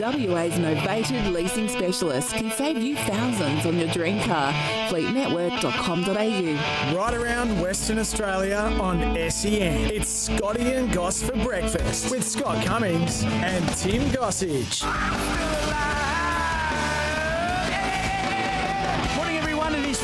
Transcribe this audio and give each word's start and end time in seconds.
WA's 0.00 0.54
novated 0.54 1.30
leasing 1.30 1.68
specialist 1.68 2.34
can 2.34 2.50
save 2.52 2.78
you 2.78 2.96
thousands 2.96 3.66
on 3.66 3.78
your 3.78 3.88
dream 3.88 4.18
car. 4.22 4.50
Fleetnetwork.com.au. 4.88 6.96
Right 6.96 7.14
around 7.14 7.60
Western 7.60 7.98
Australia 7.98 8.74
on 8.80 9.00
SEN. 9.30 9.90
It's 9.90 10.08
Scotty 10.08 10.72
and 10.72 10.90
Goss 10.90 11.22
for 11.22 11.36
breakfast 11.44 12.10
with 12.10 12.26
Scott 12.26 12.64
Cummings 12.64 13.24
and 13.24 13.68
Tim 13.76 14.10
Gossage. 14.10 14.80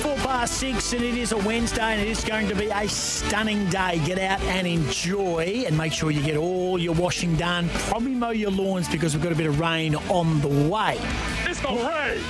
Four 0.06 0.16
past 0.18 0.58
six, 0.58 0.92
and 0.92 1.02
it 1.02 1.16
is 1.16 1.32
a 1.32 1.36
Wednesday, 1.38 1.82
and 1.82 2.00
it 2.00 2.06
is 2.06 2.22
going 2.22 2.46
to 2.48 2.54
be 2.54 2.66
a 2.66 2.88
stunning 2.88 3.68
day. 3.68 4.00
Get 4.04 4.20
out 4.20 4.40
and 4.42 4.64
enjoy, 4.64 5.64
and 5.66 5.76
make 5.76 5.92
sure 5.92 6.12
you 6.12 6.22
get 6.22 6.36
all 6.36 6.78
your 6.78 6.94
washing 6.94 7.34
done. 7.34 7.68
Probably 7.88 8.14
mow 8.14 8.30
your 8.30 8.52
lawns 8.52 8.88
because 8.88 9.14
we've 9.14 9.22
got 9.22 9.32
a 9.32 9.36
bit 9.36 9.48
of 9.48 9.58
rain 9.58 9.96
on 9.96 10.40
the 10.42 10.70
way. 10.70 10.96
It's 11.44 11.58
the 11.60 11.68
rain. 11.68 12.22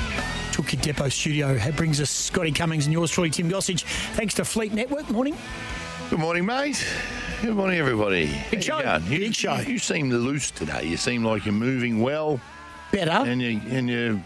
Toolkit 0.53 0.81
Depot 0.81 1.11
Studio 1.11 1.51
It 1.51 1.77
brings 1.77 2.01
us 2.01 2.09
Scotty 2.09 2.51
Cummings 2.51 2.87
and 2.87 2.95
yours 2.95 3.11
truly, 3.11 3.29
Tim 3.29 3.51
Gossage. 3.51 3.83
Thanks 4.15 4.33
to 4.35 4.45
Fleet 4.47 4.73
Network. 4.73 5.11
Morning. 5.11 5.37
Good 6.09 6.19
morning, 6.19 6.47
mate. 6.47 6.83
Good 7.43 7.57
morning, 7.57 7.79
everybody. 7.79 8.35
Big 8.51 8.63
show. 8.63 8.79
You 8.79 8.85
going? 8.85 9.05
You, 9.05 9.19
Big 9.19 9.35
show. 9.35 9.57
You, 9.57 9.75
you 9.75 9.79
seem 9.79 10.09
loose 10.09 10.51
today. 10.51 10.85
You 10.85 10.97
seem 10.97 11.25
like 11.25 11.45
you're 11.45 11.53
moving 11.53 12.01
well, 12.01 12.41
Better. 12.91 13.11
and 13.11 13.43
you 13.43 13.61
and 13.69 13.91
you're 13.91 14.19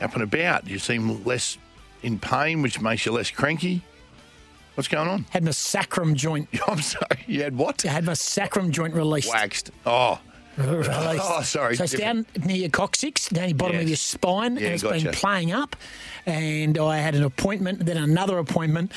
up 0.00 0.14
and 0.14 0.22
about. 0.22 0.68
You 0.68 0.78
seem 0.78 1.24
less 1.24 1.58
in 2.04 2.18
pain, 2.18 2.62
which 2.62 2.80
makes 2.80 3.04
you 3.06 3.12
less 3.12 3.30
cranky. 3.30 3.82
What's 4.74 4.88
going 4.88 5.08
on? 5.08 5.24
Had 5.30 5.44
my 5.44 5.52
sacrum 5.52 6.14
joint. 6.14 6.48
I'm 6.68 6.80
sorry. 6.80 7.24
You 7.26 7.42
had 7.42 7.56
what? 7.56 7.84
I 7.86 7.90
had 7.90 8.04
my 8.04 8.14
sacrum 8.14 8.72
joint 8.72 8.94
released. 8.94 9.28
Waxed. 9.32 9.70
Oh, 9.86 10.18
Released. 10.56 10.90
Oh, 10.92 11.42
sorry, 11.42 11.74
So 11.74 11.82
it's 11.82 11.94
down 11.94 12.26
near 12.44 12.56
your 12.56 12.68
coccyx, 12.70 13.28
down 13.28 13.48
your 13.48 13.56
bottom 13.56 13.76
of 13.78 13.88
your 13.88 13.96
spine, 13.96 14.54
Yeah, 14.56 14.66
and 14.66 14.74
it's 14.74 14.84
gotcha. 14.84 15.04
been 15.06 15.12
playing 15.12 15.50
up. 15.50 15.74
And 16.26 16.78
I 16.78 16.98
had 16.98 17.16
an 17.16 17.24
appointment, 17.24 17.84
then 17.84 17.96
another 17.96 18.38
appointment, 18.38 18.92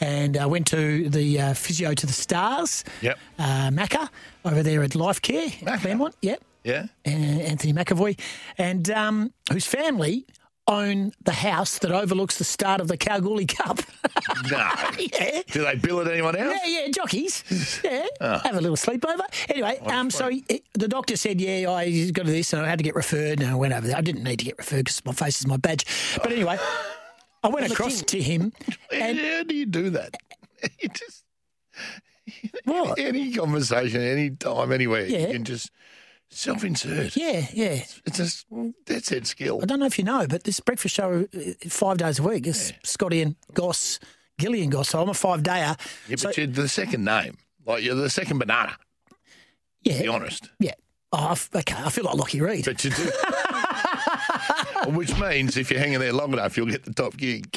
and 0.00 0.36
I 0.36 0.46
went 0.46 0.68
to 0.68 1.08
the 1.10 1.40
uh, 1.40 1.54
physio 1.54 1.94
to 1.94 2.06
the 2.06 2.12
Stars, 2.12 2.84
Yep. 3.02 3.18
uh, 3.40 3.70
Macca, 3.70 4.08
over 4.44 4.62
there 4.62 4.84
at 4.84 4.94
Life 4.94 5.20
Care, 5.20 5.48
Macca. 5.48 5.80
Claremont, 5.80 6.14
yep, 6.22 6.42
yeah. 6.62 6.86
and 7.04 7.40
Anthony 7.42 7.72
McAvoy, 7.72 8.16
and 8.56 8.88
um, 8.90 9.32
whose 9.52 9.66
family 9.66 10.26
own 10.70 11.12
the 11.24 11.32
house 11.32 11.78
that 11.80 11.90
overlooks 11.90 12.38
the 12.38 12.44
start 12.44 12.80
of 12.80 12.88
the 12.88 12.96
Kalgoorlie 12.96 13.46
Cup. 13.46 13.80
No. 14.50 14.56
yeah. 14.98 15.42
Do 15.50 15.64
they 15.64 15.74
bill 15.76 16.00
it 16.00 16.08
anyone 16.08 16.34
else? 16.36 16.58
Yeah, 16.64 16.80
yeah, 16.84 16.88
jockeys. 16.90 17.80
Yeah, 17.84 18.06
have 18.20 18.56
a 18.56 18.60
little 18.60 18.76
sleepover. 18.76 19.20
Anyway, 19.48 19.78
um, 19.86 20.10
so 20.10 20.28
he, 20.28 20.44
the 20.74 20.88
doctor 20.88 21.16
said, 21.16 21.40
yeah, 21.40 21.70
I 21.70 22.10
got 22.10 22.26
this, 22.26 22.52
and 22.52 22.62
I 22.64 22.68
had 22.68 22.78
to 22.78 22.82
get 22.84 22.94
referred, 22.94 23.40
and 23.40 23.50
I 23.50 23.54
went 23.54 23.72
over 23.74 23.86
there. 23.86 23.96
I 23.96 24.00
didn't 24.00 24.22
need 24.22 24.38
to 24.38 24.44
get 24.44 24.56
referred 24.58 24.84
because 24.86 25.04
my 25.04 25.12
face 25.12 25.40
is 25.40 25.46
my 25.46 25.56
badge. 25.56 25.84
But 26.16 26.32
anyway, 26.32 26.58
I 27.42 27.48
went 27.48 27.70
across 27.70 28.02
to 28.02 28.20
him, 28.20 28.52
and 28.92 29.18
How 29.18 29.42
do 29.42 29.54
you 29.54 29.66
do 29.66 29.90
that? 29.90 30.16
You 30.80 30.88
just 30.88 31.24
what? 32.64 32.98
any 32.98 33.32
conversation, 33.32 34.00
any 34.02 34.30
time, 34.30 34.72
anywhere, 34.72 35.06
Yeah. 35.06 35.26
you 35.26 35.32
can 35.32 35.44
just 35.44 35.70
self-insert. 36.30 37.16
Yeah, 37.16 37.46
yeah. 37.52 37.82
It's 38.06 38.16
just 38.16 38.46
that's 38.86 39.12
it 39.12 39.26
skill. 39.26 39.60
I 39.62 39.66
don't 39.66 39.80
know 39.80 39.86
if 39.86 39.98
you 39.98 40.04
know, 40.04 40.26
but 40.28 40.44
this 40.44 40.60
breakfast 40.60 40.94
show 40.94 41.26
uh, 41.34 41.68
five 41.68 41.98
days 41.98 42.18
a 42.18 42.22
week 42.22 42.46
is 42.46 42.72
Scotty 42.82 43.20
and 43.22 43.36
Goss, 43.54 43.98
Gilly 44.38 44.62
and 44.62 44.72
Goss. 44.72 44.90
So 44.90 45.02
I'm 45.02 45.08
a 45.08 45.14
five 45.14 45.42
dayer. 45.42 45.78
Yeah, 46.08 46.16
so, 46.16 46.28
but 46.28 46.38
you're 46.38 46.46
the 46.46 46.68
second 46.68 47.04
name. 47.04 47.36
Like 47.66 47.82
you're 47.82 47.94
the 47.94 48.10
second 48.10 48.38
banana, 48.38 48.76
to 49.84 49.92
be 49.98 50.04
yeah, 50.04 50.10
honest. 50.10 50.50
yeah. 50.58 50.74
Oh, 51.12 51.36
okay. 51.54 51.74
I 51.76 51.90
feel 51.90 52.04
like 52.04 52.14
Lockie 52.14 52.40
Reed. 52.40 52.64
But 52.64 52.84
you 52.84 52.90
do. 52.90 53.10
Which 54.96 55.18
means 55.18 55.56
if 55.56 55.70
you're 55.70 55.80
hanging 55.80 55.98
there 55.98 56.12
long 56.12 56.32
enough, 56.32 56.56
you'll 56.56 56.66
get 56.66 56.84
the 56.84 56.94
top 56.94 57.16
gig. 57.16 57.50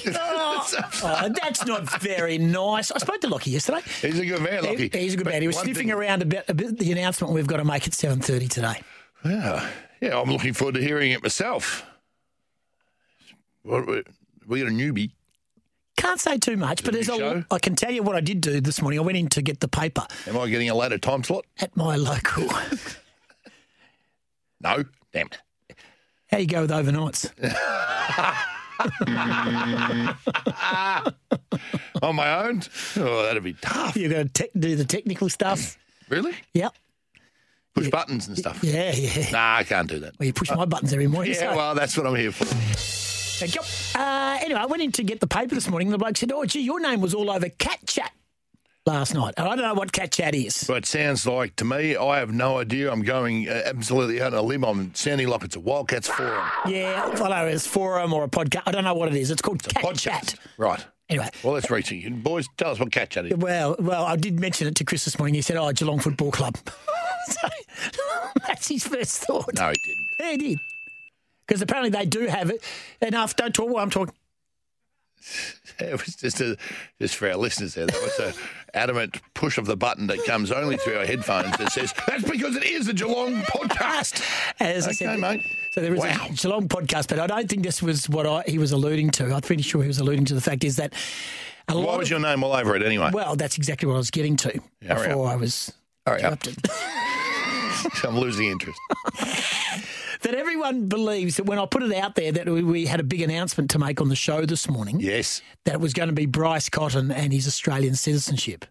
Oh, 1.04 1.30
that's 1.42 1.66
not 1.66 1.90
very 2.02 2.38
nice. 2.38 2.92
I 2.92 2.98
spoke 2.98 3.20
to 3.22 3.28
Lockie 3.28 3.52
yesterday. 3.52 3.82
He's 4.02 4.20
a 4.20 4.26
good 4.26 4.42
man, 4.42 4.64
Lockie. 4.64 4.90
He- 4.90 5.00
he's 5.00 5.14
a 5.14 5.18
good 5.18 5.24
But 5.26 5.34
man. 5.34 5.42
He 5.42 5.48
was 5.48 5.58
sniffing 5.58 5.88
thing- 5.88 5.92
around 5.92 6.22
about, 6.22 6.50
about 6.50 6.78
the 6.78 6.92
announcement 6.92 7.34
we've 7.34 7.48
got 7.48 7.58
to 7.58 7.66
make 7.66 7.86
at 7.88 7.94
seven 7.94 8.20
thirty 8.22 8.48
today. 8.48 8.82
Yeah, 9.26 9.70
yeah. 10.02 10.20
I'm 10.20 10.30
looking 10.32 10.54
forward 10.54 10.76
to 10.76 10.82
hearing 10.82 11.12
it 11.12 11.22
myself. 11.24 11.86
What, 13.64 13.88
we 13.88 14.04
we 14.48 14.60
got 14.60 14.68
a 14.70 14.72
newbie. 14.72 15.12
Can't 15.96 16.20
say 16.20 16.38
too 16.38 16.58
much, 16.58 16.84
but 16.84 16.96
Is 16.96 17.08
there's 17.08 17.20
it 17.20 17.24
a 17.24 17.30
a. 17.30 17.34
big 17.36 17.44
show? 17.44 17.56
I 17.56 17.60
can 17.60 17.76
tell 17.76 17.92
you 17.92 18.02
what 18.04 18.16
I 18.16 18.20
did 18.22 18.42
do 18.42 18.60
this 18.60 18.82
morning. 18.82 19.00
I 19.00 19.04
went 19.04 19.18
in 19.18 19.30
to 19.30 19.42
get 19.42 19.60
the 19.60 19.68
paper 19.68 20.06
Am 20.28 20.38
I 20.38 20.50
getting 20.50 20.70
a 20.70 20.76
later 20.76 20.98
time 20.98 21.24
slot? 21.24 21.46
at 21.60 21.76
my 21.78 21.96
local. 21.96 22.50
No. 24.62 24.84
Damn 25.12 25.28
it. 25.28 25.76
How 26.32 26.38
you 26.38 26.48
go 26.48 26.62
with 26.62 26.72
overnights? 26.72 27.30
On 32.02 32.16
my 32.16 32.46
own? 32.46 32.62
Oh, 32.98 33.24
that'd 33.24 33.44
be 33.44 33.54
tough. 33.54 33.96
You're 33.96 34.10
going 34.10 34.30
to 34.30 34.44
te- 34.44 34.60
do 34.60 34.76
the 34.76 34.86
technical 34.86 35.30
stuff. 35.30 35.78
Really? 36.10 36.34
Yep. 36.54 36.74
Push 37.76 37.90
buttons 37.90 38.28
and 38.28 38.38
stuff. 38.38 38.64
Yeah, 38.64 38.92
yeah. 38.94 39.30
Nah, 39.32 39.56
I 39.58 39.64
can't 39.64 39.90
do 39.90 40.00
that. 40.00 40.14
Well, 40.20 40.28
you 40.28 40.34
push 40.34 40.52
my 40.52 40.66
buttons 40.66 40.94
every 40.94 41.08
morning. 41.08 41.34
Yeah, 41.40 41.52
so- 41.52 41.58
well, 41.58 41.76
that's 41.76 41.98
what 41.98 42.06
I'm 42.06 42.16
here 42.16 42.32
for. 42.32 42.46
Thank 42.46 43.56
you. 43.56 43.62
Uh, 44.00 44.38
anyway, 44.42 44.60
I 44.60 44.66
went 44.68 44.84
in 44.84 44.92
to 44.94 45.04
get 45.04 45.20
the 45.20 45.28
paper 45.28 45.56
this 45.56 45.68
morning. 45.68 45.88
and 45.88 45.94
The 45.94 45.98
bloke 45.98 46.16
said, 46.18 46.32
"Oh, 46.32 46.46
gee, 46.46 46.62
your 46.62 46.80
name 46.80 47.02
was 47.02 47.14
all 47.16 47.32
over 47.32 47.50
Cat 47.50 47.80
Chat 47.88 48.12
last 48.86 49.14
night." 49.14 49.34
And 49.38 49.48
I 49.48 49.56
don't 49.56 49.66
know 49.66 49.74
what 49.74 49.92
Cat 49.92 50.12
Chat 50.12 50.36
is. 50.36 50.64
But 50.68 50.78
it 50.78 50.86
sounds 50.86 51.26
like 51.26 51.56
to 51.58 51.66
me, 51.66 51.96
I 51.96 52.20
have 52.20 52.32
no 52.32 52.60
idea. 52.60 52.92
I'm 52.92 53.04
going 53.04 53.50
uh, 53.50 53.64
absolutely 53.66 54.22
out 54.22 54.34
on 54.34 54.40
a 54.40 54.42
limb. 54.42 54.64
I'm 54.64 54.94
sounding 54.96 55.28
like 55.28 55.44
it's 55.44 55.56
a 55.56 55.60
Wildcats 55.60 56.08
forum. 56.08 56.48
Yeah, 56.68 57.10
I 57.12 57.16
don't 57.16 57.30
know. 57.30 57.46
It's 57.48 57.68
forum 57.68 58.14
or 58.14 58.24
a 58.24 58.30
podcast. 58.30 58.64
I 58.66 58.72
don't 58.72 58.84
know 58.84 58.94
what 58.94 59.10
it 59.10 59.16
is. 59.16 59.32
It's 59.32 59.42
called 59.42 59.64
Cat 59.64 59.84
Podcast. 59.84 60.00
Chat. 60.00 60.36
Right. 60.58 60.86
Anyway. 61.10 61.30
Well, 61.44 61.54
let's 61.54 61.70
reach 61.70 61.92
it. 61.92 62.24
Boys, 62.24 62.48
tell 62.58 62.72
us 62.72 62.80
what 62.80 62.92
cat 62.92 63.10
chat 63.10 63.26
is. 63.26 63.36
Well, 63.36 63.76
well, 63.78 64.06
I 64.06 64.16
did 64.16 64.40
mention 64.40 64.68
it 64.68 64.76
to 64.76 64.84
Chris 64.84 65.06
this 65.06 65.20
morning. 65.20 65.36
He 65.36 65.42
said, 65.42 65.58
"Oh, 65.58 65.72
Geelong 65.72 66.00
Football 66.00 66.32
Club." 66.32 66.58
so, 67.28 67.48
that's 68.48 68.68
his 68.68 68.88
first 68.88 69.20
thought. 69.24 69.54
No, 69.54 69.70
he 69.70 69.76
didn't. 69.86 70.06
Yeah, 70.20 70.32
he 70.32 70.38
did. 70.38 70.60
Because 71.46 71.62
apparently 71.62 71.90
they 71.90 72.06
do 72.06 72.28
have 72.28 72.50
it 72.50 72.64
enough. 73.02 73.36
Don't 73.36 73.54
talk 73.54 73.70
while 73.70 73.84
I'm 73.84 73.90
talking. 73.90 74.16
It 75.80 75.92
was 75.94 76.16
just 76.16 76.40
a, 76.40 76.56
just 77.02 77.16
for 77.16 77.28
our 77.28 77.36
listeners 77.36 77.74
there. 77.74 77.88
That 77.88 78.02
was 78.02 78.20
a 78.20 78.34
adamant 78.74 79.22
push 79.34 79.58
of 79.58 79.66
the 79.66 79.78
button 79.78 80.08
that 80.08 80.24
comes 80.26 80.52
only 80.52 80.78
through 80.78 80.98
our 80.98 81.06
headphones 81.06 81.56
that 81.58 81.72
says 81.72 81.94
that's 82.08 82.24
because 82.24 82.56
it 82.56 82.64
is 82.64 82.88
a 82.88 82.94
Geelong 82.94 83.36
podcast. 83.44 84.24
As 84.60 84.86
I 84.86 84.90
Okay, 84.90 84.96
said, 84.96 85.20
mate. 85.20 85.42
So 85.72 85.82
there 85.82 85.94
is 85.94 86.00
Wow. 86.02 86.28
a 86.30 86.34
Geelong 86.34 86.68
podcast, 86.68 87.08
but 87.10 87.20
I 87.20 87.28
don't 87.28 87.48
think 87.50 87.64
this 87.64 87.82
was 87.82 88.10
what 88.10 88.26
I, 88.26 88.44
he 88.48 88.58
was 88.58 88.72
alluding 88.72 89.12
to. 89.12 89.34
I'm 89.34 89.42
pretty 89.42 89.64
sure 89.64 89.82
he 89.82 89.88
was 89.88 90.00
alluding 90.00 90.26
to 90.26 90.34
the 90.34 90.42
fact 90.42 90.64
is 90.64 90.76
that 90.78 90.94
a 91.68 91.78
Why 91.80 91.96
was 91.98 92.08
of- 92.08 92.12
your 92.12 92.20
name 92.20 92.44
all 92.44 92.54
over 92.54 92.76
it 92.76 92.82
anyway? 92.84 93.12
well, 93.14 93.36
that's 93.36 93.58
exactly 93.58 93.88
what 93.88 93.96
I 93.96 93.98
was 93.98 94.12
getting 94.12 94.36
to 94.38 94.60
before 94.82 95.28
I 95.28 95.36
was 95.36 95.72
Hurry 96.06 96.24
up. 96.24 96.46
interrupted. 96.46 96.58
I'm 98.06 98.18
losing 98.18 98.48
interest. 98.48 98.80
that 100.24 100.36
everyone 100.36 100.88
believes 100.88 101.38
that 101.38 101.46
when 101.46 101.60
I 101.60 101.66
put 101.66 101.84
it 101.84 101.94
out 101.96 102.16
there 102.16 102.32
that 102.32 102.48
we, 102.48 102.64
we 102.64 102.86
had 102.86 103.00
a 103.00 103.04
big 103.04 103.22
announcement 103.22 103.70
to 103.72 103.80
make 103.80 104.02
on 104.02 104.10
the 104.10 104.16
show 104.16 104.46
this 104.46 104.68
morning, 104.70 105.00
Yes. 105.00 105.42
that 105.66 105.76
it 105.76 105.80
was 105.80 105.94
going 105.94 106.10
to 106.10 106.14
be 106.16 106.26
Bryce 106.26 106.70
Cotton 106.70 107.12
and 107.12 107.32
his 107.32 107.48
Australian 107.48 107.96
citizenship. 107.96 108.66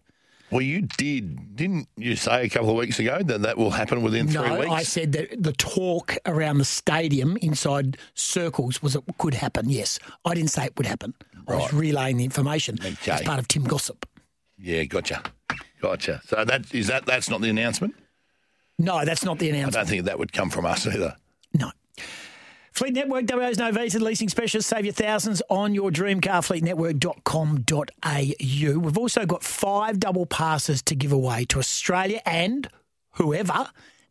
Well, 0.51 0.61
you 0.61 0.81
did, 0.83 1.55
didn't 1.55 1.87
you 1.97 2.15
say 2.15 2.43
a 2.43 2.49
couple 2.49 2.69
of 2.69 2.75
weeks 2.75 2.99
ago 2.99 3.19
that 3.23 3.41
that 3.41 3.57
will 3.57 3.71
happen 3.71 4.03
within 4.03 4.27
three 4.27 4.47
no, 4.47 4.59
weeks? 4.59 4.71
I 4.71 4.83
said 4.83 5.11
that 5.13 5.41
the 5.41 5.53
talk 5.53 6.15
around 6.27 6.59
the 6.59 6.65
stadium 6.65 7.37
inside 7.37 7.97
circles 8.13 8.79
was 8.83 8.95
it 8.95 9.03
could 9.17 9.33
happen. 9.33 9.69
Yes, 9.69 9.97
I 10.25 10.35
didn't 10.35 10.51
say 10.51 10.65
it 10.65 10.73
would 10.77 10.85
happen. 10.85 11.15
I 11.47 11.55
was 11.55 11.73
relaying 11.73 12.17
the 12.17 12.23
information 12.23 12.77
Okay. 12.79 13.11
as 13.11 13.21
part 13.23 13.39
of 13.39 13.47
Tim 13.47 13.63
Gossip. 13.63 14.07
Yeah, 14.59 14.83
gotcha, 14.83 15.23
gotcha. 15.81 16.21
So 16.25 16.45
that 16.45 16.71
is 16.73 16.85
that. 16.87 17.05
That's 17.07 17.29
not 17.31 17.41
the 17.41 17.49
announcement. 17.49 17.95
No, 18.77 19.03
that's 19.05 19.25
not 19.25 19.39
the 19.39 19.49
announcement. 19.49 19.75
I 19.75 19.79
don't 19.79 19.89
think 19.89 20.05
that 20.05 20.19
would 20.19 20.33
come 20.33 20.49
from 20.51 20.65
us 20.65 20.85
either. 20.87 21.15
Fleet 22.73 22.93
Network, 22.95 23.25
WA's 23.29 23.57
novated 23.57 24.01
leasing 24.01 24.29
specialist. 24.29 24.67
Save 24.67 24.85
your 24.85 24.95
thousands 24.95 25.43
on 25.47 25.75
your 25.75 25.91
dream 25.91 26.19
car, 26.19 26.41
fleetnetwork.com.au. 26.41 28.79
We've 28.79 28.97
also 28.97 29.25
got 29.27 29.43
five 29.43 29.99
double 29.99 30.25
passes 30.25 30.81
to 30.83 30.95
give 30.95 31.11
away 31.11 31.45
to 31.45 31.59
Australia 31.59 32.19
and 32.25 32.67
whoever 33.11 33.67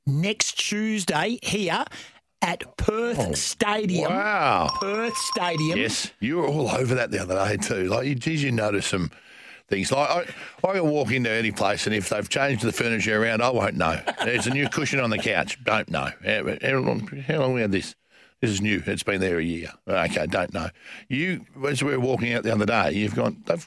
next 0.06 0.60
Tuesday 0.60 1.40
here 1.42 1.84
at 2.40 2.76
Perth 2.76 3.18
oh, 3.18 3.32
Stadium. 3.32 4.12
Oh, 4.12 4.14
Wow. 4.14 4.70
Perth 4.80 5.16
Stadium. 5.16 5.76
Yes, 5.80 6.12
you 6.20 6.36
were 6.36 6.46
all 6.46 6.70
over 6.70 6.94
that 6.94 7.10
the 7.10 7.20
other 7.20 7.34
day 7.34 7.56
too. 7.56 7.88
Like, 7.88 8.06
you- 8.06 8.14
geez, 8.14 8.44
you 8.44 8.52
notice 8.52 8.86
some 8.86 9.10
things. 9.68 9.90
Like, 9.90 10.08
I, 10.08 10.24
I 10.68 10.72
can 10.74 10.88
walk 10.88 11.10
into 11.10 11.30
any 11.30 11.50
place, 11.50 11.86
and 11.86 11.96
if 11.96 12.10
they've 12.10 12.28
changed 12.28 12.62
the 12.62 12.70
furniture 12.70 13.20
around, 13.20 13.42
I 13.42 13.50
won't 13.50 13.74
know. 13.74 14.00
There's 14.24 14.46
a 14.46 14.50
new 14.50 14.68
cushion 14.68 15.00
on 15.00 15.10
the 15.10 15.18
couch. 15.18 15.58
Don't 15.64 15.90
know. 15.90 16.10
How, 16.24 16.44
how 16.62 16.78
long? 16.78 17.08
How 17.26 17.38
long 17.40 17.54
we 17.54 17.60
had 17.60 17.72
this? 17.72 17.96
This 18.42 18.50
is 18.50 18.60
new. 18.60 18.82
It's 18.86 19.04
been 19.04 19.20
there 19.20 19.38
a 19.38 19.42
year. 19.44 19.68
Okay, 19.88 20.26
don't 20.26 20.52
know. 20.52 20.68
You, 21.08 21.46
as 21.66 21.82
we 21.82 21.92
were 21.92 22.00
walking 22.00 22.32
out 22.34 22.42
the 22.42 22.52
other 22.52 22.66
day, 22.66 22.92
you've 22.92 23.14
gone. 23.14 23.42
They've. 23.46 23.66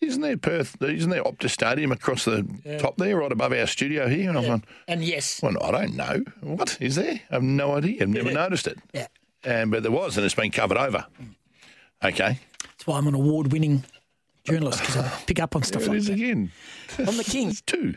Isn't 0.00 0.22
there 0.22 0.36
Perth? 0.38 0.80
Isn't 0.80 1.10
there 1.10 1.24
Optus 1.24 1.50
Stadium 1.50 1.90
across 1.92 2.24
the 2.24 2.46
top 2.80 2.96
there, 2.96 3.16
right 3.18 3.30
above 3.32 3.52
our 3.52 3.66
studio 3.66 4.08
here? 4.08 4.28
And 4.30 4.38
I'm 4.38 4.44
going, 4.44 4.64
And 4.88 5.04
yes, 5.04 5.40
well, 5.42 5.60
I 5.62 5.70
don't 5.72 5.94
know. 5.96 6.22
What 6.40 6.78
is 6.80 6.94
there? 6.94 7.20
I've 7.30 7.42
no 7.42 7.72
idea. 7.76 8.02
I've 8.02 8.08
never 8.08 8.32
noticed 8.32 8.68
it. 8.68 8.78
yeah, 8.94 9.08
Um, 9.44 9.70
but 9.70 9.82
there 9.82 9.90
was, 9.92 10.16
and 10.16 10.24
it's 10.24 10.36
been 10.36 10.52
covered 10.52 10.78
over. 10.78 11.04
Okay. 12.04 12.38
that's 12.62 12.86
why 12.86 12.96
I'm 12.96 13.08
an 13.08 13.14
award 13.14 13.50
winning 13.52 13.84
journalist 14.44 14.80
because 14.80 14.96
I 14.98 15.08
pick 15.26 15.40
up 15.40 15.56
on 15.56 15.64
stuff 15.64 15.82
There 15.82 15.88
it 15.90 15.92
like 15.94 15.98
is 15.98 16.06
that. 16.06 16.12
again. 16.14 16.52
I'm 16.98 17.16
the 17.16 17.24
king. 17.28 17.48
It's 17.50 17.60
two. 17.60 17.96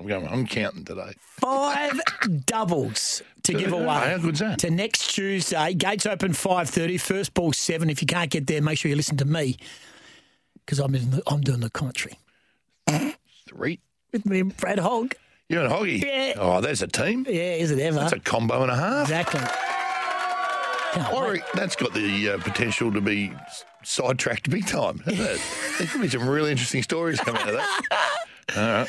I'm 0.00 0.06
going. 0.06 0.26
I'm 0.28 0.46
counting 0.46 0.84
today. 0.84 1.12
Five 1.40 1.98
doubles 2.44 3.22
to 3.48 3.58
give 3.58 3.72
away. 3.72 3.84
How 3.86 4.18
good's 4.18 4.40
that? 4.40 4.58
to 4.60 4.70
next 4.70 5.14
Tuesday. 5.14 5.74
Gates 5.74 6.06
open 6.06 6.32
five 6.32 6.68
thirty. 6.70 6.98
First 6.98 7.34
ball 7.34 7.52
seven. 7.52 7.90
If 7.90 8.00
you 8.00 8.06
can't 8.06 8.30
get 8.30 8.46
there, 8.46 8.62
make 8.62 8.78
sure 8.78 8.88
you 8.88 8.96
listen 8.96 9.16
to 9.18 9.24
me 9.24 9.56
because 10.64 10.78
I'm 10.78 10.94
in 10.94 11.10
the, 11.10 11.22
I'm 11.26 11.40
doing 11.40 11.60
the 11.60 11.70
commentary 11.70 12.18
Three. 13.48 13.80
with 14.12 14.26
me 14.26 14.40
and 14.40 14.56
Brad 14.56 14.78
Hogg. 14.78 15.14
You 15.48 15.60
and 15.62 15.72
Hoggy. 15.72 16.04
Yeah. 16.04 16.34
Oh, 16.36 16.60
there's 16.60 16.82
a 16.82 16.86
team. 16.86 17.24
Yeah, 17.28 17.54
is 17.54 17.70
it 17.70 17.78
ever? 17.78 18.00
That's 18.00 18.12
a 18.12 18.20
combo 18.20 18.62
and 18.62 18.70
a 18.70 18.76
half. 18.76 19.02
exactly. 19.04 19.40
Can't 20.92 21.14
I, 21.14 21.42
that's 21.54 21.76
got 21.76 21.92
the 21.92 22.30
uh, 22.30 22.38
potential 22.38 22.92
to 22.92 23.00
be 23.00 23.32
sidetracked 23.88 24.50
big 24.50 24.66
time. 24.66 24.98
hasn't 25.00 25.20
it? 25.30 25.40
there 25.78 25.86
could 25.88 26.00
be 26.02 26.08
some 26.08 26.28
really 26.28 26.50
interesting 26.50 26.82
stories 26.82 27.18
coming 27.20 27.40
out 27.42 27.48
of 27.48 27.54
that. 28.54 28.88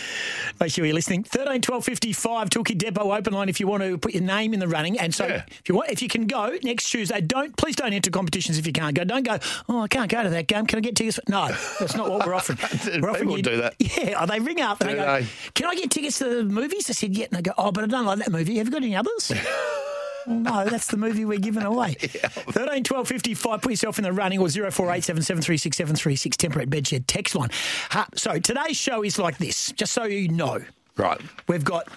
Make 0.59 0.71
sure 0.71 0.85
you're 0.85 0.93
listening. 0.95 1.23
13 1.23 1.61
12 1.61 1.83
55 1.85 2.49
Toolkit 2.49 2.77
Depot 2.77 3.11
open 3.13 3.33
line 3.33 3.49
if 3.49 3.59
you 3.59 3.67
want 3.67 3.83
to 3.83 3.97
put 3.97 4.13
your 4.13 4.23
name 4.23 4.53
in 4.53 4.59
the 4.59 4.67
running. 4.67 4.99
And 4.99 5.13
so 5.13 5.25
Yeah. 5.27 5.43
if 5.49 5.67
you 5.69 5.75
want, 5.75 5.89
if 5.89 6.01
you 6.01 6.07
can 6.07 6.27
go 6.27 6.57
next 6.63 6.89
Tuesday, 6.89 7.19
don't 7.21 7.55
please 7.57 7.75
don't 7.75 7.93
enter 7.93 8.09
competitions 8.09 8.57
if 8.57 8.65
you 8.67 8.73
can't 8.73 8.95
go. 8.95 9.03
Don't 9.03 9.23
go. 9.23 9.37
Oh, 9.67 9.81
I 9.81 9.87
can't 9.87 10.09
go 10.09 10.23
to 10.23 10.29
that 10.29 10.47
game. 10.47 10.65
Can 10.65 10.77
I 10.77 10.81
get 10.81 10.95
tickets? 10.95 11.17
For-? 11.17 11.29
No, 11.31 11.47
that's 11.79 11.95
not 11.95 12.09
what 12.09 12.25
we're 12.25 12.33
offering. 12.33 12.57
We're 13.01 13.13
People 13.19 13.37
you, 13.37 13.43
do 13.43 13.57
that. 13.57 13.75
Yeah, 13.79 14.17
oh, 14.21 14.25
they 14.25 14.39
ring 14.39 14.61
up 14.61 14.79
and 14.81 14.89
they 14.89 14.95
go, 14.95 15.21
they? 15.21 15.27
"Can 15.55 15.65
I 15.67 15.75
get 15.75 15.91
tickets 15.91 16.19
to 16.19 16.25
the 16.25 16.43
movies?" 16.43 16.89
I 16.89 16.93
said, 16.93 17.15
"Yeah." 17.17 17.25
And 17.25 17.37
they 17.37 17.41
go, 17.41 17.51
"Oh, 17.57 17.71
but 17.71 17.83
I 17.83 17.87
don't 17.87 18.05
like 18.05 18.19
that 18.19 18.31
movie. 18.31 18.57
Have 18.57 18.67
you 18.67 18.71
got 18.71 18.83
any 18.83 18.95
others?" 18.95 19.31
No, 20.29 20.63
that's 20.65 20.87
the 20.87 20.97
movie 20.97 21.25
we're 21.25 21.39
giving 21.39 21.63
away. 21.73 21.93
13 21.95 22.83
12 22.83 23.07
55, 23.07 23.61
put 23.61 23.71
yourself 23.71 23.97
in 23.97 24.03
the 24.03 24.13
running, 24.13 24.39
or 24.39 24.47
0487 24.49 25.23
736 25.23 25.75
736, 25.75 26.37
temperate 26.37 26.69
bedshed 26.69 27.05
text 27.07 27.35
line. 27.35 27.49
Uh, 27.93 28.05
so 28.15 28.37
today's 28.39 28.77
show 28.77 29.03
is 29.03 29.17
like 29.17 29.37
this, 29.39 29.71
just 29.71 29.91
so 29.93 30.03
you 30.03 30.29
know. 30.29 30.63
Right. 30.97 31.19
We've 31.47 31.63
got 31.63 31.87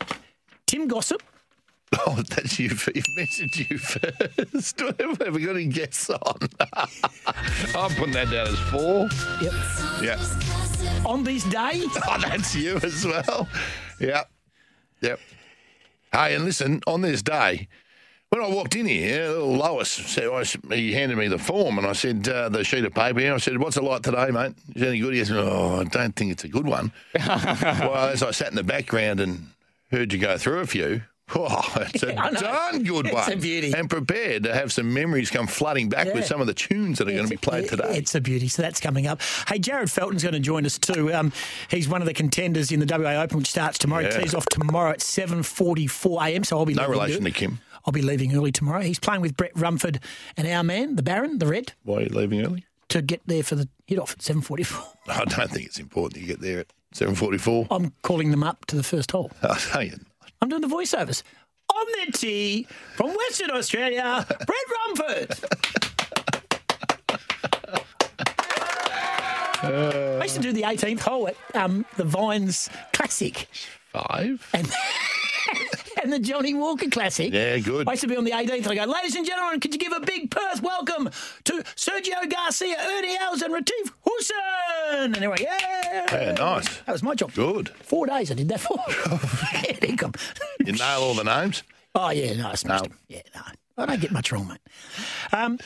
Tim 0.66 0.88
Gossip. 0.88 1.22
Oh, 2.06 2.22
that's 2.30 2.58
you. 2.58 2.70
You've 2.70 3.04
mentioned 3.18 3.54
you 3.54 3.76
first. 3.76 4.80
Have 5.20 5.34
we 5.34 5.44
got 5.44 5.56
any 5.56 5.66
guests 5.66 6.08
on? 6.08 6.38
I'm 6.72 7.90
putting 7.96 8.14
that 8.14 8.30
down 8.30 8.46
as 8.46 8.58
four. 8.70 9.10
Yep. 9.42 9.52
Yeah. 10.02 11.04
On 11.04 11.22
this 11.22 11.44
day, 11.44 11.82
Oh, 12.08 12.16
that's 12.18 12.54
you 12.56 12.76
as 12.82 13.04
well. 13.04 13.46
Yep. 14.00 14.30
Yep. 15.02 15.20
Hey, 16.12 16.34
and 16.34 16.46
listen, 16.46 16.80
on 16.86 17.02
this 17.02 17.20
day, 17.20 17.68
when 18.32 18.42
I 18.42 18.48
walked 18.48 18.74
in 18.76 18.86
here, 18.86 19.28
Lois 19.28 19.90
said, 19.90 20.24
I 20.28 20.40
s 20.40 20.56
he 20.70 20.92
handed 20.94 21.18
me 21.18 21.28
the 21.28 21.38
form 21.38 21.76
and 21.76 21.86
I 21.86 21.92
said, 21.92 22.26
uh, 22.26 22.48
the 22.48 22.64
sheet 22.64 22.82
of 22.84 22.94
paper 22.94 23.20
here. 23.20 23.34
I 23.34 23.36
said, 23.36 23.58
what's 23.58 23.76
it 23.76 23.84
like 23.84 24.00
today, 24.02 24.30
mate? 24.30 24.54
Is 24.74 24.80
it 24.82 24.88
any 24.88 25.00
good? 25.00 25.12
He 25.12 25.22
said, 25.22 25.36
oh, 25.36 25.80
I 25.80 25.84
don't 25.84 26.16
think 26.16 26.32
it's 26.32 26.44
a 26.44 26.48
good 26.48 26.66
one. 26.66 26.92
well, 27.14 28.08
as 28.08 28.22
I 28.22 28.30
sat 28.30 28.48
in 28.48 28.54
the 28.54 28.64
background 28.64 29.20
and 29.20 29.48
heard 29.90 30.14
you 30.14 30.18
go 30.18 30.38
through 30.38 30.60
a 30.60 30.66
few, 30.66 31.02
oh, 31.36 31.72
it's 31.76 32.02
a 32.02 32.14
I 32.18 32.30
know. 32.30 32.40
darn 32.40 32.82
good 32.84 33.06
It's 33.06 33.14
one. 33.14 33.32
a 33.32 33.36
beauty. 33.36 33.72
And 33.76 33.90
prepared 33.90 34.44
to 34.44 34.54
have 34.54 34.72
some 34.72 34.92
memories 34.94 35.30
come 35.30 35.46
flooding 35.46 35.90
back 35.90 36.06
Yeah. 36.06 36.14
with 36.14 36.24
some 36.24 36.40
of 36.40 36.46
the 36.46 36.54
tunes 36.54 36.98
that 36.98 37.08
are 37.08 37.12
going 37.12 37.24
to 37.24 37.30
be 37.30 37.36
played 37.36 37.68
today. 37.68 37.96
It's 37.98 38.14
a 38.14 38.20
beauty. 38.22 38.48
So 38.48 38.62
that's 38.62 38.80
coming 38.80 39.06
up. 39.06 39.20
Hey, 39.46 39.58
Jarryd 39.58 39.90
Felton's 39.90 40.22
going 40.22 40.32
to 40.34 40.40
join 40.40 40.64
us 40.64 40.78
too. 40.78 41.12
Um, 41.12 41.32
he's 41.68 41.86
one 41.86 42.00
of 42.00 42.06
the 42.06 42.14
contenders 42.14 42.72
in 42.72 42.80
the 42.80 42.86
WA 42.98 43.22
Open, 43.22 43.38
which 43.38 43.50
starts 43.50 43.76
tomorrow. 43.78 44.04
Yeah. 44.04 44.20
Tees 44.20 44.34
off 44.34 44.46
tomorrow 44.46 44.90
at 44.92 45.00
7.44 45.00 46.28
a.m. 46.30 46.44
So 46.44 46.56
I'll 46.58 46.64
be 46.66 46.72
no 46.74 46.88
relation 46.88 47.24
to 47.24 47.30
Kim. 47.30 47.60
I'll 47.84 47.92
be 47.92 48.02
leaving 48.02 48.34
early 48.36 48.52
tomorrow. 48.52 48.82
He's 48.82 48.98
playing 48.98 49.20
with 49.22 49.36
Brett 49.36 49.52
Rumford 49.56 50.00
and 50.36 50.46
our 50.46 50.62
man, 50.62 50.96
the 50.96 51.02
Baron, 51.02 51.38
the 51.38 51.46
Red, 51.46 51.72
Why 51.82 51.96
are 51.98 52.02
you 52.02 52.08
leaving 52.10 52.44
early? 52.44 52.64
to 52.90 53.00
get 53.02 53.22
there 53.26 53.42
for 53.42 53.54
the 53.54 53.68
hit 53.86 53.98
off 53.98 54.12
at 54.12 54.18
7.44. 54.18 54.84
I 55.08 55.24
don't 55.24 55.50
think 55.50 55.66
it's 55.66 55.78
important 55.78 56.20
you 56.20 56.26
get 56.28 56.40
there 56.40 56.60
at 56.60 56.72
7.44. 56.94 57.68
I'm 57.70 57.92
calling 58.02 58.30
them 58.30 58.42
up 58.44 58.66
to 58.66 58.76
the 58.76 58.82
first 58.82 59.10
hole. 59.12 59.30
I'll 59.42 59.54
tell 59.56 59.82
you. 59.82 59.98
I'm 60.40 60.48
doing 60.48 60.60
the 60.62 60.68
voiceovers. 60.68 61.22
On 61.74 61.86
the 62.06 62.12
tee 62.12 62.66
from 62.96 63.14
Western 63.14 63.50
Australia, 63.50 64.26
Brett 64.46 64.98
Rumford. 64.98 65.38
I 69.64 70.20
used 70.24 70.34
to 70.36 70.40
do 70.42 70.52
the 70.52 70.62
18th 70.62 71.00
hole 71.00 71.28
at 71.28 71.36
um, 71.54 71.84
the 71.96 72.04
Vines 72.04 72.68
Classic 72.92 73.46
Five? 73.92 74.46
and, 74.52 74.66
and 76.02 76.12
the 76.12 76.18
Johnnie 76.18 76.54
Walker 76.54 76.88
Classic. 76.90 77.32
Yeah, 77.32 77.58
good. 77.58 77.88
I 77.88 77.92
used 77.92 78.02
to 78.02 78.08
be 78.08 78.16
on 78.16 78.24
the 78.24 78.30
18th. 78.32 78.66
I 78.68 78.74
go, 78.74 78.84
ladies 78.92 79.14
and 79.14 79.26
gentlemen, 79.26 79.60
could 79.60 79.72
you 79.72 79.78
give 79.78 79.92
a 79.92 80.00
big 80.00 80.30
Perth 80.30 80.62
welcome 80.62 81.10
to 81.44 81.52
Sergio 81.76 82.28
Garcia, 82.30 82.76
Ernie 82.78 83.16
Els, 83.20 83.42
and 83.42 83.54
Retief 83.54 83.92
Goosen? 84.06 85.04
And 85.04 85.14
they 85.14 85.28
went, 85.28 85.40
yeah. 85.40 86.06
Yeah, 86.12 86.32
nice. 86.32 86.78
That 86.82 86.92
was 86.92 87.02
my 87.02 87.14
job. 87.14 87.32
Good. 87.34 87.68
Four 87.70 88.06
days 88.06 88.30
I 88.30 88.34
did 88.34 88.48
that 88.48 88.60
for. 88.60 88.78
yeah, 89.54 90.08
you 90.64 90.72
nail 90.72 91.00
all 91.02 91.14
the 91.14 91.24
names? 91.24 91.62
Oh 91.94 92.10
yeah, 92.10 92.34
no, 92.34 92.48
I 92.48 92.54
smashed 92.54 92.84
No. 92.84 92.90
him. 92.90 92.98
Yeah, 93.08 93.22
no, 93.34 93.40
I 93.78 93.86
don't 93.86 94.00
get 94.00 94.10
much 94.12 94.32
wrong, 94.32 94.48
mate. 94.48 94.58
Um, 95.32 95.58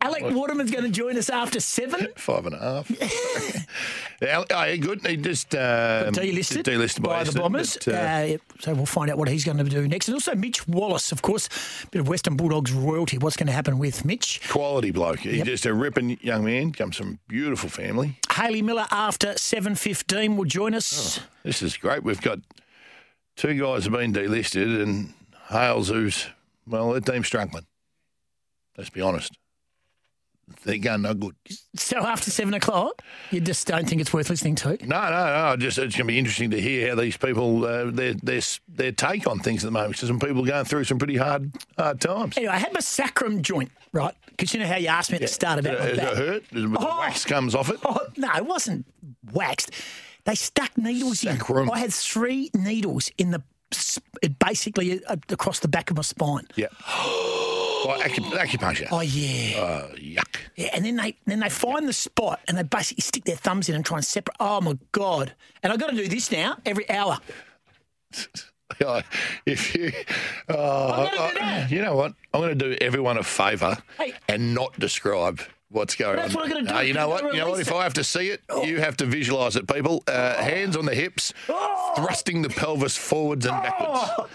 Alec 0.00 0.34
Waterman's 0.34 0.70
going 0.70 0.84
to 0.84 0.90
join 0.90 1.16
us 1.16 1.30
after 1.30 1.58
seven. 1.58 2.08
Five 2.16 2.46
and 2.46 2.54
a 2.54 2.58
half. 2.58 2.90
oh, 4.50 4.76
good. 4.78 5.06
He 5.06 5.16
just 5.16 5.54
um, 5.54 6.12
Delisted, 6.12 6.62
delisted 6.64 7.02
by, 7.02 7.18
by 7.18 7.24
the 7.24 7.38
Bombers. 7.38 7.78
but, 7.84 7.88
uh, 7.88 7.96
Uh, 7.96 8.36
so 8.60 8.74
we'll 8.74 8.86
find 8.86 9.10
out 9.10 9.18
what 9.18 9.28
he's 9.28 9.44
going 9.44 9.56
to 9.56 9.64
do 9.64 9.88
next. 9.88 10.08
And 10.08 10.14
also 10.14 10.34
Mitch 10.34 10.68
Wallis, 10.68 11.12
of 11.12 11.22
course, 11.22 11.48
a 11.84 11.86
bit 11.88 12.00
of 12.00 12.08
Western 12.08 12.36
Bulldogs 12.36 12.72
royalty. 12.72 13.16
What's 13.18 13.36
going 13.36 13.46
to 13.46 13.52
happen 13.52 13.78
with 13.78 14.04
Mitch? 14.04 14.46
quality 14.48 14.90
bloke. 14.90 15.20
He's 15.20 15.44
just 15.44 15.66
a 15.66 15.72
ripping 15.72 16.18
young 16.20 16.44
man. 16.44 16.72
Comes 16.72 16.96
from 16.96 17.18
beautiful 17.28 17.70
family. 17.70 18.18
Hayley 18.32 18.62
Miller 18.62 18.86
after 18.90 19.36
seven 19.38 19.74
fifteen 19.74 20.36
will 20.36 20.44
join 20.44 20.74
us. 20.74 21.20
This 21.42 21.62
is 21.62 21.76
great. 21.76 22.02
We've 22.02 22.20
got 22.20 22.40
two 23.36 23.54
guys 23.58 23.84
have 23.84 23.92
been 23.94 24.12
delisted, 24.12 24.82
and 24.82 25.14
Hales, 25.48 25.88
who's 25.88 26.26
well, 26.66 26.92
their 26.92 27.00
team's 27.00 27.26
struggling. 27.26 27.66
Let's 28.76 28.90
be 28.90 29.00
honest. 29.00 29.32
They're 30.64 30.78
going 30.78 31.02
no 31.02 31.12
good. 31.14 31.34
So 31.74 31.98
after 32.06 32.30
seven 32.30 32.54
o'clock, 32.54 33.02
you 33.32 33.40
just 33.40 33.66
don't 33.66 33.88
think 33.88 34.00
it's 34.00 34.12
worth 34.12 34.30
listening 34.30 34.54
to. 34.56 34.70
No, 34.86 35.10
no, 35.10 35.50
no. 35.50 35.56
Just 35.58 35.76
it's 35.78 35.96
going 35.96 36.06
to 36.06 36.12
be 36.12 36.18
interesting 36.18 36.50
to 36.52 36.60
hear 36.60 36.90
how 36.90 36.94
these 37.00 37.16
people 37.16 37.64
uh, 37.64 37.90
their 37.90 38.14
their 38.14 38.40
their 38.68 38.92
take 38.92 39.26
on 39.26 39.40
things 39.40 39.64
at 39.64 39.66
the 39.66 39.72
moment. 39.72 39.94
Because 39.94 40.08
some 40.08 40.20
people 40.20 40.42
are 40.44 40.46
going 40.46 40.64
through 40.64 40.84
some 40.84 40.98
pretty 40.98 41.16
hard 41.16 41.52
hard 41.76 42.00
times. 42.00 42.36
Anyway, 42.36 42.52
I 42.52 42.58
had 42.58 42.72
my 42.72 42.78
sacrum 42.80 43.42
joint 43.42 43.72
right 43.92 44.14
because 44.28 44.54
you 44.54 44.60
know 44.60 44.66
how 44.66 44.76
you 44.76 44.86
asked 44.88 45.10
me 45.10 45.16
at 45.16 45.22
the 45.22 45.28
start 45.28 45.58
about 45.58 45.78
Does 45.78 45.98
back. 45.98 46.12
it 46.12 46.16
hurt? 46.18 46.42
It- 46.52 46.76
Oh. 46.78 46.98
wax 47.00 47.24
comes 47.24 47.54
off 47.56 47.68
it? 47.70 47.80
Oh, 47.84 47.98
no, 48.16 48.30
it 48.36 48.46
wasn't 48.46 48.86
waxed. 49.32 49.70
They 50.24 50.34
stuck 50.36 50.76
needles 50.78 51.20
Sacrum. 51.20 51.68
in. 51.68 51.74
I 51.74 51.78
had 51.78 51.92
three 51.92 52.50
needles 52.54 53.10
in 53.18 53.30
the 53.32 53.42
basically 54.38 55.04
uh, 55.04 55.16
across 55.28 55.58
the 55.58 55.68
back 55.68 55.90
of 55.90 55.96
my 55.96 56.02
spine. 56.02 56.46
Yeah. 56.54 56.66
Like 57.86 58.12
acu- 58.12 58.30
acupuncture. 58.38 58.88
Oh 58.90 59.00
yeah, 59.00 59.58
Oh, 59.60 59.94
yuck. 59.96 60.36
yeah. 60.56 60.70
And 60.74 60.84
then 60.84 60.96
they 60.96 61.16
then 61.26 61.40
they 61.40 61.48
find 61.48 61.86
the 61.88 61.92
spot 61.92 62.40
and 62.48 62.56
they 62.58 62.62
basically 62.62 63.02
stick 63.02 63.24
their 63.24 63.36
thumbs 63.36 63.68
in 63.68 63.74
and 63.74 63.84
try 63.84 63.96
and 63.98 64.04
separate. 64.04 64.36
Oh 64.40 64.60
my 64.60 64.76
god! 64.92 65.34
And 65.62 65.72
I've 65.72 65.78
got 65.78 65.90
to 65.90 65.96
do 65.96 66.08
this 66.08 66.30
now 66.30 66.56
every 66.66 66.88
hour. 66.90 67.18
Oh, 68.84 69.00
if 69.46 69.76
you, 69.76 69.92
oh, 70.48 71.08
do 71.08 71.18
I- 71.20 71.32
that. 71.38 71.70
you 71.70 71.80
know 71.82 71.94
what? 71.94 72.14
I'm 72.34 72.40
going 72.40 72.58
to 72.58 72.68
do 72.70 72.76
everyone 72.84 73.16
a 73.16 73.22
favour 73.22 73.76
Hey. 73.96 74.12
and 74.28 74.56
not 74.56 74.76
describe 74.80 75.40
what's 75.68 75.94
going 75.94 76.16
That's 76.16 76.34
on. 76.34 76.40
what 76.42 76.44
I'm 76.46 76.64
gonna 76.64 76.68
do. 76.68 76.74
Uh, 76.74 76.80
you 76.80 76.92
know 76.92 77.08
what? 77.08 77.22
You 77.32 77.38
know 77.40 77.50
what? 77.50 77.60
If. 77.60 77.72
I 77.72 77.84
have 77.84 77.94
to 77.94 78.02
see 78.02 78.28
it, 78.30 78.42
you 78.64 78.80
have 78.80 78.96
to 78.98 79.06
visualise 79.06 79.54
it, 79.54 79.68
people. 79.68 80.02
Uh, 80.08 80.34
hands 80.42 80.76
on 80.76 80.84
the 80.84 80.96
hips, 80.96 81.32
thrusting 81.94 82.42
the 82.42 82.48
pelvis 82.48 82.96
forwards 82.96 83.46
and 83.46 83.62
backwards. 83.62 84.10
Oh, 84.18 84.28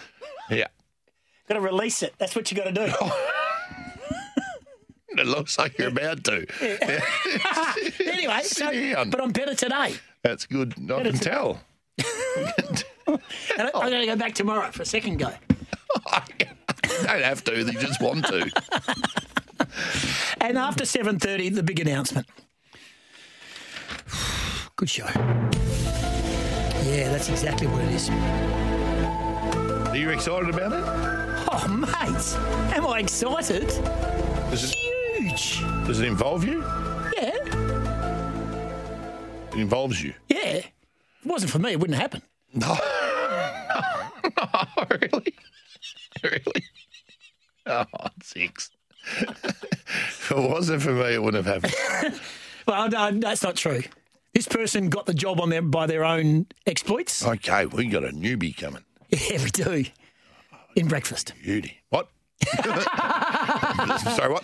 Yeah. 0.50 0.68
got 1.50 1.56
to 1.56 1.62
release 1.62 2.02
it. 2.02 2.14
That's 2.18 2.34
what 2.34 2.50
you 2.52 2.58
got 2.58 2.74
to 2.74 2.88
do. 2.88 2.88
It 5.18 5.28
looks 5.28 5.58
like 5.60 5.78
you're 5.78 5.90
about 5.90 6.24
to. 6.26 6.46
anyway, 8.06 8.40
so, 8.44 9.06
but 9.06 9.22
I'm 9.22 9.32
better 9.32 9.56
today. 9.56 9.96
That's 10.24 10.46
good. 10.46 10.74
I 10.90 11.04
can 11.04 11.14
tell. 11.14 11.60
And 13.08 13.24
I- 13.68 13.72
I'm 13.76 13.90
going 13.90 14.00
to 14.02 14.06
go 14.06 14.16
back 14.16 14.34
tomorrow 14.36 14.72
for 14.72 14.84
a 14.84 14.86
second 14.86 15.18
go. 15.18 15.30
you 16.40 16.46
don't 17.04 17.22
have 17.24 17.44
to. 17.44 17.64
They 17.64 17.74
just 17.74 18.00
want 18.02 18.26
to. 18.28 18.50
And 20.40 20.58
after 20.58 20.86
7.30, 20.86 21.54
the 21.56 21.64
big 21.64 21.80
announcement. 21.82 22.26
Good 24.78 24.90
show. 24.90 25.08
Yeah, 26.86 27.10
that's 27.12 27.28
exactly 27.30 27.68
what 27.68 27.84
it 27.84 27.92
is. 27.92 28.10
Are 29.90 29.98
you 29.98 30.10
excited 30.12 30.50
about 30.54 30.72
it? 30.72 30.84
Oh, 31.52 31.68
mate, 31.68 32.76
am 32.76 32.88
I 32.88 33.00
excited? 33.00 33.68
Does 34.50 34.72
it, 34.72 34.76
Huge. 35.32 35.62
does 35.88 36.00
it 36.00 36.08
involve 36.08 36.44
you? 36.44 36.62
Yeah, 37.18 37.38
It 39.54 39.60
involves 39.60 40.02
you. 40.04 40.14
yeah. 40.28 40.38
If 40.58 40.66
it 40.66 41.30
wasn't 41.30 41.52
for 41.52 41.60
me, 41.60 41.72
it 41.72 41.80
wouldn't 41.80 42.00
happen. 42.00 42.22
No. 42.54 42.76
really? 45.02 45.34
Really? 46.24 46.64
Oh, 47.66 47.86
six. 48.22 48.70
if 49.18 50.32
it 50.32 50.38
wasn't 50.38 50.82
for 50.84 50.92
me, 50.92 51.14
it 51.16 51.24
wouldn't 51.24 51.46
have 51.46 51.64
happened. 51.64 52.20
Well, 52.68 52.90
no, 52.90 53.12
that's 53.20 53.42
not 53.42 53.56
true. 53.56 53.82
This 54.34 54.48
person 54.48 54.90
got 54.90 55.06
the 55.08 55.14
job 55.16 55.40
on 55.40 55.50
them 55.50 55.72
by 55.72 55.88
their 55.88 56.04
own 56.06 56.46
exploits. 56.68 57.26
Okay, 57.26 57.66
we 57.66 57.88
got 57.88 58.04
a 58.04 58.10
newbie 58.10 58.56
coming. 58.56 58.84
Yeah, 59.10 59.42
we 59.44 59.50
do. 59.50 59.86
In 60.76 60.88
breakfast. 60.88 61.34
Beauty. 61.42 61.78
What? 61.90 62.10
Sorry, 62.54 64.32
what? 64.32 64.44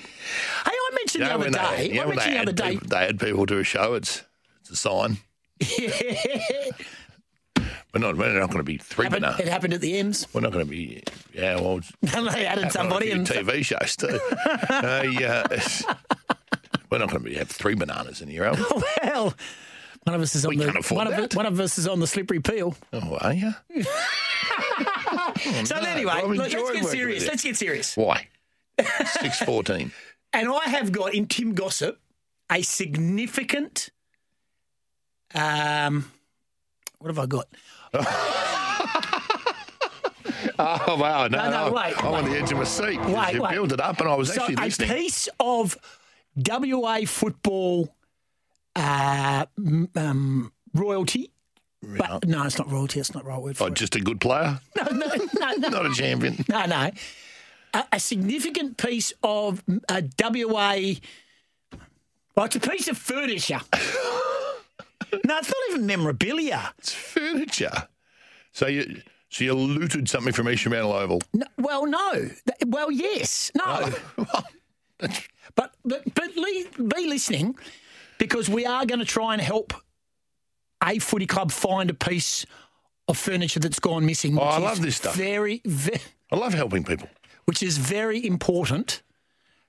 Hey, 0.65 0.71
mentioned 1.07 1.23
You 1.23 1.29
know 1.29 1.37
the 1.37 1.59
other 1.59 1.75
day. 1.75 1.87
they, 1.87 1.93
you 1.93 2.01
I 2.01 2.03
know 2.03 2.09
when 2.09 2.17
they 2.17 2.25
mentioned 2.25 2.35
the 2.35 2.41
other 2.41 2.51
day. 2.51 2.71
people, 2.71 2.87
they 2.89 2.97
add 2.97 3.19
people 3.19 3.45
to 3.45 3.59
a 3.59 3.63
show, 3.63 3.93
it's, 3.93 4.23
it's 4.61 4.69
a 4.71 4.75
sign. 4.75 5.17
We're 7.93 8.01
not, 8.01 8.17
we're 8.17 8.39
not 8.39 8.47
going 8.47 8.59
to 8.59 8.63
be 8.63 8.77
three 8.77 9.05
happened, 9.05 9.25
it 9.39 9.47
happened 9.47 9.73
at 9.73 9.81
the 9.81 9.97
M's. 9.97 10.27
We're 10.31 10.41
not 10.41 10.51
going 10.51 10.63
to 10.63 10.69
be, 10.69 11.01
yeah, 11.33 11.55
well, 11.55 11.79
they 12.01 12.45
added 12.45 12.71
somebody 12.71 13.09
and 13.09 13.25
TV 13.25 13.65
shows 13.65 13.95
too. 13.95 14.19
uh, 14.69 15.03
yeah, 15.19 15.47
we're 16.91 16.99
not 16.99 17.09
going 17.09 17.23
to 17.23 17.29
be 17.29 17.35
have 17.35 17.49
three 17.49 17.73
bananas 17.73 18.21
in 18.21 18.27
here, 18.27 18.45
are 18.45 18.53
we? 18.53 18.63
well, 19.03 19.33
one 20.03 20.13
of 20.15 20.21
us 20.21 20.35
is 20.35 20.45
on 20.45 20.49
We 20.49 20.57
the 20.57 20.71
one 20.91 21.11
of, 21.11 21.33
one 21.33 21.45
of 21.47 21.59
us 21.59 21.79
is 21.79 21.87
on 21.87 21.99
the 21.99 22.05
slippery 22.07 22.39
peel. 22.39 22.75
Oh, 22.93 23.17
are 23.19 23.33
you? 23.33 23.53
so 25.65 25.79
no, 25.79 25.87
anyway, 25.87 26.21
look, 26.23 26.37
let's 26.37 26.53
get 26.53 26.85
serious. 26.85 27.25
Let's 27.25 27.43
get 27.43 27.55
serious. 27.55 27.97
Why? 27.97 28.27
Six 29.21 29.39
fourteen. 29.41 29.91
And 30.37 30.49
I 30.49 30.69
have 30.69 30.91
got 30.91 31.15
in 31.15 31.25
Tim 31.27 31.53
Gossip 31.55 31.99
a 32.51 32.61
significant. 32.61 33.89
Um, 35.33 36.11
what 36.99 37.07
have 37.07 37.17
I 37.19 37.25
got? 37.25 37.47
Oh 40.59 40.97
wow! 40.99 41.27
No, 41.27 41.37
No, 41.49 41.67
no, 41.67 41.71
wait, 41.73 41.97
I'm 42.03 42.13
on 42.13 42.25
the 42.29 42.37
edge 42.37 42.51
of 42.51 42.57
my 42.57 42.63
seat. 42.63 42.99
Wait, 43.01 43.33
you 43.33 43.41
wait. 43.43 43.51
built 43.51 43.71
it 43.71 43.79
up, 43.79 43.99
and 43.99 44.09
I 44.09 44.15
was 44.15 44.33
So 44.33 44.41
actually 44.57 44.87
a 44.87 44.93
piece 44.93 45.29
of 45.39 45.77
WA 46.35 47.01
football 47.05 47.95
uh, 48.75 49.45
um, 49.95 50.51
royalty. 50.73 51.31
But 51.81 52.27
no, 52.27 52.43
it's 52.43 52.57
not 52.57 52.71
royalty. 52.71 52.99
It's 52.99 53.13
not 53.13 53.23
the 53.23 53.29
right 53.29 53.41
word 53.41 53.57
for 53.57 53.65
Oh, 53.65 53.67
it. 53.67 53.75
just 53.75 53.95
a 53.95 53.99
good 54.01 54.19
player, 54.19 54.59
No, 54.75 54.83
no, 54.91 55.05
no, 55.07 55.51
no. 55.57 55.67
not 55.69 55.85
a 55.85 55.93
champion. 55.93 56.43
No, 56.49 56.65
no. 56.65 56.89
A, 57.73 57.83
a 57.93 57.99
significant 57.99 58.77
piece 58.77 59.13
of 59.23 59.63
uh, 59.89 60.01
WA. 60.19 60.93
Well, 62.35 62.45
it's 62.45 62.55
a 62.55 62.59
piece 62.59 62.87
of 62.87 62.97
furniture. 62.97 63.61
no, 63.73 65.37
it's 65.37 65.47
not 65.47 65.55
even 65.69 65.85
memorabilia. 65.85 66.73
It's 66.77 66.93
furniture. 66.93 67.87
So 68.51 68.67
you, 68.67 69.01
so 69.29 69.43
you 69.43 69.53
looted 69.53 70.09
something 70.09 70.33
from 70.33 70.49
East 70.49 70.63
Fremantle 70.63 70.93
Oval. 70.93 71.21
No, 71.33 71.45
well, 71.57 71.85
no. 71.85 72.29
Well, 72.65 72.91
yes. 72.91 73.51
No. 73.55 73.91
but 74.97 75.73
but, 75.83 76.03
but 76.15 76.35
li- 76.35 76.67
be 76.77 77.07
listening 77.07 77.55
because 78.17 78.49
we 78.49 78.65
are 78.65 78.85
going 78.85 78.99
to 78.99 79.05
try 79.05 79.33
and 79.33 79.41
help 79.41 79.73
a 80.83 80.99
footy 80.99 81.25
club 81.25 81.51
find 81.51 81.89
a 81.89 81.93
piece 81.93 82.45
of 83.07 83.17
furniture 83.17 83.59
that's 83.59 83.79
gone 83.79 84.05
missing. 84.05 84.37
Oh, 84.37 84.41
I 84.41 84.57
love 84.57 84.81
this 84.81 84.97
stuff. 84.97 85.15
Very, 85.15 85.61
very, 85.65 85.99
I 86.31 86.35
love 86.35 86.53
helping 86.53 86.83
people. 86.83 87.09
Which 87.47 87.63
is 87.63 87.77
very 87.77 88.23
important 88.25 89.01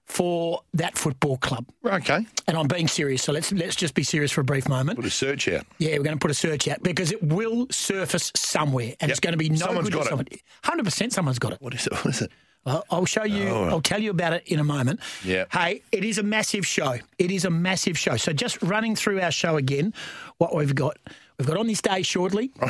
for 0.05 0.63
that 0.73 0.97
football 0.97 1.37
club. 1.37 1.67
Okay, 1.85 2.27
And 2.47 2.57
I'm 2.57 2.67
being 2.67 2.89
serious, 2.89 3.23
so 3.23 3.31
let's 3.33 3.53
let's 3.53 3.77
just 3.77 3.95
be 3.95 4.03
serious 4.03 4.33
for 4.33 4.41
a 4.41 4.45
brief 4.45 4.67
moment. 4.69 4.97
put 4.97 5.05
a 5.05 5.11
search 5.11 5.49
out. 5.49 5.67
Yeah, 5.79 5.97
we're 5.99 6.03
going 6.05 6.17
to 6.17 6.21
put 6.21 6.31
a 6.31 6.35
search 6.35 6.67
out 6.69 6.83
because 6.83 7.13
it 7.13 7.23
will 7.23 7.67
surface 7.71 8.33
somewhere, 8.35 8.95
and 9.01 9.11
it's 9.11 9.21
going 9.21 9.33
to 9.33 9.39
be 9.39 9.51
no 9.51 9.57
Someone's 9.57 9.89
good. 9.91 9.95
got 9.97 10.07
it. 10.07 10.09
someone, 10.09 10.27
Hundred 10.65 10.85
percent, 10.85 11.13
someone's 11.13 11.39
got 11.39 11.53
it. 11.53 11.61
What 11.61 11.75
is 11.75 11.87
it? 11.87 11.93
What 12.05 12.07
is 12.15 12.23
it? 12.23 12.31
I'll, 12.67 12.85
I'll 12.91 13.07
show 13.07 13.25
you. 13.25 13.49
Oh. 13.49 13.65
I'll 13.69 13.81
tell 13.81 14.01
you 14.03 14.11
about 14.11 14.33
it 14.33 14.43
in 14.47 14.59
a 14.59 14.65
moment. 14.65 15.01
Yeah. 15.25 15.45
Hey, 15.53 15.83
it 15.93 16.05
is 16.05 16.19
a 16.19 16.23
massive 16.23 16.67
show. 16.67 16.97
It 17.19 17.31
is 17.31 17.45
a 17.45 17.51
massive 17.51 17.97
show. 17.97 18.17
So 18.17 18.33
just 18.33 18.61
running 18.63 18.97
through 18.97 19.21
our 19.21 19.31
show 19.31 19.57
again, 19.57 19.95
what 20.39 20.55
we've 20.55 20.75
got. 20.75 20.99
We've 21.39 21.47
got 21.47 21.57
on 21.57 21.67
this 21.67 21.81
day 21.83 22.03
shortly. 22.03 22.51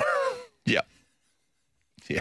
Yeah, 0.66 0.82
yeah. 2.10 2.20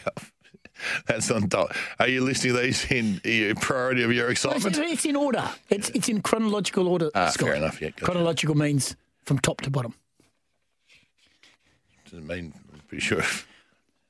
That's 1.07 1.31
on 1.31 1.49
top. 1.49 1.73
Are 1.99 2.07
you 2.07 2.21
listing 2.21 2.55
these 2.55 2.85
in 2.91 3.19
your 3.23 3.55
priority 3.55 4.03
of 4.03 4.11
your 4.13 4.29
excitement? 4.29 4.77
it's 4.77 5.05
in 5.05 5.15
order. 5.15 5.43
It's 5.69 5.89
it's 5.89 6.07
in 6.09 6.21
chronological 6.21 6.87
order. 6.87 7.09
Ah, 7.15 7.29
Scott. 7.29 7.47
fair 7.49 7.55
enough, 7.57 7.81
yeah. 7.81 7.89
Chronological 7.91 8.55
means 8.55 8.95
from 9.23 9.39
top 9.39 9.61
to 9.61 9.69
bottom. 9.71 9.93
Doesn't 12.05 12.27
mean 12.27 12.53
I'm 12.73 12.79
pretty 12.87 13.03
sure. 13.03 13.23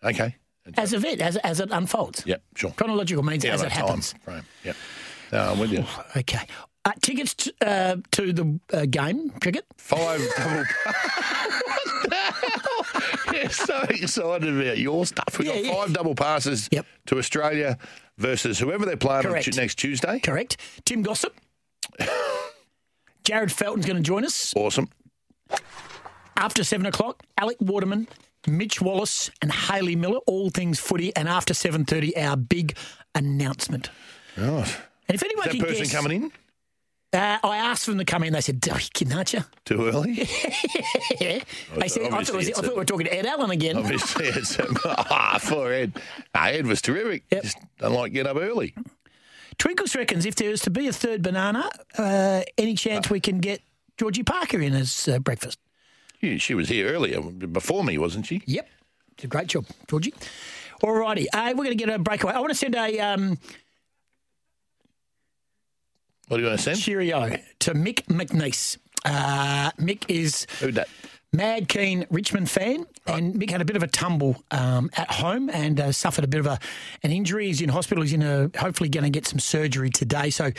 Okay. 0.03 0.35
As 0.75 0.93
of 0.93 1.05
it, 1.05 1.21
as 1.21 1.37
as 1.37 1.59
it 1.59 1.69
unfolds. 1.71 2.23
Yep, 2.25 2.41
sure. 2.55 2.71
Chronological 2.71 3.23
means 3.23 3.43
Yeah, 3.43 3.53
as 3.53 3.61
it 3.63 3.71
happens. 3.71 4.13
frame. 4.21 4.43
Yep. 4.63 4.75
No, 5.31 5.39
I'm 5.51 5.59
with 5.59 5.71
you. 5.71 5.85
Okay. 6.15 6.45
Uh, 6.85 6.91
tickets 7.01 7.33
t- 7.33 7.51
uh, 7.65 7.97
to 8.11 8.31
the 8.31 8.59
uh, 8.73 8.85
game 8.85 9.29
cricket. 9.41 9.65
Five 9.77 10.21
double. 10.37 10.63
what 10.83 12.09
the 12.09 12.15
hell? 12.15 12.85
Yeah, 13.33 13.36
so 13.51 13.81
excited 13.89 14.61
about 14.61 14.77
your 14.77 15.05
stuff. 15.05 15.37
We've 15.39 15.47
Yeah, 15.47 15.55
got 15.55 15.63
yeah. 15.65 15.73
five 15.75 15.93
double 15.93 16.15
passes 16.15 16.67
Yep. 16.71 16.85
to 17.07 17.17
Australia 17.17 17.77
versus 18.17 18.59
whoever 18.59 18.85
they're 18.85 18.97
playing 18.97 19.25
on 19.25 19.31
Correct. 19.33 19.55
Next 19.55 19.75
Tuesday. 19.75 20.19
Correct. 20.19 20.57
Tim 20.85 21.01
Gossip. 21.03 21.35
Jarryd 23.23 23.51
Felton's 23.51 23.85
going 23.85 23.97
to 23.97 24.03
join 24.03 24.23
us 24.25 24.53
Awesome. 24.55 24.89
after 26.35 26.63
seven 26.63 26.85
o'clock. 26.85 27.23
Alec 27.37 27.57
Waterman, 27.59 28.07
Mitch 28.47 28.81
Wallis, 28.81 29.29
and 29.41 29.51
Hayley 29.51 29.95
Miller. 29.95 30.19
All 30.27 30.49
things 30.49 30.79
footy. 30.79 31.15
And 31.15 31.27
after 31.27 31.53
seven 31.53 31.85
thirty, 31.85 32.15
our 32.17 32.37
big 32.37 32.77
announcement. 33.15 33.89
Right. 34.37 34.77
And 35.09 35.15
if 35.15 35.23
anyone 35.23 35.47
Is 35.47 35.53
that 35.53 35.57
can 35.57 35.65
person 35.67 35.83
guess, 35.83 35.93
coming 35.93 36.23
in 36.23 36.31
Uh, 37.13 37.37
I 37.41 37.57
asked 37.57 37.85
them 37.85 37.97
to 37.99 38.05
come 38.05 38.23
in. 38.23 38.33
They 38.33 38.41
said, 38.41 38.59
"Oh, 38.69 38.75
you 38.75 38.87
kidding, 38.93 39.13
aren't 39.15 39.31
you?" 39.33 39.43
too 39.65 39.87
early? 39.87 40.27
Yeah. 41.21 41.39
They 41.77 41.87
said, 41.87 42.11
I 42.11 42.23
thought, 42.23 42.35
was, 42.35 42.49
I 42.49 42.51
thought 42.51 42.65
a- 42.65 42.69
we 42.69 42.75
were 42.75 42.85
talking 42.85 43.05
to 43.07 43.13
Ed 43.17 43.25
Allen 43.25 43.49
again. 43.49 43.77
Obviously, 43.77 44.25
it's 44.27 44.57
ah, 44.85 45.39
for 45.41 45.71
Ed. 45.71 45.93
No, 46.35 46.41
Ed 46.41 46.67
was 46.67 46.81
terrific. 46.81 47.23
Yep. 47.31 47.43
Just 47.43 47.57
don't 47.79 47.93
like 47.93 48.11
getting 48.13 48.29
up 48.29 48.37
early. 48.37 48.75
Twinkles 49.57 49.95
reckons 49.95 50.25
if 50.25 50.35
there 50.35 50.51
is 50.51 50.61
to 50.61 50.69
be 50.69 50.87
a 50.87 50.93
third 50.93 51.21
banana, 51.23 51.67
uh, 51.97 52.41
any 52.57 52.75
chance 52.75 53.09
we 53.09 53.19
can 53.19 53.39
get 53.39 53.61
Georgie 53.97 54.23
Parker 54.23 54.61
in 54.61 54.73
as 54.73 55.07
uh, 55.07 55.17
breakfast. 55.19 55.57
Yeah, 56.21 56.37
She 56.37 56.53
was 56.53 56.69
here 56.69 56.87
earlier 56.89 57.21
before 57.21 57.83
me, 57.83 57.97
wasn't 57.97 58.25
she? 58.27 58.41
Yep. 58.45 58.67
It's 59.13 59.23
a 59.23 59.27
great 59.27 59.47
job, 59.47 59.65
Georgie. 59.87 60.13
All 60.83 60.93
righty. 60.93 61.27
Uh, 61.31 61.49
we're 61.49 61.63
going 61.63 61.75
to 61.77 61.85
get 61.85 61.89
a 61.89 61.97
breakaway. 61.97 62.33
I 62.33 62.39
want 62.39 62.51
to 62.51 62.55
send 62.57 62.75
a 62.75 62.99
um, 62.99 63.39
What 66.27 66.37
are 66.37 66.39
you 66.41 66.45
going 66.47 66.57
to 66.57 66.63
send? 66.63 66.79
cheerio 66.79 67.29
to 67.59 67.73
Mick 67.73 68.05
McNeese. 68.07 68.77
Uh, 69.05 69.71
Mick 69.79 70.03
is 70.09 70.45
Who 70.59 70.71
that? 70.73 70.89
Mad 71.37 71.69
keen 71.69 72.05
Richmond 72.09 72.49
fan, 72.49 72.87
and 73.05 73.35
Mick 73.35 73.51
had 73.51 73.61
a 73.61 73.65
bit 73.65 73.75
of 73.75 73.83
a 73.83 73.87
tumble 73.87 74.43
um, 74.49 74.89
at 74.97 75.09
home 75.09 75.49
and 75.51 75.79
uh, 75.79 75.91
suffered 75.91 76.23
a 76.23 76.27
bit 76.27 76.39
of 76.39 76.47
a, 76.47 76.59
an 77.03 77.11
injury. 77.11 77.45
He's 77.45 77.61
in 77.61 77.69
hospital. 77.69 78.01
He's 78.01 78.11
in 78.13 78.23
a 78.23 78.49
hopefully 78.57 78.89
going 78.89 79.03
to 79.03 79.11
get 79.11 79.27
some 79.27 79.37
surgery 79.39 79.91
today. 79.91 80.31
So 80.31 80.45
uh, 80.45 80.51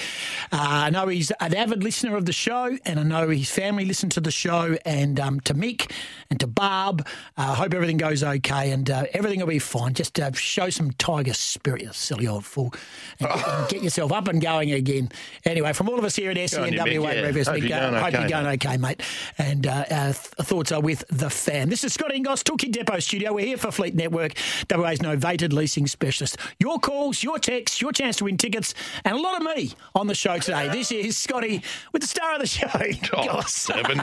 I 0.53 0.91
know 0.91 1.09
he's 1.09 1.33
an 1.41 1.55
avid 1.55 1.83
listener 1.83 2.17
of 2.17 2.27
the 2.27 2.33
show, 2.33 2.79
and 2.85 3.01
I 3.01 3.03
know 3.03 3.29
his 3.29 3.51
family 3.51 3.85
listen 3.85 4.09
to 4.11 4.21
the 4.21 4.31
show. 4.31 4.79
And 4.85 5.19
um, 5.19 5.41
to 5.41 5.55
Mick 5.55 5.91
and 6.31 6.39
to 6.41 6.47
Barb, 6.47 7.07
I 7.37 7.49
uh, 7.49 7.55
hope 7.57 7.75
everything 7.75 7.97
goes 7.97 8.23
okay 8.23 8.71
and 8.71 8.89
uh, 8.89 9.05
everything 9.13 9.41
will 9.41 9.49
be 9.49 9.59
fine. 9.59 9.95
Just 9.95 10.19
uh, 10.21 10.31
show 10.33 10.71
some 10.71 10.93
tiger 10.93 11.35
spirit, 11.35 11.83
you 11.83 11.93
silly 11.93 12.29
old 12.29 12.45
fool, 12.45 12.73
and, 13.19 13.29
and 13.29 13.69
get 13.69 13.83
yourself 13.83 14.13
up 14.13 14.29
and 14.29 14.41
going 14.41 14.71
again. 14.71 15.11
Anyway, 15.45 15.73
from 15.73 15.89
all 15.89 15.99
of 15.99 16.05
us 16.05 16.15
here 16.15 16.31
at 16.31 16.37
Mick, 16.37 16.53
yeah. 16.73 17.21
Breakfast, 17.21 17.51
Hope 17.51 17.63
you're 17.63 17.77
uh, 17.77 17.91
going 17.91 17.95
hope 17.95 18.15
okay, 18.15 18.21
you're 18.21 18.29
going 18.29 18.45
mate. 18.45 18.67
okay, 18.67 18.77
mate. 18.77 19.03
And 19.39 19.67
uh, 19.67 20.13
thoughts 20.13 20.68
are 20.73 20.81
with 20.81 21.05
the 21.09 21.31
fan. 21.31 21.69
This 21.69 21.85
is 21.85 21.93
Scott 21.95 22.11
Ingos, 22.13 22.43
Toolkit 22.43 22.73
Depot 22.73 22.99
Studio. 22.99 23.33
We're 23.33 23.47
here 23.47 23.57
for 23.57 23.71
Fleet 23.71 23.95
Network, 23.95 24.33
WA's 24.71 24.99
novated 24.99 25.53
leasing 25.53 25.87
specialist. 25.87 26.37
Your 26.59 26.79
calls, 26.79 27.23
your 27.23 27.39
texts, 27.39 27.81
your 27.81 27.93
chance 27.93 28.17
to 28.17 28.25
win 28.25 28.37
tickets, 28.37 28.75
and 29.05 29.17
a 29.17 29.21
lot 29.21 29.37
of 29.41 29.57
me 29.57 29.73
on 29.95 30.07
the 30.07 30.15
show 30.15 30.39
today. 30.39 30.69
This 30.69 30.91
is 30.93 31.17
Scotty 31.17 31.63
with 31.93 32.03
the 32.03 32.09
star 32.09 32.35
of 32.35 32.41
the 32.41 32.47
show. 32.47 32.69
Oh, 32.75 33.25
Goss. 33.27 33.53
seven. 33.53 34.01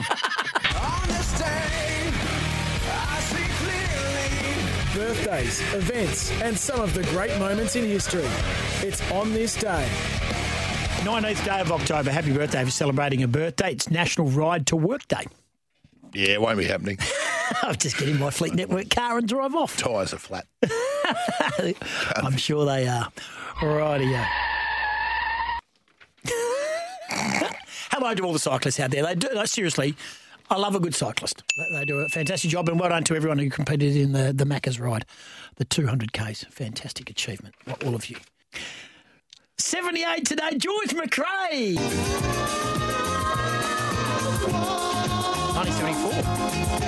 Birthdays, 4.94 5.60
events, 5.74 6.30
and 6.40 6.56
some 6.58 6.80
of 6.80 6.94
the 6.94 7.02
great 7.04 7.38
moments 7.38 7.76
in 7.76 7.84
history. 7.84 8.24
It's 8.80 9.02
on 9.12 9.32
this 9.34 9.54
day. 9.54 9.86
19th 11.02 11.44
day 11.44 11.60
of 11.60 11.70
October. 11.70 12.10
Happy 12.10 12.32
birthday 12.32 12.64
for 12.64 12.70
celebrating 12.70 13.22
a 13.22 13.28
birthday. 13.28 13.72
It's 13.72 13.90
National 13.90 14.28
Ride 14.28 14.66
to 14.68 14.76
Work 14.76 15.06
Day. 15.08 15.26
Yeah, 16.12 16.28
it 16.30 16.40
won't 16.40 16.58
be 16.58 16.64
happening. 16.64 16.98
I'll 17.62 17.74
just 17.74 17.96
get 17.98 18.08
in 18.08 18.18
my 18.18 18.30
Fleet 18.30 18.54
Network 18.54 18.90
car 18.90 19.18
and 19.18 19.28
drive 19.28 19.54
off. 19.54 19.76
Tyres 19.76 20.12
are 20.14 20.18
flat. 20.18 20.46
I'm 22.16 22.36
sure 22.36 22.64
they 22.66 22.88
are. 22.88 23.08
Rightio. 23.60 24.26
Hello 27.08 28.14
to 28.14 28.22
all 28.24 28.32
the 28.32 28.38
cyclists 28.38 28.80
out 28.80 28.90
there. 28.90 29.02
They 29.04 29.14
do, 29.14 29.28
no, 29.34 29.44
seriously, 29.44 29.94
I 30.50 30.56
love 30.56 30.74
a 30.74 30.80
good 30.80 30.94
cyclist. 30.94 31.42
They- 31.56 31.78
They 31.78 31.84
do 31.84 31.98
a 31.98 32.08
fantastic 32.08 32.50
job, 32.50 32.68
and 32.68 32.78
well 32.80 32.88
done 32.90 33.04
to 33.04 33.14
everyone 33.16 33.38
who 33.38 33.48
competed 33.50 33.96
in 33.96 34.12
the, 34.12 34.32
the 34.32 34.44
Macca's 34.44 34.78
ride, 34.80 35.06
the 35.56 35.64
200Ks. 35.64 36.46
Fantastic 36.52 37.08
achievement, 37.10 37.54
all 37.84 37.94
of 37.94 38.10
you. 38.10 38.16
78 39.58 40.24
today, 40.26 40.58
George 40.58 40.90
McCrae. 40.90 42.75
1974. 45.66 46.86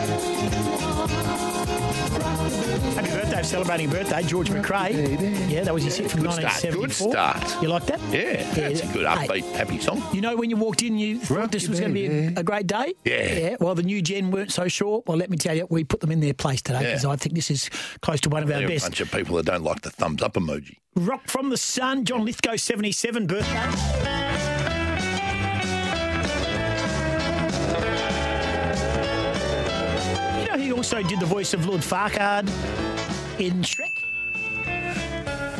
Happy 2.94 3.10
birthday, 3.10 3.42
celebrating 3.42 3.90
birthday, 3.90 4.22
George 4.22 4.50
McCrae. 4.50 5.50
Yeah, 5.50 5.64
that 5.64 5.74
was 5.74 5.82
his 5.84 5.96
hit 5.96 6.10
from 6.10 6.22
Good 6.22 6.32
start, 6.32 6.44
1974. 6.64 7.12
good 7.12 7.12
start. 7.12 7.62
You 7.62 7.68
like 7.68 7.86
that? 7.86 8.00
Yeah, 8.12 8.42
that's 8.54 8.80
a 8.82 8.86
good 8.92 9.06
Hey, 9.06 9.26
upbeat, 9.26 9.52
happy 9.52 9.78
song. 9.80 10.02
you 10.12 10.20
know, 10.20 10.36
when 10.36 10.50
you 10.50 10.56
walked 10.56 10.82
in, 10.82 10.98
you 10.98 11.18
thought 11.18 11.50
this 11.52 11.68
was 11.68 11.80
going 11.80 11.92
to 11.94 12.00
be 12.00 12.06
a, 12.06 12.34
a 12.40 12.42
great 12.42 12.66
day? 12.66 12.94
Yeah. 13.04 13.32
Yeah. 13.32 13.56
Well, 13.60 13.74
the 13.74 13.82
new 13.82 14.00
gen 14.02 14.30
weren't 14.30 14.52
so 14.52 14.68
sure. 14.68 15.02
Well, 15.06 15.16
let 15.16 15.30
me 15.30 15.36
tell 15.36 15.56
you, 15.56 15.66
we 15.70 15.84
put 15.84 16.00
them 16.00 16.10
in 16.12 16.20
their 16.20 16.34
place 16.34 16.62
today 16.62 16.80
Yeah. 16.82 16.88
because 16.90 17.04
I 17.04 17.16
think 17.16 17.34
this 17.34 17.50
is 17.50 17.68
close 18.00 18.20
to 18.22 18.28
one 18.30 18.42
of 18.42 18.50
our 18.50 18.60
are 18.60 18.64
a 18.64 18.68
best. 18.68 18.84
bunch 18.84 19.00
of 19.00 19.10
people 19.10 19.36
that 19.36 19.46
don't 19.46 19.62
like 19.64 19.80
the 19.82 19.90
thumbs 19.90 20.22
up 20.22 20.34
emoji. 20.34 20.76
Rock 20.94 21.28
from 21.28 21.50
the 21.50 21.56
Sun, 21.56 22.04
John 22.04 22.24
Lithgow, 22.24 22.56
77 22.56 23.26
birthday. 23.26 24.47
Also 30.78 31.02
did 31.02 31.18
the 31.18 31.26
voice 31.26 31.54
of 31.54 31.66
Lord 31.66 31.82
Farquhar 31.82 32.38
in 33.40 33.62
Shrek. 33.62 33.98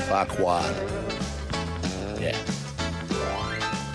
Farquhar. 0.07 0.63
Yeah. 2.21 2.37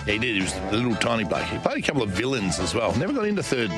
Yeah, 0.06 0.12
he 0.12 0.18
did. 0.18 0.36
He 0.36 0.42
was 0.42 0.52
the 0.52 0.72
little 0.76 0.94
tiny 0.96 1.24
bloke. 1.24 1.44
He 1.44 1.56
played 1.56 1.82
a 1.82 1.86
couple 1.86 2.02
of 2.02 2.10
villains 2.10 2.60
as 2.60 2.74
well. 2.74 2.94
Never 2.98 3.14
got 3.14 3.24
into 3.24 3.42
third. 3.42 3.70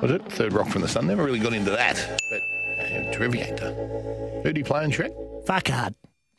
Was 0.00 0.12
it 0.12 0.22
third 0.30 0.52
Rock 0.52 0.68
from 0.68 0.82
the 0.82 0.88
Sun? 0.88 1.08
Never 1.08 1.24
really 1.24 1.40
got 1.40 1.52
into 1.52 1.72
that. 1.72 1.96
But 2.30 2.42
uh, 2.78 3.10
terrific 3.12 3.40
actor. 3.40 3.72
Who 3.72 4.44
did 4.44 4.56
he 4.56 4.62
play 4.62 4.84
in 4.84 4.92
Shrek? 4.92 5.12
Farquhar. 5.44 5.90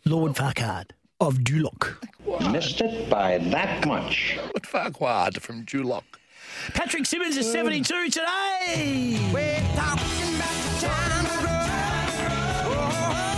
Lord 0.06 0.38
Farquhar 0.38 0.86
of 1.20 1.40
Duloc. 1.40 1.98
Missed 2.50 2.80
it 2.80 3.10
by 3.10 3.40
that 3.40 3.86
much. 3.86 4.40
What 4.54 4.66
Farquhar 4.66 5.32
from 5.34 5.66
Duloc? 5.66 6.04
Patrick 6.74 7.06
Simmons 7.06 7.38
is 7.38 7.52
72 7.52 8.10
today. 8.10 9.20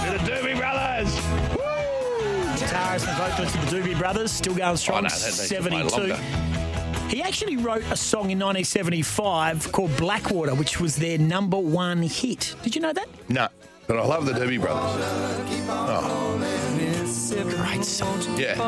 The 0.05 0.19
Doobie 0.31 0.57
Brothers. 0.57 1.13
Woo! 1.55 1.63
Guitarist 2.55 3.07
and 3.07 3.17
vocalist 3.17 3.55
of 3.55 3.69
the 3.69 3.77
Doobie 3.77 3.97
Brothers, 3.97 4.31
still 4.31 4.53
going 4.55 4.77
strong, 4.77 4.99
Oh, 4.99 5.01
no, 5.01 5.09
that 5.09 5.25
needs 5.25 5.49
to 5.49 5.61
play 5.61 5.87
72. 6.09 7.15
He 7.15 7.21
actually 7.21 7.57
wrote 7.57 7.83
a 7.91 7.95
song 7.97 8.31
in 8.31 8.39
1975 8.39 9.71
called 9.71 9.95
Blackwater, 9.97 10.55
which 10.55 10.79
was 10.79 10.95
their 10.95 11.17
number 11.17 11.57
one 11.57 12.01
hit. 12.03 12.55
Did 12.63 12.75
you 12.75 12.81
know 12.81 12.93
that? 12.93 13.07
No, 13.29 13.47
but 13.87 13.97
I 13.97 14.05
love 14.05 14.25
the 14.25 14.33
Doobie 14.33 14.59
Brothers. 14.61 16.24
Great 17.31 17.83
song. 17.83 18.21
Yeah. 18.37 18.61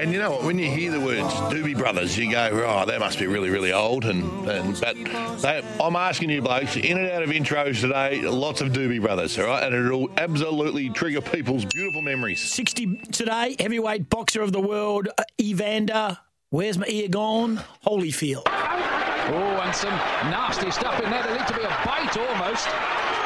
And 0.00 0.12
you 0.12 0.18
know 0.18 0.30
what? 0.30 0.44
When 0.44 0.58
you 0.58 0.70
hear 0.70 0.90
the 0.90 1.00
words 1.00 1.34
Doobie 1.52 1.76
Brothers, 1.76 2.16
you 2.16 2.30
go, 2.30 2.64
oh, 2.66 2.86
they 2.86 2.98
must 2.98 3.18
be 3.18 3.26
really, 3.26 3.50
really 3.50 3.72
old. 3.72 4.06
And, 4.06 4.48
and 4.48 4.80
but 4.80 4.96
they, 5.42 5.62
I'm 5.78 5.94
asking 5.94 6.30
you, 6.30 6.40
blokes, 6.40 6.76
in 6.76 6.96
and 6.96 7.10
out 7.10 7.22
of 7.22 7.28
intros 7.28 7.82
today, 7.82 8.22
lots 8.22 8.62
of 8.62 8.72
Doobie 8.72 9.02
Brothers, 9.02 9.38
all 9.38 9.46
right? 9.46 9.62
And 9.62 9.74
it'll 9.74 10.10
absolutely 10.16 10.88
trigger 10.88 11.20
people's 11.20 11.66
beautiful 11.66 12.00
memories. 12.00 12.40
60 12.40 12.96
today, 13.12 13.56
heavyweight 13.58 14.08
boxer 14.08 14.40
of 14.40 14.52
the 14.52 14.60
world, 14.60 15.08
uh, 15.18 15.24
Evander. 15.38 16.16
Where's 16.48 16.78
my 16.78 16.86
ear 16.88 17.08
gone? 17.08 17.60
Holyfield. 17.84 18.44
Oh, 18.46 19.60
and 19.62 19.76
some 19.76 19.92
nasty 20.30 20.70
stuff 20.70 20.98
in 21.02 21.10
there. 21.10 21.22
There 21.22 21.34
needs 21.34 21.50
to 21.50 21.56
be 21.56 21.62
a 21.62 21.68
bite 21.84 22.16
almost. 22.16 22.66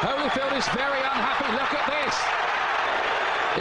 Holyfield 0.01 0.57
is 0.57 0.67
very 0.69 0.99
unhappy. 0.99 1.51
Look 1.53 1.73
at 1.73 1.77
this. 1.77 1.82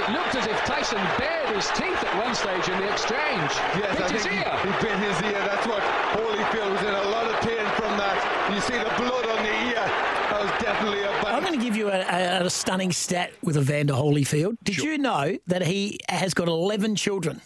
It 0.03 0.13
looked 0.13 0.35
as 0.35 0.47
if 0.47 0.59
Tyson 0.65 0.99
bared 1.19 1.55
his 1.55 1.67
teeth 1.79 2.03
at 2.03 2.13
one 2.25 2.35
stage 2.35 2.69
in 2.69 2.79
the 2.81 2.91
exchange. 2.93 3.51
Yes, 3.79 3.97
Bit 3.97 4.03
I 4.03 4.13
his 4.13 4.23
think 4.23 4.35
ear. 4.35 4.51
he, 4.51 4.69
he 4.69 4.83
bit 4.83 4.99
his 4.99 5.17
ear. 5.23 5.41
That's 5.47 5.67
what 5.67 5.83
Holyfield 6.19 6.71
was 6.73 6.81
in. 6.83 6.95
A 6.95 7.09
lot 7.11 7.27
of 7.31 7.41
pain 7.41 7.67
from 7.77 7.97
that. 7.99 8.51
You 8.55 8.61
see 8.61 8.79
the 8.79 8.91
blood 8.99 9.27
on 9.27 9.43
the 9.45 9.55
ear. 9.71 9.85
That 9.85 10.41
was 10.43 10.63
definitely 10.63 11.03
a 11.03 11.13
I'm 11.33 11.43
going 11.43 11.59
to 11.59 11.65
give 11.65 11.77
you 11.77 11.89
a, 11.89 12.01
a, 12.01 12.45
a 12.47 12.51
stunning 12.51 12.93
stat 12.93 13.33
with 13.43 13.57
Evander 13.57 13.95
Holyfield. 13.95 14.57
Did 14.65 14.79
you 14.79 14.99
know 14.99 15.39
that 15.47 15.63
he 15.63 15.99
has 16.09 16.35
got 16.35 16.49
11 16.49 16.97
children 16.97 17.41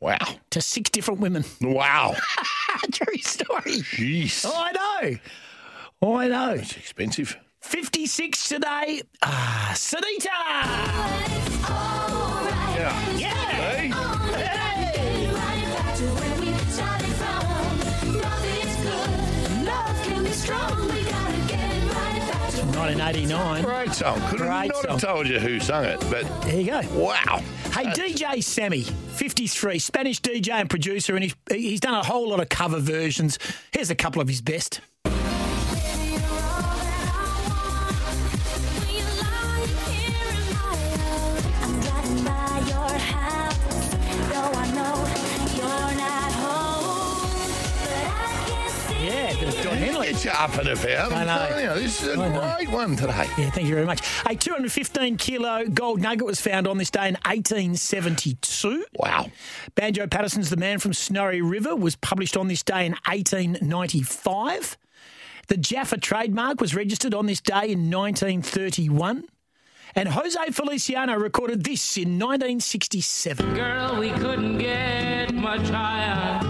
Wow. 0.00 0.18
to 0.50 0.60
six 0.60 0.90
different 0.90 1.20
women? 1.20 1.44
Wow. 1.60 2.14
True 2.92 3.16
story. 3.18 3.78
Jeez. 3.80 4.44
Oh, 4.46 4.52
I 4.54 4.72
know. 5.10 5.18
Oh, 6.02 6.14
I 6.16 6.28
know. 6.28 6.50
It's 6.54 6.76
expensive. 6.76 7.36
56 7.68 8.48
today. 8.48 9.02
Ah, 9.22 9.72
Sinitta. 9.74 10.28
Yeah. 12.76 13.16
Yeah. 13.16 13.28
Hey. 13.34 13.88
Hey. 13.88 15.30
1989. 22.74 23.62
Great 23.64 23.92
song. 23.92 24.14
Could 24.28 24.40
have 24.40 24.48
Great 24.48 24.68
not 24.68 24.76
song. 24.76 24.90
have 24.92 25.00
told 25.00 25.28
you 25.28 25.38
who 25.38 25.60
sung 25.60 25.84
it, 25.84 26.00
but 26.10 26.24
There 26.42 26.60
you 26.60 26.66
go. 26.66 26.80
wow. 26.98 27.40
Hey, 27.72 27.84
DJ 27.86 28.42
Sammy, 28.42 28.82
53, 28.82 29.78
Spanish 29.78 30.20
DJ 30.20 30.50
and 30.50 30.70
producer, 30.70 31.14
and 31.14 31.24
he's, 31.24 31.34
he's 31.50 31.80
done 31.80 31.94
a 31.94 32.02
whole 32.04 32.28
lot 32.28 32.40
of 32.40 32.48
cover 32.48 32.78
versions. 32.78 33.38
Here's 33.72 33.90
a 33.90 33.94
couple 33.94 34.20
of 34.22 34.28
his 34.28 34.40
best. 34.40 34.80
Don 50.24 50.50
Henley. 50.50 50.54
Up 50.54 50.58
and 50.58 50.68
about. 50.68 51.12
I 51.12 51.20
I'm 51.20 51.26
know. 51.26 51.34
Oh, 51.44 51.48
telling 51.48 51.64
you, 51.64 51.82
this 51.82 52.02
is 52.02 52.08
a 52.08 52.12
I 52.20 52.28
know. 52.28 52.54
great 52.56 52.70
one 52.70 52.96
today. 52.96 53.26
Yeah, 53.38 53.50
thank 53.50 53.68
you 53.68 53.74
very 53.74 53.86
much. 53.86 54.00
A 54.26 54.34
215 54.34 55.16
kilo 55.16 55.66
gold 55.66 56.00
nugget 56.00 56.26
was 56.26 56.40
found 56.40 56.66
on 56.66 56.78
this 56.78 56.90
day 56.90 57.08
in 57.08 57.14
1872. 57.26 58.84
Wow. 58.96 59.26
Banjo 59.74 60.06
Paterson's 60.06 60.50
The 60.50 60.56
Man 60.56 60.78
from 60.78 60.92
Snowy 60.92 61.40
River 61.42 61.76
was 61.76 61.96
published 61.96 62.36
on 62.36 62.48
this 62.48 62.62
day 62.62 62.86
in 62.86 62.92
1895. 63.06 64.76
The 65.48 65.56
Jaffa 65.58 65.98
trademark 65.98 66.60
was 66.60 66.74
registered 66.74 67.12
on 67.14 67.26
this 67.26 67.40
day 67.40 67.70
in 67.72 67.90
1931. 67.90 69.24
And 69.96 70.08
Jose 70.08 70.38
Feliciano 70.50 71.14
recorded 71.14 71.62
this 71.62 71.96
in 71.96 72.18
1967. 72.18 73.54
Girl, 73.54 73.96
we 74.00 74.10
couldn't 74.12 74.58
get 74.58 75.32
much 75.34 75.68
higher. 75.68 76.40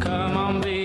Come 0.00 0.36
on, 0.36 0.60
baby, 0.60 0.83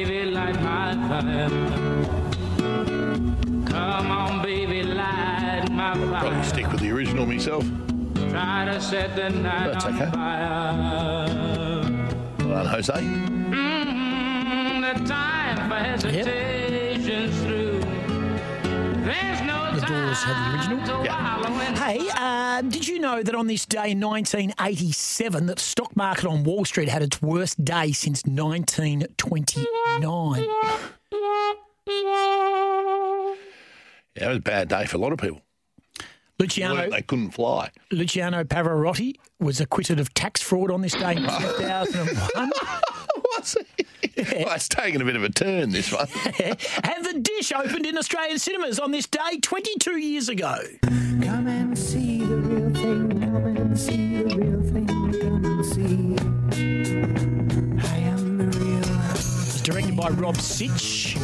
Probably 6.19 6.43
stick 6.43 6.71
with 6.71 6.82
the 6.82 6.91
original 6.91 7.25
myself. 7.25 7.65
Try 8.29 8.65
to 8.65 8.79
set 8.82 9.15
the 9.15 9.29
night 9.29 9.71
That's 9.73 9.86
okay. 9.86 10.05
on 10.05 10.12
fire. 10.12 11.27
Well 12.47 12.67
Jose. 12.67 12.93
Mm, 12.93 14.82
the 14.82 14.93
time 15.05 15.69
for 15.69 15.75
hesitation's 15.75 17.08
yep. 17.08 17.29
through. 17.45 17.79
There's 19.03 19.41
no 19.41 19.71
the 19.73 19.82
Doors 19.86 20.23
have 20.23 20.69
the 20.69 20.75
original. 20.75 21.05
Yeah. 21.05 21.27
Hey, 21.75 22.08
uh, 22.15 22.62
did 22.62 22.88
you 22.88 22.99
know 22.99 23.23
that 23.23 23.34
on 23.34 23.47
this 23.47 23.65
day 23.65 23.91
in 23.91 23.99
1987, 23.99 25.45
that 25.47 25.60
stock 25.60 25.95
market 25.95 26.25
on 26.25 26.43
Wall 26.43 26.65
Street 26.65 26.89
had 26.89 27.01
its 27.01 27.19
worst 27.21 27.63
day 27.65 27.91
since 27.93 28.23
1929? 28.25 30.45
Yeah, 34.15 34.25
it 34.25 34.27
was 34.29 34.38
a 34.38 34.41
bad 34.41 34.67
day 34.67 34.86
for 34.86 34.97
a 34.97 34.99
lot 34.99 35.12
of 35.13 35.19
people. 35.19 35.41
Luciano 36.39 36.89
They 36.89 37.01
couldn't 37.01 37.32
fly. 37.32 37.69
Luciano 37.91 38.43
Pavarotti 38.45 39.15
was 39.39 39.60
acquitted 39.60 39.99
of 39.99 40.13
tax 40.13 40.41
fraud 40.41 40.71
on 40.71 40.82
this 40.82 40.93
day 40.93 41.12
in 41.12 41.23
2001. 41.23 42.51
What's 43.21 43.55
it? 43.77 44.45
Well, 44.45 44.53
it's 44.55 44.67
taken 44.69 45.01
a 45.01 45.05
bit 45.05 45.15
of 45.17 45.23
a 45.23 45.29
turn, 45.29 45.71
this 45.71 45.91
one. 45.91 46.08
and 46.39 47.05
the 47.05 47.19
dish 47.21 47.51
opened 47.51 47.86
in 47.86 47.97
Australian 47.97 48.39
cinemas 48.39 48.79
on 48.79 48.91
this 48.91 49.08
day 49.08 49.38
22 49.41 49.97
years 49.97 50.29
ago. 50.29 50.55
Come 51.21 51.47
and 51.47 51.77
see 51.77 52.19
the 52.23 52.36
real 52.38 52.73
thing. 52.73 53.10
Come 53.19 53.36
and 53.58 53.77
see 53.79 54.23
the 54.23 54.36
real 54.36 54.62
thing. 54.63 54.88
Come 54.88 55.45
and 55.45 55.65
see. 55.65 56.09
By 59.99 60.09
Rob 60.12 60.38
Sitch. 60.39 61.17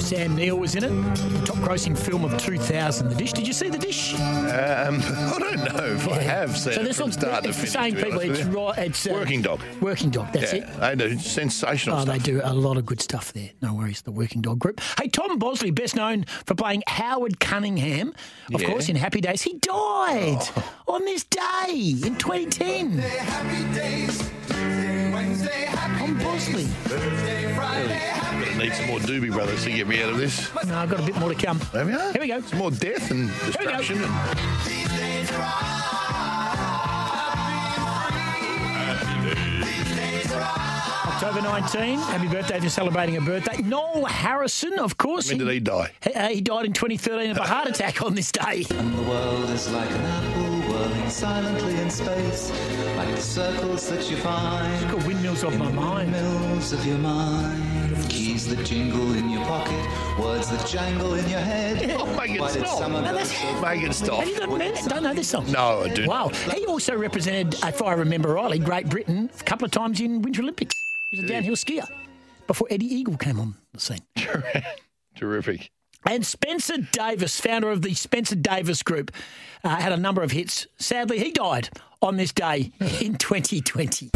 Sam 0.00 0.34
Neill 0.34 0.58
was 0.58 0.74
in 0.74 0.82
it. 0.84 1.16
Top 1.46 1.56
grossing 1.58 1.96
film 1.96 2.24
of 2.24 2.36
2000, 2.38 3.08
The 3.10 3.14
Dish. 3.14 3.32
Did 3.34 3.46
you 3.46 3.52
see 3.52 3.68
The 3.68 3.78
Dish? 3.78 4.14
Um, 4.14 4.20
I 4.20 5.36
don't 5.38 5.76
know 5.76 5.84
if 5.94 6.08
I 6.08 6.20
have 6.22 6.56
seen 6.56 6.72
So 6.72 6.80
it 6.80 6.84
this 6.84 6.96
from 6.96 7.06
looks 7.06 7.18
start 7.18 7.44
to 7.44 7.50
it's 7.50 7.60
the 7.60 7.66
finish. 7.68 7.92
same 7.92 7.96
to 7.96 8.04
people. 8.04 8.20
It's, 8.20 8.42
right, 8.44 8.78
it's 8.78 9.06
uh, 9.06 9.12
Working 9.12 9.42
Dog. 9.42 9.60
Working 9.80 10.10
Dog, 10.10 10.32
that's 10.32 10.52
yeah, 10.52 10.88
it. 10.90 10.96
they 10.98 11.08
do 11.08 11.18
sensational 11.20 11.98
stuff. 11.98 12.08
Oh, 12.08 12.18
stuff. 12.18 12.24
they 12.24 12.32
do 12.32 12.40
a 12.42 12.52
lot 12.54 12.78
of 12.78 12.86
good 12.86 13.00
stuff 13.00 13.32
there. 13.32 13.50
No 13.62 13.74
worries, 13.74 14.02
the 14.02 14.10
Working 14.10 14.42
Dog 14.42 14.58
Group. 14.58 14.80
Hey, 15.00 15.06
Tom 15.08 15.38
Bosley, 15.38 15.70
best 15.70 15.94
known 15.94 16.24
for 16.46 16.54
playing 16.56 16.82
Howard 16.88 17.38
Cunningham, 17.38 18.12
of 18.52 18.60
Yeah. 18.62 18.68
course, 18.70 18.88
in 18.88 18.96
Happy 18.96 19.20
Days. 19.20 19.42
He 19.42 19.54
died 19.58 20.40
on 20.88 21.04
this 21.04 21.22
day 21.24 21.94
in 22.04 22.16
2010. 22.16 24.87
Tom 25.46 26.18
Bosley. 26.18 26.66
Gonna 26.88 28.58
need 28.58 28.72
some 28.74 28.86
more 28.86 28.98
Doobie 29.00 29.32
Brothers 29.32 29.64
to 29.64 29.70
get 29.70 29.86
me 29.86 30.02
out 30.02 30.10
of 30.10 30.18
this. 30.18 30.52
No, 30.66 30.78
I've 30.78 30.90
got 30.90 31.00
a 31.00 31.02
bit 31.02 31.16
more 31.16 31.32
to 31.32 31.34
come. 31.34 31.60
There 31.72 31.84
we 31.84 31.92
are. 31.92 32.12
Here 32.12 32.20
we 32.20 32.28
go. 32.28 32.40
Some 32.40 32.58
more 32.58 32.70
death 32.70 33.10
and 33.10 33.28
we 33.28 33.52
go. 33.52 33.80
destruction. 33.80 35.77
October 41.20 41.42
19. 41.42 41.98
Happy 41.98 42.28
birthday 42.28 42.60
to 42.60 42.70
celebrating 42.70 43.16
a 43.16 43.20
birthday. 43.20 43.60
Noel 43.62 44.04
Harrison, 44.04 44.78
of 44.78 44.98
course. 44.98 45.28
When 45.28 45.38
did 45.38 45.48
he 45.48 45.58
die? 45.58 45.90
He, 46.00 46.14
uh, 46.14 46.28
he 46.28 46.40
died 46.40 46.64
in 46.64 46.72
2013 46.72 47.32
of 47.32 47.38
a 47.38 47.42
heart 47.42 47.66
attack 47.68 48.02
on 48.02 48.14
this 48.14 48.30
day. 48.30 48.62
The 48.62 49.02
world 49.02 49.50
is 49.50 49.68
like 49.72 49.90
an 49.90 50.00
apple 50.00 50.72
whirling 50.72 51.10
silently 51.10 51.74
in 51.80 51.90
space, 51.90 52.52
like 52.96 53.12
the 53.16 53.20
circles 53.20 53.88
that 53.90 54.08
you 54.08 54.16
find. 54.18 54.92
Got 54.92 55.04
windmills 55.08 55.42
off 55.42 55.56
my 55.58 55.72
mind. 55.72 56.12
Mills 56.12 56.72
of 56.72 56.86
your 56.86 56.98
mind, 56.98 57.96
keys 58.08 58.46
that 58.54 58.64
jingle 58.64 59.12
in 59.14 59.28
your 59.28 59.44
pocket, 59.44 60.20
words 60.20 60.48
that 60.50 60.64
jangle 60.68 61.14
in 61.14 61.28
your 61.28 61.40
head. 61.40 61.96
Oh, 61.98 62.06
make 62.16 62.40
it 62.40 62.48
stop. 62.48 62.88
No, 62.92 63.02
that's- 63.02 63.60
Make 63.60 63.82
it 63.82 63.92
stop. 63.92 64.20
Have 64.20 64.28
you 64.28 64.38
not 64.38 64.56
met, 64.56 64.84
don't 64.86 65.02
know 65.02 65.14
this 65.14 65.26
song? 65.26 65.50
No, 65.50 65.82
I 65.82 65.88
do. 65.88 66.06
Wow. 66.06 66.28
He 66.54 66.64
also 66.66 66.96
represented, 66.96 67.54
if 67.64 67.82
I 67.82 67.94
remember 67.94 68.34
rightly, 68.34 68.60
Great 68.60 68.88
Britain 68.88 69.28
a 69.40 69.42
couple 69.42 69.64
of 69.64 69.72
times 69.72 70.00
in 70.00 70.22
Winter 70.22 70.42
Olympics. 70.42 70.76
He 71.10 71.16
was 71.16 71.24
a 71.24 71.28
downhill 71.28 71.56
skier 71.56 71.88
before 72.46 72.68
Eddie 72.70 72.86
Eagle 72.86 73.16
came 73.16 73.40
on 73.40 73.54
the 73.72 73.80
scene. 73.80 74.02
Terrific. 75.16 75.70
And 76.06 76.24
Spencer 76.24 76.78
Davis, 76.92 77.40
founder 77.40 77.70
of 77.70 77.82
the 77.82 77.94
Spencer 77.94 78.36
Davis 78.36 78.82
Group, 78.82 79.10
uh, 79.64 79.76
had 79.76 79.92
a 79.92 79.96
number 79.96 80.22
of 80.22 80.30
hits. 80.30 80.66
Sadly, 80.78 81.18
he 81.18 81.32
died 81.32 81.70
on 82.00 82.16
this 82.16 82.32
day 82.32 82.72
in 83.00 83.16
2020. 83.16 84.10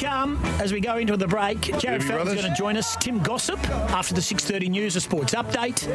Come 0.00 0.42
as 0.58 0.72
we 0.72 0.80
go 0.80 0.96
into 0.96 1.14
the 1.18 1.28
break. 1.28 1.58
Jarryd 1.60 2.02
Felton's 2.02 2.40
going 2.40 2.50
to 2.50 2.54
join 2.56 2.78
us. 2.78 2.96
Tim 2.96 3.18
Gossip 3.18 3.58
after 3.90 4.14
the 4.14 4.22
6:30 4.22 4.70
news, 4.70 4.96
a 4.96 5.00
sports 5.00 5.34
update. 5.34 5.86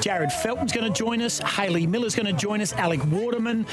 Jarryd 0.00 0.32
Felton's 0.32 0.72
going 0.72 0.90
to 0.90 0.98
join 0.98 1.20
us. 1.20 1.40
Hayley 1.40 1.86
Miller's 1.86 2.14
going 2.14 2.24
to 2.24 2.32
join 2.32 2.62
us. 2.62 2.72
Alec 2.72 3.04
Waterman, 3.10 3.66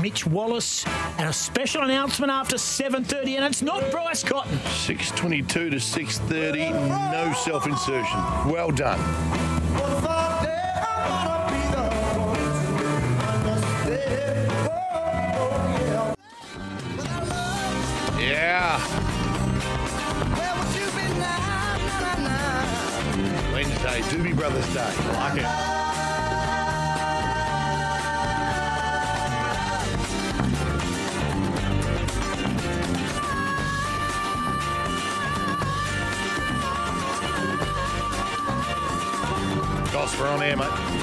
Mitch 0.00 0.28
Wallis, 0.28 0.86
and 1.18 1.28
a 1.28 1.32
special 1.32 1.82
announcement 1.82 2.30
after 2.30 2.54
7:30, 2.56 3.34
and 3.34 3.44
it's 3.44 3.62
not 3.62 3.90
Bryce 3.90 4.22
Cotton. 4.22 4.58
622 4.58 5.70
to 5.70 5.80
630, 5.80 6.70
no 6.70 7.32
self 7.32 7.66
insertion. 7.66 8.20
Well 8.48 8.70
done. 8.70 9.45
Wednesday, 23.96 24.16
Doobie 24.16 24.36
Brothers 24.36 24.66
Day. 24.74 24.80
I 24.80 25.12
like 25.12 25.38
it. 25.38 25.44
Goss, 39.92 40.18
we're 40.18 40.28
on 40.28 40.42
air, 40.42 40.56
mate. 40.56 40.95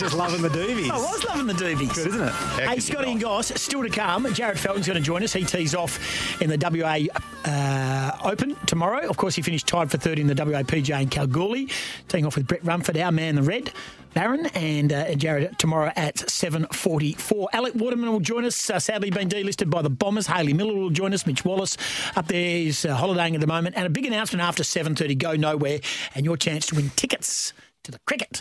He's 0.00 0.12
just 0.12 0.18
loving 0.18 0.40
the 0.40 0.48
doobies. 0.48 0.90
I 0.90 0.96
was 0.96 1.22
loving 1.24 1.46
the 1.46 1.52
doobies. 1.52 1.94
Good, 1.94 2.06
isn't 2.06 2.22
it? 2.22 2.32
Hey, 2.32 2.80
Scotty 2.80 3.12
and 3.12 3.20
Goss, 3.20 3.52
still 3.60 3.82
to 3.82 3.90
come. 3.90 4.24
Jarryd 4.24 4.56
Felton's 4.56 4.86
going 4.86 4.96
to 4.96 5.04
join 5.04 5.22
us. 5.22 5.34
He 5.34 5.44
tees 5.44 5.74
off 5.74 6.40
in 6.40 6.48
the 6.48 6.56
WA 6.56 7.00
uh, 7.44 8.16
Open 8.24 8.56
tomorrow. 8.64 9.06
Of 9.06 9.18
course, 9.18 9.34
he 9.34 9.42
finished 9.42 9.66
tied 9.66 9.90
for 9.90 9.98
third 9.98 10.18
in 10.18 10.26
the 10.26 10.34
WAPJ 10.34 11.02
in 11.02 11.10
Kalgoorlie, 11.10 11.68
teeing 12.08 12.24
off 12.24 12.36
with 12.36 12.46
Brett 12.46 12.64
Rumford, 12.64 12.96
our 12.96 13.12
man, 13.12 13.34
the 13.34 13.42
red. 13.42 13.72
Baron 14.14 14.46
and, 14.54 14.90
uh, 14.90 15.04
Jarryd 15.08 15.58
tomorrow 15.58 15.92
at 15.94 16.16
7.44. 16.16 17.48
Alec 17.52 17.74
Waterman 17.74 18.10
will 18.10 18.20
join 18.20 18.46
us. 18.46 18.70
Uh, 18.70 18.78
sadly, 18.78 19.10
been 19.10 19.28
delisted 19.28 19.68
by 19.68 19.82
the 19.82 19.90
Bombers. 19.90 20.26
Hayley 20.26 20.54
Miller 20.54 20.74
will 20.74 20.88
join 20.88 21.12
us. 21.12 21.26
Mitch 21.26 21.44
Wallis 21.44 21.76
up 22.16 22.26
there 22.28 22.56
is 22.56 22.86
uh, 22.86 22.96
holidaying 22.96 23.34
at 23.34 23.42
the 23.42 23.46
moment. 23.46 23.76
And 23.76 23.86
a 23.86 23.90
big 23.90 24.06
announcement 24.06 24.42
after 24.42 24.62
7.30, 24.62 25.18
go 25.18 25.34
nowhere, 25.34 25.80
and 26.14 26.24
your 26.24 26.38
chance 26.38 26.64
to 26.68 26.74
win 26.76 26.88
tickets 26.96 27.52
to 27.82 27.92
the 27.92 27.98
cricket. 28.06 28.40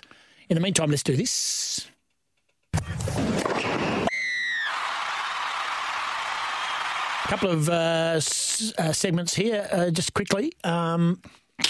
In 0.50 0.56
the 0.56 0.62
meantime, 0.62 0.90
let's 0.90 1.04
do 1.04 1.16
this. 1.16 1.88
A 7.26 7.28
couple 7.32 7.50
of 7.52 7.70
uh, 7.70 8.14
s- 8.16 8.74
uh, 8.78 8.92
segments 8.92 9.36
here, 9.36 9.68
uh, 9.72 9.90
just 9.92 10.14
quickly. 10.14 10.52
Um, 10.64 11.22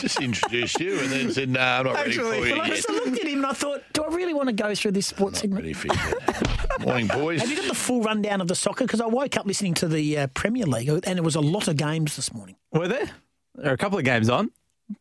Just 0.00 0.22
introduced 0.22 0.80
you 0.80 0.98
and 0.98 1.10
then 1.12 1.30
said, 1.30 1.50
no, 1.50 1.60
I'm 1.60 1.84
not 1.84 1.94
ready 1.94 2.12
for 2.12 2.22
you 2.34 2.40
well, 2.52 2.62
I 2.62 2.68
yet. 2.68 2.76
just 2.76 2.88
looked 2.88 3.18
at 3.20 3.26
him 3.28 3.38
and 3.40 3.46
I 3.46 3.52
thought, 3.52 3.82
do 3.92 4.02
I 4.02 4.06
really 4.14 4.32
want 4.32 4.48
to 4.48 4.54
go 4.54 4.74
through 4.74 4.92
this 4.92 5.06
sports 5.08 5.40
segment? 5.40 5.60
Ready 5.62 5.74
for 5.74 5.88
you 5.88 5.92
yet. 5.94 6.80
Morning, 6.80 7.06
boys. 7.12 7.42
Have 7.42 7.50
you 7.50 7.56
got 7.56 7.68
the 7.68 7.74
full 7.74 8.00
rundown 8.00 8.40
of 8.40 8.48
the 8.48 8.54
soccer? 8.54 8.84
Because 8.86 9.02
I 9.02 9.06
woke 9.06 9.36
up 9.36 9.44
listening 9.44 9.74
to 9.74 9.88
the 9.88 10.16
uh, 10.20 10.26
Premier 10.28 10.64
League 10.64 10.88
and 10.88 11.02
there 11.04 11.22
was 11.22 11.34
a 11.34 11.40
lot 11.42 11.68
of 11.68 11.76
games 11.76 12.16
this 12.16 12.32
morning. 12.32 12.56
Were 12.72 12.88
there? 12.88 13.10
There 13.56 13.70
are 13.70 13.74
a 13.74 13.76
couple 13.76 13.98
of 13.98 14.04
games 14.06 14.30
on. 14.30 14.50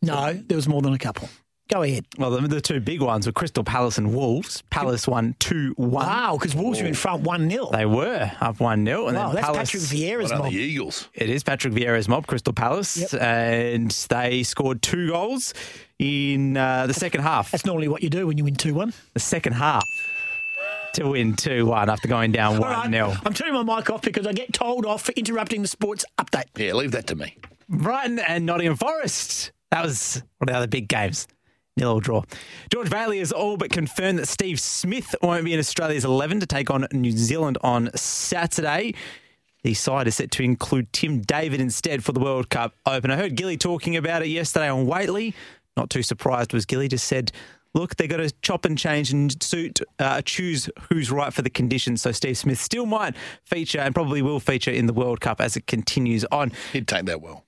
No, 0.02 0.34
there 0.34 0.58
was 0.58 0.68
more 0.68 0.82
than 0.82 0.92
a 0.92 1.00
couple. 1.00 1.30
Go 1.70 1.84
ahead. 1.84 2.06
Well, 2.18 2.32
the, 2.32 2.48
the 2.48 2.62
two 2.62 2.80
big 2.80 3.00
ones 3.00 3.28
were 3.28 3.32
Crystal 3.32 3.64
Palace 3.64 4.00
and 4.00 4.12
Wolves. 4.14 4.64
Palace 4.72 5.08
won 5.08 5.36
2 5.38 5.76
1. 5.78 6.06
Wow, 6.06 6.36
because 6.40 6.56
Wolves 6.56 6.82
were 6.82 6.88
in 6.88 6.96
front 6.96 7.22
1 7.22 7.48
0. 7.48 7.70
They 7.72 7.86
were 7.86 8.32
up 8.42 8.60
1 8.60 8.84
0. 8.86 9.08
And 9.08 9.16
Wow, 9.16 9.28
then 9.28 9.36
that's 9.36 9.46
Palace, 9.46 9.72
Patrick 9.72 9.84
Vieira's 9.84 10.32
mob. 10.32 10.52
the 10.52 10.58
Eagles? 10.58 11.10
It 11.14 11.30
is 11.30 11.44
Patrick 11.44 11.74
Vieira's 11.74 12.10
mob, 12.10 12.26
Crystal 12.26 12.54
Palace. 12.54 13.14
And 13.14 13.92
they 14.10 14.42
scored 14.42 14.82
two 14.82 15.10
goals 15.10 15.54
in 16.00 16.58
uh, 16.58 16.88
the 16.88 16.94
second 16.96 17.22
half. 17.22 17.52
That's 17.52 17.66
normally 17.66 17.88
what 17.88 18.02
you 18.02 18.10
do 18.10 18.26
when 18.26 18.40
you 18.40 18.46
win 18.46 18.56
2 18.56 18.74
1. 18.74 18.92
The 19.14 19.20
second 19.20 19.54
half 19.54 19.84
to 20.94 21.10
win 21.10 21.36
2 21.36 21.68
1 21.68 21.88
after 21.88 22.08
going 22.08 22.32
down 22.32 22.58
1 22.58 22.62
right, 22.62 22.90
0. 22.90 23.14
I'm 23.24 23.34
turning 23.36 23.54
my 23.54 23.78
mic 23.78 23.92
off 23.92 24.02
because 24.02 24.26
I 24.26 24.34
get 24.34 24.54
told 24.54 24.88
off 24.88 25.04
for 25.04 25.12
interrupting 25.12 25.62
the 25.62 25.68
sports 25.68 26.04
update. 26.18 26.46
Yeah, 26.58 26.74
leave 26.74 26.94
that 26.94 27.06
to 27.08 27.16
me. 27.16 27.38
Brighton 27.70 28.18
and 28.18 28.48
Nottingham 28.48 28.76
Forest. 28.76 29.52
That 29.70 29.86
was 29.86 30.24
one 30.40 30.50
of 30.50 30.54
the 30.54 30.58
other 30.58 30.68
big 30.68 30.88
games. 30.88 31.28
Nil 31.78 32.00
draw. 32.00 32.24
George 32.72 32.90
Bailey 32.90 33.20
has 33.20 33.32
all 33.32 33.58
but 33.58 33.70
confirmed 33.70 34.20
that 34.20 34.28
Steve 34.28 34.60
Smith 34.60 35.16
won't 35.22 35.46
be 35.46 35.54
in 35.54 35.60
Australia's 35.60 36.06
11 36.06 36.42
to 36.42 36.46
take 36.46 36.70
on 36.70 36.88
New 36.92 37.12
Zealand 37.12 37.58
on 37.62 37.90
Saturday. 37.96 38.94
The 39.64 39.74
side 39.74 40.08
is 40.08 40.16
set 40.16 40.32
to 40.32 40.44
include 40.44 40.92
Tim 40.94 41.22
David 41.22 41.60
instead 41.60 42.04
for 42.04 42.14
the 42.14 42.20
World 42.20 42.50
Cup 42.50 42.76
Open. 42.86 43.12
I 43.12 43.18
heard 43.18 43.36
Gilly 43.36 43.58
talking 43.58 43.98
about 43.98 44.22
it 44.22 44.30
yesterday 44.30 44.70
on 44.70 44.88
Whateley. 44.88 45.34
Not 45.76 45.90
too 45.90 46.04
surprised 46.04 46.54
was 46.54 46.66
Gilly. 46.66 46.88
Just 46.88 47.08
said, 47.08 47.32
look, 47.74 47.96
they've 47.98 48.10
got 48.10 48.18
to 48.18 48.32
chop 48.42 48.66
and 48.66 48.78
change 48.78 49.12
and 49.12 49.42
suit, 49.42 49.82
uh, 50.00 50.22
choose 50.22 50.70
who's 50.90 51.12
right 51.12 51.34
for 51.34 51.42
the 51.42 51.50
conditions. 51.50 52.02
So 52.02 52.12
Steve 52.12 52.38
Smith 52.38 52.60
still 52.60 52.86
might 52.86 53.16
feature 53.44 53.80
and 53.80 53.94
probably 53.94 54.22
will 54.22 54.40
feature 54.40 54.72
in 54.72 54.86
the 54.86 54.94
World 54.94 55.20
Cup 55.20 55.42
as 55.42 55.58
it 55.58 55.68
continues 55.68 56.24
on. 56.32 56.52
He'd 56.74 56.88
take 56.88 57.06
that 57.06 57.22
well. 57.22 57.46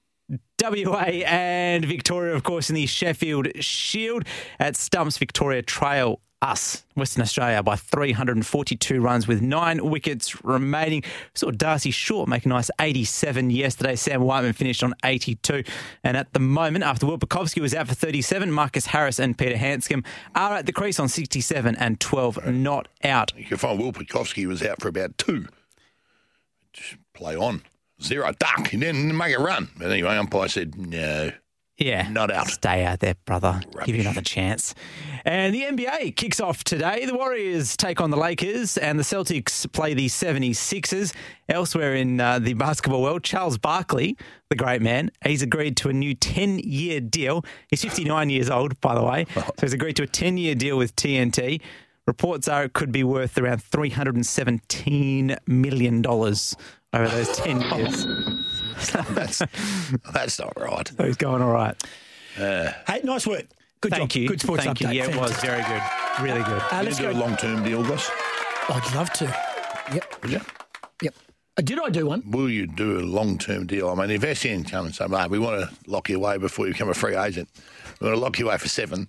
WA 0.62 1.06
and 1.26 1.84
Victoria, 1.86 2.36
of 2.36 2.44
course, 2.44 2.70
in 2.70 2.76
the 2.76 2.86
Sheffield 2.86 3.48
Shield 3.64 4.24
at 4.60 4.76
Stumps 4.76 5.18
Victoria 5.18 5.62
Trail. 5.62 6.22
Us, 6.44 6.88
Western 6.96 7.22
Australia, 7.22 7.62
by 7.62 7.76
342 7.76 9.00
runs 9.00 9.28
with 9.28 9.44
nine 9.44 9.86
wickets 9.86 10.44
remaining. 10.44 11.04
Saw 11.36 11.52
D'Arcy 11.52 11.92
Short 11.92 12.28
make 12.28 12.48
a 12.48 12.50
nice 12.50 12.72
87 12.82 13.52
yesterday. 13.52 13.96
Sam 13.96 14.22
Whiteman 14.22 14.54
finished 14.54 14.82
on 14.82 14.96
82. 15.06 15.64
And 16.04 16.18
at 16.18 16.34
the 16.34 16.40
moment, 16.40 16.84
after 16.84 17.06
Will 17.06 17.20
Pucovski 17.20 17.62
was 17.62 17.76
out 17.76 17.88
for 17.88 17.94
37, 17.94 18.52
Marcus 18.52 18.88
Harris 18.88 19.20
and 19.20 19.38
Peter 19.38 19.56
Handscomb 19.56 20.04
are 20.34 20.56
at 20.56 20.66
the 20.66 20.74
crease 20.74 21.00
on 21.00 21.10
67 21.10 21.76
and 21.76 22.00
12 22.00 22.48
not 22.48 22.88
out. 23.04 23.34
You 23.38 23.46
can 23.46 23.58
find 23.58 23.78
Will 23.78 23.94
Pucovski 23.94 24.48
was 24.48 24.64
out 24.64 24.82
for 24.82 24.88
about 24.88 25.20
two. 25.20 25.46
Just 26.74 26.96
play 27.14 27.36
on. 27.36 27.62
Zero 28.02 28.32
duck. 28.40 28.68
He 28.68 28.78
didn't 28.78 29.16
make 29.16 29.36
a 29.36 29.40
run. 29.42 29.70
But 29.78 29.92
anyway, 29.92 30.18
umpire 30.18 30.48
said 30.48 30.76
no. 30.78 31.32
Yeah. 31.78 32.08
Not 32.10 32.30
out. 32.32 32.48
Stay 32.48 32.86
out 32.86 33.00
there, 33.00 33.16
brother. 33.26 33.60
Give 33.86 33.96
you 33.96 34.02
another 34.02 34.22
chance. 34.22 34.76
And 35.26 35.54
the 35.54 35.64
NBA 35.64 36.16
kicks 36.16 36.40
off 36.40 36.64
today. 36.64 37.06
The 37.06 37.16
Warriors 37.16 37.76
take 37.76 38.00
on 38.00 38.12
the 38.12 38.18
Lakers, 38.18 38.78
and 38.78 39.00
the 39.00 39.04
Celtics 39.04 39.72
play 39.72 39.96
the 39.96 40.08
76ers. 40.08 41.14
Elsewhere 41.50 41.96
in 41.96 42.20
uh, 42.20 42.38
the 42.38 42.54
basketball 42.54 43.02
world, 43.02 43.24
Charles 43.24 43.58
Barkley, 43.58 44.16
the 44.50 44.56
great 44.56 44.82
man, 44.82 45.12
he's 45.26 45.42
agreed 45.42 45.76
to 45.78 45.90
a 45.90 45.94
new 45.94 46.14
10 46.14 46.60
year 46.60 47.00
deal. 47.02 47.44
He's 47.68 47.82
59 47.82 48.30
years 48.30 48.50
old, 48.50 48.80
by 48.82 48.94
the 48.96 49.04
way. 49.04 49.26
So 49.36 49.68
he's 49.68 49.74
agreed 49.74 49.96
to 49.98 50.04
a 50.04 50.08
10 50.08 50.38
year 50.38 50.56
deal 50.56 50.78
with 50.78 50.96
TNT. 50.96 51.62
Reports 52.08 52.48
are 52.48 52.64
it 52.64 52.74
could 52.74 52.92
be 52.92 53.04
worth 53.04 53.38
around 53.38 53.64
$317 53.64 55.38
million 55.48 56.04
over 56.94 57.08
those 57.08 57.30
10 57.38 57.62
years. 57.62 58.06
that's, 59.12 59.42
that's 60.14 60.40
not 60.40 60.54
right. 60.60 60.88
So 60.98 61.06
he's 61.06 61.18
going 61.18 61.42
all 61.42 61.52
right. 61.52 61.76
Uh, 62.40 62.72
Hey, 62.88 63.02
nice 63.04 63.28
work. 63.28 63.46
Good 63.82 63.92
Thank 63.92 64.12
job. 64.12 64.22
you. 64.22 64.28
Good 64.28 64.42
sports 64.42 64.64
Thank 64.64 64.78
update. 64.80 64.94
you. 64.94 65.00
Yeah, 65.02 65.10
it 65.10 65.16
was 65.16 65.32
very 65.42 65.64
good. 65.64 65.82
Really 66.22 66.44
good. 66.44 66.62
Uh, 66.72 66.82
let's 66.84 66.98
do 66.98 67.04
go. 67.04 67.12
a 67.12 67.14
long 67.14 67.36
term 67.38 67.64
deal, 67.64 67.84
Gus. 67.84 68.10
I'd 68.70 68.96
love 68.96 69.12
to. 69.14 69.26
Yep. 69.94 70.22
Would 70.22 70.32
you? 70.32 70.42
Yep. 71.02 71.16
Uh, 71.58 71.62
did 71.64 71.80
I 71.80 71.90
do 71.90 72.06
one? 72.06 72.22
Will 72.30 72.50
you 72.50 72.68
do 72.68 73.00
a 73.00 73.02
long 73.02 73.38
term 73.40 73.66
deal? 73.66 73.90
I 73.90 73.96
mean, 73.96 74.12
if 74.12 74.38
SN 74.38 74.64
come 74.66 74.86
and 74.86 74.96
say, 74.96 75.08
mate, 75.08 75.30
we 75.32 75.40
want 75.40 75.62
to 75.68 75.76
lock 75.90 76.10
you 76.10 76.18
away 76.18 76.38
before 76.38 76.68
you 76.68 76.74
become 76.74 76.90
a 76.90 76.94
free 76.94 77.16
agent, 77.16 77.50
we 78.00 78.08
want 78.08 78.18
to 78.18 78.22
lock 78.22 78.38
you 78.38 78.48
away 78.48 78.58
for 78.58 78.70
seven. 78.70 79.08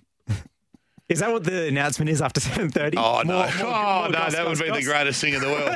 Is 1.09 1.19
that 1.19 1.31
what 1.31 1.43
the 1.43 1.67
announcement 1.67 2.09
is 2.09 2.21
after 2.21 2.39
7.30? 2.39 2.93
Oh, 2.97 3.21
no. 3.25 3.33
More- 3.33 3.45
more- 3.45 3.53
oh, 3.67 3.99
more 3.99 4.09
no, 4.09 4.11
Gus, 4.19 4.33
that 4.33 4.45
would 4.47 4.57
Gus, 4.57 4.61
be 4.61 4.71
the 4.79 4.83
greatest 4.85 5.21
thing 5.21 5.33
in 5.33 5.41
the 5.41 5.47
world. 5.47 5.75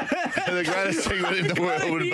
the 0.57 0.63
greatest 0.63 1.07
thing 1.07 1.25
in 1.37 1.47
the 1.53 1.61
world 1.61 1.91
would 1.91 2.01
be 2.03 2.09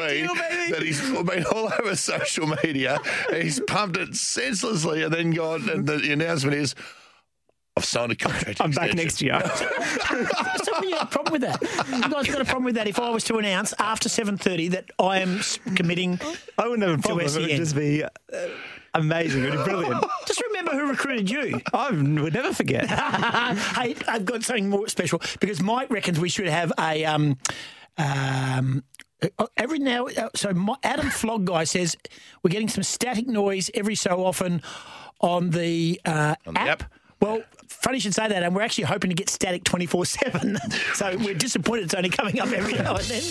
that 0.71 0.81
he's 0.81 0.99
been 1.01 1.45
all 1.45 1.71
over 1.79 1.95
social 1.95 2.47
media. 2.63 2.99
He's 3.31 3.59
pumped 3.61 3.97
it 3.97 4.15
senselessly 4.15 5.03
and 5.03 5.13
then 5.13 5.31
gone, 5.31 5.69
and 5.69 5.85
the 5.87 6.11
announcement 6.11 6.57
is, 6.57 6.73
I've 7.77 7.85
signed 7.85 8.11
a 8.11 8.15
contract. 8.15 8.59
I'm 8.61 8.71
back 8.71 8.93
next 8.95 9.21
year. 9.21 9.39
Tell 9.39 10.81
me 10.81 10.89
you 10.89 10.95
got 10.95 11.03
a 11.03 11.05
problem 11.07 11.31
with 11.33 11.41
that. 11.41 11.61
You 11.91 12.09
guys 12.09 12.27
got 12.27 12.41
a 12.41 12.45
problem 12.45 12.65
with 12.65 12.75
that 12.75 12.87
if 12.87 12.99
I 12.99 13.09
was 13.09 13.23
to 13.25 13.37
announce 13.37 13.73
after 13.79 14.09
7.30 14.09 14.71
that 14.71 14.89
I 14.99 15.19
am 15.19 15.39
committing 15.75 16.19
I 16.57 16.67
wouldn't 16.67 16.87
have 16.87 16.99
a 16.99 17.01
to 17.01 17.07
problem. 17.07 17.25
It 17.27 17.35
would 17.35 17.49
just 17.49 17.75
be 17.75 18.03
uh, 18.03 18.09
amazing. 18.93 19.43
It 19.43 19.51
would 19.55 19.63
brilliant. 19.65 20.03
Just 20.25 20.41
remember 20.49 20.71
who 20.71 20.89
recruited 20.89 21.29
you. 21.29 21.59
I 21.73 21.91
would 21.91 22.33
never 22.33 22.53
forget. 22.53 22.85
hey, 22.89 23.95
I've 24.07 24.25
got 24.25 24.43
something 24.43 24.69
more 24.69 24.87
special 24.87 25.21
because 25.39 25.61
Mike 25.61 25.89
reckons 25.89 26.19
we 26.19 26.29
should 26.29 26.47
have 26.47 26.71
a. 26.79 27.05
Um, 27.05 27.37
um, 27.97 28.83
uh, 29.39 29.45
every 29.55 29.79
now, 29.79 30.07
uh, 30.07 30.29
so 30.35 30.53
my, 30.53 30.75
Adam 30.83 31.09
Flog 31.09 31.45
guy 31.45 31.63
says 31.63 31.95
we're 32.43 32.49
getting 32.49 32.67
some 32.67 32.83
static 32.83 33.27
noise 33.27 33.69
every 33.73 33.95
so 33.95 34.25
often 34.25 34.61
on 35.21 35.51
the, 35.51 36.01
uh, 36.05 36.35
On 36.45 36.53
the 36.55 36.59
app. 36.59 36.83
app. 36.83 36.93
Well, 37.21 37.41
funny 37.83 37.97
you 37.97 38.01
should 38.01 38.15
say 38.15 38.27
that, 38.27 38.43
and 38.43 38.55
we're 38.55 38.61
actually 38.63 38.85
hoping 38.85 39.09
to 39.09 39.15
get 39.15 39.29
static 39.29 39.63
twenty 39.63 39.85
four 39.85 40.05
seven. 40.05 40.57
So 40.95 41.15
we're 41.17 41.33
disappointed 41.33 41.85
it's 41.85 41.93
only 41.93 42.09
coming 42.09 42.39
up 42.39 42.51
every 42.51 42.73
now 42.73 42.95
and 42.95 43.05
then. 43.05 43.23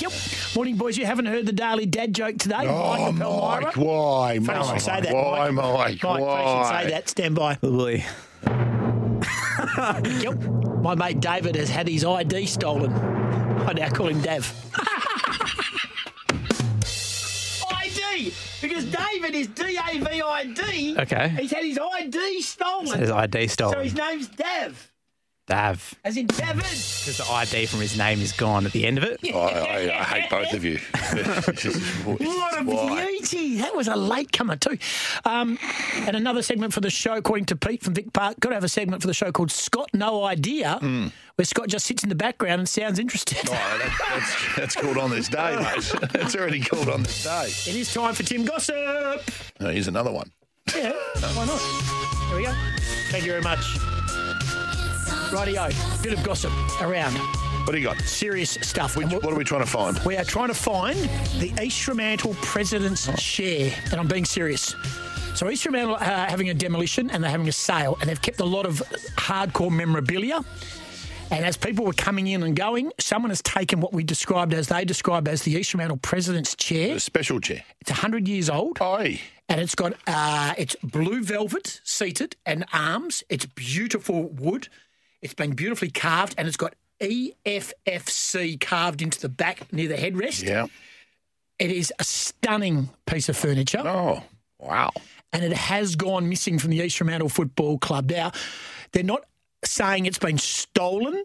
Yep. 0.00 0.12
Morning, 0.56 0.76
boys. 0.76 0.96
You 0.96 1.06
haven't 1.06 1.26
heard 1.26 1.46
the 1.46 1.52
daily 1.52 1.86
dad 1.86 2.14
joke 2.14 2.38
today? 2.38 2.66
Oh, 2.66 3.12
Mike, 3.12 3.20
Palmyra? 3.20 3.62
Mike, 3.64 3.76
why, 3.76 4.38
Funny 4.40 4.58
you 4.58 4.64
Mike? 4.64 4.74
should 4.74 4.80
say 4.84 5.00
that. 5.02 5.14
Why, 5.14 5.50
Mike? 5.50 5.52
Mike? 5.52 5.74
Mike, 5.74 6.00
funny 6.00 6.22
you 6.22 6.24
should 6.24 6.24
Why? 6.24 6.82
say 6.84 6.90
that. 6.90 7.08
Stand 7.08 7.34
by. 7.34 7.58
Oh, 7.62 7.70
boy. 7.70 8.04
Yep. 9.76 10.42
My 10.82 10.94
mate 10.94 11.20
David 11.20 11.56
has 11.56 11.68
had 11.70 11.88
his 11.88 12.04
ID 12.04 12.46
stolen. 12.46 12.92
I 12.92 13.72
now 13.72 13.88
call 13.88 14.08
him 14.08 14.20
Dav. 14.22 14.52
ID! 17.70 18.32
Because 18.74 18.90
David 18.90 19.34
is 19.36 19.46
D 19.48 19.78
A 19.78 19.98
V 20.00 20.22
I 20.22 20.44
D. 20.46 20.96
Okay. 20.98 21.28
He's 21.28 21.52
had 21.52 21.64
his 21.64 21.78
ID 21.78 22.42
stolen. 22.42 22.98
His 22.98 23.10
ID 23.10 23.46
stolen. 23.46 23.74
So 23.74 23.80
his 23.82 23.94
name's 23.94 24.26
Dav. 24.26 24.90
Dav. 25.46 25.94
As 26.04 26.16
in 26.16 26.26
David. 26.26 26.56
Because 26.56 27.18
the 27.18 27.26
ID 27.30 27.66
from 27.66 27.80
his 27.80 27.98
name 27.98 28.20
is 28.20 28.32
gone 28.32 28.64
at 28.64 28.72
the 28.72 28.86
end 28.86 28.96
of 28.98 29.04
it. 29.04 29.20
I, 29.24 29.36
I, 29.38 30.00
I 30.00 30.04
hate 30.04 30.30
both 30.30 30.52
of 30.54 30.64
you. 30.64 30.78
What 32.04 32.60
a 32.60 32.64
Why? 32.64 33.06
beauty! 33.06 33.56
That 33.58 33.74
was 33.74 33.88
a 33.88 33.96
late 33.96 34.32
comer 34.32 34.56
too. 34.56 34.78
Um, 35.24 35.58
and 35.96 36.16
another 36.16 36.42
segment 36.42 36.72
for 36.72 36.80
the 36.80 36.90
show, 36.90 37.14
according 37.14 37.46
to 37.46 37.56
Pete 37.56 37.82
from 37.82 37.94
Vic 37.94 38.12
Park, 38.12 38.40
got 38.40 38.50
to 38.50 38.54
have 38.54 38.64
a 38.64 38.68
segment 38.68 39.02
for 39.02 39.08
the 39.08 39.14
show 39.14 39.32
called 39.32 39.50
Scott 39.50 39.90
No 39.92 40.24
Idea, 40.24 40.78
where 40.80 41.44
Scott 41.44 41.68
just 41.68 41.86
sits 41.86 42.02
in 42.02 42.08
the 42.08 42.14
background 42.14 42.60
and 42.60 42.68
sounds 42.68 42.98
interested. 42.98 43.38
Oh, 43.48 43.52
that, 43.52 43.98
that's, 44.08 44.56
that's 44.56 44.76
called 44.76 44.98
on 44.98 45.10
this 45.10 45.28
day, 45.28 45.56
mate. 45.56 45.92
It's 46.24 46.36
already 46.36 46.60
called 46.60 46.88
on 46.88 47.02
this 47.02 47.24
day. 47.24 47.46
It 47.70 47.76
is 47.76 47.92
time 47.92 48.14
for 48.14 48.22
Tim 48.22 48.44
Gossip. 48.44 48.74
Oh, 49.60 49.68
here's 49.68 49.88
another 49.88 50.12
one. 50.12 50.30
Yeah, 50.74 50.92
why 51.34 51.44
not? 51.46 51.60
Here 52.28 52.36
we 52.36 52.44
go. 52.44 52.54
Thank 53.10 53.24
you 53.24 53.30
very 53.32 53.42
much. 53.42 53.93
Rightio, 55.34 56.02
bit 56.02 56.12
of 56.12 56.22
gossip 56.22 56.52
around 56.80 57.12
What 57.66 57.72
do 57.72 57.78
you 57.78 57.84
got? 57.84 58.00
serious 58.02 58.50
stuff. 58.62 58.96
Which, 58.96 59.08
what 59.08 59.24
are 59.24 59.34
we 59.34 59.42
trying 59.44 59.62
to 59.62 59.66
find? 59.66 59.98
We 60.06 60.16
are 60.16 60.24
trying 60.24 60.48
to 60.48 60.54
find 60.54 60.96
the 61.40 61.52
East 61.60 61.82
Fremantle 61.82 62.34
President's 62.40 63.10
chair, 63.20 63.72
and 63.90 63.94
I'm 63.94 64.06
being 64.06 64.24
serious. 64.24 64.74
So 65.34 65.50
East 65.50 65.64
Fremantle 65.64 65.96
are 65.96 65.98
having 66.28 66.50
a 66.50 66.54
demolition 66.54 67.10
and 67.10 67.24
they're 67.24 67.30
having 67.30 67.48
a 67.48 67.52
sale, 67.52 67.98
and 68.00 68.08
they've 68.08 68.20
kept 68.22 68.38
a 68.40 68.44
lot 68.44 68.64
of 68.66 68.80
hardcore 69.16 69.72
memorabilia. 69.72 70.40
And 71.30 71.44
as 71.44 71.56
people 71.56 71.84
were 71.84 71.94
coming 71.94 72.28
in 72.28 72.42
and 72.44 72.54
going, 72.54 72.92
someone 73.00 73.30
has 73.30 73.42
taken 73.42 73.80
what 73.80 73.92
we 73.92 74.04
described 74.04 74.54
as 74.54 74.68
they 74.68 74.84
described 74.84 75.26
as 75.26 75.42
the 75.42 75.52
East 75.52 75.70
Fremantle 75.72 75.96
President's 75.96 76.54
chair. 76.54 76.94
A 76.96 77.00
special 77.00 77.40
chair. 77.40 77.64
It's 77.80 77.90
100 77.90 78.28
years 78.28 78.48
old. 78.48 78.78
Oi. 78.80 79.20
and 79.48 79.60
it's 79.60 79.74
got 79.74 79.94
uh, 80.06 80.54
it's 80.56 80.76
blue 80.84 81.24
velvet 81.24 81.80
seated 81.82 82.36
and 82.46 82.64
arms. 82.72 83.24
It's 83.28 83.46
beautiful 83.46 84.28
wood. 84.28 84.68
It's 85.24 85.34
been 85.34 85.52
beautifully 85.52 85.90
carved, 85.90 86.34
and 86.38 86.46
it's 86.46 86.56
got 86.58 86.74
EFFC 87.00 88.60
carved 88.60 89.02
into 89.02 89.20
the 89.20 89.28
back 89.28 89.72
near 89.72 89.88
the 89.88 89.96
headrest. 89.96 90.44
Yeah. 90.46 90.66
It 91.58 91.70
is 91.70 91.92
a 91.98 92.04
stunning 92.04 92.90
piece 93.06 93.28
of 93.28 93.36
furniture, 93.36 93.82
Oh, 93.84 94.22
wow. 94.58 94.90
and 95.32 95.42
it 95.42 95.52
has 95.52 95.96
gone 95.96 96.28
missing 96.28 96.58
from 96.58 96.70
the 96.70 96.78
East 96.78 96.98
Fremantle 96.98 97.28
Football 97.30 97.78
Club. 97.78 98.10
Now, 98.10 98.32
they're 98.92 99.02
not 99.02 99.24
saying 99.64 100.06
it's 100.06 100.18
been 100.18 100.38
stolen. 100.38 101.22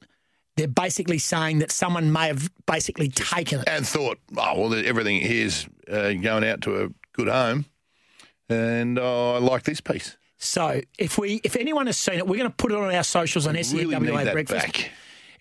They're 0.56 0.68
basically 0.68 1.18
saying 1.20 1.60
that 1.60 1.72
someone 1.72 2.12
may 2.12 2.28
have 2.28 2.50
basically 2.66 3.10
taken 3.10 3.60
it. 3.62 3.68
And 3.70 3.86
thought, 3.88 4.18
oh, 4.38 4.62
well, 4.70 4.74
everything 4.86 5.20
here's 5.20 5.68
uh, 5.92 6.14
going 6.14 6.44
out 6.46 6.62
to 6.62 6.84
a 6.84 6.90
good 7.14 7.28
home. 7.28 7.66
And 8.50 8.98
uh, 8.98 9.34
I 9.36 9.38
like 9.40 9.64
this 9.64 9.82
piece. 9.82 10.16
So, 10.42 10.82
if 10.98 11.18
we, 11.18 11.42
if 11.44 11.56
anyone 11.58 11.86
has 11.88 11.98
seen 11.98 12.16
it, 12.16 12.26
we're 12.26 12.38
going 12.38 12.50
to 12.50 12.56
put 12.56 12.72
it 12.72 12.78
on 12.78 12.94
our 12.96 13.04
socials 13.04 13.46
on 13.46 13.56
Really 13.82 13.96
need 14.26 14.32
Breakfast. 14.34 14.66
back. 14.66 14.92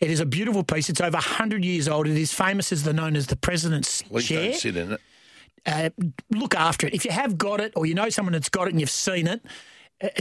It 0.00 0.10
is 0.10 0.18
a 0.20 0.26
beautiful 0.26 0.64
piece. 0.64 0.88
It's 0.90 1.00
over 1.00 1.16
100 1.16 1.64
years 1.64 1.88
old. 1.88 2.06
It 2.08 2.16
is 2.16 2.32
famous 2.32 2.72
as 2.72 2.82
the 2.82 2.92
known 2.92 3.14
as 3.16 3.28
the 3.28 3.36
President's 3.36 4.02
Please 4.02 4.26
Chair. 4.26 4.42
don't 4.50 4.54
sit 4.54 4.76
in 4.76 4.92
it. 4.92 5.00
Uh, 5.66 5.90
look 6.30 6.54
after 6.54 6.86
it. 6.86 6.94
If 6.94 7.04
you 7.04 7.10
have 7.12 7.38
got 7.38 7.60
it 7.60 7.72
or 7.76 7.86
you 7.86 7.94
know 7.94 8.08
someone 8.08 8.32
that's 8.32 8.48
got 8.48 8.66
it 8.68 8.70
and 8.72 8.80
you've 8.80 8.90
seen 8.90 9.26
it, 9.26 9.40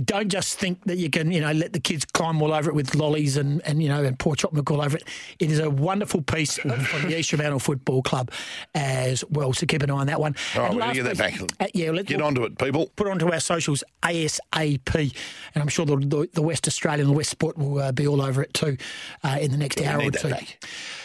don't 0.05 0.29
just 0.29 0.57
think 0.57 0.83
that 0.85 0.97
you 0.97 1.09
can, 1.09 1.31
you 1.31 1.39
know, 1.39 1.51
let 1.51 1.71
the 1.73 1.79
kids 1.79 2.03
climb 2.03 2.41
all 2.41 2.51
over 2.51 2.69
it 2.69 2.73
with 2.73 2.95
lollies 2.95 3.37
and, 3.37 3.61
and 3.63 3.83
you 3.83 3.89
know, 3.89 4.03
and 4.03 4.17
pour 4.17 4.35
chocolate 4.35 4.55
milk 4.55 4.71
all 4.71 4.81
over 4.81 4.97
it. 4.97 5.03
It 5.39 5.51
is 5.51 5.59
a 5.59 5.69
wonderful 5.69 6.21
piece 6.23 6.57
from 6.57 6.69
the 7.03 7.19
East 7.19 7.29
Fremantle 7.29 7.59
Football 7.59 8.01
Club 8.01 8.31
as 8.73 9.23
well. 9.29 9.53
So 9.53 9.65
keep 9.67 9.83
an 9.83 9.91
eye 9.91 9.93
on 9.95 10.07
that 10.07 10.19
one. 10.19 10.35
All 10.55 10.61
right, 10.61 10.67
And 10.69 10.75
we're 10.77 10.81
going 10.81 10.95
to 10.95 11.03
get 11.03 11.15
that 11.15 11.17
back. 11.17 11.51
Uh, 11.59 11.67
yeah, 11.75 11.91
let's 11.91 12.07
Get 12.09 12.21
onto 12.21 12.43
it, 12.43 12.57
people. 12.57 12.87
Put 12.95 13.07
onto 13.07 13.31
our 13.31 13.39
socials 13.39 13.83
ASAP, 14.01 15.15
and 15.53 15.61
I'm 15.61 15.67
sure 15.67 15.85
the, 15.85 15.97
the, 15.97 16.29
the 16.33 16.41
West 16.41 16.67
Australian, 16.67 17.07
the 17.07 17.13
West 17.13 17.29
Sport 17.29 17.57
will 17.57 17.79
uh, 17.79 17.91
be 17.91 18.07
all 18.07 18.21
over 18.21 18.41
it 18.41 18.53
too 18.55 18.77
uh, 19.23 19.37
in 19.39 19.51
the 19.51 19.57
next 19.57 19.79
Yeah, 19.79 19.95
hour 19.95 20.03
or 20.03 20.11
two. 20.11 20.29
back. 20.29 20.63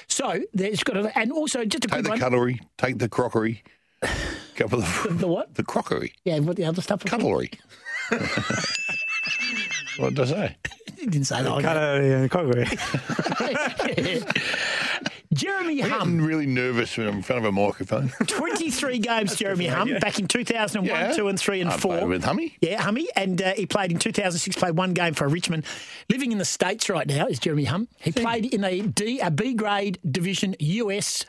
So 0.08 0.40
there's 0.54 0.82
got 0.82 0.94
to, 0.94 1.18
and 1.18 1.30
also 1.32 1.64
just 1.64 1.84
a 1.84 1.88
Take 1.88 1.90
quick 1.90 2.04
the 2.04 2.10
one. 2.10 2.18
cutlery, 2.18 2.60
take 2.78 2.98
the 2.98 3.08
crockery, 3.08 3.62
couple 4.56 4.78
of 4.80 5.18
The 5.18 5.26
what? 5.26 5.54
the 5.54 5.62
crockery, 5.62 6.12
Yeah, 6.24 6.38
what 6.40 6.56
the 6.56 6.64
other 6.64 6.80
stuff? 6.82 7.04
cutlery. 7.04 7.50
what 9.98 10.14
did 10.14 10.20
I 10.20 10.24
say? 10.26 10.56
You 10.98 11.08
didn't 11.10 11.26
say 11.26 11.42
that. 11.42 11.62
Cutlery 11.62 12.12
and 12.12 12.30
crockery. 12.30 12.66
Jeremy 15.32 15.82
I'm 15.82 15.90
Hum, 15.90 16.20
really 16.24 16.44
nervous 16.46 16.96
when 16.98 17.08
I'm 17.08 17.16
in 17.16 17.22
front 17.22 17.38
of 17.38 17.46
a 17.46 17.52
microphone. 17.52 18.10
23 18.26 18.98
games, 18.98 19.34
Jeremy 19.36 19.66
Hum, 19.66 19.98
back 19.98 20.18
in 20.18 20.28
2001, 20.28 20.86
Yeah. 20.86 21.12
2 21.12 21.26
and 21.28 21.40
3 21.40 21.60
and 21.62 21.70
I 21.70 21.76
4. 21.78 22.06
with 22.06 22.22
Hummy. 22.22 22.54
Yeah, 22.60 22.82
Hummy. 22.82 23.08
And 23.16 23.40
uh, 23.40 23.54
he 23.54 23.64
played 23.64 23.90
in 23.92 23.98
2006, 23.98 24.56
played 24.56 24.76
one 24.76 24.92
game 24.92 25.14
for 25.14 25.26
Richmond. 25.28 25.64
Living 26.10 26.32
in 26.32 26.38
the 26.38 26.44
States 26.44 26.90
right 26.90 27.06
now 27.06 27.26
is 27.26 27.38
Jeremy 27.38 27.64
Hum. 27.64 27.88
He 27.98 28.12
played 28.12 28.44
in 28.52 28.62
a, 28.62 28.82
D, 28.82 29.20
a 29.20 29.30
B 29.30 29.54
grade 29.54 29.98
division 30.08 30.54
US 30.60 31.24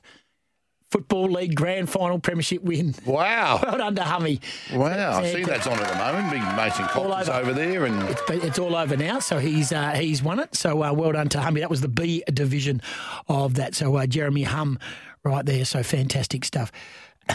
Football 0.94 1.32
League 1.32 1.56
Grand 1.56 1.90
Final 1.90 2.20
Premiership 2.20 2.62
win. 2.62 2.94
Wow. 3.04 3.60
Well 3.64 3.80
done 3.80 3.96
to 3.96 4.04
Hummy. 4.04 4.40
Wow. 4.72 5.18
I 5.18 5.32
see 5.32 5.38
good. 5.40 5.48
that's 5.48 5.66
on 5.66 5.80
at 5.80 5.90
the 5.92 5.98
moment. 5.98 6.32
Big 6.32 6.56
Mason 6.56 6.86
Cox 6.86 7.28
over. 7.30 7.40
over 7.40 7.54
there. 7.54 7.86
and 7.86 8.10
It's, 8.10 8.22
been- 8.28 8.42
it's 8.44 8.60
all 8.60 8.76
over 8.76 8.96
now, 8.96 9.18
so 9.18 9.40
he's 9.40 9.72
uh, 9.72 9.94
he's 9.94 10.22
won 10.22 10.38
it. 10.40 10.54
So 10.54 10.84
uh, 10.84 10.94
well 10.94 11.12
done 11.12 11.30
to 11.30 11.42
Hummy. 11.42 11.62
That 11.62 11.72
was 11.72 11.82
the 11.82 11.88
B 11.88 12.24
division 12.32 12.80
of 13.28 13.56
that. 13.56 13.74
So 13.74 13.96
uh, 13.96 14.06
Jeremy 14.06 14.44
Hum 14.44 14.78
right 15.24 15.44
there. 15.44 15.66
So 15.66 15.82
fantastic 15.82 16.46
stuff. 16.46 16.72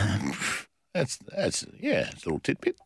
That's, 0.95 1.19
that's 1.35 1.67
yeah, 1.79 2.09
it's 2.13 2.25
a 2.25 2.29
little 2.29 2.41
tidbit. 2.41 2.77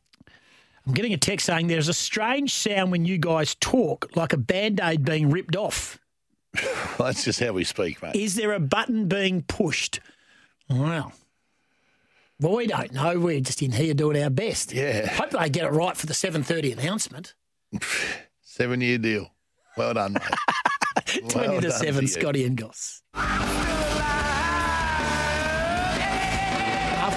I'm 0.86 0.92
getting 0.92 1.12
a 1.12 1.16
text 1.18 1.46
saying 1.46 1.68
there's 1.68 1.88
a 1.88 1.94
strange 1.94 2.52
sound 2.52 2.90
when 2.90 3.04
you 3.04 3.16
guys 3.18 3.54
talk, 3.54 4.10
like 4.16 4.32
a 4.32 4.36
band 4.36 4.80
aid 4.82 5.04
being 5.04 5.30
ripped 5.30 5.56
off. 5.56 5.98
Well, 6.98 7.08
that's 7.08 7.24
just 7.24 7.40
how 7.40 7.52
we 7.52 7.64
speak, 7.64 8.02
mate. 8.02 8.14
Is 8.14 8.34
there 8.34 8.52
a 8.52 8.60
button 8.60 9.08
being 9.08 9.42
pushed? 9.42 10.00
Well, 10.68 11.12
well, 12.40 12.56
we 12.56 12.66
don't 12.66 12.92
know. 12.92 13.18
We're 13.18 13.40
just 13.40 13.62
in 13.62 13.72
here 13.72 13.94
doing 13.94 14.20
our 14.22 14.30
best. 14.30 14.72
Yeah. 14.72 15.06
Hope 15.14 15.30
they 15.30 15.48
get 15.48 15.64
it 15.64 15.70
right 15.70 15.96
for 15.96 16.06
the 16.06 16.14
7:30 16.14 16.78
announcement. 16.78 17.34
Seven 18.42 18.80
year 18.80 18.98
deal. 18.98 19.32
Well 19.76 19.94
done, 19.94 20.14
mate. 20.14 20.22
20 21.30 21.34
Well 21.34 21.60
to 21.60 21.68
done 21.68 21.78
7, 21.78 22.02
you. 22.02 22.08
Scotty 22.08 22.44
and 22.44 22.56
Goss. 22.56 23.02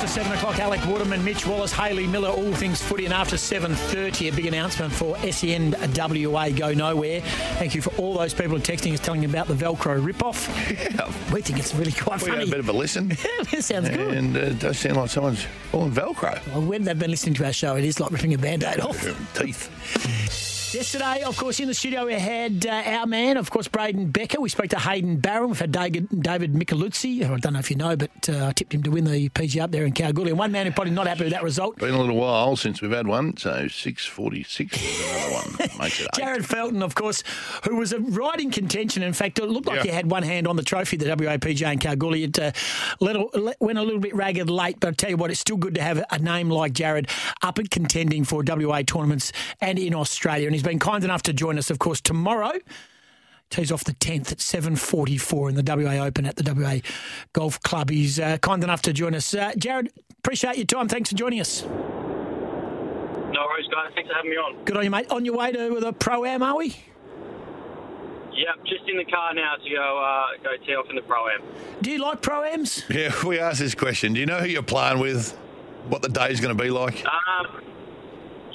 After 0.05 0.21
7 0.21 0.37
o'clock, 0.37 0.59
Alec 0.59 0.85
Waterman, 0.85 1.25
Mitch 1.25 1.47
Wallis, 1.47 1.71
Hayley 1.71 2.05
Miller, 2.05 2.29
all 2.29 2.53
things 2.53 2.79
footy. 2.79 3.05
And 3.05 3.13
after 3.13 3.37
7.30, 3.37 4.31
a 4.31 4.35
big 4.35 4.45
announcement 4.45 4.93
for 4.93 5.17
E 5.25 5.31
SEN 5.31 5.71
WA 5.95 6.49
Go 6.49 6.75
Nowhere. 6.75 7.21
Thank 7.57 7.73
you 7.73 7.81
for 7.81 7.89
all 7.95 8.13
those 8.13 8.31
people 8.31 8.59
texting 8.59 8.93
us 8.93 8.99
telling 8.99 9.23
you 9.23 9.29
about 9.29 9.47
the 9.47 9.55
Velcro 9.55 10.05
rip-off. 10.05 10.47
Yeah. 10.69 11.11
We 11.33 11.41
think 11.41 11.57
it's 11.57 11.73
really 11.73 11.91
quite 11.91 12.21
We 12.21 12.29
had 12.29 12.43
a 12.43 12.45
bit 12.45 12.59
of 12.59 12.69
a 12.69 12.71
listen. 12.71 13.09
it 13.51 13.63
sounds 13.63 13.89
good. 13.89 14.13
And 14.13 14.37
uh, 14.37 14.41
it 14.41 14.59
does 14.59 14.77
sound 14.77 14.97
like 14.97 15.09
someone's 15.09 15.43
pulling 15.71 15.91
Velcro. 15.91 16.39
Well, 16.49 16.61
when 16.61 16.83
they've 16.83 16.99
been 16.99 17.09
listening 17.09 17.33
to 17.35 17.45
our 17.45 17.53
show, 17.53 17.75
it 17.75 17.83
is 17.83 17.99
like 17.99 18.11
ripping 18.11 18.35
a 18.35 18.37
band-aid 18.37 18.81
off. 18.81 19.01
Teeth. 19.33 20.54
Yesterday, 20.75 21.23
of 21.23 21.38
course, 21.38 21.61
in 21.61 21.69
the 21.69 21.73
studio 21.73 22.05
we 22.05 22.15
had 22.15 22.65
uh, 22.65 22.69
our 22.69 23.05
man, 23.05 23.38
of 23.38 23.49
course, 23.49 23.65
Braden 23.69 24.11
Becker. 24.11 24.41
We 24.41 24.49
spoke 24.49 24.67
to 24.71 24.77
Hayden 24.79 25.19
Barron. 25.19 25.51
We've 25.51 25.59
had 25.59 25.71
David, 25.71 26.09
David 26.21 26.51
Micheluzzi, 26.53 27.23
I 27.23 27.38
don't 27.38 27.53
know 27.53 27.59
if 27.59 27.71
you 27.71 27.77
know, 27.77 27.95
but 27.95 28.11
uh, 28.27 28.47
I 28.47 28.51
tipped 28.51 28.73
him 28.73 28.83
to 28.83 28.91
win 28.91 29.05
the 29.05 29.29
PG 29.29 29.57
up 29.61 29.71
there 29.71 29.85
in 29.85 29.93
Kalgoorlie. 29.93 30.31
And 30.31 30.38
one 30.38 30.51
man 30.51 30.65
who's 30.65 30.75
probably 30.75 30.91
not 30.91 31.07
happy 31.07 31.23
with 31.23 31.31
that 31.31 31.43
result, 31.43 31.77
Been 31.77 31.93
a 31.93 31.97
little 31.97 32.17
while 32.17 32.57
since 32.57 32.81
we've 32.81 32.91
had 32.91 33.07
one, 33.07 33.38
so 33.38 33.69
646 33.69 34.75
is 34.75 34.99
another 35.09 35.33
one. 35.33 35.69
Makes 35.79 36.01
it 36.01 36.09
eight. 36.13 36.21
Jarryd 36.21 36.43
Felton, 36.43 36.83
of 36.83 36.93
course, 36.93 37.23
who 37.63 37.77
was 37.77 37.93
a 37.93 38.01
right 38.01 38.41
in 38.41 38.51
contention. 38.51 39.01
In 39.01 39.13
fact, 39.13 39.39
it 39.39 39.45
looked 39.45 39.67
like 39.67 39.77
Yeah. 39.77 39.83
he 39.83 39.89
had 39.95 40.11
one 40.11 40.23
hand 40.23 40.45
on 40.45 40.57
the 40.57 40.63
trophy, 40.63 40.97
the 40.97 41.05
WAPJ 41.05 41.71
in 41.71 41.79
Kalgoorlie. 41.79 42.23
It 42.25 42.38
uh, 42.38 42.51
little, 42.99 43.29
went 43.61 43.77
a 43.77 43.81
little 43.81 44.01
bit 44.01 44.13
ragged 44.13 44.49
late, 44.49 44.81
but 44.81 44.89
I 44.89 44.91
tell 44.91 45.09
you 45.09 45.15
what, 45.15 45.31
it's 45.31 45.39
still 45.39 45.55
good 45.55 45.75
to 45.75 45.81
have 45.81 46.03
a 46.11 46.19
name 46.19 46.49
like 46.49 46.73
Jarryd 46.73 47.09
up 47.41 47.59
and 47.59 47.71
contending 47.71 48.25
for 48.25 48.43
WA 48.45 48.81
tournaments 48.81 49.31
and 49.61 49.79
in 49.79 49.95
Australia. 49.95 50.47
And 50.47 50.53
he's 50.53 50.64
been 50.65 50.80
kind 50.80 51.04
enough 51.04 51.21
to 51.23 51.34
join 51.34 51.58
us, 51.58 51.69
of 51.69 51.80
course, 51.80 52.01
tomorrow. 52.01 52.54
Tees 53.51 53.71
off 53.71 53.84
the 53.84 53.93
10th 53.93 54.32
at 54.32 54.39
7.44 54.39 55.49
in 55.49 55.56
the 55.56 55.63
WA 55.63 56.04
Open 56.04 56.25
at 56.25 56.36
the 56.36 56.54
WA 56.54 56.80
Golf 57.32 57.62
Club. 57.62 57.91
He's 57.91 58.19
uh, 58.19 58.38
kind 58.39 58.63
enough 58.63 58.82
to 58.82 58.93
join 58.93 59.13
us. 59.13 59.34
Uh, 59.34 59.51
Jarryd, 59.51 59.89
appreciate 60.17 60.58
your 60.58 60.65
time. 60.65 60.88
Thanks 60.88 61.12
for 61.12 61.15
joining 61.15 61.39
us. 61.39 61.62
No 61.63 61.69
worries, 63.45 63.67
guys. 63.71 63.91
Thanks 63.93 64.10
for 64.10 64.15
having 64.15 64.32
me 64.32 64.38
on. 64.38 64.65
Good 64.65 64.75
on 64.78 64.84
you, 64.84 64.89
mate. 64.89 65.12
On 65.12 65.23
your 65.23 65.38
way 65.38 65.51
to 65.51 65.80
the 65.80 65.93
Pro-Am, 65.93 66.41
are 66.41 66.58
we? 66.58 66.75
Yep, 68.36 68.65
just 68.65 68.89
in 68.89 68.97
the 68.97 69.06
car 69.06 69.34
now 69.34 69.56
to 69.63 69.69
go 69.69 70.04
uh, 70.04 70.43
go 70.43 70.65
tee 70.65 70.75
off 70.75 70.88
in 70.89 70.97
the 70.97 71.01
pro 71.04 71.30
am. 71.30 71.41
Do 71.82 71.89
you 71.89 71.99
like 71.99 72.21
Pro-Ams? 72.21 72.84
Yeah, 72.89 73.13
we 73.25 73.39
asked 73.39 73.60
this 73.60 73.75
question. 73.75 74.12
Do 74.12 74.19
you 74.19 74.25
know 74.25 74.39
who 74.39 74.47
you're 74.47 74.62
playing 74.62 74.99
with? 74.99 75.32
What 75.88 76.01
the 76.01 76.10
day's 76.10 76.41
going 76.41 76.56
to 76.56 76.62
be 76.62 76.69
like? 76.69 77.06
Um, 77.06 77.62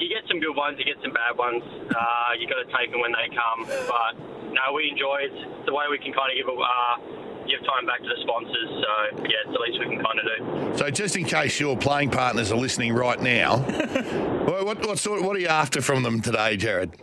you 0.01 0.09
get 0.09 0.25
some 0.27 0.39
good 0.39 0.55
ones, 0.57 0.77
you 0.79 0.85
get 0.85 0.97
some 1.03 1.13
bad 1.13 1.37
ones. 1.37 1.61
Uh, 1.93 2.33
you 2.39 2.49
got 2.49 2.57
to 2.57 2.69
take 2.73 2.91
them 2.91 3.01
when 3.01 3.13
they 3.13 3.29
come. 3.29 3.69
But 3.87 4.17
no, 4.49 4.73
we 4.73 4.89
enjoy 4.89 5.29
it. 5.29 5.31
It's 5.31 5.65
the 5.69 5.73
way 5.73 5.85
we 5.89 5.97
can 6.01 6.11
kind 6.11 6.33
of 6.33 6.35
give 6.35 6.49
a, 6.49 6.57
uh, 6.57 6.95
give 7.45 7.61
time 7.69 7.85
back 7.85 8.01
to 8.01 8.09
the 8.09 8.19
sponsors. 8.25 8.69
So 8.81 8.91
yeah, 9.29 9.45
it's 9.45 9.53
the 9.53 9.61
least 9.61 9.77
we 9.79 9.85
can 9.93 10.01
kind 10.01 10.17
of 10.17 10.25
do. 10.25 10.77
So, 10.77 10.89
just 10.89 11.15
in 11.15 11.25
case 11.25 11.59
your 11.59 11.77
playing 11.77 12.09
partners 12.09 12.51
are 12.51 12.57
listening 12.57 12.93
right 12.93 13.21
now, 13.21 13.57
what, 14.49 14.65
what, 14.65 14.87
what 14.87 14.99
sort? 14.99 15.21
What 15.21 15.35
are 15.35 15.39
you 15.39 15.47
after 15.47 15.81
from 15.81 16.03
them 16.03 16.21
today, 16.21 16.57
Jarryd? 16.57 16.93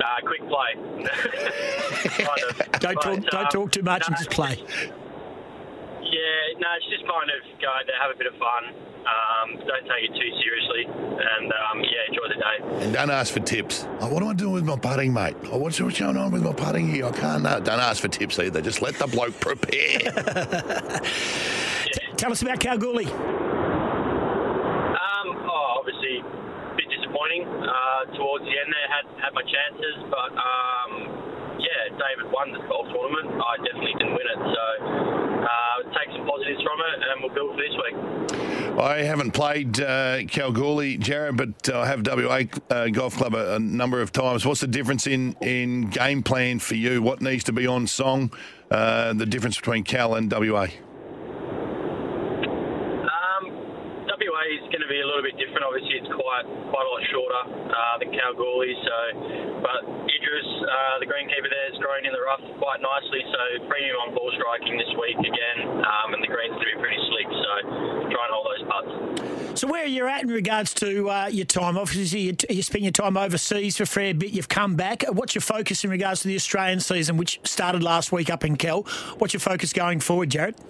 Uh, 0.00 0.26
quick 0.26 0.40
play. 0.48 1.04
kind 2.24 2.40
of. 2.48 2.80
Don't 2.80 2.94
But, 2.94 3.02
talk, 3.02 3.20
don't 3.30 3.34
um, 3.34 3.46
talk 3.50 3.72
too 3.72 3.82
much 3.82 4.08
and 4.08 4.16
just 4.16 4.30
play. 4.30 4.64
Yeah, 6.60 6.66
no, 6.66 6.72
it's 6.76 6.86
just 6.90 7.04
kind 7.08 7.30
of 7.30 7.40
go 7.60 7.68
out 7.68 7.86
there, 7.86 7.96
have 8.00 8.10
a 8.14 8.18
bit 8.18 8.26
of 8.26 8.34
fun. 8.38 8.64
Um, 9.00 9.56
don't 9.66 9.86
take 9.88 10.10
it 10.10 10.12
too 10.12 10.30
seriously, 10.44 10.84
and 10.84 11.50
um, 11.52 11.80
yeah, 11.80 12.04
enjoy 12.08 12.28
the 12.28 12.34
day. 12.36 12.58
And 12.84 12.92
don't 12.92 13.10
ask 13.10 13.32
for 13.32 13.40
tips. 13.40 13.86
Oh, 14.00 14.12
what 14.12 14.22
am 14.22 14.28
I 14.28 14.34
doing 14.34 14.52
with 14.52 14.64
my 14.64 14.76
putting, 14.76 15.10
mate? 15.12 15.36
Oh, 15.50 15.58
what's, 15.58 15.80
what's 15.80 15.98
going 15.98 16.18
on 16.18 16.30
with 16.32 16.42
my 16.42 16.52
putting 16.52 16.88
here? 16.88 17.06
I 17.06 17.12
can't 17.12 17.42
know. 17.42 17.58
Don't 17.60 17.80
ask 17.80 18.02
for 18.02 18.08
tips 18.08 18.38
either. 18.38 18.60
Just 18.60 18.82
let 18.82 18.96
the 18.96 19.06
bloke 19.06 19.40
prepare. 19.40 20.00
Tell 22.16 22.30
us 22.30 22.42
about 22.42 22.60
Kalgoorlie. 22.60 23.06
Um, 23.06 23.12
oh, 25.48 25.76
obviously, 25.80 26.18
a 26.20 26.74
bit 26.76 26.90
disappointing 26.92 27.48
uh, 27.48 28.04
towards 28.16 28.44
the 28.44 28.52
end 28.52 28.68
there. 28.68 28.88
Had 28.92 29.06
had 29.24 29.32
my 29.32 29.42
chances, 29.42 29.96
but 30.12 30.28
um, 30.36 31.08
yeah, 31.58 31.88
David 31.96 32.28
won 32.30 32.52
the 32.52 32.60
golf 32.68 32.86
tournament. 32.92 33.40
I 33.40 33.56
definitely 33.64 33.96
didn't 33.96 34.12
win 34.12 34.28
it, 34.28 34.36
so 34.44 35.19
take 35.94 36.10
some 36.16 36.26
positives 36.26 36.62
from 36.62 36.78
it, 36.80 37.02
and 37.08 37.22
we'll 37.22 37.34
build 37.34 37.56
for 37.56 37.60
this 37.60 37.74
week. 37.76 37.96
I 38.78 39.02
haven't 39.02 39.32
played 39.32 39.80
uh, 39.80 40.24
Kalgoorlie, 40.28 40.98
Jarryd, 40.98 41.36
but 41.36 41.74
I 41.74 41.86
have 41.86 42.06
WA 42.06 42.42
uh, 42.70 42.88
Golf 42.88 43.16
Club 43.16 43.34
a, 43.34 43.56
a 43.56 43.58
number 43.58 44.00
of 44.00 44.12
times. 44.12 44.46
What's 44.46 44.60
the 44.60 44.66
difference 44.66 45.06
in, 45.06 45.36
in 45.40 45.90
game 45.90 46.22
plan 46.22 46.58
for 46.60 46.76
you? 46.76 47.02
What 47.02 47.20
needs 47.20 47.44
to 47.44 47.52
be 47.52 47.66
on 47.66 47.86
song? 47.86 48.32
Uh, 48.70 49.12
the 49.12 49.26
difference 49.26 49.56
between 49.56 49.84
Cal 49.84 50.14
and 50.14 50.30
WA? 50.30 50.62
Um, 50.62 50.70
WA 54.06 54.42
is 54.54 54.62
going 54.70 54.80
to 54.80 54.88
be 54.88 55.00
a 55.00 55.06
little 55.20 55.36
bit 55.36 55.36
different. 55.36 55.68
Obviously, 55.68 56.00
it's 56.00 56.12
quite 56.16 56.48
quite 56.72 56.84
a 56.84 56.88
lot 56.88 57.04
shorter 57.12 57.42
uh, 57.68 57.94
than 58.00 58.08
Kalgoorlie. 58.08 58.72
So, 58.80 58.96
but 59.60 59.80
Idris, 60.08 60.48
uh, 60.64 60.96
the 61.04 61.06
greenkeeper 61.06 61.52
there, 61.52 61.68
is 61.68 61.76
growing 61.76 62.08
in 62.08 62.16
the 62.16 62.24
rough 62.24 62.40
quite 62.56 62.80
nicely. 62.80 63.20
So, 63.28 63.68
premium 63.68 64.08
on 64.08 64.16
ball 64.16 64.32
striking 64.40 64.80
this 64.80 64.88
week 64.96 65.20
again, 65.20 65.84
um, 65.84 66.16
and 66.16 66.24
the 66.24 66.32
greens 66.32 66.56
to 66.56 66.64
be 66.64 66.72
pretty 66.80 67.00
slick. 67.12 67.28
So, 67.28 67.52
try 68.08 68.22
and 68.24 68.32
hold 68.32 68.48
those 68.48 68.64
putts. 68.64 69.60
So 69.60 69.66
where 69.66 69.82
are 69.82 69.86
you 69.86 70.06
at 70.06 70.22
in 70.22 70.28
regards 70.28 70.72
to 70.74 71.10
uh, 71.10 71.26
your 71.26 71.44
time? 71.44 71.76
Obviously, 71.76 72.20
you, 72.20 72.36
you 72.48 72.62
spent 72.62 72.82
your 72.82 72.92
time 72.92 73.16
overseas 73.16 73.76
for 73.76 73.82
a 73.82 73.86
fair 73.86 74.14
bit. 74.14 74.30
You've 74.30 74.48
come 74.48 74.76
back. 74.76 75.02
What's 75.10 75.34
your 75.34 75.42
focus 75.42 75.84
in 75.84 75.90
regards 75.90 76.22
to 76.22 76.28
the 76.28 76.36
Australian 76.36 76.80
season, 76.80 77.16
which 77.16 77.40
started 77.44 77.82
last 77.82 78.12
week 78.12 78.30
up 78.30 78.44
in 78.44 78.56
Kel? 78.56 78.82
What's 79.18 79.34
your 79.34 79.40
focus 79.40 79.72
going 79.72 80.00
forward, 80.00 80.30
Jarryd? 80.30 80.54
Uh, 80.56 80.60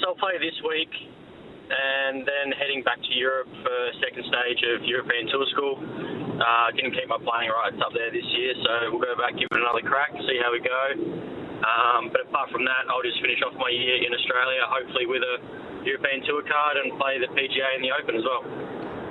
so 0.00 0.08
I'll 0.08 0.14
play 0.14 0.38
this 0.38 0.54
week, 0.66 0.88
and 1.70 2.26
then 2.26 2.50
heading 2.58 2.82
back 2.82 2.98
to 2.98 3.12
Europe 3.14 3.48
for 3.62 3.74
second 4.02 4.24
stage 4.26 4.60
of 4.74 4.82
European 4.84 5.30
Tour 5.30 5.46
School. 5.54 5.74
Uh, 6.40 6.70
didn't 6.74 6.92
keep 6.96 7.06
my 7.08 7.20
playing 7.22 7.50
rights 7.52 7.76
up 7.84 7.92
there 7.94 8.10
this 8.10 8.24
year, 8.36 8.54
so 8.64 8.70
we'll 8.90 9.02
go 9.04 9.14
back, 9.16 9.36
give 9.38 9.46
it 9.50 9.60
another 9.60 9.84
crack, 9.84 10.10
see 10.26 10.38
how 10.42 10.50
we 10.50 10.58
go. 10.60 10.82
Um, 11.60 12.08
but 12.10 12.22
apart 12.26 12.50
from 12.50 12.64
that, 12.64 12.88
I'll 12.88 13.04
just 13.04 13.20
finish 13.20 13.38
off 13.44 13.52
my 13.60 13.68
year 13.68 14.00
in 14.00 14.12
Australia, 14.14 14.64
hopefully 14.64 15.04
with 15.06 15.20
a 15.22 15.36
European 15.84 16.24
Tour 16.26 16.42
card, 16.48 16.76
and 16.80 16.98
play 16.98 17.20
the 17.20 17.28
PGA 17.28 17.76
in 17.76 17.82
the 17.84 17.92
Open 17.92 18.16
as 18.16 18.24
well. 18.24 18.42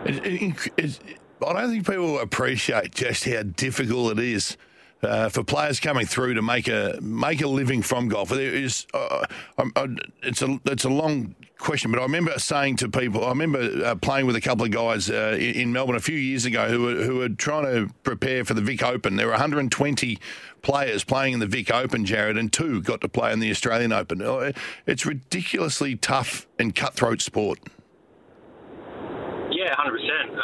It, 0.05 0.25
it, 0.25 0.67
it's- 0.77 0.99
I 1.45 1.53
don't 1.53 1.69
think 1.71 1.87
people 1.87 2.19
appreciate 2.19 2.93
just 2.93 3.23
how 3.23 3.43
difficult 3.43 4.19
it 4.19 4.19
is 4.19 4.57
uh, 5.03 5.29
for 5.29 5.43
players 5.43 5.79
coming 5.79 6.05
through 6.05 6.33
to 6.35 6.41
make 6.41 6.67
a 6.67 6.97
make 7.01 7.41
a 7.41 7.47
living 7.47 7.81
from 7.81 8.07
golf. 8.09 8.29
There 8.29 8.41
is, 8.53 8.85
uh, 8.93 9.25
I'm- 9.57 9.71
I, 9.75 9.87
it's 10.23 10.41
a 10.41 10.59
it's 10.65 10.83
a 10.85 10.89
long 10.89 11.35
question, 11.57 11.91
but 11.91 11.99
I 11.99 12.03
remember 12.03 12.37
saying 12.39 12.77
to 12.77 12.89
people, 12.89 13.25
I 13.25 13.29
remember 13.29 13.59
uh, 13.85 13.95
playing 13.95 14.25
with 14.27 14.35
a 14.35 14.41
couple 14.41 14.65
of 14.65 14.71
guys 14.71 15.09
uh, 15.09 15.35
in, 15.39 15.55
in 15.55 15.73
Melbourne 15.73 15.95
a 15.95 15.99
few 16.01 16.17
years 16.17 16.45
ago 16.45 16.67
who 16.69 16.81
were 16.83 16.95
who 17.03 17.15
were 17.17 17.29
trying 17.29 17.65
to 17.65 17.93
prepare 18.03 18.43
for 18.45 18.53
the 18.53 18.61
Vic 18.61 18.83
Open. 18.83 19.15
There 19.15 19.27
were 19.27 19.31
120 19.33 20.17
players 20.61 21.03
playing 21.05 21.33
in 21.35 21.39
the 21.39 21.47
Vic 21.47 21.71
Open, 21.71 22.05
Jared, 22.05 22.37
and 22.37 22.51
two 22.51 22.81
got 22.81 23.01
to 23.01 23.07
play 23.09 23.31
in 23.31 23.39
the 23.39 23.49
Australian 23.51 23.93
Open. 23.93 24.21
Uh, 24.21 24.51
It's 24.85 25.05
ridiculously 25.05 25.95
tough 25.95 26.47
and 26.57 26.75
cutthroat 26.75 27.21
sport. 27.21 27.59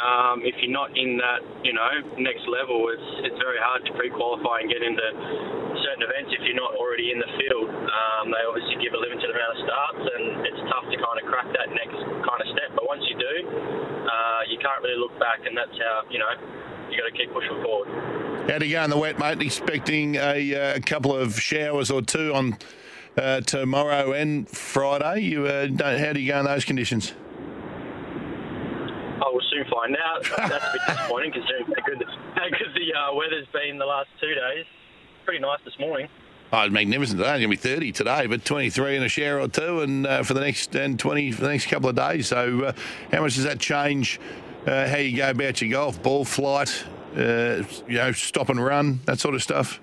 Um, 0.06 0.46
if 0.46 0.54
you're 0.62 0.70
not 0.70 0.94
in 0.94 1.18
that, 1.18 1.42
you 1.66 1.74
know, 1.74 1.90
next 2.22 2.46
level, 2.46 2.86
it's 2.94 3.26
it's 3.26 3.38
very 3.42 3.58
hard 3.58 3.82
to 3.90 3.92
pre-qualify 3.98 4.62
and 4.62 4.70
get 4.70 4.78
into 4.78 5.02
certain 5.82 6.06
events 6.06 6.30
if 6.30 6.46
you're 6.46 6.54
not 6.54 6.78
already 6.78 7.10
in 7.10 7.18
the 7.18 7.26
field. 7.34 7.66
Um, 7.66 8.30
they 8.30 8.38
obviously 8.46 8.78
give 8.78 8.94
a 8.94 9.00
limited 9.02 9.26
amount 9.26 9.50
of 9.50 9.58
starts, 9.66 10.02
and 10.06 10.24
it's 10.46 10.62
tough 10.70 10.86
to 10.94 10.96
kind 11.02 11.18
of 11.18 11.24
crack 11.26 11.50
that 11.58 11.74
next 11.74 11.98
kind 12.22 12.38
of 12.38 12.48
step. 12.54 12.70
But 12.78 12.86
once 12.86 13.02
you 13.10 13.18
do, 13.18 13.34
uh, 13.50 14.40
you 14.46 14.62
can't 14.62 14.78
really 14.86 14.94
look 15.02 15.18
back, 15.18 15.42
and 15.42 15.58
that's 15.58 15.74
how 15.74 16.06
you 16.06 16.22
know 16.22 16.30
you 16.86 17.02
got 17.02 17.10
to 17.10 17.16
keep 17.18 17.34
pushing 17.34 17.58
forward. 17.66 17.90
How 18.46 18.62
do 18.62 18.66
you 18.66 18.78
go 18.78 18.86
in 18.86 18.90
the 18.94 18.98
wet, 18.98 19.18
mate? 19.18 19.42
Expecting 19.42 20.14
a, 20.22 20.54
uh, 20.54 20.80
couple 20.86 21.10
of 21.10 21.34
showers 21.42 21.90
or 21.90 21.98
two 21.98 22.30
on 22.30 22.58
uh, 23.18 23.40
tomorrow 23.42 24.12
and 24.12 24.48
Friday. 24.48 25.26
You, 25.26 25.46
uh, 25.46 25.66
don't, 25.66 25.98
how 25.98 26.12
do 26.12 26.20
you 26.20 26.30
go 26.30 26.38
in 26.38 26.44
those 26.46 26.64
conditions? 26.64 27.12
I 29.22 29.28
will 29.32 29.40
soon 29.50 29.64
find 29.70 29.96
out. 29.96 30.24
That's 30.36 30.64
a 30.64 30.72
bit 30.72 30.82
disappointing 30.88 31.32
considering 31.32 31.66
how 31.66 31.86
good, 31.86 32.04
how 32.34 32.48
good 32.50 32.74
the 32.74 32.94
uh, 32.94 33.14
weather's 33.14 33.46
been 33.52 33.78
the 33.78 33.86
last 33.86 34.08
two 34.20 34.34
days. 34.34 34.66
Pretty 35.24 35.40
nice 35.40 35.60
this 35.64 35.78
morning. 35.78 36.08
Oh, 36.52 36.62
it's 36.62 36.72
magnificent 36.72 37.18
today. 37.18 37.30
It's 37.30 37.44
going 37.44 37.56
to 37.56 37.68
be 37.68 37.74
30 37.74 37.92
today, 37.92 38.26
but 38.26 38.44
23 38.44 38.96
in 38.96 39.02
a 39.02 39.08
shower 39.08 39.40
or 39.40 39.48
two, 39.48 39.80
and 39.80 40.06
uh, 40.06 40.22
for 40.22 40.34
the 40.34 40.40
next 40.40 40.74
and 40.76 40.98
20 40.98 41.32
for 41.32 41.42
the 41.42 41.48
next 41.48 41.66
couple 41.66 41.88
of 41.88 41.96
days. 41.96 42.28
So, 42.28 42.66
uh, 42.66 42.72
how 43.10 43.22
much 43.22 43.34
does 43.34 43.44
that 43.44 43.58
change 43.58 44.20
uh, 44.66 44.86
how 44.88 44.98
you 44.98 45.16
go 45.16 45.30
about 45.30 45.60
your 45.60 45.70
golf, 45.70 46.00
ball 46.02 46.24
flight, 46.24 46.84
uh, 47.16 47.64
you 47.88 47.96
know, 47.96 48.12
stop 48.12 48.48
and 48.48 48.64
run, 48.64 49.00
that 49.06 49.18
sort 49.18 49.34
of 49.34 49.42
stuff? 49.42 49.80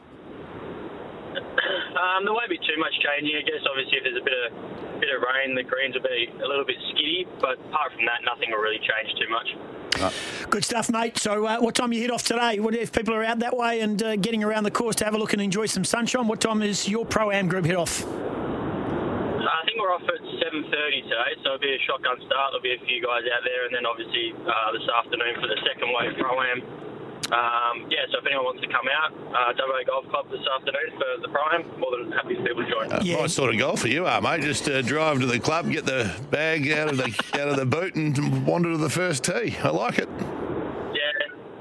Um, 2.04 2.28
there 2.28 2.36
won't 2.36 2.52
be 2.52 2.60
too 2.60 2.76
much 2.84 2.92
changing. 3.00 3.32
I 3.40 3.48
guess 3.48 3.64
obviously 3.64 3.98
if 3.98 4.04
there's 4.04 4.20
a 4.20 4.26
bit 4.28 4.36
of 4.36 5.00
bit 5.00 5.08
of 5.16 5.24
rain, 5.24 5.56
the 5.56 5.64
greens 5.64 5.96
will 5.96 6.04
be 6.04 6.28
a 6.36 6.48
little 6.48 6.68
bit 6.68 6.76
skiddy. 6.92 7.24
But 7.40 7.56
apart 7.72 7.96
from 7.96 8.04
that, 8.12 8.28
nothing 8.28 8.52
will 8.52 8.60
really 8.60 8.84
change 8.84 9.08
too 9.16 9.32
much. 9.32 9.48
Good 10.50 10.66
stuff, 10.66 10.92
mate. 10.92 11.18
So, 11.18 11.46
uh, 11.46 11.60
what 11.60 11.76
time 11.76 11.94
you 11.94 12.02
hit 12.02 12.12
off 12.12 12.24
today? 12.24 12.60
What 12.60 12.76
if 12.76 12.92
people 12.92 13.14
are 13.14 13.24
out 13.24 13.40
that 13.40 13.56
way 13.56 13.80
and 13.80 14.02
uh, 14.02 14.16
getting 14.18 14.44
around 14.44 14.64
the 14.66 14.72
course 14.72 14.98
to 14.98 15.06
have 15.06 15.14
a 15.14 15.18
look 15.18 15.32
and 15.32 15.42
enjoy 15.42 15.68
some 15.68 15.86
sunshine? 15.86 16.28
What 16.28 16.42
time 16.42 16.62
is 16.62 16.90
your 16.90 17.06
pro 17.06 17.32
am 17.32 17.48
group 17.48 17.64
hit 17.64 17.78
off? 17.78 18.04
I 18.04 19.62
think 19.64 19.80
we're 19.80 19.94
off 19.94 20.04
at 20.04 20.20
7:30 20.20 21.08
today, 21.08 21.32
so 21.40 21.56
it'll 21.56 21.60
be 21.60 21.72
a 21.72 21.80
shotgun 21.88 22.18
start. 22.28 22.52
There'll 22.52 22.68
be 22.68 22.74
a 22.76 22.84
few 22.84 23.00
guys 23.00 23.24
out 23.32 23.48
there, 23.48 23.64
and 23.66 23.72
then 23.72 23.86
obviously 23.86 24.34
uh, 24.44 24.72
this 24.76 24.84
afternoon 24.92 25.40
for 25.40 25.48
the 25.48 25.60
second 25.64 25.88
wave 25.96 26.20
pro 26.20 26.42
am. 26.42 26.60
Um, 27.32 27.88
yeah, 27.90 28.06
so 28.12 28.20
if 28.20 28.26
anyone 28.26 28.46
wants 28.46 28.62
to 28.62 28.68
come 28.68 28.86
out, 28.92 29.14
uh, 29.14 29.54
WA 29.58 29.84
Golf 29.88 30.06
Club 30.10 30.30
this 30.30 30.42
afternoon 30.56 30.92
for 31.00 31.22
the 31.22 31.30
prime, 31.30 31.64
more 31.80 31.92
than 31.98 32.12
happy 32.12 32.36
to 32.36 32.42
for 32.42 32.48
people 32.48 32.64
to 32.64 32.70
join. 32.70 32.92
Uh, 32.92 33.18
What 33.18 33.32
sort 33.32 33.54
of 33.54 33.60
golfer 33.60 33.88
you 33.88 34.06
are, 34.06 34.22
mate? 34.22 34.42
Just 34.42 34.68
uh, 34.70 34.82
drive 34.82 35.20
to 35.22 35.26
the 35.26 35.40
club, 35.40 35.70
get 35.72 35.86
the 35.86 36.14
bag 36.32 36.70
out 36.72 36.90
of 36.90 36.98
the 36.98 37.06
out 37.42 37.48
of 37.48 37.56
the 37.56 37.66
boot, 37.66 37.96
and 37.96 38.46
wander 38.46 38.72
to 38.72 38.78
the 38.78 38.90
first 38.90 39.24
tee. 39.24 39.56
I 39.64 39.70
like 39.70 40.00
it. 40.00 40.10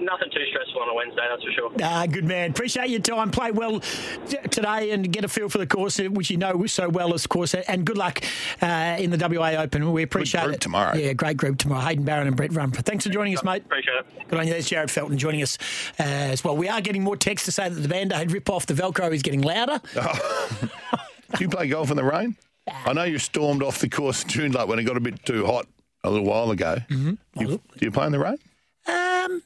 Yeah, 0.03 0.13
nothing 0.13 0.31
too 0.31 0.45
stressful 0.51 0.83
on 0.83 0.89
a 0.89 0.95
Wednesday, 0.95 1.23
that's 1.29 1.43
for 1.43 1.51
sure. 1.53 1.71
Ah, 1.83 2.07
good 2.07 2.25
man. 2.25 2.51
Appreciate 2.51 2.91
your 2.91 3.01
time. 3.01 3.31
Play 3.31 3.51
well 3.51 3.81
t- 3.81 4.37
today 4.51 4.91
and 4.91 5.11
get 5.13 5.25
a 5.25 5.29
feel 5.29 5.49
for 5.49 5.59
the 5.59 5.67
course, 5.67 5.99
uh, 6.01 6.05
which 6.05 6.31
you 6.31 6.37
know 6.37 6.65
so 6.67 6.89
well, 6.89 7.13
of 7.13 7.29
course. 7.29 7.55
And 7.55 7.85
good 7.85 7.99
luck 7.99 8.23
uh, 8.61 8.97
in 8.99 9.11
the 9.11 9.19
WA 9.19 9.51
Open. 9.63 9.91
We 9.93 10.03
appreciate 10.03 10.45
group 10.45 10.57
it. 10.57 10.61
tomorrow. 10.61 10.97
Yeah, 10.97 11.13
great 11.13 11.37
group 11.37 11.59
tomorrow. 11.59 11.83
Hayden 11.83 12.05
Barron 12.05 12.27
and 12.27 12.37
Brett 12.37 12.53
Rumford. 12.53 12.85
Thanks 12.85 13.05
for 13.05 13.11
joining 13.11 13.37
us, 13.37 13.45
mate. 13.45 13.65
Appreciate 13.65 13.97
it. 13.97 14.29
Good 14.29 14.39
on 14.39 14.47
you. 14.47 14.53
There's 14.53 14.69
Jarryd 14.69 14.91
Felton 14.91 15.19
joining 15.19 15.43
us 15.43 15.59
uh, 15.99 16.03
as 16.03 16.45
well. 16.45 16.57
We 16.57 16.69
are 16.69 16.81
getting 16.81 17.03
more 17.03 17.17
texts 17.17 17.47
to 17.47 17.53
say 17.53 17.69
that 17.69 17.81
the 17.81 17.89
Band-Aid 17.89 18.33
rip-off 18.33 18.67
the 18.67 18.75
Velcro 18.75 19.13
is 19.13 19.23
getting 19.23 19.43
louder. 19.43 19.81
Do 19.95 21.45
you 21.45 21.49
play 21.49 21.69
golf 21.69 21.91
in 21.91 21.97
the 21.97 22.05
rain? 22.05 22.37
I 22.69 22.93
know 22.93 23.05
you 23.05 23.19
stormed 23.19 23.63
off 23.63 23.79
the 23.81 23.89
course 23.89 24.23
in 24.23 24.29
June 24.29 24.53
like 24.53 24.69
when 24.69 24.79
it 24.79 24.85
got 24.85 24.97
a 24.97 25.01
bit 25.01 25.25
too 25.25 25.47
hot 25.47 25.67
a 26.05 26.11
little 26.11 26.27
while 26.27 26.51
ago. 26.51 26.77
Mm-hmm. 26.89 27.41
You, 27.41 27.47
do 27.49 27.61
you 27.81 27.91
play 27.91 28.07
in 28.07 28.13
the 28.13 28.19
rain? 28.19 28.39
Um, 28.87 29.43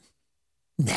nah. 0.77 0.93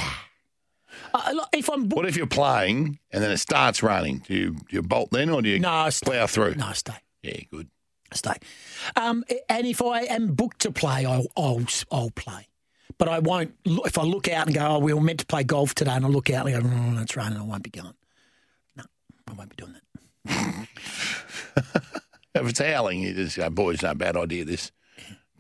Uh, 1.13 1.45
if 1.53 1.69
I'm 1.69 1.89
What 1.89 2.07
if 2.07 2.17
you're 2.17 2.27
playing 2.27 2.99
and 3.11 3.23
then 3.23 3.31
it 3.31 3.39
starts 3.39 3.83
raining? 3.83 4.19
Do 4.27 4.35
you, 4.35 4.51
do 4.53 4.65
you 4.71 4.83
bolt 4.83 5.11
then 5.11 5.31
or 5.31 5.43
do 5.43 5.49
you 5.49 5.59
No, 5.59 5.89
plough 6.05 6.27
through? 6.27 6.55
No, 6.55 6.73
stay. 6.73 6.95
Yeah, 7.23 7.41
good. 7.51 7.69
stay. 8.13 8.35
Um, 8.97 9.25
and 9.49 9.67
if 9.67 9.83
I 9.83 10.03
am 10.03 10.35
booked 10.35 10.61
to 10.61 10.71
play, 10.73 11.05
I'll, 11.05 11.27
I'll, 11.37 11.65
I'll 11.91 12.11
play. 12.11 12.47
But 12.99 13.09
I 13.09 13.19
won't. 13.19 13.55
look- 13.65 13.87
If 13.87 13.99
I 13.99 14.03
look 14.03 14.29
out 14.29 14.47
and 14.47 14.55
go, 14.55 14.67
oh, 14.67 14.79
we 14.79 14.93
were 14.93 15.01
meant 15.01 15.21
to 15.21 15.27
play 15.27 15.43
golf 15.43 15.75
today, 15.75 15.93
and 15.93 16.05
I 16.05 16.09
look 16.09 16.31
out 16.31 16.47
and 16.47 16.63
go, 16.63 16.71
oh, 16.73 17.03
it's 17.03 17.17
raining, 17.17 17.39
I 17.39 17.43
won't 17.43 17.63
be 17.63 17.71
going. 17.71 17.95
No, 18.77 18.85
I 19.27 19.33
won't 19.33 19.51
be 19.51 19.57
doing 19.57 19.75
that. 20.27 20.69
If 22.33 22.49
it's 22.49 22.61
howling, 22.61 23.01
you 23.03 23.13
just 23.13 23.37
go, 23.37 23.51
boys, 23.51 23.83
no 23.83 23.93
bad 23.95 24.17
idea 24.17 24.45
this. 24.45 24.71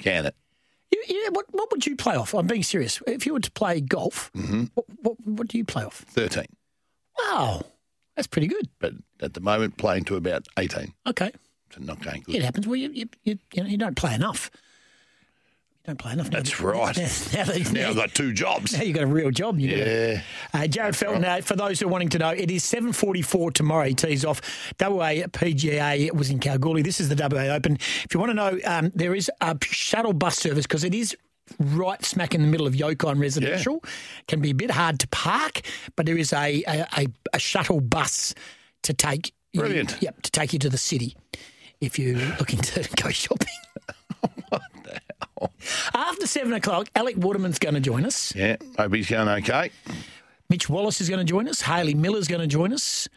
Can 0.00 0.26
it? 0.26 0.34
You, 1.08 1.22
yeah, 1.24 1.28
what, 1.30 1.46
what 1.52 1.70
would 1.70 1.86
you 1.86 1.96
play 1.96 2.14
off? 2.16 2.34
I'm 2.34 2.46
being 2.46 2.62
serious. 2.62 3.00
If 3.06 3.26
you 3.26 3.32
were 3.34 3.40
to 3.40 3.50
play 3.52 3.80
golf, 3.80 4.30
Mm-hmm. 4.36 4.64
what, 4.74 4.86
what, 5.02 5.16
what 5.24 5.48
do 5.48 5.58
you 5.58 5.64
play 5.64 5.84
off? 5.84 6.04
13. 6.08 6.44
Wow, 7.18 7.62
that's 8.16 8.26
pretty 8.28 8.46
good. 8.46 8.68
But 8.78 8.94
at 9.20 9.34
the 9.34 9.40
moment, 9.40 9.76
playing 9.76 10.04
to 10.04 10.16
about 10.16 10.46
18. 10.58 10.92
Okay, 11.06 11.30
So 11.74 11.80
not 11.80 12.02
going 12.02 12.22
good. 12.22 12.34
it 12.34 12.42
happens. 12.42 12.66
Well, 12.66 12.76
you, 12.76 12.90
you, 12.92 13.08
you, 13.24 13.38
you, 13.54 13.62
know, 13.62 13.68
you 13.68 13.76
don't 13.76 13.96
play 13.96 14.14
enough. 14.14 14.50
You 15.84 15.94
don't 15.94 15.98
play 15.98 16.12
enough. 16.12 16.30
That's 16.30 16.60
right. 16.62 16.96
Now, 16.96 17.44
that- 17.44 17.70
Now 17.72 17.88
I've 17.90 17.96
got 17.96 18.14
two 18.14 18.32
jobs. 18.34 18.74
Now 18.76 18.82
you've 18.82 18.94
got 18.96 19.04
a 19.04 19.06
real 19.06 19.30
job. 19.30 19.58
You. 19.58 19.70
Yeah. 19.76 20.22
Uh, 20.52 20.58
Jarryd 20.60 20.94
Felton, 20.94 21.24
uh, 21.24 21.40
for 21.42 21.56
those 21.56 21.80
who 21.80 21.86
are 21.86 21.90
wanting 21.90 22.10
to 22.10 22.18
know, 22.18 22.28
it 22.30 22.50
is 22.50 22.62
7.44 22.64 23.52
tomorrow. 23.54 23.86
He 23.86 23.94
tees 23.94 24.24
off. 24.24 24.40
WA 24.78 25.24
PGA 25.28 26.12
was 26.12 26.28
in 26.30 26.38
Kalgoorlie. 26.38 26.82
This 26.82 27.00
is 27.00 27.08
the 27.08 27.16
WA 27.16 27.54
Open. 27.54 27.74
If 27.76 28.08
you 28.12 28.20
want 28.20 28.30
to 28.30 28.34
know, 28.34 28.58
um, 28.66 28.90
there 28.94 29.14
is 29.14 29.30
a 29.40 29.56
shuttle 29.62 30.12
bus 30.12 30.36
service 30.38 30.66
because 30.66 30.84
it 30.84 30.94
is 30.94 31.16
right 31.58 32.04
smack 32.04 32.34
in 32.34 32.42
the 32.42 32.46
middle 32.46 32.66
of 32.66 32.74
Yokine 32.74 33.18
residential. 33.18 33.82
Can 34.28 34.40
be 34.40 34.50
a 34.50 34.54
bit 34.54 34.70
hard 34.70 35.00
to 35.00 35.08
park, 35.08 35.62
but 35.96 36.04
there 36.06 36.18
is 36.18 36.32
a, 36.34 36.62
a, 36.68 36.86
a, 36.98 37.06
a 37.32 37.38
shuttle 37.38 37.80
bus 37.80 38.34
to 38.82 38.92
take 38.92 39.32
you- 39.54 39.60
Brilliant. 39.62 39.96
yep, 40.02 40.20
to 40.22 40.30
take 40.30 40.52
you 40.52 40.58
to 40.58 40.68
the 40.68 40.78
city 40.78 41.16
if 41.80 41.98
you're 41.98 42.18
looking 42.38 42.60
to 42.60 42.86
go 43.02 43.08
shopping. 43.08 43.48
After 45.94 46.26
seven 46.26 46.52
o'clock, 46.52 46.88
Alec 46.94 47.16
Waterman's 47.16 47.58
going 47.58 47.74
to 47.74 47.80
join 47.80 48.04
us. 48.04 48.34
Yeah, 48.34 48.56
hope 48.78 48.94
he's 48.94 49.08
going 49.08 49.28
okay. 49.28 49.70
Mitch 50.48 50.68
Wallis 50.68 51.00
is 51.00 51.08
going 51.08 51.24
to 51.24 51.30
join 51.30 51.48
us. 51.48 51.62
Hayley 51.62 51.94
Miller's 51.94 52.26
going 52.28 52.40
to 52.40 52.46
join 52.46 52.72
us. 52.72 53.08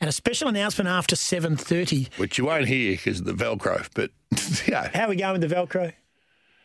And 0.00 0.08
a 0.08 0.12
special 0.12 0.48
announcement 0.48 0.88
after 0.88 1.16
7.30. 1.16 2.18
Which 2.18 2.36
you 2.36 2.44
won't 2.44 2.66
hear 2.66 2.92
because 2.92 3.20
of 3.20 3.26
the 3.26 3.32
Velcro, 3.32 3.88
but 3.94 4.10
yeah, 4.68 4.90
How 4.92 5.06
are 5.06 5.08
we 5.08 5.16
going 5.16 5.40
with 5.40 5.48
the 5.48 5.54
Velcro? 5.54 5.92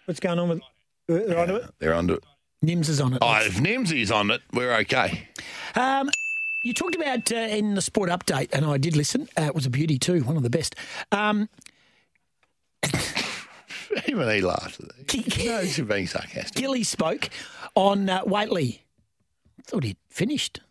What's 0.05 0.19
going 0.19 0.39
on 0.39 0.49
with 0.49 0.61
they're 1.07 1.39
onto 1.39 1.55
it? 1.55 1.69
they're 1.79 1.93
onto 1.93 2.15
it. 2.15 2.23
Nims 2.65 2.89
is 2.89 2.99
on 2.99 3.13
it. 3.13 3.19
Oh, 3.21 3.39
if 3.41 3.57
Nimsy's 3.59 4.11
on 4.11 4.31
it, 4.31 4.41
we're 4.51 4.73
okay. 4.79 5.27
Um, 5.75 6.09
you 6.63 6.73
talked 6.73 6.95
about 6.95 7.31
uh, 7.31 7.35
in 7.35 7.75
the 7.75 7.81
sport 7.81 8.09
update, 8.09 8.49
and 8.51 8.65
I 8.65 8.77
did 8.77 8.97
listen. 8.97 9.29
Uh, 9.37 9.43
it 9.43 9.55
was 9.55 9.65
a 9.65 9.69
beauty 9.69 9.97
too, 9.97 10.21
one 10.23 10.35
of 10.35 10.43
the 10.43 10.49
best. 10.49 10.75
Um, 11.13 11.47
Even 14.07 14.29
he 14.29 14.41
laughed 14.41 14.79
at 14.79 14.87
that. 14.87 15.45
No, 15.45 15.61
he's 15.61 15.79
being 15.79 16.07
sarcastic. 16.07 16.55
Gilly 16.55 16.83
spoke 16.83 17.29
on 17.75 18.09
uh, 18.09 18.21
Whateley. 18.21 18.83
Thought 19.65 19.83
he'd 19.83 19.97
finished. 20.09 20.61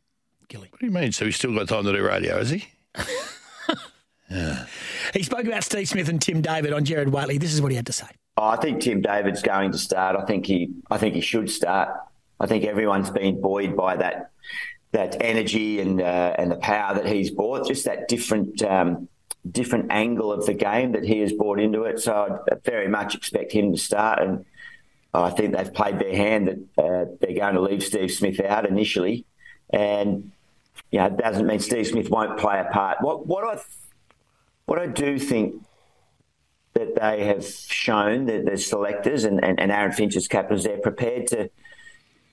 Gilly. 0.49 0.69
What 0.71 0.81
do 0.81 0.87
you 0.87 0.93
mean? 0.93 1.13
So 1.13 1.25
he's 1.25 1.37
still 1.37 1.55
got 1.55 1.69
time 1.69 1.85
to 1.85 1.93
do 1.93 2.03
radio, 2.03 2.39
has 2.39 2.51
he? 2.51 2.69
He 5.15 5.23
spoke 5.23 5.47
about 5.47 5.65
Steve 5.65 5.89
Smith 5.89 6.09
and 6.09 6.21
Tim 6.21 6.43
David 6.43 6.73
on 6.73 6.85
Gerard 6.85 7.11
Whateley. 7.11 7.39
This 7.39 7.55
is 7.55 7.63
what 7.63 7.71
he 7.71 7.77
had 7.77 7.87
to 7.87 7.93
say. 7.93 8.07
Oh, 8.37 8.49
I 8.49 8.57
think 8.57 8.83
Tim 8.83 9.01
David's 9.01 9.43
going 9.43 9.73
to 9.73 9.79
start. 9.79 10.17
I 10.17 10.25
think 10.25 10.47
he, 10.47 10.71
I 10.91 10.99
think 10.99 11.15
he 11.15 11.21
should 11.21 11.51
start. 11.51 11.89
I 12.39 12.47
think 12.47 12.65
everyone's 12.65 13.11
been 13.11 13.41
buoyed 13.41 13.77
by 13.77 13.97
that, 13.97 14.31
that 14.93 15.17
energy 15.21 15.81
and 15.81 16.01
uh, 16.01 16.35
and 16.39 16.51
the 16.51 16.57
power 16.57 16.95
that 16.95 17.07
he's 17.07 17.31
brought. 17.31 17.67
Just 17.67 17.85
that 17.87 18.09
different, 18.09 18.63
um, 18.63 19.09
different 19.51 19.91
angle 19.91 20.33
of 20.33 20.47
the 20.47 20.55
game 20.55 20.93
that 20.93 21.05
he 21.05 21.21
has 21.21 21.33
brought 21.33 21.61
into 21.61 21.85
it. 21.85 22.01
So 22.01 22.43
I 22.51 22.55
very 22.65 22.89
much 22.89 23.15
expect 23.15 23.53
him 23.53 23.73
to 23.73 23.79
start. 23.79 24.21
And 24.21 24.45
I 25.15 25.31
think 25.31 25.57
they've 25.57 25.73
played 25.73 25.99
their 25.99 26.15
hand 26.15 26.49
that 26.49 26.83
uh, 26.83 27.17
they're 27.21 27.37
going 27.37 27.55
to 27.55 27.61
leave 27.61 27.83
Steve 27.83 28.11
Smith 28.11 28.41
out 28.41 28.67
initially, 28.67 29.25
and 29.71 30.33
you 30.91 30.99
know, 30.99 31.07
it 31.07 31.17
doesn't 31.17 31.47
mean 31.47 31.61
Steve 31.61 31.87
Smith 31.87 32.11
won't 32.11 32.39
play 32.39 32.61
a 32.61 32.71
part. 32.71 32.99
What 33.01 33.27
what 33.27 33.45
I 33.45 33.61
what 34.67 34.79
I 34.79 34.87
do 34.87 35.19
think 35.19 35.63
that 36.75 36.95
they 36.95 37.25
have 37.25 37.45
shown, 37.45 38.27
that 38.27 38.45
the 38.45 38.57
selectors 38.57 39.25
and, 39.25 39.43
and, 39.43 39.59
and 39.59 39.73
Aaron 39.73 39.93
Finch 39.93 40.15
as 40.15 40.29
captains, 40.29 40.65
they're 40.65 40.79
prepared 40.79 41.27
to 41.29 41.51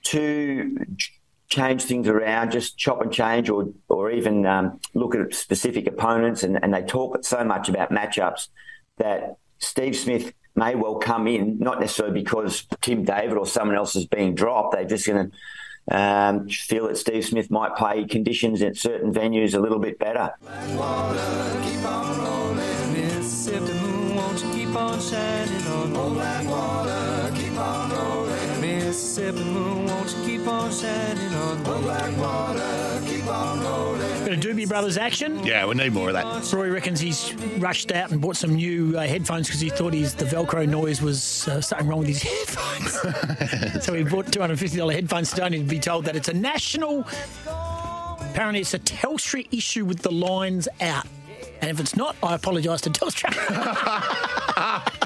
to 0.04 0.86
change 1.48 1.84
things 1.84 2.08
around, 2.08 2.50
just 2.50 2.76
chop 2.76 3.00
and 3.00 3.12
change, 3.12 3.48
or 3.48 3.68
or 3.88 4.10
even 4.10 4.46
um, 4.46 4.80
look 4.94 5.14
at 5.14 5.34
specific 5.34 5.86
opponents. 5.86 6.42
And, 6.42 6.58
and 6.62 6.72
they 6.72 6.82
talk 6.82 7.24
so 7.24 7.44
much 7.44 7.68
about 7.68 7.90
matchups 7.90 8.48
that 8.98 9.36
Steve 9.58 9.96
Smith 9.96 10.32
may 10.54 10.74
well 10.74 10.96
come 10.96 11.26
in, 11.28 11.58
not 11.58 11.80
necessarily 11.80 12.22
because 12.22 12.66
Tim 12.80 13.04
David 13.04 13.36
or 13.36 13.46
someone 13.46 13.76
else 13.76 13.94
is 13.94 14.06
being 14.06 14.34
dropped. 14.34 14.74
They're 14.74 14.84
just 14.84 15.06
going 15.06 15.30
to 15.30 15.96
um, 15.96 16.48
feel 16.48 16.88
that 16.88 16.96
Steve 16.96 17.24
Smith 17.24 17.50
might 17.50 17.76
play 17.76 18.04
conditions 18.04 18.62
at 18.62 18.76
certain 18.76 19.12
venues 19.12 19.54
a 19.54 19.60
little 19.60 19.78
bit 19.78 19.98
better. 19.98 20.32
Mississippi 28.60 29.85
on 30.66 30.72
shining 30.72 31.34
on 31.34 31.58
me? 31.58 31.64
Black 31.82 32.16
water, 32.16 32.26
keep 32.26 32.26
on 32.26 32.26
rolling. 32.26 32.26
Mississippi 32.26 32.26
moon, 32.26 32.26
won't 32.26 32.26
you 32.26 32.26
keep 32.26 32.26
on 32.26 32.26
shining 32.26 32.26
on 32.26 32.26
me? 32.26 32.26
Black 32.26 32.56
water, 32.56 33.06
keep 33.06 33.26
on 33.26 33.60
rolling. 33.60 34.24
Bit 34.24 34.32
of 34.32 34.40
Doobie 34.40 34.68
Brothers 34.68 34.96
action. 34.98 35.44
Yeah, 35.44 35.66
we 35.66 35.74
need 35.74 35.92
more 35.92 36.08
of 36.08 36.14
that. 36.14 36.52
Roy 36.52 36.70
reckons 36.70 37.00
he's 37.00 37.34
rushed 37.58 37.92
out 37.92 38.10
and 38.10 38.20
bought 38.20 38.36
some 38.36 38.54
new 38.54 38.98
uh, 38.98 39.06
headphones 39.06 39.46
because 39.46 39.60
he 39.60 39.68
thought 39.70 39.94
his 39.94 40.14
the 40.14 40.24
Velcro 40.24 40.68
noise 40.68 41.00
was 41.00 41.46
uh, 41.48 41.60
something 41.60 41.86
wrong 41.86 42.00
with 42.00 42.08
his 42.08 42.22
headphones. 42.24 43.84
so 43.84 43.94
he 43.94 44.02
bought 44.02 44.32
two 44.32 44.40
hundred 44.40 44.58
fifty 44.58 44.78
dollar 44.78 44.94
headphones 44.94 45.30
today, 45.30 45.44
only 45.44 45.58
to 45.58 45.64
be 45.64 45.78
told 45.78 46.04
that 46.06 46.16
it's 46.16 46.28
a 46.28 46.34
national. 46.34 47.06
Apparently, 48.30 48.60
it's 48.60 48.74
a 48.74 48.78
Telstra 48.80 49.46
issue 49.52 49.84
with 49.84 50.00
the 50.00 50.12
lines 50.12 50.68
out. 50.80 51.06
And 51.60 51.70
if 51.70 51.80
it's 51.80 51.96
not, 51.96 52.16
I 52.22 52.34
apologise 52.34 52.82
to 52.82 52.90
Telstra. 52.90 53.32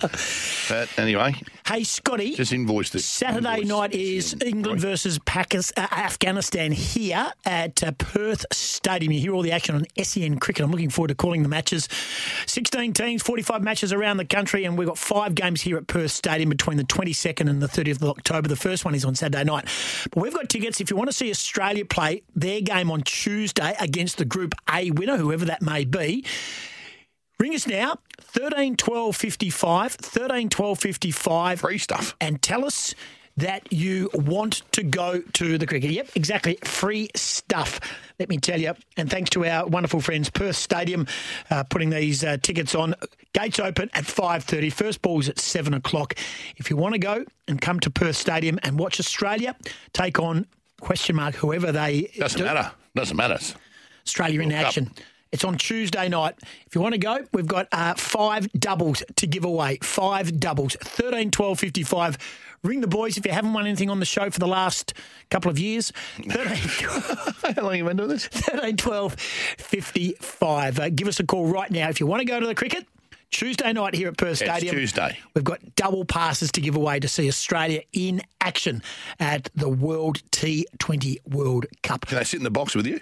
But 0.00 0.88
anyway, 0.98 1.34
hey, 1.66 1.84
Scotty. 1.84 2.34
just 2.34 2.52
invoiced 2.52 2.94
it. 2.94 3.00
Saturday 3.00 3.64
night 3.64 3.92
is 3.92 4.36
England 4.44 4.80
versus 4.80 5.18
Pakistan, 5.20 5.88
uh, 5.90 5.94
Afghanistan 5.94 6.72
here 6.72 7.32
at 7.44 7.82
uh, 7.82 7.92
Perth 7.92 8.46
Stadium. 8.52 9.12
You 9.12 9.20
hear 9.20 9.34
all 9.34 9.42
the 9.42 9.52
action 9.52 9.74
on 9.74 9.84
SEN 10.02 10.38
Cricket. 10.38 10.64
I'm 10.64 10.70
looking 10.70 10.90
forward 10.90 11.08
to 11.08 11.14
calling 11.14 11.42
the 11.42 11.48
matches. 11.48 11.88
16 12.46 12.92
teams, 12.92 13.22
45 13.22 13.62
matches 13.62 13.92
around 13.92 14.16
the 14.16 14.24
country, 14.24 14.64
and 14.64 14.78
we've 14.78 14.88
got 14.88 14.98
five 14.98 15.34
games 15.34 15.60
here 15.60 15.76
at 15.76 15.86
Perth 15.86 16.10
Stadium 16.12 16.48
between 16.48 16.76
the 16.76 16.84
22nd 16.84 17.48
and 17.48 17.60
the 17.60 17.68
30th 17.68 18.02
of 18.02 18.04
October. 18.04 18.48
The 18.48 18.56
first 18.56 18.84
one 18.84 18.94
is 18.94 19.04
on 19.04 19.14
Saturday 19.14 19.44
night. 19.44 19.66
But 20.10 20.22
we've 20.22 20.34
got 20.34 20.48
tickets 20.48 20.80
if 20.80 20.90
you 20.90 20.96
want 20.96 21.10
to 21.10 21.16
see 21.16 21.30
Australia 21.30 21.84
play 21.84 22.22
their 22.34 22.60
game 22.60 22.90
on 22.90 23.02
Tuesday 23.02 23.74
against 23.80 24.18
the 24.18 24.24
Group 24.24 24.54
A 24.72 24.90
winner, 24.90 25.16
whoever 25.16 25.44
that 25.44 25.62
may 25.62 25.84
be. 25.84 26.24
Ring 27.38 27.54
us 27.54 27.66
now, 27.66 27.96
13 28.32 28.76
12 28.76 29.16
55, 29.16 29.92
13 29.92 30.48
12 30.48 30.78
55. 30.78 31.60
Free 31.60 31.78
stuff. 31.78 32.16
And 32.20 32.40
tell 32.40 32.64
us 32.64 32.94
that 33.36 33.72
you 33.72 34.10
want 34.12 34.62
to 34.72 34.82
go 34.82 35.20
to 35.20 35.58
the 35.58 35.66
cricket. 35.66 35.90
Yep, 35.90 36.10
exactly. 36.14 36.58
Free 36.62 37.08
stuff, 37.14 37.80
let 38.18 38.28
me 38.28 38.38
tell 38.38 38.60
you. 38.60 38.74
And 38.96 39.10
thanks 39.10 39.30
to 39.30 39.44
our 39.46 39.66
wonderful 39.66 40.00
friends, 40.00 40.30
Perth 40.30 40.56
Stadium, 40.56 41.06
uh, 41.50 41.64
putting 41.64 41.90
these 41.90 42.22
uh, 42.22 42.36
tickets 42.42 42.74
on. 42.74 42.94
Gates 43.32 43.58
open 43.58 43.90
at 43.94 44.04
5.30. 44.04 44.72
First 44.72 45.02
ball's 45.02 45.28
at 45.28 45.38
7 45.38 45.72
o'clock. 45.74 46.14
If 46.56 46.70
you 46.70 46.76
want 46.76 46.94
to 46.94 46.98
go 46.98 47.24
and 47.48 47.60
come 47.60 47.80
to 47.80 47.90
Perth 47.90 48.16
Stadium 48.16 48.58
and 48.62 48.78
watch 48.78 49.00
Australia 49.00 49.56
take 49.92 50.18
on, 50.18 50.46
question 50.80 51.16
mark, 51.16 51.34
whoever 51.34 51.72
they... 51.72 52.10
Doesn't 52.16 52.38
do- 52.38 52.44
matter. 52.44 52.72
Doesn't 52.94 53.16
matter. 53.16 53.38
Australia 54.06 54.40
in 54.40 54.52
action. 54.52 54.86
Cup. 54.86 54.96
It's 55.32 55.44
on 55.44 55.56
Tuesday 55.56 56.08
night. 56.08 56.34
If 56.66 56.74
you 56.74 56.80
want 56.80 56.94
to 56.94 56.98
go, 56.98 57.18
we've 57.32 57.46
got 57.46 57.68
uh, 57.70 57.94
five 57.94 58.50
doubles 58.52 59.02
to 59.16 59.26
give 59.26 59.44
away. 59.44 59.78
Five 59.80 60.40
doubles. 60.40 60.74
13, 60.80 61.30
12, 61.30 61.58
55. 61.58 62.18
Ring 62.62 62.80
the 62.80 62.88
boys 62.88 63.16
if 63.16 63.24
you 63.24 63.32
haven't 63.32 63.52
won 63.52 63.66
anything 63.66 63.90
on 63.90 64.00
the 64.00 64.06
show 64.06 64.28
for 64.30 64.38
the 64.40 64.48
last 64.48 64.92
couple 65.30 65.50
of 65.50 65.58
years. 65.58 65.92
13, 66.28 66.34
How 67.54 67.62
long 67.62 67.72
have 67.72 67.76
you 67.76 67.84
been 67.84 67.96
doing 67.96 68.08
this? 68.08 68.26
13 68.26 68.76
12 68.76 69.14
55. 69.14 70.80
Uh, 70.80 70.88
give 70.90 71.08
us 71.08 71.20
a 71.20 71.24
call 71.24 71.46
right 71.46 71.70
now 71.70 71.88
if 71.88 72.00
you 72.00 72.06
want 72.06 72.20
to 72.20 72.26
go 72.26 72.40
to 72.40 72.46
the 72.46 72.54
cricket. 72.54 72.86
Tuesday 73.30 73.72
night 73.72 73.94
here 73.94 74.08
at 74.08 74.16
Perth 74.16 74.42
It's 74.42 74.50
Stadium. 74.50 74.74
Tuesday. 74.74 75.16
We've 75.34 75.44
got 75.44 75.60
double 75.76 76.04
passes 76.04 76.50
to 76.52 76.60
give 76.60 76.74
away 76.74 76.98
to 76.98 77.06
see 77.06 77.28
Australia 77.28 77.82
in 77.92 78.22
action 78.40 78.82
at 79.20 79.50
the 79.54 79.68
World 79.68 80.20
T20 80.32 81.18
World 81.28 81.66
Cup. 81.84 82.06
Can 82.06 82.18
they 82.18 82.24
sit 82.24 82.38
in 82.38 82.44
the 82.44 82.50
box 82.50 82.74
with 82.74 82.88
you? 82.88 83.00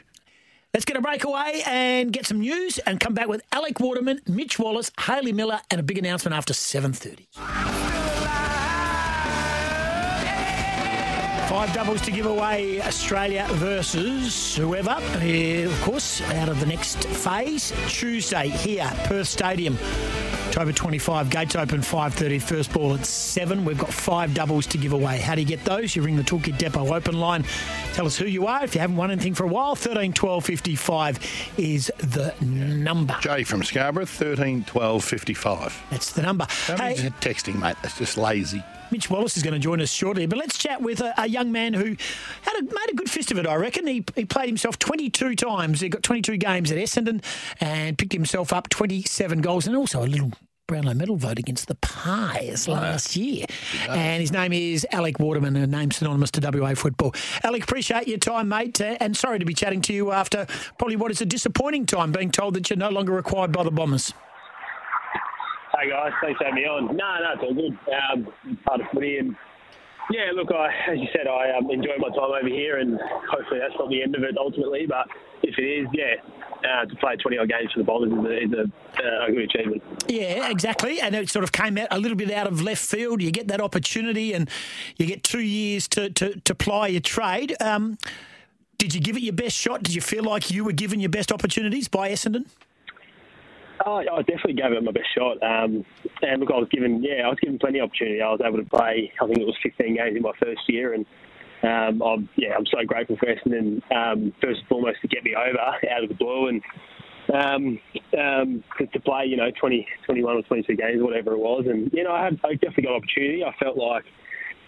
Let's 0.74 0.84
get 0.84 0.98
a 0.98 1.00
break 1.00 1.24
away 1.24 1.62
and 1.66 2.12
get 2.12 2.26
some 2.26 2.40
news 2.40 2.78
and 2.78 3.00
come 3.00 3.14
back 3.14 3.26
with 3.26 3.40
Alec 3.52 3.80
Waterman, 3.80 4.20
Mitch 4.26 4.58
Wallis, 4.58 4.90
Hayley 5.00 5.32
Miller, 5.32 5.60
and 5.70 5.80
a 5.80 5.82
big 5.82 5.96
announcement 5.96 6.34
after 6.34 6.52
7.30. 6.52 8.17
Five 11.48 11.72
doubles 11.72 12.02
to 12.02 12.10
give 12.10 12.26
away 12.26 12.82
Australia 12.82 13.46
versus 13.52 14.54
whoever. 14.56 14.90
Of 14.90 15.80
course, 15.80 16.20
out 16.32 16.50
of 16.50 16.60
the 16.60 16.66
next 16.66 17.04
phase, 17.08 17.72
Tuesday 17.88 18.48
here, 18.48 18.90
Perth 19.04 19.28
Stadium. 19.28 19.78
October 20.48 20.72
25, 20.72 21.30
gates 21.30 21.56
open 21.56 21.80
5.30, 21.80 22.42
first 22.42 22.72
ball 22.72 22.94
at 22.94 23.06
7. 23.06 23.64
We've 23.64 23.78
got 23.78 23.90
five 23.92 24.34
doubles 24.34 24.66
to 24.66 24.78
give 24.78 24.92
away. 24.92 25.18
How 25.20 25.34
do 25.34 25.40
you 25.40 25.46
get 25.46 25.64
those? 25.64 25.96
You 25.96 26.02
ring 26.02 26.16
the 26.16 26.22
Toolkit 26.22 26.58
Depot 26.58 26.92
open 26.94 27.18
line. 27.18 27.44
Tell 27.94 28.04
us 28.04 28.16
who 28.18 28.26
you 28.26 28.46
are. 28.46 28.62
If 28.62 28.74
you 28.74 28.82
haven't 28.82 28.96
won 28.96 29.10
anything 29.10 29.32
for 29.32 29.44
a 29.44 29.48
while, 29.48 29.74
13 29.74 30.12
12 30.12 30.44
55 30.44 31.52
is 31.56 31.90
the 31.98 32.34
number. 32.44 33.16
Jay 33.20 33.42
from 33.44 33.62
Scarborough, 33.62 34.04
13 34.04 34.64
12 34.64 35.02
55. 35.02 35.82
That's 35.90 36.12
the 36.12 36.22
number. 36.22 36.46
Hey- 36.66 37.10
texting, 37.20 37.58
mate. 37.58 37.76
That's 37.82 37.96
just 37.96 38.18
lazy. 38.18 38.62
Mitch 38.90 39.10
Wallis 39.10 39.36
is 39.36 39.42
going 39.42 39.54
to 39.54 39.60
join 39.60 39.80
us 39.80 39.90
shortly, 39.90 40.26
but 40.26 40.38
let's 40.38 40.58
chat 40.58 40.80
with 40.80 41.00
a, 41.00 41.14
a 41.18 41.28
young 41.28 41.52
man 41.52 41.74
who 41.74 41.96
had 42.42 42.58
a, 42.58 42.62
made 42.62 42.90
a 42.90 42.94
good 42.94 43.10
fist 43.10 43.30
of 43.30 43.38
it, 43.38 43.46
I 43.46 43.56
reckon. 43.56 43.86
He, 43.86 44.04
he 44.14 44.24
played 44.24 44.48
himself 44.48 44.78
22 44.78 45.36
times. 45.36 45.80
He 45.80 45.88
got 45.88 46.02
22 46.02 46.36
games 46.38 46.70
at 46.72 46.78
Essendon 46.78 47.22
and 47.60 47.98
picked 47.98 48.12
himself 48.12 48.52
up 48.52 48.68
27 48.68 49.40
goals 49.40 49.66
and 49.66 49.76
also 49.76 50.04
a 50.04 50.06
little 50.06 50.32
Brownlow 50.68 50.92
medal 50.92 51.16
vote 51.16 51.38
against 51.38 51.66
the 51.66 51.76
Pies 51.76 52.68
last 52.68 53.16
year. 53.16 53.46
And 53.88 54.20
his 54.20 54.30
name 54.30 54.52
is 54.52 54.86
Alec 54.92 55.18
Waterman, 55.18 55.56
a 55.56 55.66
name 55.66 55.90
synonymous 55.90 56.30
to 56.32 56.40
WA 56.42 56.74
football. 56.74 57.14
Alec, 57.42 57.62
appreciate 57.62 58.06
your 58.06 58.18
time, 58.18 58.50
mate, 58.50 58.78
uh, 58.78 58.98
and 59.00 59.16
sorry 59.16 59.38
to 59.38 59.46
be 59.46 59.54
chatting 59.54 59.80
to 59.82 59.94
you 59.94 60.12
after 60.12 60.46
probably 60.76 60.96
what 60.96 61.10
is 61.10 61.22
a 61.22 61.26
disappointing 61.26 61.86
time 61.86 62.12
being 62.12 62.30
told 62.30 62.52
that 62.52 62.68
you're 62.68 62.76
no 62.76 62.90
longer 62.90 63.14
required 63.14 63.50
by 63.50 63.62
the 63.62 63.70
Bombers. 63.70 64.12
Hey 65.78 65.90
guys, 65.90 66.12
thanks 66.20 66.38
for 66.38 66.44
having 66.44 66.60
me 66.60 66.66
on. 66.66 66.86
No, 66.86 66.92
no, 66.96 67.32
it's 67.34 67.42
all 67.42 67.54
good. 67.54 67.78
Um, 67.94 68.58
part 68.64 68.80
of 68.80 68.88
footy, 68.92 69.18
and 69.18 69.36
yeah, 70.10 70.32
look, 70.34 70.50
I, 70.50 70.72
as 70.90 70.98
you 70.98 71.06
said, 71.12 71.28
I 71.28 71.56
um, 71.56 71.70
enjoy 71.70 71.96
my 71.98 72.08
time 72.08 72.32
over 72.36 72.48
here, 72.48 72.78
and 72.78 72.98
hopefully 73.30 73.60
that's 73.60 73.74
not 73.78 73.88
the 73.88 74.02
end 74.02 74.16
of 74.16 74.24
it 74.24 74.36
ultimately. 74.36 74.86
But 74.86 75.06
if 75.44 75.56
it 75.56 75.62
is, 75.62 75.86
yeah, 75.92 76.14
uh, 76.68 76.84
to 76.86 76.96
play 76.96 77.14
20 77.14 77.38
odd 77.38 77.48
games 77.48 77.70
for 77.72 77.78
the 77.78 77.84
Bombers 77.84 78.10
is 78.10 78.52
a, 78.52 78.62
is 78.62 78.68
a, 78.98 79.06
uh, 79.06 79.26
good 79.28 79.54
achievement. 79.54 79.82
Yeah, 80.08 80.50
exactly. 80.50 81.00
And 81.00 81.14
it 81.14 81.30
sort 81.30 81.44
of 81.44 81.52
came 81.52 81.78
out 81.78 81.88
a 81.92 81.98
little 82.00 82.16
bit 82.16 82.32
out 82.32 82.48
of 82.48 82.60
left 82.60 82.84
field. 82.84 83.22
You 83.22 83.30
get 83.30 83.46
that 83.46 83.60
opportunity 83.60 84.32
and 84.32 84.50
you 84.96 85.06
get 85.06 85.22
two 85.22 85.42
years 85.42 85.86
to, 85.88 86.10
to, 86.10 86.40
to 86.40 86.54
ply 86.56 86.88
your 86.88 87.02
trade. 87.02 87.54
Um, 87.60 87.98
did 88.78 88.94
you 88.94 89.00
give 89.00 89.16
it 89.16 89.22
your 89.22 89.34
best 89.34 89.56
shot? 89.56 89.84
Did 89.84 89.94
you 89.94 90.00
feel 90.00 90.24
like 90.24 90.50
you 90.50 90.64
were 90.64 90.72
given 90.72 90.98
your 90.98 91.10
best 91.10 91.30
opportunities 91.30 91.86
by 91.86 92.10
Essendon? 92.10 92.46
Oh, 93.86 93.96
I 93.96 94.22
definitely 94.22 94.54
gave 94.54 94.72
it 94.72 94.82
my 94.82 94.92
best 94.92 95.06
shot. 95.16 95.42
Um, 95.42 95.84
and 96.22 96.40
look, 96.40 96.50
I 96.50 96.58
was 96.58 96.68
given, 96.70 97.02
yeah, 97.02 97.26
I 97.26 97.28
was 97.28 97.38
given 97.40 97.58
plenty 97.58 97.78
of 97.78 97.88
opportunity. 97.88 98.20
I 98.20 98.30
was 98.30 98.40
able 98.44 98.58
to 98.58 98.68
play, 98.68 99.12
I 99.20 99.26
think 99.26 99.38
it 99.38 99.46
was 99.46 99.56
15 99.62 99.96
games 99.96 100.16
in 100.16 100.22
my 100.22 100.32
first 100.42 100.60
year, 100.68 100.94
and 100.94 101.06
um, 101.62 102.02
I'm, 102.02 102.28
yeah, 102.36 102.54
I'm 102.56 102.66
so 102.66 102.84
grateful 102.86 103.16
for 103.16 103.26
Essendon, 103.26 103.82
um, 103.92 104.32
first 104.40 104.60
and 104.60 104.68
foremost, 104.68 105.00
to 105.02 105.08
get 105.08 105.24
me 105.24 105.34
over 105.34 105.58
out 105.58 106.02
of 106.02 106.08
the 106.08 106.14
blue 106.14 106.48
and 106.48 106.62
um, 107.32 107.78
um, 108.18 108.64
to, 108.78 108.86
to 108.86 109.00
play, 109.00 109.26
you 109.26 109.36
know, 109.36 109.50
20, 109.60 109.86
21 110.06 110.36
or 110.36 110.42
22 110.42 110.76
games, 110.76 111.02
whatever 111.02 111.32
it 111.32 111.38
was. 111.38 111.66
And, 111.66 111.92
you 111.92 112.04
know, 112.04 112.12
I, 112.12 112.24
had, 112.24 112.40
I 112.44 112.54
definitely 112.54 112.84
got 112.84 112.94
opportunity. 112.94 113.44
I 113.44 113.54
felt 113.62 113.76
like 113.76 114.04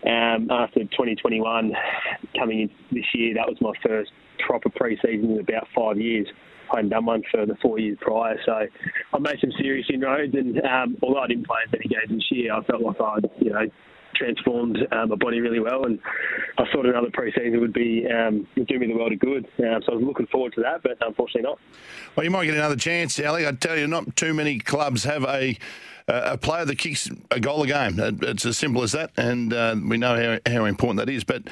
um, 0.05 0.51
after 0.51 0.81
2021 0.81 1.73
coming 2.37 2.61
in 2.61 2.71
this 2.93 3.05
year, 3.15 3.35
that 3.35 3.49
was 3.49 3.57
my 3.61 3.73
first 3.83 4.11
proper 4.47 4.69
pre-season 4.71 5.33
in 5.33 5.41
about 5.41 5.69
five 5.75 5.99
years. 5.99 6.27
I 6.73 6.77
hadn't 6.77 6.91
done 6.91 7.07
one 7.07 7.23
for 7.31 7.47
the 7.47 7.57
four 7.57 7.79
years 7.79 7.99
prior, 8.01 8.39
so 8.45 8.53
I 8.53 9.19
made 9.19 9.39
some 9.41 9.53
serious 9.59 9.87
inroads. 9.93 10.35
And 10.35 10.61
um, 10.65 10.97
although 11.03 11.21
I 11.21 11.27
didn't 11.27 11.47
play 11.47 11.59
as 11.67 11.73
many 11.73 11.87
games 11.89 12.11
this 12.11 12.31
year, 12.31 12.55
I 12.55 12.63
felt 12.65 12.83
like 12.83 13.01
I'd, 13.01 13.31
you 13.41 13.51
know, 13.51 13.67
transformed 14.15 14.79
um, 14.93 15.09
my 15.09 15.17
body 15.17 15.41
really 15.41 15.61
well, 15.61 15.87
and 15.87 15.99
I 16.59 16.65
thought 16.73 16.85
another 16.87 17.11
pre-season 17.13 17.61
would 17.61 17.73
be 17.73 18.07
um, 18.07 18.47
would 18.57 18.67
do 18.67 18.79
me 18.79 18.87
the 18.87 18.95
world 18.95 19.13
of 19.13 19.19
good. 19.19 19.47
Um, 19.59 19.83
so 19.85 19.93
I 19.93 19.95
was 19.97 20.05
looking 20.05 20.27
forward 20.27 20.53
to 20.55 20.63
that, 20.63 20.83
but 20.83 20.99
unfortunately 21.01 21.43
not. 21.43 21.59
Well, 22.15 22.25
you 22.25 22.31
might 22.31 22.45
get 22.45 22.55
another 22.55 22.77
chance, 22.77 23.19
Ali. 23.19 23.47
I 23.47 23.53
tell 23.53 23.79
you, 23.79 23.87
not 23.87 24.17
too 24.17 24.35
many 24.35 24.59
clubs 24.59 25.05
have 25.05 25.25
a 25.25 25.59
a 26.09 26.37
player 26.37 26.65
that 26.65 26.77
kicks 26.77 27.09
a 27.31 27.41
goal 27.41 27.63
a 27.63 27.67
game. 27.67 27.95
It's 27.99 28.45
as 28.45 28.59
simple 28.59 28.83
as 28.83 28.93
that, 28.93 29.13
and 29.17 29.53
uh, 29.53 29.77
we 29.83 29.97
know 29.97 30.39
how, 30.47 30.53
how 30.53 30.65
important 30.65 30.99
that 30.99 31.09
is. 31.09 31.25
But 31.25 31.45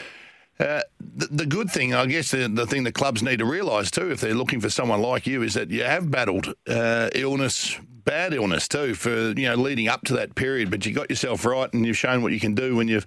uh, 0.61 0.83
the, 1.01 1.27
the 1.27 1.47
good 1.47 1.71
thing, 1.71 1.95
I 1.95 2.07
guess, 2.07 2.33
the, 2.33 2.49
the 2.49 2.67
thing 2.67 2.85
the 2.85 2.93
clubs 2.93 3.23
need 3.23 3.39
to 3.39 3.45
realise 3.45 3.91
too, 3.91 4.11
if 4.11 4.21
they're 4.21 4.35
looking 4.35 4.61
for 4.61 4.71
someone 4.71 5.01
like 5.01 5.27
you, 5.27 5.43
is 5.43 5.55
that 5.55 5.71
you 5.71 5.85
have 5.85 6.11
battled 6.11 6.55
uh, 6.69 7.11
illness, 7.15 7.79
bad 8.05 8.35
illness 8.35 8.67
too 8.67 8.95
for 8.95 9.31
you 9.31 9.49
know 9.49 9.55
leading 9.55 9.89
up 9.89 10.03
to 10.03 10.15
that 10.15 10.35
period. 10.35 10.71
But 10.71 10.85
you 10.85 10.93
got 10.93 11.11
yourself 11.11 11.45
right, 11.45 11.73
and 11.73 11.87
you've 11.87 11.97
shown 11.97 12.23
what 12.23 12.33
you 12.33 12.41
can 12.41 12.55
do 12.55 12.75
when 12.75 12.89
you've 12.89 13.07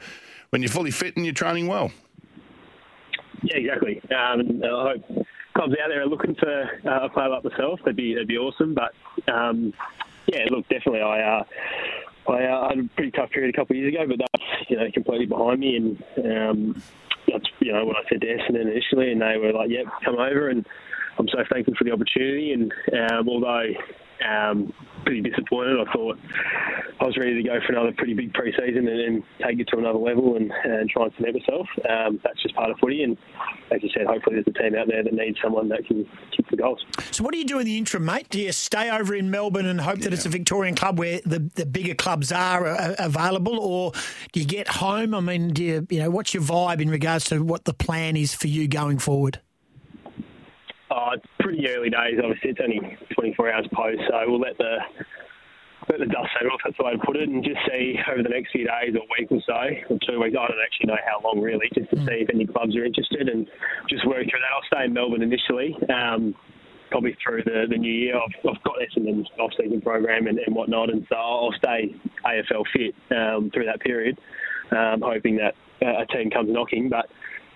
when 0.52 0.62
you're 0.62 0.72
fully 0.72 0.92
fit 0.92 1.18
and 1.18 1.26
you're 1.26 1.34
training 1.34 1.68
well. 1.68 1.92
Yeah, 3.44 3.58
exactly. 3.58 4.02
Um, 4.12 4.62
I 4.64 4.94
hope 4.94 5.26
clubs 5.54 5.74
out 5.84 5.90
there 5.90 6.02
are 6.02 6.08
looking 6.08 6.36
for 6.36 6.64
uh, 6.86 7.06
a 7.06 7.10
player 7.10 7.30
like 7.30 7.44
myself. 7.44 7.80
That'd 7.80 7.96
be 7.96 8.14
that'd 8.14 8.28
be 8.28 8.38
awesome. 8.38 8.74
But 8.74 8.94
um, 9.32 9.74
yeah, 10.28 10.46
look, 10.50 10.68
definitely, 10.70 11.02
I 11.02 11.22
uh, 11.22 11.44
I 12.30 12.44
uh, 12.44 12.70
had 12.70 12.80
a 12.80 12.84
pretty 12.96 13.12
tough 13.12 13.32
period 13.32 13.54
a 13.54 13.58
couple 13.58 13.76
of 13.76 13.82
years 13.82 13.94
ago, 13.94 14.06
but 14.08 14.20
that's 14.20 14.70
you 14.70 14.78
know 14.78 14.90
completely 14.94 15.26
behind 15.26 15.60
me. 15.60 15.76
And 15.76 16.04
um, 16.26 16.84
that's 17.34 17.50
you 17.60 17.72
know 17.74 17.86
what 17.86 17.98
I 17.98 18.10
said 18.10 18.22
to 18.22 18.28
Essendon 18.28 18.72
initially, 18.72 19.12
and 19.12 19.22
they 19.22 19.38
were 19.38 19.54
like, 19.54 19.70
"Yep, 19.70 19.86
come 20.04 20.16
over." 20.16 20.50
And 20.50 20.66
I'm 21.18 21.28
so 21.28 21.44
thankful 21.52 21.76
for 21.78 21.84
the 21.84 21.92
opportunity. 21.92 22.54
And 22.54 22.72
um, 23.12 23.30
although 23.30 23.68
um, 24.24 24.74
pretty 25.04 25.22
disappointed. 25.22 25.78
I 25.80 25.92
thought 25.92 26.18
I 27.00 27.06
was 27.06 27.18
ready 27.18 27.42
to 27.42 27.44
go 27.44 27.60
for 27.66 27.74
another 27.74 27.92
pretty 27.98 28.14
big 28.14 28.34
pre-season 28.34 28.88
and, 28.88 29.00
and 29.00 29.24
take 29.44 29.60
it 29.60 29.68
to 29.70 29.78
another 29.78 29.98
level 29.98 30.36
and, 30.36 30.52
and 30.52 30.90
try 30.90 31.06
and 31.06 31.14
cement 31.16 31.38
myself. 31.40 31.68
Um, 31.90 32.20
that's 32.24 32.42
just 32.42 32.56
part 32.56 32.70
of 32.70 32.78
footy, 32.80 33.04
and 33.04 33.18
as 33.72 33.82
you 33.82 33.90
said, 33.96 34.06
hopefully 34.06 34.36
there's 34.36 34.48
a 34.48 34.60
team 34.60 34.76
out 34.76 34.88
there 34.88 35.04
that 35.04 35.14
needs 35.14 35.38
someone 35.42 35.70
that 35.70 35.86
can 35.88 36.08
kick 36.36 36.48
the 36.50 36.58
goals. 36.58 36.86
So, 37.12 37.24
what 37.24 37.34
do 37.34 37.40
you 37.40 37.46
do 37.46 37.60
in 37.60 37.66
the 37.66 37.78
interim, 37.78 38.06
mate? 38.06 38.28
Do 38.30 38.40
you 38.40 38.52
stay 38.52 38.90
over 38.92 39.16
in 39.16 39.32
Melbourne 39.32 39.66
and 39.66 39.82
hope 39.82 40.00
that 40.00 40.14
it's 40.14 40.26
a 40.26 40.30
Victorian 40.30 40.76
club 40.76 41.00
where 41.00 41.22
the, 41.26 41.40
the 41.56 41.66
bigger 41.66 41.96
clubs 41.96 42.32
are 42.32 42.68
uh, 42.68 42.96
available, 43.00 43.60
or 43.60 43.94
do 44.32 44.40
you 44.40 44.46
get 44.46 44.68
home? 44.68 45.16
I 45.16 45.20
mean, 45.20 45.50
do 45.50 45.64
you, 45.64 45.88
you 45.90 46.00
know, 46.00 46.10
what's 46.10 46.34
your 46.34 46.44
vibe 46.44 46.82
in 46.82 46.90
regards 46.90 47.26
to 47.26 47.44
what 47.44 47.66
the 47.66 47.74
plan 47.74 48.16
is 48.16 48.34
for 48.34 48.48
you 48.48 48.68
going 48.68 49.00
forward? 49.00 49.40
Oh, 51.02 51.18
it's 51.18 51.26
pretty 51.40 51.68
early 51.68 51.90
days. 51.90 52.22
Obviously, 52.22 52.52
it's 52.52 52.60
only 52.62 52.98
24 53.16 53.52
hours 53.52 53.66
post, 53.74 54.02
so 54.08 54.22
we'll 54.28 54.40
let 54.40 54.58
the 54.60 54.78
let 55.90 55.98
the 55.98 56.06
dust 56.06 56.30
settle, 56.38 56.54
if 56.54 56.62
that's 56.64 56.78
the 56.78 56.86
way 56.86 56.94
to 56.94 57.02
put 57.02 57.18
it, 57.18 57.28
and 57.28 57.44
just 57.44 57.58
see 57.66 57.98
over 58.06 58.22
the 58.22 58.30
next 58.30 58.52
few 58.52 58.70
days 58.70 58.94
or 58.94 59.02
week 59.18 59.32
or 59.34 59.42
so, 59.42 59.66
or 59.90 59.98
two 60.06 60.22
weeks. 60.22 60.38
I 60.38 60.46
don't 60.46 60.62
actually 60.62 60.94
know 60.94 61.02
how 61.02 61.26
long 61.26 61.42
really, 61.42 61.66
just 61.74 61.90
to 61.90 61.98
see 62.06 62.22
if 62.22 62.30
any 62.30 62.46
clubs 62.46 62.78
are 62.78 62.86
interested 62.86 63.30
and 63.30 63.50
just 63.90 64.06
work 64.06 64.22
through 64.30 64.46
that. 64.46 64.54
I'll 64.54 64.70
stay 64.70 64.86
in 64.86 64.94
Melbourne 64.94 65.24
initially. 65.26 65.74
Um, 65.90 66.36
probably 66.92 67.18
through 67.24 67.42
the, 67.46 67.66
the 67.68 67.78
new 67.78 67.92
year. 67.92 68.16
I've, 68.16 68.36
I've 68.46 68.62
got 68.64 68.76
Essendon's 68.78 69.28
off-season 69.40 69.82
program 69.82 70.28
and, 70.28 70.38
and 70.38 70.54
whatnot, 70.54 70.92
and 70.92 71.08
so 71.10 71.16
I'll 71.16 71.54
stay 71.58 71.96
AFL 72.26 72.66
fit 72.76 72.94
um, 73.10 73.50
through 73.52 73.66
that 73.66 73.80
period, 73.80 74.20
um, 74.70 75.02
hoping 75.02 75.38
that 75.38 75.56
uh, 75.82 76.04
a 76.04 76.06
team 76.06 76.30
comes 76.30 76.50
knocking. 76.52 76.90
But 76.90 77.10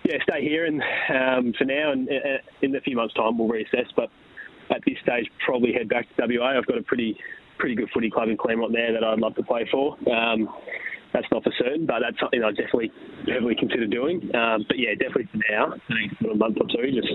yeah, 0.08 0.18
stay 0.22 0.42
here 0.42 0.66
and 0.66 0.82
um, 1.10 1.52
for 1.58 1.64
now, 1.64 1.92
and 1.92 2.08
uh, 2.08 2.38
in 2.62 2.74
a 2.76 2.80
few 2.80 2.96
months' 2.96 3.14
time 3.14 3.38
we'll 3.38 3.48
reassess. 3.48 3.86
But 3.94 4.08
at 4.70 4.80
this 4.86 4.96
stage, 5.02 5.26
probably 5.44 5.72
head 5.72 5.88
back 5.88 6.06
to 6.16 6.26
WA. 6.26 6.56
I've 6.58 6.66
got 6.66 6.78
a 6.78 6.82
pretty 6.82 7.16
pretty 7.58 7.74
good 7.74 7.88
footy 7.94 8.10
club 8.10 8.28
in 8.28 8.36
Claremont 8.36 8.72
there 8.72 8.92
that 8.92 9.02
I'd 9.02 9.18
love 9.18 9.34
to 9.36 9.42
play 9.42 9.66
for. 9.70 9.96
Um, 10.10 10.48
that's 11.12 11.26
not 11.32 11.42
for 11.42 11.52
certain, 11.58 11.86
but 11.86 12.00
that's 12.00 12.18
something 12.20 12.42
I 12.44 12.50
definitely 12.50 12.92
heavily 13.26 13.54
consider 13.54 13.86
doing. 13.86 14.16
Um, 14.34 14.66
but 14.68 14.78
yeah, 14.78 14.90
definitely 14.90 15.28
for 15.32 15.38
now, 15.50 15.72
for 16.20 16.30
a 16.32 16.34
month 16.34 16.58
or 16.60 16.66
two, 16.68 16.90
just 16.92 17.08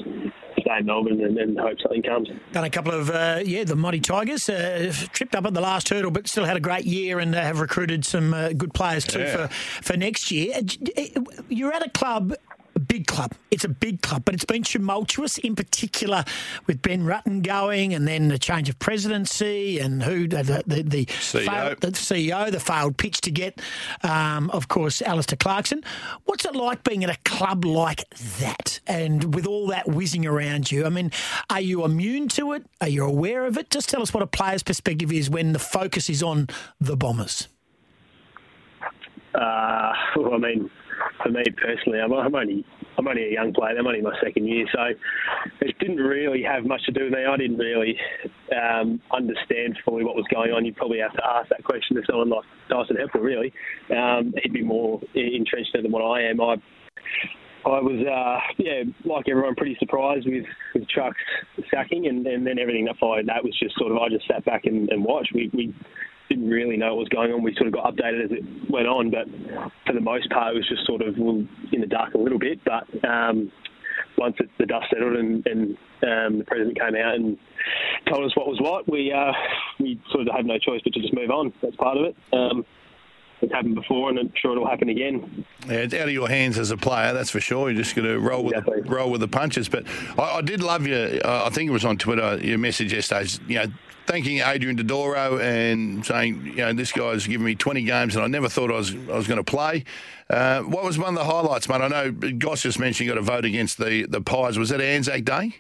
stay 0.62 0.78
in 0.80 0.86
Melbourne 0.88 1.22
and, 1.22 1.38
and 1.38 1.60
hope 1.60 1.78
something 1.80 2.02
comes. 2.02 2.30
Done 2.52 2.64
a 2.64 2.70
couple 2.72 2.94
of, 2.94 3.12
uh, 3.12 3.42
yeah, 3.46 3.64
the 3.64 3.76
Mighty 3.76 4.00
Tigers 4.00 4.50
uh, 4.50 4.92
tripped 5.14 5.36
up 5.36 5.46
at 5.46 5.54
the 5.54 5.62
last 5.62 5.90
hurdle, 5.90 6.10
but 6.10 6.28
still 6.28 6.46
had 6.46 6.58
a 6.58 6.62
great 6.62 6.86
year 6.86 7.20
and 7.20 7.36
uh, 7.36 7.42
have 7.42 7.60
recruited 7.60 8.04
some 8.04 8.34
uh, 8.34 8.54
good 8.54 8.74
players 8.74 9.06
too 9.06 9.20
Yeah. 9.20 9.48
for, 9.48 9.54
for 9.84 9.98
next 9.98 10.32
year. 10.32 10.56
Uh, 10.58 11.22
You're 11.50 11.74
at 11.74 11.86
a 11.86 11.90
club. 11.92 12.34
A 12.82 12.86
Big 12.92 13.06
club. 13.06 13.34
It's 13.52 13.64
a 13.64 13.70
big 13.70 14.02
club, 14.02 14.24
but 14.26 14.34
it's 14.34 14.46
been 14.46 14.64
tumultuous, 14.64 15.38
in 15.38 15.56
particular 15.56 16.24
with 16.66 16.82
Ben 16.82 17.04
Rutten 17.04 17.44
going, 17.44 17.94
and 17.94 18.08
then 18.08 18.30
the 18.30 18.40
change 18.40 18.70
of 18.70 18.80
presidency, 18.80 19.80
and 19.80 20.02
who 20.02 20.28
the 20.28 20.64
the, 20.66 20.82
the, 20.82 21.06
CEO. 21.06 21.46
failed, 21.46 21.82
the 21.82 21.92
CEO, 21.92 22.52
the 22.52 22.60
failed 22.60 22.98
pitch 22.98 23.22
to 23.22 23.32
get, 23.32 23.62
um, 24.04 24.50
of 24.52 24.68
course, 24.68 25.02
Alistair 25.02 25.38
Clarkson. 25.38 25.84
What's 26.26 26.46
it 26.46 26.56
like 26.56 26.84
being 26.84 27.04
at 27.04 27.10
a 27.10 27.20
club 27.24 27.66
like 27.66 28.10
that, 28.40 28.80
and 28.88 29.36
with 29.36 29.46
all 29.46 29.68
that 29.68 29.88
whizzing 29.88 30.26
around 30.26 30.72
you? 30.72 30.86
I 30.86 30.90
mean, 30.90 31.12
are 31.50 31.62
you 31.62 31.86
immune 31.86 32.30
to 32.30 32.54
it? 32.54 32.66
Are 32.80 32.90
you 32.90 33.06
aware 33.06 33.46
of 33.46 33.58
it? 33.58 33.70
Just 33.70 33.90
tell 33.90 34.02
us 34.02 34.14
what 34.14 34.24
a 34.24 34.28
player's 34.28 34.64
perspective 34.64 35.12
is 35.12 35.30
when 35.30 35.54
the 35.54 35.60
focus 35.60 36.10
is 36.10 36.24
on 36.24 36.48
the 36.80 36.98
Bombers. 36.98 37.48
Uh, 39.36 39.94
well, 40.16 40.34
I 40.34 40.38
mean, 40.38 40.70
for 41.22 41.30
me 41.30 41.44
personally, 41.58 42.00
I'm, 42.00 42.12
I'm 42.14 42.34
only 42.34 42.66
I'm 42.98 43.08
only 43.08 43.24
a 43.30 43.32
young 43.32 43.54
player. 43.54 43.78
I'm 43.78 43.88
only 43.88 44.02
my 44.02 44.16
second 44.24 44.48
year, 44.48 44.66
so 44.74 44.82
it 45.62 45.78
didn't 45.80 45.98
really 45.98 46.44
have 46.44 46.66
much 46.66 46.84
to 46.86 46.92
do 46.92 47.06
with 47.06 47.14
me. 47.14 47.26
I 47.26 47.38
didn't 47.38 47.58
really 47.58 47.98
um, 48.56 49.02
understand 49.12 49.78
fully 49.86 50.04
what 50.04 50.16
was 50.16 50.26
going 50.34 50.52
on. 50.52 50.66
You'd 50.66 50.76
probably 50.76 51.00
have 51.00 51.14
to 51.14 51.26
ask 51.26 51.50
that 51.50 51.64
question 51.64 51.96
to 51.96 52.04
someone 52.08 52.30
like 52.30 52.44
Dyson 52.70 52.98
Heppell. 52.98 53.22
Really, 53.22 53.54
um, 53.96 54.34
he'd 54.44 54.54
be 54.54 54.64
more 54.64 55.02
entrenched 55.16 55.72
than 55.74 55.92
what 55.92 56.02
I 56.02 56.24
am. 56.24 56.42
I 56.42 56.56
I 57.64 57.80
was, 57.80 58.02
uh, 58.02 58.54
yeah, 58.58 58.84
like 59.06 59.30
everyone, 59.30 59.56
pretty 59.56 59.78
surprised 59.80 60.26
with, 60.26 60.46
with 60.74 60.88
Chuck's 60.90 61.22
sacking, 61.70 62.08
and, 62.08 62.26
and 62.26 62.46
then 62.46 62.58
everything 62.58 62.86
that 62.86 62.98
followed 62.98 63.28
that 63.28 63.44
was 63.44 63.58
just 63.60 63.78
sort 63.78 63.92
of 63.92 64.00
I 64.00 64.10
just 64.10 64.28
sat 64.28 64.44
back 64.46 64.66
and, 64.66 64.90
and 64.90 65.04
watched. 65.04 65.32
We, 65.34 65.52
we 65.54 65.74
didn't 66.32 66.50
really 66.50 66.78
know 66.78 66.96
what 66.96 67.00
was 67.00 67.10
going 67.10 67.34
on. 67.34 67.44
We 67.44 67.54
sort 67.56 67.68
of 67.68 67.74
got 67.74 67.94
updated 67.94 68.26
as 68.26 68.32
it 68.32 68.72
went 68.72 68.88
on, 68.88 69.12
but 69.12 69.28
for 69.86 69.94
the 69.94 70.00
most 70.00 70.30
part, 70.30 70.56
it 70.56 70.58
was 70.58 70.70
just 70.70 70.86
sort 70.86 71.02
of 71.02 71.18
in 71.18 71.82
the 71.82 71.88
dark 71.88 72.14
a 72.14 72.18
little 72.18 72.40
bit. 72.40 72.60
But 72.64 72.88
um, 73.04 73.52
once 74.18 74.38
it, 74.40 74.50
the 74.58 74.66
dust 74.66 74.86
settled 74.94 75.18
and, 75.18 75.46
and 75.46 75.78
um, 76.04 76.40
the 76.40 76.46
president 76.48 76.80
came 76.80 76.96
out 76.96 77.16
and 77.16 77.38
told 78.08 78.24
us 78.24 78.36
what 78.38 78.48
was 78.48 78.60
what, 78.62 78.90
we 78.90 79.12
uh, 79.12 79.34
we 79.80 80.00
sort 80.12 80.28
of 80.28 80.34
had 80.34 80.46
no 80.46 80.58
choice 80.58 80.80
but 80.84 80.94
to 80.94 81.02
just 81.02 81.14
move 81.14 81.32
on. 81.32 81.52
That's 81.62 81.76
part 81.76 81.98
of 81.98 82.06
it. 82.06 82.16
Um, 82.32 82.66
it's 83.42 83.52
happened 83.52 83.76
before, 83.76 84.10
and 84.10 84.20
I'm 84.20 84.32
sure 84.40 84.52
it'll 84.52 84.68
happen 84.68 84.90
again. 84.90 85.46
Yeah, 85.68 85.78
it's 85.78 85.96
out 85.96 86.08
of 86.08 86.14
your 86.14 86.30
hands 86.30 86.60
as 86.60 86.70
a 86.70 86.78
player, 86.78 87.12
that's 87.12 87.32
for 87.32 87.40
sure. 87.40 87.72
You're 87.72 87.82
just 87.82 87.96
going 87.96 88.08
to 88.08 88.20
roll 88.20 88.44
with 88.44 88.64
the, 88.64 88.84
roll 88.86 89.10
with 89.10 89.20
the 89.20 89.28
punches. 89.28 89.68
But 89.68 89.86
I, 90.18 90.38
I 90.38 90.42
did 90.42 90.62
love 90.62 90.86
your. 90.86 91.08
Uh, 91.26 91.48
I 91.48 91.50
think 91.50 91.68
it 91.68 91.74
was 91.74 91.84
on 91.84 91.98
Twitter. 91.98 92.38
Your 92.38 92.60
message 92.60 92.94
yesterday. 92.94 93.28
You 93.48 93.56
know, 93.56 93.74
thanking 94.12 94.40
Adrian 94.40 94.78
Dodoro 94.78 95.40
and 95.40 96.06
saying, 96.06 96.46
you 96.46 96.56
know, 96.58 96.74
this 96.74 96.92
guy's 96.92 97.26
given 97.26 97.46
me 97.46 97.56
20 97.56 97.84
games, 97.84 98.16
and 98.16 98.26
I 98.26 98.28
never 98.28 98.50
thought 98.50 98.70
I 98.70 98.76
was 98.76 98.94
I 98.94 99.16
was 99.16 99.26
going 99.26 99.38
to 99.38 99.44
play. 99.44 99.86
Uh, 100.30 100.62
what 100.64 100.84
was 100.84 101.00
one 101.00 101.10
of 101.10 101.16
the 101.16 101.24
highlights, 101.24 101.70
mate? 101.70 101.80
I 101.82 101.88
know 101.88 102.12
Goss 102.12 102.62
just 102.62 102.78
mentioned 102.78 103.08
you 103.08 103.14
got 103.14 103.20
a 103.20 103.24
vote 103.24 103.46
against 103.46 103.78
the 103.78 104.06
the 104.10 104.20
Pies. 104.20 104.60
Was 104.60 104.70
that 104.70 104.82
Anzac 104.82 105.24
Day? 105.24 105.56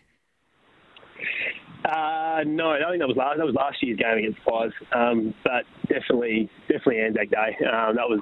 Uh, 1.85 2.43
no, 2.45 2.71
I 2.71 2.89
think 2.89 2.99
that 2.99 3.07
was 3.07 3.17
last. 3.17 3.37
That 3.37 3.45
was 3.45 3.55
last 3.55 3.81
year's 3.81 3.97
game 3.97 4.17
against 4.17 4.39
the 4.43 4.51
Pies. 4.51 4.71
Um, 4.91 5.33
but 5.45 5.63
definitely, 5.87 6.49
definitely 6.67 6.99
Anzac 6.99 7.29
Day. 7.29 7.55
Um, 7.65 7.95
that 7.95 8.09
was 8.09 8.19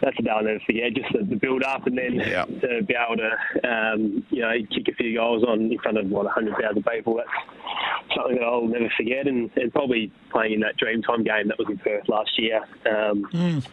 that's 0.00 0.18
a 0.18 0.22
day 0.22 0.30
I'll 0.30 0.42
never 0.42 0.60
forget. 0.66 0.94
Just 0.94 1.12
the, 1.12 1.24
the 1.24 1.36
build 1.36 1.62
up, 1.62 1.86
and 1.86 1.96
then 1.98 2.18
to 2.60 2.82
be 2.82 2.94
able 2.94 3.16
to, 3.16 3.68
um, 3.68 4.24
you 4.30 4.40
know, 4.40 4.52
kick 4.74 4.88
a 4.88 4.94
few 4.94 5.16
goals 5.16 5.44
on 5.44 5.72
in 5.72 5.78
front 5.78 5.98
of 5.98 6.08
what 6.10 6.26
hundred 6.26 6.56
thousand 6.60 6.84
people. 6.84 7.16
That's 7.16 8.14
something 8.14 8.36
that 8.36 8.44
I'll 8.44 8.66
never 8.66 8.90
forget. 8.96 9.26
And, 9.26 9.50
and 9.56 9.72
probably 9.72 10.12
playing 10.30 10.54
in 10.54 10.60
that 10.60 10.78
Dreamtime 10.78 11.24
game 11.24 11.48
that 11.48 11.58
was 11.58 11.68
in 11.68 11.78
Perth 11.78 12.08
last 12.08 12.38
year, 12.38 12.60
um, 12.90 13.28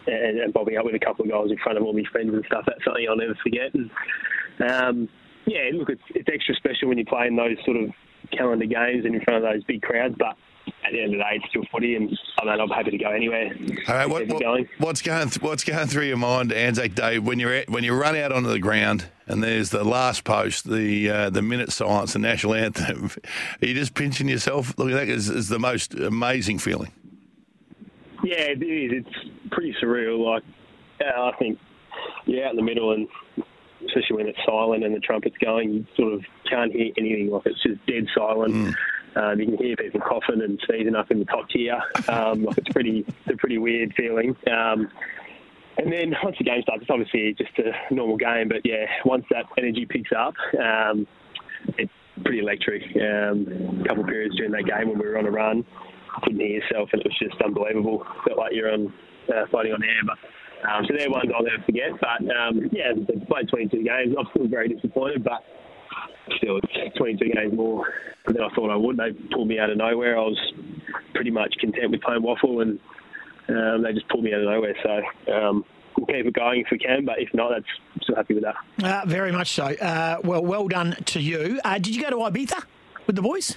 and, 0.06 0.38
and 0.40 0.52
bobbing 0.52 0.76
up 0.76 0.84
with 0.84 0.94
a 0.94 0.98
couple 0.98 1.24
of 1.24 1.30
goals 1.30 1.50
in 1.50 1.58
front 1.58 1.78
of 1.78 1.84
all 1.84 1.92
my 1.92 2.04
friends 2.10 2.32
and 2.32 2.44
stuff. 2.46 2.64
That's 2.66 2.84
something 2.84 3.06
I'll 3.08 3.16
never 3.16 3.36
forget. 3.42 3.74
And 3.74 3.90
um, 4.70 5.08
yeah, 5.46 5.70
look, 5.72 5.90
it's, 5.90 6.02
it's 6.14 6.28
extra 6.32 6.54
special 6.56 6.88
when 6.88 6.98
you 6.98 7.04
play 7.04 7.26
in 7.26 7.36
those 7.36 7.56
sort 7.64 7.76
of 7.76 7.90
calendar 8.32 8.66
games 8.66 9.04
and 9.04 9.14
in 9.14 9.20
front 9.22 9.44
of 9.44 9.50
those 9.50 9.64
big 9.64 9.82
crowds, 9.82 10.14
but. 10.18 10.36
At 10.84 10.92
the 10.92 11.00
end 11.00 11.14
of 11.14 11.18
the 11.18 11.24
day, 11.24 11.30
it's 11.32 11.48
still 11.50 11.64
footy, 11.72 11.96
and 11.96 12.16
I 12.38 12.44
mean, 12.44 12.60
I'm 12.60 12.68
happy 12.68 12.90
to 12.92 12.98
go 12.98 13.10
anywhere. 13.10 13.52
All 13.88 13.94
right, 13.94 14.08
what, 14.08 14.28
what- 14.28 14.40
going. 14.40 14.68
what's 14.78 15.02
going 15.02 15.28
th- 15.30 15.42
what's 15.42 15.64
going 15.64 15.88
through 15.88 16.04
your 16.04 16.16
mind 16.16 16.52
Anzac 16.52 16.94
Day 16.94 17.18
when 17.18 17.38
you're 17.40 17.52
at, 17.52 17.68
when 17.70 17.82
you 17.82 17.92
run 17.94 18.16
out 18.16 18.30
onto 18.32 18.48
the 18.48 18.58
ground 18.60 19.06
and 19.26 19.42
there's 19.42 19.70
the 19.70 19.82
last 19.84 20.22
post, 20.24 20.68
the 20.70 21.10
uh, 21.10 21.30
the 21.30 21.42
minute 21.42 21.72
silence, 21.72 22.12
the 22.12 22.20
national 22.20 22.54
anthem. 22.54 23.10
Are 23.62 23.66
you 23.66 23.74
just 23.74 23.94
pinching 23.94 24.28
yourself? 24.28 24.78
Look 24.78 24.90
at 24.90 24.94
that 24.94 25.08
is, 25.08 25.28
is 25.28 25.48
the 25.48 25.58
most 25.58 25.94
amazing 25.94 26.58
feeling. 26.58 26.92
Yeah, 28.24 28.40
it 28.40 28.62
is. 28.62 29.04
It's 29.04 29.50
pretty 29.50 29.74
surreal. 29.82 30.18
Like, 30.24 30.42
uh, 31.00 31.22
I 31.22 31.32
think 31.38 31.58
you're 32.26 32.44
out 32.44 32.50
in 32.50 32.56
the 32.56 32.62
middle, 32.62 32.92
and 32.92 33.08
especially 33.86 34.16
when 34.16 34.26
it's 34.28 34.38
silent 34.46 34.84
and 34.84 34.94
the 34.94 35.00
trumpet's 35.00 35.36
going, 35.38 35.72
you 35.72 35.86
sort 35.96 36.12
of 36.12 36.24
can't 36.48 36.72
hear 36.72 36.92
anything. 36.96 37.30
Like, 37.30 37.42
it's 37.46 37.62
just 37.62 37.84
dead 37.86 38.06
silent. 38.16 38.74
Um, 39.16 39.40
you 39.40 39.46
can 39.46 39.58
hear 39.58 39.76
people 39.76 40.00
coughing 40.00 40.42
and 40.42 40.60
sneezing 40.66 40.94
up 40.94 41.10
in 41.10 41.18
the 41.18 41.24
top 41.24 41.48
tier. 41.48 41.80
Um, 42.08 42.46
it's 42.56 42.68
pretty, 42.68 43.04
it's 43.08 43.34
a 43.34 43.36
pretty 43.36 43.58
weird 43.58 43.94
feeling. 43.96 44.36
Um, 44.50 44.88
and 45.78 45.92
then 45.92 46.14
once 46.22 46.36
the 46.38 46.44
game 46.44 46.62
starts, 46.62 46.82
it's 46.82 46.90
obviously 46.90 47.34
just 47.34 47.58
a 47.58 47.94
normal 47.94 48.16
game. 48.16 48.48
But 48.48 48.64
yeah, 48.64 48.86
once 49.04 49.24
that 49.30 49.46
energy 49.58 49.86
picks 49.86 50.10
up, 50.16 50.34
um, 50.58 51.06
it's 51.78 51.92
pretty 52.22 52.40
electric. 52.40 52.82
Um, 52.96 53.80
a 53.82 53.88
couple 53.88 54.04
of 54.04 54.08
periods 54.08 54.36
during 54.36 54.52
that 54.52 54.64
game 54.64 54.88
when 54.88 54.98
we 54.98 55.06
were 55.06 55.18
on 55.18 55.26
a 55.26 55.30
run, 55.30 55.64
couldn't 56.22 56.40
hear 56.40 56.60
yourself, 56.60 56.88
and 56.92 57.02
it 57.02 57.06
was 57.06 57.18
just 57.18 57.40
unbelievable. 57.42 58.06
Felt 58.26 58.38
like 58.38 58.52
you're 58.52 58.72
on 58.72 58.92
uh, 59.28 59.46
floating 59.50 59.72
on 59.72 59.82
air. 59.82 60.00
But 60.04 60.18
um, 60.68 60.84
so 60.86 60.94
they're 60.96 61.10
ones 61.10 61.30
I'll 61.34 61.44
never 61.44 61.62
forget. 61.64 61.90
But 62.00 62.24
um, 62.34 62.70
yeah, 62.72 62.92
played 63.28 63.48
22 63.48 63.82
games. 63.82 64.14
I'm 64.18 64.26
still 64.30 64.48
very 64.48 64.68
disappointed, 64.68 65.24
but 65.24 65.44
still, 66.36 66.60
22 66.96 67.30
games 67.32 67.54
more 67.54 67.86
than 68.26 68.40
I 68.40 68.48
thought 68.54 68.70
I 68.70 68.76
would. 68.76 68.96
They 68.96 69.12
pulled 69.32 69.48
me 69.48 69.58
out 69.58 69.70
of 69.70 69.76
nowhere. 69.76 70.18
I 70.18 70.22
was 70.22 70.52
pretty 71.14 71.30
much 71.30 71.54
content 71.60 71.90
with 71.90 72.02
playing 72.02 72.22
waffle, 72.22 72.60
and 72.60 72.78
um, 73.48 73.82
they 73.82 73.92
just 73.92 74.08
pulled 74.08 74.24
me 74.24 74.32
out 74.32 74.40
of 74.40 74.46
nowhere. 74.46 74.74
So 74.82 75.32
um, 75.32 75.64
we'll 75.96 76.06
keep 76.06 76.26
it 76.26 76.34
going 76.34 76.60
if 76.60 76.68
we 76.70 76.78
can, 76.78 77.04
but 77.04 77.20
if 77.20 77.32
not, 77.34 77.50
that's 77.50 77.66
I'm 77.94 78.02
still 78.02 78.16
happy 78.16 78.34
with 78.34 78.44
that. 78.44 78.56
Uh, 78.82 79.06
very 79.06 79.32
much 79.32 79.52
so. 79.52 79.64
Uh, 79.64 80.18
well, 80.24 80.44
well 80.44 80.68
done 80.68 80.96
to 81.06 81.20
you. 81.20 81.60
Uh, 81.64 81.74
did 81.78 81.94
you 81.94 82.02
go 82.02 82.10
to 82.10 82.16
Ibiza 82.16 82.64
with 83.06 83.16
the 83.16 83.22
boys? 83.22 83.56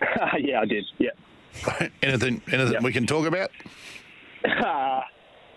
yeah, 0.38 0.60
I 0.60 0.64
did. 0.64 0.84
Yeah. 0.98 1.10
anything 2.02 2.42
anything 2.50 2.82
we 2.82 2.92
can 2.92 3.06
talk 3.06 3.26
about? 3.26 3.50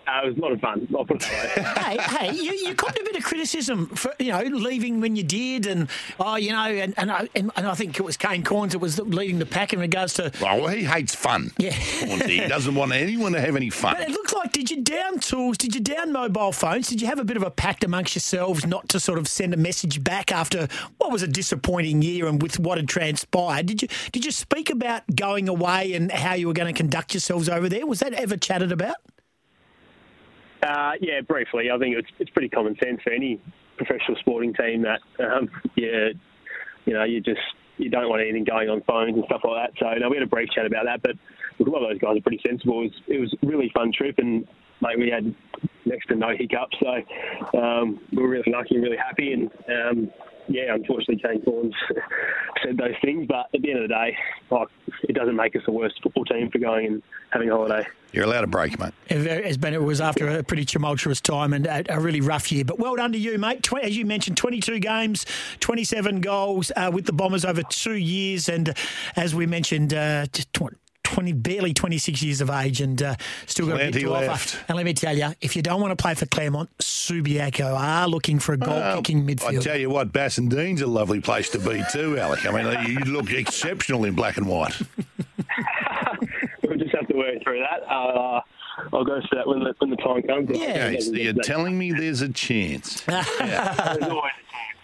Uh, 0.08 0.20
it 0.24 0.28
was 0.28 0.36
a 0.38 0.40
lot 0.40 0.52
of 0.52 0.60
fun. 0.60 0.88
I'll 0.96 1.04
put 1.04 1.22
it 1.22 1.28
that 1.30 1.56
way. 1.56 1.96
hey, 1.98 2.28
hey, 2.28 2.34
you, 2.34 2.52
you 2.52 2.74
copped 2.74 2.98
a 2.98 3.04
bit 3.04 3.16
of 3.16 3.22
criticism 3.22 3.88
for 3.88 4.14
you 4.18 4.32
know 4.32 4.40
leaving 4.40 5.00
when 5.00 5.16
you 5.16 5.22
did, 5.22 5.66
and 5.66 5.88
oh, 6.18 6.36
you 6.36 6.52
know, 6.52 6.64
and 6.64 6.94
and 6.96 7.10
I, 7.10 7.28
and, 7.34 7.50
and 7.56 7.66
I 7.66 7.74
think 7.74 7.98
it 7.98 8.02
was 8.02 8.16
Kane 8.16 8.42
Cornes 8.42 8.72
that 8.72 8.78
was 8.78 8.98
leading 8.98 9.38
the 9.38 9.46
pack 9.46 9.74
in 9.74 9.80
regards 9.80 10.14
to. 10.14 10.32
Well, 10.40 10.66
he 10.68 10.84
hates 10.84 11.14
fun. 11.14 11.50
Yeah, 11.58 11.72
he 11.72 12.46
doesn't 12.46 12.74
want 12.74 12.92
anyone 12.92 13.32
to 13.32 13.40
have 13.40 13.54
any 13.54 13.68
fun. 13.68 13.96
But 13.98 14.08
it 14.08 14.12
looked 14.12 14.34
like 14.34 14.52
did 14.52 14.70
you 14.70 14.82
down 14.82 15.18
tools? 15.18 15.58
Did 15.58 15.74
you 15.74 15.80
down 15.80 16.12
mobile 16.12 16.52
phones? 16.52 16.88
Did 16.88 17.02
you 17.02 17.06
have 17.06 17.18
a 17.18 17.24
bit 17.24 17.36
of 17.36 17.42
a 17.42 17.50
pact 17.50 17.84
amongst 17.84 18.14
yourselves 18.14 18.64
not 18.64 18.88
to 18.90 19.00
sort 19.00 19.18
of 19.18 19.28
send 19.28 19.52
a 19.52 19.58
message 19.58 20.02
back 20.02 20.32
after 20.32 20.68
what 20.96 21.12
was 21.12 21.22
a 21.22 21.28
disappointing 21.28 22.00
year 22.00 22.26
and 22.26 22.40
with 22.40 22.58
what 22.58 22.78
had 22.78 22.88
transpired? 22.88 23.66
Did 23.66 23.82
you 23.82 23.88
did 24.12 24.24
you 24.24 24.30
speak 24.30 24.70
about 24.70 25.02
going 25.14 25.50
away 25.50 25.92
and 25.92 26.10
how 26.10 26.32
you 26.32 26.46
were 26.46 26.54
going 26.54 26.72
to 26.72 26.76
conduct 26.76 27.12
yourselves 27.12 27.48
over 27.50 27.68
there? 27.68 27.86
Was 27.86 28.00
that 28.00 28.14
ever 28.14 28.38
chatted 28.38 28.72
about? 28.72 28.96
Uh, 30.62 30.92
yeah, 31.00 31.20
briefly. 31.20 31.70
I 31.70 31.78
think 31.78 31.96
it's 31.96 32.08
it's 32.18 32.30
pretty 32.30 32.48
common 32.48 32.76
sense 32.82 33.00
for 33.02 33.12
any 33.12 33.40
professional 33.76 34.16
sporting 34.18 34.52
team 34.54 34.82
that 34.82 35.00
um, 35.24 35.48
yeah, 35.76 36.08
you 36.84 36.94
know, 36.94 37.04
you 37.04 37.20
just 37.20 37.40
you 37.76 37.90
don't 37.90 38.08
want 38.08 38.22
anything 38.22 38.44
going 38.44 38.68
on 38.68 38.82
phones 38.82 39.14
and 39.14 39.24
stuff 39.26 39.42
like 39.44 39.70
that. 39.70 39.78
So 39.78 39.98
no, 39.98 40.08
we 40.08 40.16
had 40.16 40.24
a 40.24 40.28
brief 40.28 40.50
chat 40.50 40.66
about 40.66 40.84
that, 40.86 41.02
but 41.02 41.12
a 41.64 41.70
lot 41.70 41.82
of 41.82 41.90
those 41.90 41.98
guys 41.98 42.16
are 42.16 42.22
pretty 42.22 42.40
sensible. 42.46 42.82
It 42.82 42.84
was, 42.84 43.02
it 43.06 43.20
was 43.20 43.34
a 43.42 43.46
really 43.46 43.70
fun 43.74 43.92
trip, 43.92 44.16
and 44.18 44.46
mate, 44.80 44.98
we 44.98 45.10
had 45.10 45.34
next 45.84 46.06
to 46.08 46.16
no 46.16 46.30
hiccups, 46.36 46.76
so 46.80 47.58
um, 47.58 48.00
we 48.12 48.22
were 48.22 48.28
really 48.28 48.52
lucky 48.52 48.74
and 48.74 48.84
really 48.84 48.96
happy. 48.96 49.32
And 49.32 49.50
um, 49.68 50.10
yeah, 50.48 50.74
unfortunately, 50.74 51.16
Kane 51.22 51.42
Cornes 51.42 51.72
said 52.64 52.76
those 52.76 52.94
things, 53.02 53.26
but 53.28 53.46
at 53.54 53.62
the 53.62 53.70
end 53.70 53.82
of 53.82 53.88
the 53.88 53.94
day, 53.94 54.16
like, 54.50 54.68
it 55.02 55.12
doesn't 55.14 55.36
make 55.36 55.54
us 55.56 55.62
the 55.66 55.72
worst 55.72 56.00
football 56.02 56.24
team 56.24 56.50
for 56.50 56.58
going 56.58 56.86
and 56.86 57.02
having 57.30 57.50
a 57.50 57.52
holiday. 57.54 57.86
You're 58.12 58.24
allowed 58.24 58.44
a 58.44 58.46
break, 58.48 58.78
mate. 58.78 58.94
It 59.08 59.18
very- 59.18 59.44
It's 59.44 59.56
been, 59.58 59.74
it 59.74 59.82
was 59.82 60.00
after 60.00 60.26
a 60.28 60.42
pretty 60.42 60.64
tumultuous 60.64 61.20
time 61.20 61.52
and 61.52 61.66
a, 61.66 61.84
a 61.94 62.00
really 62.00 62.22
rough 62.22 62.50
year. 62.50 62.64
But 62.64 62.78
well 62.78 62.96
done 62.96 63.12
to 63.12 63.18
you, 63.18 63.38
mate. 63.38 63.62
Tw- 63.62 63.74
as 63.82 63.96
you 63.96 64.06
mentioned, 64.06 64.36
22 64.38 64.78
games, 64.80 65.26
27 65.60 66.20
goals 66.22 66.72
uh, 66.74 66.90
with 66.92 67.04
the 67.04 67.12
Bombers 67.12 67.44
over 67.44 67.62
two 67.62 67.96
years. 67.96 68.48
And 68.48 68.70
uh, 68.70 68.74
as 69.16 69.34
we 69.34 69.44
mentioned, 69.46 69.92
uh, 69.92 70.26
just 70.32 70.52
tw- 70.54 70.74
20, 71.08 71.32
barely 71.32 71.72
26 71.74 72.22
years 72.22 72.40
of 72.40 72.50
age 72.50 72.80
and 72.80 73.02
uh, 73.02 73.14
still 73.46 73.66
got 73.66 73.74
a 73.74 73.78
bit 73.78 73.92
Plenty 73.92 74.04
to 74.04 74.10
left. 74.10 74.30
offer. 74.56 74.64
And 74.68 74.76
let 74.76 74.84
me 74.84 74.92
tell 74.94 75.16
you, 75.16 75.28
if 75.40 75.56
you 75.56 75.62
don't 75.62 75.80
want 75.80 75.90
to 75.96 76.00
play 76.02 76.14
for 76.14 76.26
Claremont, 76.26 76.68
Subiaco 76.78 77.74
are 77.78 78.06
looking 78.08 78.38
for 78.38 78.52
a 78.52 78.56
goal-kicking 78.58 79.26
midfield. 79.26 79.58
I 79.58 79.62
tell 79.62 79.76
you 79.78 79.90
what, 79.90 80.12
Bassendean's 80.12 80.82
a 80.82 80.86
lovely 80.86 81.20
place 81.20 81.48
to 81.50 81.58
be 81.58 81.82
too, 81.92 82.18
Alec. 82.18 82.46
I 82.46 82.50
mean, 82.50 82.86
you 82.86 82.98
look 83.00 83.32
exceptional 83.32 84.04
in 84.04 84.14
black 84.14 84.36
and 84.36 84.46
white. 84.46 84.80
We'll 86.62 86.76
just 86.76 86.94
have 86.94 87.06
to 87.08 87.16
work 87.16 87.42
through 87.42 87.60
that. 87.60 87.82
Uh, 87.90 88.40
I'll 88.92 89.04
go 89.04 89.20
for 89.28 89.36
that 89.36 89.46
when 89.46 89.60
the, 89.60 89.74
when 89.78 89.88
the 89.90 89.96
time 89.96 90.22
comes. 90.22 90.50
Okay, 90.50 91.00
so 91.00 91.12
you're 91.12 91.32
telling 91.32 91.78
me 91.78 91.92
there's 91.92 92.20
a 92.20 92.28
chance. 92.28 93.02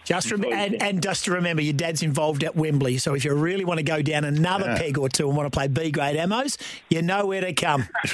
Just 0.05 0.31
rem- 0.31 0.45
and, 0.53 0.81
and 0.81 1.01
just 1.03 1.25
to 1.25 1.31
remember, 1.31 1.61
your 1.61 1.73
dad's 1.73 2.01
involved 2.03 2.43
at 2.43 2.55
Wembley. 2.55 2.97
So 2.99 3.13
if 3.15 3.25
you 3.25 3.33
really 3.33 3.65
want 3.65 3.79
to 3.79 3.83
go 3.83 4.01
down 4.01 4.23
another 4.23 4.65
Yeah. 4.67 4.77
peg 4.77 4.97
or 4.97 5.09
two 5.09 5.27
and 5.27 5.35
want 5.37 5.51
to 5.51 5.55
play 5.57 5.67
B 5.67 5.91
grade 5.91 6.15
ammos, 6.15 6.57
you 6.89 7.01
know 7.01 7.25
where 7.25 7.41
to 7.41 7.53
come. 7.53 7.87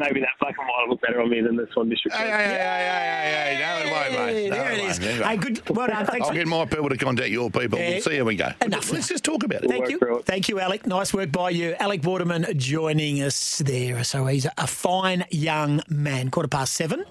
Maybe 0.00 0.20
that 0.20 0.28
black 0.40 0.56
and 0.58 0.66
white 0.68 0.84
will 0.84 0.90
look 0.90 1.00
better 1.00 1.20
on 1.20 1.30
me 1.30 1.40
than 1.40 1.56
this 1.56 1.68
one, 1.74 1.88
District. 1.88 2.16
Hey, 2.16 2.24
hey, 2.28 2.30
hey, 2.30 2.48
hey, 2.48 3.56
hey, 3.56 3.56
hey, 3.56 3.60
no, 3.60 3.88
it 3.88 3.92
won't, 3.92 4.12
mate. 4.34 4.48
No, 4.50 4.56
there 4.56 4.72
it 4.72 4.78
won't. 4.78 4.90
is. 4.90 4.98
There 4.98 5.12
you 5.12 5.18
go. 5.18 5.24
Hey, 5.26 5.36
good. 5.36 5.70
Well 5.70 5.86
done. 5.88 6.06
Thanks. 6.06 6.28
I'll 6.28 6.34
get 6.34 6.46
my 6.46 6.64
people 6.66 6.88
to 6.88 6.96
contact 6.96 7.28
your 7.28 7.50
people. 7.50 7.78
Yeah. 7.78 7.90
We'll 7.90 8.02
see 8.02 8.16
how 8.18 8.24
we 8.24 8.36
go. 8.36 8.50
Enough. 8.62 8.92
Let's 8.92 9.08
just 9.08 9.24
talk 9.24 9.42
about 9.42 9.64
it. 9.64 9.70
Thank 9.70 9.88
you. 9.90 10.22
Thank 10.24 10.48
you, 10.48 10.60
Alec. 10.60 10.86
Nice 10.86 11.12
work 11.12 11.32
by 11.32 11.50
you. 11.50 11.74
Alec 11.80 12.04
Waterman 12.04 12.46
joining 12.58 13.22
us 13.22 13.58
there. 13.58 14.04
So 14.04 14.26
he's 14.26 14.46
a 14.58 14.66
fine 14.66 15.24
young 15.30 15.82
man. 15.88 16.30
Quarter 16.30 16.48
past 16.48 16.74
seven. 16.74 17.04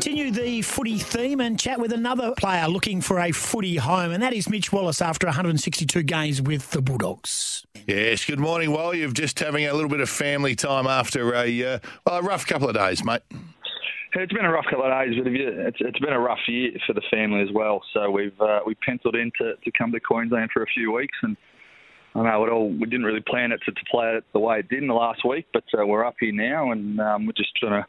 Continue 0.00 0.30
the 0.30 0.62
footy 0.62 0.96
theme 0.96 1.40
and 1.40 1.58
chat 1.58 1.80
with 1.80 1.92
another 1.92 2.32
player 2.38 2.68
looking 2.68 3.00
for 3.00 3.18
a 3.18 3.32
footy 3.32 3.74
home, 3.74 4.12
and 4.12 4.22
that 4.22 4.32
is 4.32 4.48
Mitch 4.48 4.72
Wallis 4.72 5.02
after 5.02 5.26
162 5.26 6.04
games 6.04 6.40
with 6.40 6.70
the 6.70 6.80
Bulldogs. 6.80 7.66
Yes, 7.84 8.24
good 8.24 8.38
morning. 8.38 8.70
Well, 8.70 8.94
you've 8.94 9.12
just 9.12 9.40
having 9.40 9.66
a 9.66 9.74
little 9.74 9.88
bit 9.90 9.98
of 9.98 10.08
family 10.08 10.54
time 10.54 10.86
after 10.86 11.34
a 11.34 11.64
uh, 11.64 11.78
well, 12.06 12.20
a 12.20 12.22
rough 12.22 12.46
couple 12.46 12.68
of 12.68 12.76
days, 12.76 13.04
mate. 13.04 13.22
It's 14.14 14.32
been 14.32 14.44
a 14.44 14.52
rough 14.52 14.66
couple 14.70 14.84
of 14.84 14.92
days, 14.92 15.20
but 15.20 15.32
it's, 15.32 15.78
it's 15.80 15.98
been 15.98 16.12
a 16.12 16.20
rough 16.20 16.46
year 16.46 16.70
for 16.86 16.92
the 16.92 17.02
family 17.10 17.40
as 17.40 17.48
well. 17.52 17.82
So 17.92 18.08
we've 18.08 18.40
uh, 18.40 18.60
we 18.64 18.76
penciled 18.76 19.16
in 19.16 19.32
to, 19.40 19.54
to 19.56 19.72
come 19.76 19.90
to 19.90 19.98
Queensland 19.98 20.50
for 20.52 20.62
a 20.62 20.66
few 20.66 20.92
weeks, 20.92 21.18
and 21.24 21.36
I 22.14 22.22
know 22.22 22.44
it 22.44 22.50
all. 22.50 22.68
We 22.68 22.84
didn't 22.84 23.04
really 23.04 23.24
plan 23.28 23.50
it 23.50 23.60
to, 23.64 23.72
to 23.72 23.84
play 23.90 24.14
it 24.14 24.22
the 24.32 24.38
way 24.38 24.60
it 24.60 24.68
did 24.68 24.80
in 24.80 24.86
the 24.86 24.94
last 24.94 25.24
week, 25.24 25.46
but 25.52 25.64
uh, 25.76 25.84
we're 25.84 26.04
up 26.04 26.14
here 26.20 26.32
now, 26.32 26.70
and 26.70 27.00
um, 27.00 27.26
we're 27.26 27.32
just 27.32 27.50
trying 27.56 27.82
to 27.82 27.88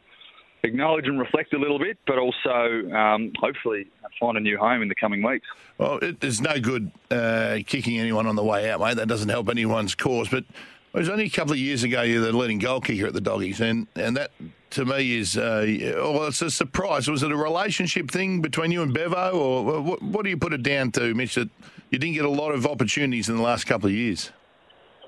acknowledge 0.62 1.06
and 1.06 1.18
reflect 1.18 1.52
a 1.54 1.58
little 1.58 1.78
bit, 1.78 1.98
but 2.06 2.18
also 2.18 2.90
um, 2.92 3.32
hopefully 3.38 3.86
find 4.18 4.36
a 4.36 4.40
new 4.40 4.58
home 4.58 4.82
in 4.82 4.88
the 4.88 4.94
coming 4.94 5.22
weeks. 5.22 5.46
Well, 5.78 5.98
it, 5.98 6.20
there's 6.20 6.40
no 6.40 6.60
good 6.60 6.90
uh, 7.10 7.58
kicking 7.66 7.98
anyone 7.98 8.26
on 8.26 8.36
the 8.36 8.44
way 8.44 8.70
out, 8.70 8.80
mate. 8.80 8.96
That 8.96 9.08
doesn't 9.08 9.28
help 9.28 9.48
anyone's 9.48 9.94
cause. 9.94 10.28
But 10.28 10.44
it 10.92 10.98
was 10.98 11.08
only 11.08 11.24
a 11.24 11.30
couple 11.30 11.52
of 11.52 11.58
years 11.58 11.82
ago 11.82 12.02
you 12.02 12.20
were 12.20 12.26
the 12.26 12.36
leading 12.36 12.58
goal 12.58 12.80
kicker 12.80 13.06
at 13.06 13.14
the 13.14 13.20
Doggies, 13.20 13.60
and, 13.60 13.86
and 13.96 14.16
that 14.16 14.32
to 14.70 14.84
me 14.84 15.16
is 15.16 15.36
uh, 15.36 15.64
well, 15.96 16.26
it's 16.26 16.42
a 16.42 16.50
surprise. 16.50 17.08
Was 17.08 17.22
it 17.22 17.32
a 17.32 17.36
relationship 17.36 18.10
thing 18.10 18.40
between 18.40 18.70
you 18.70 18.82
and 18.82 18.92
Bevo, 18.92 19.30
or 19.32 19.80
what, 19.80 20.02
what 20.02 20.24
do 20.24 20.30
you 20.30 20.36
put 20.36 20.52
it 20.52 20.62
down 20.62 20.92
to, 20.92 21.14
Mitch? 21.14 21.36
That 21.36 21.48
you 21.90 21.98
didn't 21.98 22.14
get 22.14 22.24
a 22.24 22.30
lot 22.30 22.52
of 22.52 22.66
opportunities 22.66 23.28
in 23.28 23.36
the 23.36 23.42
last 23.42 23.64
couple 23.64 23.88
of 23.88 23.94
years. 23.94 24.30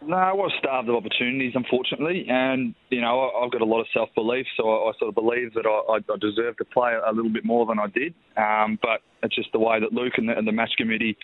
No, 0.04 0.16
I 0.16 0.32
was 0.32 0.52
starved 0.58 0.88
of 0.88 0.96
opportunities, 0.96 1.52
unfortunately, 1.54 2.26
and 2.28 2.74
you 2.90 3.00
know 3.00 3.20
I- 3.20 3.44
I've 3.44 3.52
got 3.52 3.60
a 3.60 3.64
lot 3.64 3.80
of 3.80 3.86
self 3.92 4.08
belief, 4.14 4.46
so 4.56 4.68
I, 4.68 4.90
I 4.90 4.92
sort 4.98 5.08
of 5.10 5.14
believe 5.14 5.54
that 5.54 5.66
I, 5.66 5.96
I 5.96 6.16
deserve 6.18 6.56
to 6.58 6.64
play 6.64 6.94
a 6.94 7.12
little 7.12 7.30
bit 7.30 7.44
more 7.44 7.66
than 7.66 7.78
I 7.78 7.86
did. 7.86 8.14
Um, 8.36 8.78
but 8.82 9.00
it's 9.22 9.34
just 9.34 9.52
the 9.52 9.58
way 9.60 9.78
that 9.80 9.92
Luke 9.92 10.14
and 10.16 10.28
the, 10.28 10.36
and 10.36 10.46
the 10.46 10.52
match 10.52 10.72
committee 10.76 11.16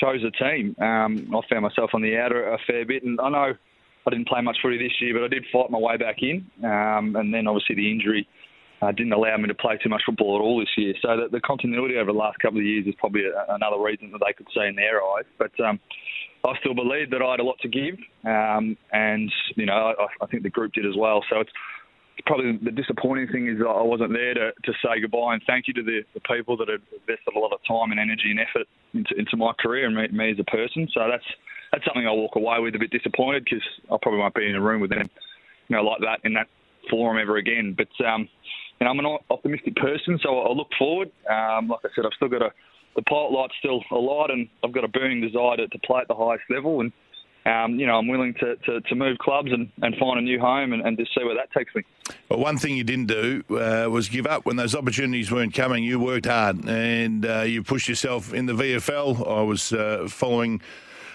chose 0.00 0.20
a 0.22 0.30
team. 0.30 0.76
Um, 0.80 1.28
I 1.34 1.40
found 1.50 1.62
myself 1.62 1.90
on 1.94 2.02
the 2.02 2.16
outer 2.16 2.52
a 2.52 2.58
fair 2.66 2.84
bit, 2.84 3.02
and 3.02 3.20
I 3.20 3.28
know 3.30 3.52
I 4.06 4.10
didn't 4.10 4.28
play 4.28 4.40
much 4.42 4.58
footy 4.62 4.78
this 4.78 4.92
year, 5.00 5.14
but 5.14 5.24
I 5.24 5.28
did 5.28 5.44
fight 5.52 5.70
my 5.70 5.78
way 5.78 5.96
back 5.96 6.16
in. 6.22 6.46
Um, 6.62 7.16
and 7.16 7.32
then 7.32 7.46
obviously 7.46 7.76
the 7.76 7.90
injury 7.90 8.28
uh, 8.82 8.92
didn't 8.92 9.12
allow 9.12 9.36
me 9.38 9.48
to 9.48 9.54
play 9.54 9.78
too 9.82 9.88
much 9.88 10.02
football 10.04 10.36
at 10.36 10.42
all 10.42 10.60
this 10.60 10.68
year. 10.76 10.94
So 11.00 11.16
the, 11.16 11.28
the 11.30 11.40
continuity 11.40 11.96
over 11.96 12.12
the 12.12 12.18
last 12.18 12.38
couple 12.38 12.58
of 12.58 12.64
years 12.66 12.86
is 12.86 12.94
probably 12.98 13.22
a, 13.24 13.54
another 13.54 13.80
reason 13.80 14.10
that 14.12 14.20
they 14.24 14.32
could 14.32 14.46
see 14.54 14.66
in 14.66 14.76
their 14.76 15.02
eyes. 15.02 15.24
But 15.38 15.52
um, 15.64 15.80
I 16.44 16.58
still 16.60 16.74
believe 16.74 17.10
that 17.10 17.22
I 17.22 17.30
had 17.32 17.40
a 17.40 17.44
lot 17.44 17.58
to 17.62 17.68
give, 17.68 17.96
um, 18.24 18.76
and 18.92 19.32
you 19.56 19.66
know 19.66 19.94
I, 19.98 20.06
I 20.22 20.26
think 20.26 20.42
the 20.42 20.50
group 20.50 20.72
did 20.72 20.86
as 20.86 20.94
well. 20.96 21.24
So 21.30 21.40
it's 21.40 21.50
probably 22.26 22.58
the 22.62 22.70
disappointing 22.70 23.28
thing 23.28 23.48
is 23.48 23.58
I 23.60 23.82
wasn't 23.82 24.12
there 24.12 24.34
to, 24.34 24.52
to 24.52 24.72
say 24.82 25.00
goodbye 25.00 25.34
and 25.34 25.42
thank 25.46 25.66
you 25.68 25.74
to 25.74 25.82
the, 25.82 26.02
the 26.14 26.20
people 26.20 26.56
that 26.58 26.68
had 26.68 26.80
invested 26.92 27.34
a 27.34 27.38
lot 27.38 27.52
of 27.52 27.60
time 27.66 27.90
and 27.90 28.00
energy 28.00 28.30
and 28.30 28.40
effort 28.40 28.66
into, 28.94 29.14
into 29.18 29.36
my 29.36 29.52
career 29.58 29.86
and 29.86 29.96
me, 29.96 30.08
me 30.08 30.30
as 30.30 30.38
a 30.38 30.44
person. 30.44 30.88
So 30.94 31.00
that's 31.10 31.24
that's 31.72 31.84
something 31.84 32.06
I 32.06 32.12
walk 32.12 32.36
away 32.36 32.60
with 32.60 32.74
a 32.76 32.78
bit 32.78 32.90
disappointed 32.90 33.44
because 33.44 33.64
I 33.90 33.96
probably 34.00 34.20
won't 34.20 34.34
be 34.34 34.48
in 34.48 34.54
a 34.54 34.60
room 34.60 34.80
with 34.80 34.90
them, 34.90 35.10
you 35.68 35.76
know, 35.76 35.82
like 35.82 36.00
that 36.00 36.20
in 36.24 36.34
that 36.34 36.46
forum 36.88 37.18
ever 37.18 37.36
again. 37.36 37.76
But 37.76 37.88
um, 38.04 38.28
you 38.80 38.84
know, 38.84 38.90
I'm 38.90 38.98
an 38.98 39.18
optimistic 39.30 39.76
person, 39.76 40.18
so 40.22 40.40
I 40.40 40.52
look 40.52 40.68
forward. 40.78 41.10
Um, 41.28 41.68
like 41.68 41.80
I 41.84 41.88
said, 41.94 42.04
I've 42.06 42.14
still 42.16 42.28
got 42.28 42.42
a 42.42 42.50
the 42.96 43.02
pilot 43.02 43.32
light's 43.32 43.54
still 43.58 43.82
alight, 43.90 44.30
and 44.30 44.48
I've 44.62 44.72
got 44.72 44.84
a 44.84 44.88
burning 44.88 45.20
desire 45.20 45.56
to, 45.56 45.68
to 45.68 45.78
play 45.80 46.00
at 46.00 46.08
the 46.08 46.14
highest 46.14 46.44
level. 46.50 46.80
And 46.80 46.92
um, 47.46 47.78
you 47.78 47.86
know, 47.86 47.96
I'm 47.96 48.08
willing 48.08 48.34
to, 48.34 48.56
to, 48.56 48.80
to 48.80 48.94
move 48.94 49.18
clubs 49.18 49.52
and, 49.52 49.70
and 49.82 49.94
find 49.96 50.18
a 50.18 50.22
new 50.22 50.40
home 50.40 50.72
and, 50.72 50.82
and 50.82 50.96
just 50.96 51.14
see 51.14 51.22
where 51.24 51.34
that 51.34 51.52
takes 51.52 51.74
me. 51.74 51.82
But 52.28 52.38
one 52.38 52.56
thing 52.56 52.74
you 52.74 52.84
didn't 52.84 53.06
do 53.06 53.44
uh, 53.50 53.88
was 53.90 54.08
give 54.08 54.26
up 54.26 54.46
when 54.46 54.56
those 54.56 54.74
opportunities 54.74 55.30
weren't 55.30 55.52
coming. 55.52 55.84
You 55.84 56.00
worked 56.00 56.24
hard 56.24 56.66
and 56.66 57.26
uh, 57.26 57.42
you 57.42 57.62
pushed 57.62 57.86
yourself 57.86 58.32
in 58.32 58.46
the 58.46 58.54
VFL. 58.54 59.28
I 59.28 59.42
was 59.42 59.74
uh, 59.74 60.06
following 60.08 60.62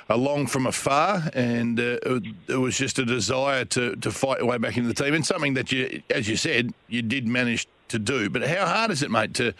along 0.09 0.47
from 0.47 0.65
afar, 0.65 1.23
and 1.33 1.79
uh, 1.79 1.97
it 2.03 2.23
it 2.47 2.55
was 2.57 2.77
just 2.77 2.99
a 2.99 3.05
desire 3.05 3.63
to, 3.65 3.95
to 3.95 4.11
fight 4.11 4.39
your 4.39 4.47
way 4.47 4.57
back 4.57 4.75
into 4.75 4.91
the 4.91 5.03
team, 5.03 5.13
and 5.13 5.25
something 5.25 5.53
that 5.53 5.71
you, 5.71 6.01
as 6.09 6.27
you 6.27 6.35
said, 6.35 6.73
you 6.87 7.01
did 7.01 7.27
manage 7.27 7.67
to 7.89 7.99
do. 7.99 8.29
But 8.29 8.47
how 8.47 8.65
hard 8.65 8.91
is 8.91 9.03
it, 9.03 9.11
mate, 9.11 9.35
to 9.35 9.53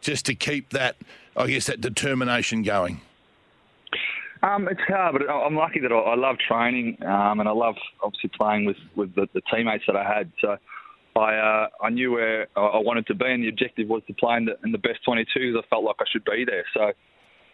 just 0.00 0.26
to 0.26 0.34
keep 0.34 0.70
that, 0.70 0.96
I 1.36 1.46
guess, 1.46 1.66
that 1.66 1.80
determination 1.80 2.62
going? 2.62 3.00
Um, 4.42 4.68
it's 4.68 4.80
hard, 4.86 5.16
but 5.18 5.30
I'm 5.30 5.56
lucky 5.56 5.80
that 5.80 5.92
I, 5.92 6.14
love 6.14 6.36
training 6.38 6.98
um, 7.02 7.40
and 7.40 7.48
I 7.48 7.52
love 7.52 7.74
obviously 8.02 8.30
playing 8.36 8.66
with, 8.66 8.76
with 8.94 9.14
the, 9.14 9.26
the 9.34 9.40
teammates 9.52 9.84
that 9.86 9.96
I 9.96 10.04
had. 10.04 10.30
So 10.40 10.56
I 11.16 11.36
uh, 11.36 11.68
I 11.82 11.90
knew 11.90 12.12
where 12.12 12.46
I 12.56 12.60
I 12.60 12.78
wanted 12.78 13.06
to 13.06 13.14
be, 13.14 13.26
and 13.26 13.42
the 13.42 13.48
objective 13.48 13.88
was 13.88 14.02
to 14.06 14.14
play 14.14 14.36
in 14.36 14.44
the, 14.44 14.58
in 14.64 14.72
the 14.72 14.78
best 14.78 15.00
22s. 15.08 15.58
I 15.58 15.66
felt 15.68 15.84
like 15.84 15.96
I 16.00 16.04
should 16.12 16.24
be 16.24 16.44
there. 16.44 16.64
So 16.74 16.92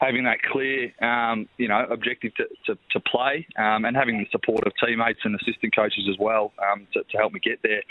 having 0.00 0.24
that 0.24 0.42
clear, 0.42 0.92
um, 1.00 1.48
you 1.58 1.68
know, 1.68 1.86
objective 1.88 2.34
to, 2.34 2.44
to, 2.66 2.78
to 2.90 3.00
play, 3.00 3.46
um, 3.56 3.84
and 3.84 3.96
having 3.96 4.18
the 4.18 4.26
support 4.32 4.66
of 4.66 4.72
teammates 4.84 5.20
and 5.24 5.34
assistant 5.36 5.74
coaches 5.74 6.08
as 6.10 6.16
well 6.18 6.52
um, 6.58 6.86
to, 6.92 7.04
to 7.04 7.16
help 7.16 7.32
me 7.32 7.40
get 7.40 7.60
there. 7.62 7.82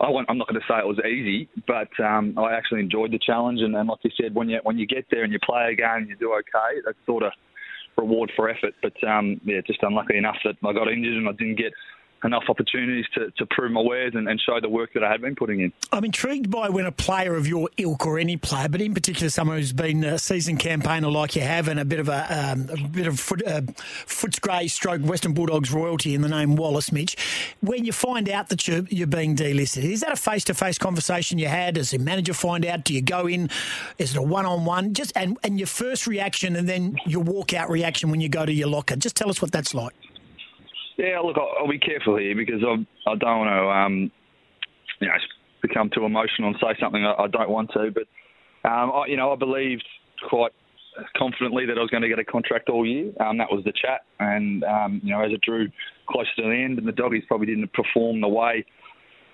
I 0.00 0.10
want, 0.10 0.30
I'm 0.30 0.38
not 0.38 0.48
going 0.48 0.60
to 0.60 0.66
say 0.68 0.78
it 0.78 0.86
was 0.86 1.00
easy, 1.00 1.48
but 1.66 1.88
um, 2.02 2.38
I 2.38 2.52
actually 2.54 2.80
enjoyed 2.80 3.10
the 3.10 3.18
challenge. 3.18 3.60
And, 3.60 3.74
and 3.74 3.88
like 3.88 3.98
you 4.04 4.10
said, 4.20 4.34
when 4.34 4.48
you 4.48 4.60
when 4.62 4.78
you 4.78 4.86
get 4.86 5.06
there 5.10 5.24
and 5.24 5.32
you 5.32 5.38
play 5.44 5.72
a 5.72 5.74
game 5.74 6.06
and 6.06 6.08
you 6.08 6.16
do 6.16 6.32
okay, 6.34 6.80
that's 6.84 6.98
sort 7.04 7.24
of 7.24 7.32
reward 7.96 8.30
for 8.36 8.48
effort. 8.48 8.74
But 8.80 8.94
um, 9.06 9.40
yeah, 9.44 9.60
just 9.66 9.82
unlucky 9.82 10.16
enough 10.16 10.36
that 10.44 10.54
I 10.64 10.72
got 10.72 10.88
injured 10.88 11.16
and 11.16 11.28
I 11.28 11.32
didn't 11.32 11.56
get 11.56 11.72
enough 12.24 12.44
opportunities 12.48 13.06
to, 13.14 13.30
to 13.32 13.46
prove 13.46 13.70
my 13.70 13.80
wares 13.80 14.12
and, 14.14 14.28
and 14.28 14.40
show 14.40 14.60
the 14.60 14.68
work 14.68 14.92
that 14.94 15.04
I 15.04 15.10
had 15.10 15.20
been 15.20 15.36
putting 15.36 15.60
in. 15.60 15.72
I'm 15.92 16.04
intrigued 16.04 16.50
by 16.50 16.68
when 16.68 16.86
a 16.86 16.92
player 16.92 17.34
of 17.34 17.46
your 17.46 17.68
ilk 17.76 18.06
or 18.06 18.18
any 18.18 18.36
player, 18.36 18.68
but 18.68 18.80
in 18.80 18.94
particular 18.94 19.30
someone 19.30 19.56
who's 19.56 19.72
been 19.72 20.04
a 20.04 20.18
seasoned 20.18 20.58
campaigner 20.58 21.10
like 21.10 21.36
you 21.36 21.42
have 21.42 21.68
and 21.68 21.78
a 21.78 21.84
bit 21.84 22.00
of 22.00 22.08
a, 22.08 22.52
um, 22.52 22.68
a 22.70 22.88
bit 22.88 23.06
of 23.06 23.20
foot, 23.20 23.46
uh, 23.46 23.60
Footscray 24.06 24.70
stroke 24.70 25.02
Western 25.02 25.32
Bulldogs 25.32 25.72
royalty 25.72 26.14
in 26.14 26.22
the 26.22 26.28
name 26.28 26.56
Wallis 26.56 26.90
Mitch, 26.92 27.16
when 27.60 27.84
you 27.84 27.92
find 27.92 28.28
out 28.28 28.48
that 28.48 28.66
you're, 28.66 28.82
you're 28.88 29.06
being 29.06 29.36
delisted, 29.36 29.84
is 29.84 30.00
that 30.00 30.12
a 30.12 30.16
face-to-face 30.16 30.78
conversation 30.78 31.38
you 31.38 31.48
had? 31.48 31.74
Does 31.74 31.90
the 31.90 31.98
manager 31.98 32.34
find 32.34 32.66
out? 32.66 32.84
Do 32.84 32.94
you 32.94 33.02
go 33.02 33.26
in? 33.26 33.50
Is 33.98 34.14
it 34.14 34.18
a 34.18 34.22
one-on-one? 34.22 34.94
Just 34.94 35.12
and, 35.16 35.38
and 35.44 35.58
your 35.58 35.66
first 35.66 36.06
reaction 36.06 36.56
and 36.56 36.68
then 36.68 36.96
your 37.06 37.22
walkout 37.22 37.68
reaction 37.68 38.10
when 38.10 38.20
you 38.20 38.28
go 38.28 38.44
to 38.44 38.52
your 38.52 38.68
locker. 38.68 38.96
Just 38.96 39.16
tell 39.16 39.30
us 39.30 39.40
what 39.40 39.52
that's 39.52 39.74
like. 39.74 39.94
Yeah, 40.98 41.20
look, 41.20 41.36
I'll, 41.38 41.52
I'll 41.60 41.68
be 41.68 41.78
careful 41.78 42.18
here 42.18 42.34
because 42.34 42.62
I, 42.62 42.74
I 43.10 43.14
don't 43.14 43.38
want 43.38 43.48
to, 43.48 43.70
um, 43.70 44.12
you 45.00 45.08
know, 45.08 45.14
become 45.62 45.90
too 45.94 46.04
emotional 46.04 46.48
and 46.48 46.56
say 46.60 46.78
something 46.80 47.04
I, 47.04 47.14
I 47.22 47.26
don't 47.28 47.50
want 47.50 47.70
to. 47.72 47.90
But 47.90 48.68
um, 48.68 48.90
I, 48.92 49.06
you 49.06 49.16
know, 49.16 49.32
I 49.32 49.36
believed 49.36 49.84
quite 50.28 50.52
confidently 51.16 51.66
that 51.66 51.78
I 51.78 51.80
was 51.80 51.90
going 51.90 52.02
to 52.02 52.08
get 52.08 52.18
a 52.18 52.24
contract 52.24 52.68
all 52.68 52.84
year. 52.84 53.12
Um, 53.20 53.38
that 53.38 53.46
was 53.50 53.62
the 53.64 53.72
chat, 53.72 54.02
and 54.18 54.64
um, 54.64 55.00
you 55.04 55.14
know, 55.14 55.22
as 55.22 55.32
it 55.32 55.40
drew 55.40 55.68
closer 56.10 56.30
to 56.36 56.42
the 56.42 56.64
end, 56.64 56.78
and 56.78 56.88
the 56.88 56.92
doggies 56.92 57.22
probably 57.28 57.46
didn't 57.46 57.72
perform 57.72 58.20
the 58.20 58.28
way 58.28 58.64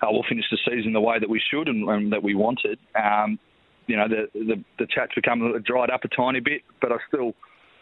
uh, 0.01 0.07
we'll 0.11 0.23
finish 0.27 0.45
the 0.51 0.57
season 0.69 0.93
the 0.93 1.01
way 1.01 1.19
that 1.19 1.29
we 1.29 1.41
should 1.51 1.67
and, 1.67 1.87
and 1.87 2.11
that 2.11 2.21
we 2.21 2.35
wanted. 2.35 2.77
Um, 3.01 3.39
you 3.87 3.95
know, 3.95 4.07
the, 4.07 4.27
the 4.33 4.63
the 4.79 4.87
chat's 4.89 5.13
become 5.13 5.61
dried 5.65 5.89
up 5.89 6.03
a 6.03 6.07
tiny 6.09 6.39
bit, 6.39 6.61
but 6.81 6.91
I 6.91 6.97
still 7.07 7.33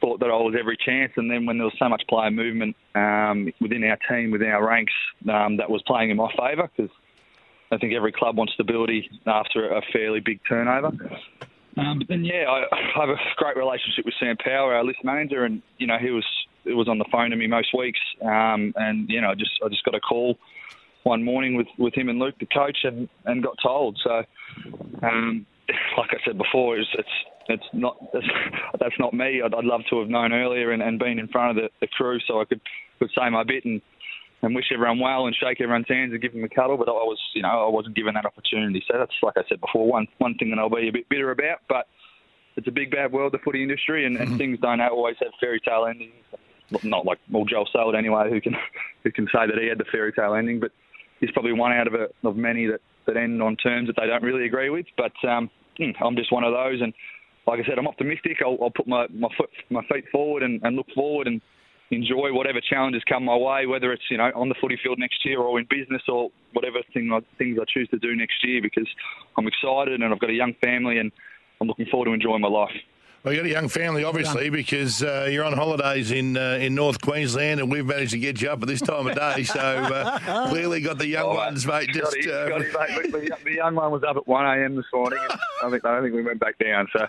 thought 0.04 0.20
that 0.20 0.30
I 0.30 0.36
was 0.36 0.54
every 0.60 0.78
chance. 0.78 1.14
And 1.16 1.32
then 1.32 1.46
when 1.46 1.58
there 1.58 1.66
was 1.66 1.76
so 1.80 1.88
much 1.88 2.04
player 2.10 2.30
movement 2.30 2.76
um, 2.94 3.52
within 3.62 3.84
our 3.86 3.98
team, 4.10 4.32
within 4.32 4.50
our 4.50 4.68
ranks, 4.68 4.94
um, 5.32 5.58
that 5.58 5.70
was 5.70 5.82
playing 5.88 6.10
in 6.10 6.18
my 6.18 6.30
favour 6.38 6.70
because 6.76 6.92
I 7.72 7.78
think 7.78 7.94
every 7.94 8.12
club 8.12 8.38
wants 8.38 8.54
stability 8.54 9.10
after 9.26 9.70
a 9.70 9.82
fairly 9.94 10.20
big 10.20 10.42
turnover. 10.48 10.92
Um, 11.78 12.00
but 12.00 12.08
then, 12.10 12.26
yeah, 12.26 12.46
I, 12.50 12.66
I 12.72 13.00
have 13.00 13.10
a 13.10 13.16
great 13.38 13.56
relationship 13.56 14.06
with 14.06 14.14
Sam 14.20 14.36
Power, 14.38 14.76
our 14.76 14.84
list 14.84 15.00
manager, 15.04 15.46
and 15.46 15.62
you 15.78 15.88
know 15.88 15.98
he 15.98 16.12
was 16.12 16.26
he 16.66 16.74
was 16.74 16.88
on 16.88 17.00
the 17.00 17.06
phone 17.12 17.32
to 17.32 17.36
me 17.36 17.48
most 17.48 17.74
weeks, 17.76 18.00
um, 18.22 18.74
and 18.76 19.10
you 19.10 19.22
know 19.22 19.32
I 19.32 19.36
just 19.36 19.52
I 19.66 19.70
just 19.70 19.84
got 19.84 19.96
a 19.96 20.00
call 20.00 20.38
one 21.04 21.24
morning 21.24 21.56
with, 21.56 21.68
with 21.78 21.94
him 21.94 22.10
and 22.10 22.20
Luke, 22.20 22.36
the 22.40 22.46
coach, 22.46 22.78
and, 22.84 23.10
and 23.26 23.44
got 23.44 23.58
told. 23.62 24.00
So, 24.04 24.24
um, 25.02 25.46
like 25.98 26.12
I 26.12 26.18
said 26.26 26.38
before, 26.38 26.78
it's 26.78 26.90
it's 26.98 27.10
it's 27.48 27.66
not 27.74 27.98
that's, 28.14 29.00
not 29.00 29.14
me. 29.14 29.42
I'd, 29.44 29.54
I'd 29.54 29.66
love 29.66 29.82
to 29.90 30.00
have 30.00 30.10
known 30.10 30.34
earlier 30.34 30.72
and, 30.72 30.82
and 30.82 31.00
been 31.00 31.20
in 31.20 31.28
front 31.28 31.58
of 31.58 31.64
the, 31.64 31.70
the 31.82 31.88
crew 31.88 32.20
so 32.28 32.42
I 32.42 32.46
could 32.46 32.62
could 33.00 33.10
say 33.18 33.30
my 33.30 33.44
bit 33.44 33.66
and 33.66 33.82
and 34.42 34.54
wish 34.54 34.66
everyone 34.74 35.00
well 35.00 35.26
and 35.26 35.36
shake 35.36 35.62
everyone's 35.62 35.88
hands 35.88 36.12
and 36.12 36.22
give 36.22 36.34
them 36.34 36.44
a 36.44 36.50
cuddle. 36.50 36.78
But 36.78 36.90
I 36.90 36.92
was, 36.92 37.20
you 37.34 37.42
know, 37.42 37.66
I 37.66 37.70
wasn't 37.70 37.96
given 37.96 38.14
that 38.16 38.26
opportunity. 38.26 38.84
So 38.88 38.98
that's 38.98 39.14
like 39.22 39.38
I 39.38 39.44
said 39.50 39.62
before, 39.62 39.88
one 39.88 40.08
one 40.18 40.36
thing 40.36 40.50
that 40.52 40.60
I'll 40.60 40.70
be 40.70 40.90
a 40.90 40.92
bit 40.92 41.10
bitter 41.10 41.32
about. 41.32 41.60
But 41.68 41.88
it's 42.56 42.68
a 42.68 42.72
big 42.72 42.92
bad 42.92 43.12
world, 43.12 43.34
the 43.34 43.40
footy 43.40 43.64
industry, 43.64 44.06
and, 44.06 44.18
and 44.18 44.38
things 44.38 44.60
don't 44.60 44.82
always 44.82 45.16
have 45.22 45.32
fairy 45.40 45.60
tale 45.60 45.86
endings. 45.86 46.14
Not 46.84 47.06
like 47.06 47.20
well, 47.30 47.46
Joel 47.46 47.68
Selwood 47.72 47.96
anyway, 47.96 48.30
who 48.30 48.42
can 48.42 48.56
who 49.04 49.12
can 49.12 49.28
say 49.28 49.48
that 49.48 49.58
he 49.60 49.68
had 49.68 49.78
the 49.78 49.86
fairy 49.92 50.12
tale 50.12 50.34
ending, 50.34 50.60
but 50.60 50.72
he's 51.20 51.32
probably 51.32 51.54
one 51.54 51.72
out 51.72 51.88
of 51.88 51.94
a, 51.94 52.08
of 52.28 52.36
many 52.36 52.68
that, 52.68 52.82
that 53.06 53.18
end 53.18 53.42
on 53.42 53.56
terms 53.58 53.88
that 53.88 53.96
they 54.00 54.08
don't 54.08 54.24
really 54.24 54.46
agree 54.46 54.70
with. 54.70 54.86
But 54.98 55.14
um, 55.28 55.50
I'm 56.02 56.16
just 56.16 56.32
one 56.32 56.44
of 56.44 56.54
those, 56.54 56.82
and 56.82 56.94
like 57.48 57.60
I 57.60 57.68
said, 57.68 57.78
I'm 57.78 57.88
optimistic. 57.88 58.38
I'll, 58.44 58.58
I'll 58.62 58.72
put 58.72 58.88
my 58.88 59.08
my, 59.14 59.30
foot, 59.38 59.50
my 59.70 59.82
feet 59.92 60.06
forward 60.12 60.44
and, 60.44 60.62
and 60.64 60.76
look 60.76 60.88
forward 60.96 61.28
and 61.28 61.42
enjoy 61.92 62.34
whatever 62.34 62.60
challenges 62.62 63.04
come 63.08 63.26
my 63.26 63.36
way, 63.36 63.66
whether 63.66 63.92
it's 63.92 64.04
you 64.10 64.18
know 64.18 64.32
on 64.36 64.50
the 64.50 64.56
footy 64.60 64.78
field 64.82 65.00
next 65.00 65.26
year 65.26 65.40
or 65.40 65.60
in 65.60 65.68
business 65.70 66.02
or 66.08 66.30
whatever 66.54 66.80
thing 66.94 67.12
I, 67.14 67.20
things 67.38 67.58
I 67.62 67.66
choose 67.72 67.90
to 67.90 68.00
do 68.00 68.16
next 68.16 68.44
year. 68.44 68.62
Because 68.62 68.88
I'm 69.38 69.48
excited 69.48 70.02
and 70.02 70.14
I've 70.14 70.20
got 70.20 70.30
a 70.30 70.34
young 70.34 70.54
family 70.64 71.00
and 71.00 71.12
I'm 71.62 71.68
looking 71.68 71.86
forward 71.88 72.06
to 72.06 72.14
enjoying 72.14 72.42
my 72.42 72.50
life. 72.50 72.76
Well, 73.24 73.34
you 73.34 73.40
got 73.40 73.46
a 73.46 73.50
young 73.52 73.70
family, 73.70 74.04
obviously, 74.04 74.50
because 74.50 75.02
uh, 75.02 75.30
you're 75.32 75.46
on 75.46 75.54
holidays 75.54 76.12
in 76.12 76.36
uh, 76.36 76.58
in 76.60 76.76
North 76.76 77.00
Queensland, 77.00 77.62
and 77.62 77.72
we've 77.72 77.86
managed 77.86 78.12
to 78.12 78.18
get 78.18 78.42
you 78.42 78.50
up 78.50 78.62
at 78.62 78.68
this 78.68 78.82
time 78.82 79.08
of 79.08 79.16
day. 79.16 79.46
So 79.46 79.62
uh, 79.62 80.20
clearly, 80.50 80.82
got 80.82 80.98
the 80.98 81.08
young 81.08 81.28
Oh, 81.28 81.36
ones, 81.36 81.66
mate. 81.66 81.88
Just 81.94 82.12
Scotty, 82.12 82.30
uh, 82.30 82.48
Scotty, 82.48 82.66
mate, 83.02 83.12
the, 83.14 83.38
the 83.46 83.54
young 83.54 83.76
one 83.76 83.94
was 83.94 84.04
up 84.04 84.18
at 84.18 84.28
1 84.28 84.46
a.m. 84.46 84.76
this 84.76 84.84
morning. 84.94 85.20
And 85.22 85.40
I 85.64 85.70
think 85.70 85.86
I 85.86 85.94
don't 85.94 86.04
think 86.04 86.16
we 86.16 86.22
went 86.22 86.42
back 86.42 86.58
down. 86.58 86.90
So 86.92 87.08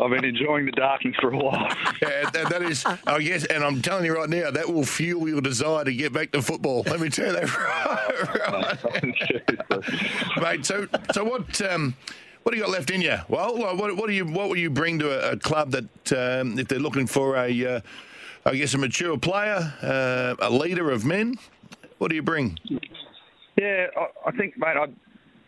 I've 0.00 0.10
been 0.10 0.24
enjoying 0.24 0.66
the 0.66 0.72
darkness 0.72 1.14
for 1.20 1.32
a 1.32 1.36
while. 1.36 1.68
Yeah, 2.02 2.28
that, 2.30 2.48
that 2.50 2.62
is, 2.62 2.84
I 3.06 3.22
guess, 3.22 3.44
and 3.44 3.62
I'm 3.62 3.80
telling 3.80 4.06
you 4.06 4.16
right 4.16 4.28
now, 4.28 4.50
that 4.50 4.68
will 4.68 4.84
fuel 4.84 5.28
your 5.28 5.40
desire 5.40 5.84
to 5.84 5.94
get 5.94 6.12
back 6.12 6.32
to 6.32 6.42
football. 6.42 6.82
Let 6.84 6.98
me 6.98 7.10
tell 7.10 7.26
you 7.26 7.32
that 7.32 7.54
right, 10.36 10.42
mate. 10.42 10.66
So, 10.66 10.88
so 11.12 11.22
what? 11.22 11.62
Um, 11.62 11.94
what 12.44 12.52
do 12.52 12.58
you 12.58 12.62
got 12.62 12.72
left 12.72 12.90
in 12.90 13.00
you? 13.00 13.16
Well, 13.28 13.56
what, 13.56 13.96
what 13.96 14.06
do 14.06 14.12
you 14.12 14.26
what 14.26 14.48
will 14.48 14.58
you 14.58 14.70
bring 14.70 14.98
to 15.00 15.10
a, 15.10 15.32
a 15.32 15.36
club 15.36 15.72
that 15.72 16.12
um, 16.12 16.58
if 16.58 16.68
they're 16.68 16.78
looking 16.78 17.06
for 17.06 17.36
a, 17.36 17.66
uh, 17.66 17.80
I 18.44 18.54
guess, 18.54 18.74
a 18.74 18.78
mature 18.78 19.18
player, 19.18 19.72
uh, 19.82 20.36
a 20.38 20.50
leader 20.50 20.90
of 20.90 21.04
men? 21.06 21.36
What 21.98 22.08
do 22.08 22.14
you 22.14 22.22
bring? 22.22 22.58
Yeah, 23.56 23.86
I, 23.96 24.28
I 24.28 24.32
think, 24.32 24.58
mate, 24.58 24.76
I, 24.76 24.86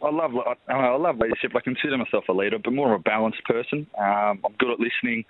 I 0.05 0.11
love 0.11 0.33
I, 0.69 0.73
I 0.73 0.97
love 0.97 1.19
leadership. 1.19 1.53
I 1.55 1.61
consider 1.61 1.99
myself 1.99 2.25
a 2.31 2.33
leader, 2.33 2.59
but 2.59 2.73
more 2.73 2.95
of 2.95 3.01
a 3.01 3.03
balanced 3.03 3.45
person. 3.45 3.87
Um, 3.99 4.41
I'm 4.45 4.55
good 4.59 4.71
at 4.71 4.81
listening. 4.81 5.25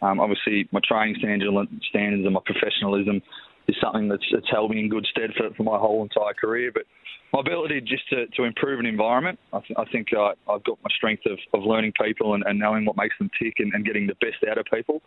Um, 0.00 0.18
obviously, 0.18 0.66
my 0.72 0.80
training 0.82 1.16
standards, 1.18 2.24
and 2.24 2.34
my 2.34 2.40
professionalism 2.44 3.20
is 3.68 3.76
something 3.82 4.08
that's, 4.08 4.24
that's 4.32 4.50
held 4.50 4.70
me 4.70 4.80
in 4.80 4.88
good 4.88 5.06
stead 5.10 5.30
for, 5.36 5.54
for 5.54 5.62
my 5.62 5.78
whole 5.78 6.02
entire 6.02 6.34
career. 6.34 6.72
But 6.72 6.84
my 7.32 7.40
ability 7.40 7.80
just 7.80 8.08
to, 8.10 8.26
to 8.36 8.44
improve 8.44 8.78
an 8.78 8.86
environment, 8.86 9.38
I, 9.52 9.60
th- 9.60 9.78
I 9.78 9.84
think 9.90 10.08
uh, 10.16 10.32
I've 10.50 10.64
got 10.64 10.78
my 10.84 10.90
strength 10.94 11.22
of, 11.26 11.38
of 11.54 11.64
learning 11.64 11.92
people 12.00 12.34
and, 12.34 12.44
and 12.46 12.58
knowing 12.58 12.84
what 12.84 12.96
makes 12.96 13.16
them 13.18 13.30
tick 13.40 13.54
and, 13.58 13.72
and 13.72 13.84
getting 13.84 14.06
the 14.06 14.14
best 14.14 14.44
out 14.50 14.58
of 14.58 14.66
people. 14.72 15.02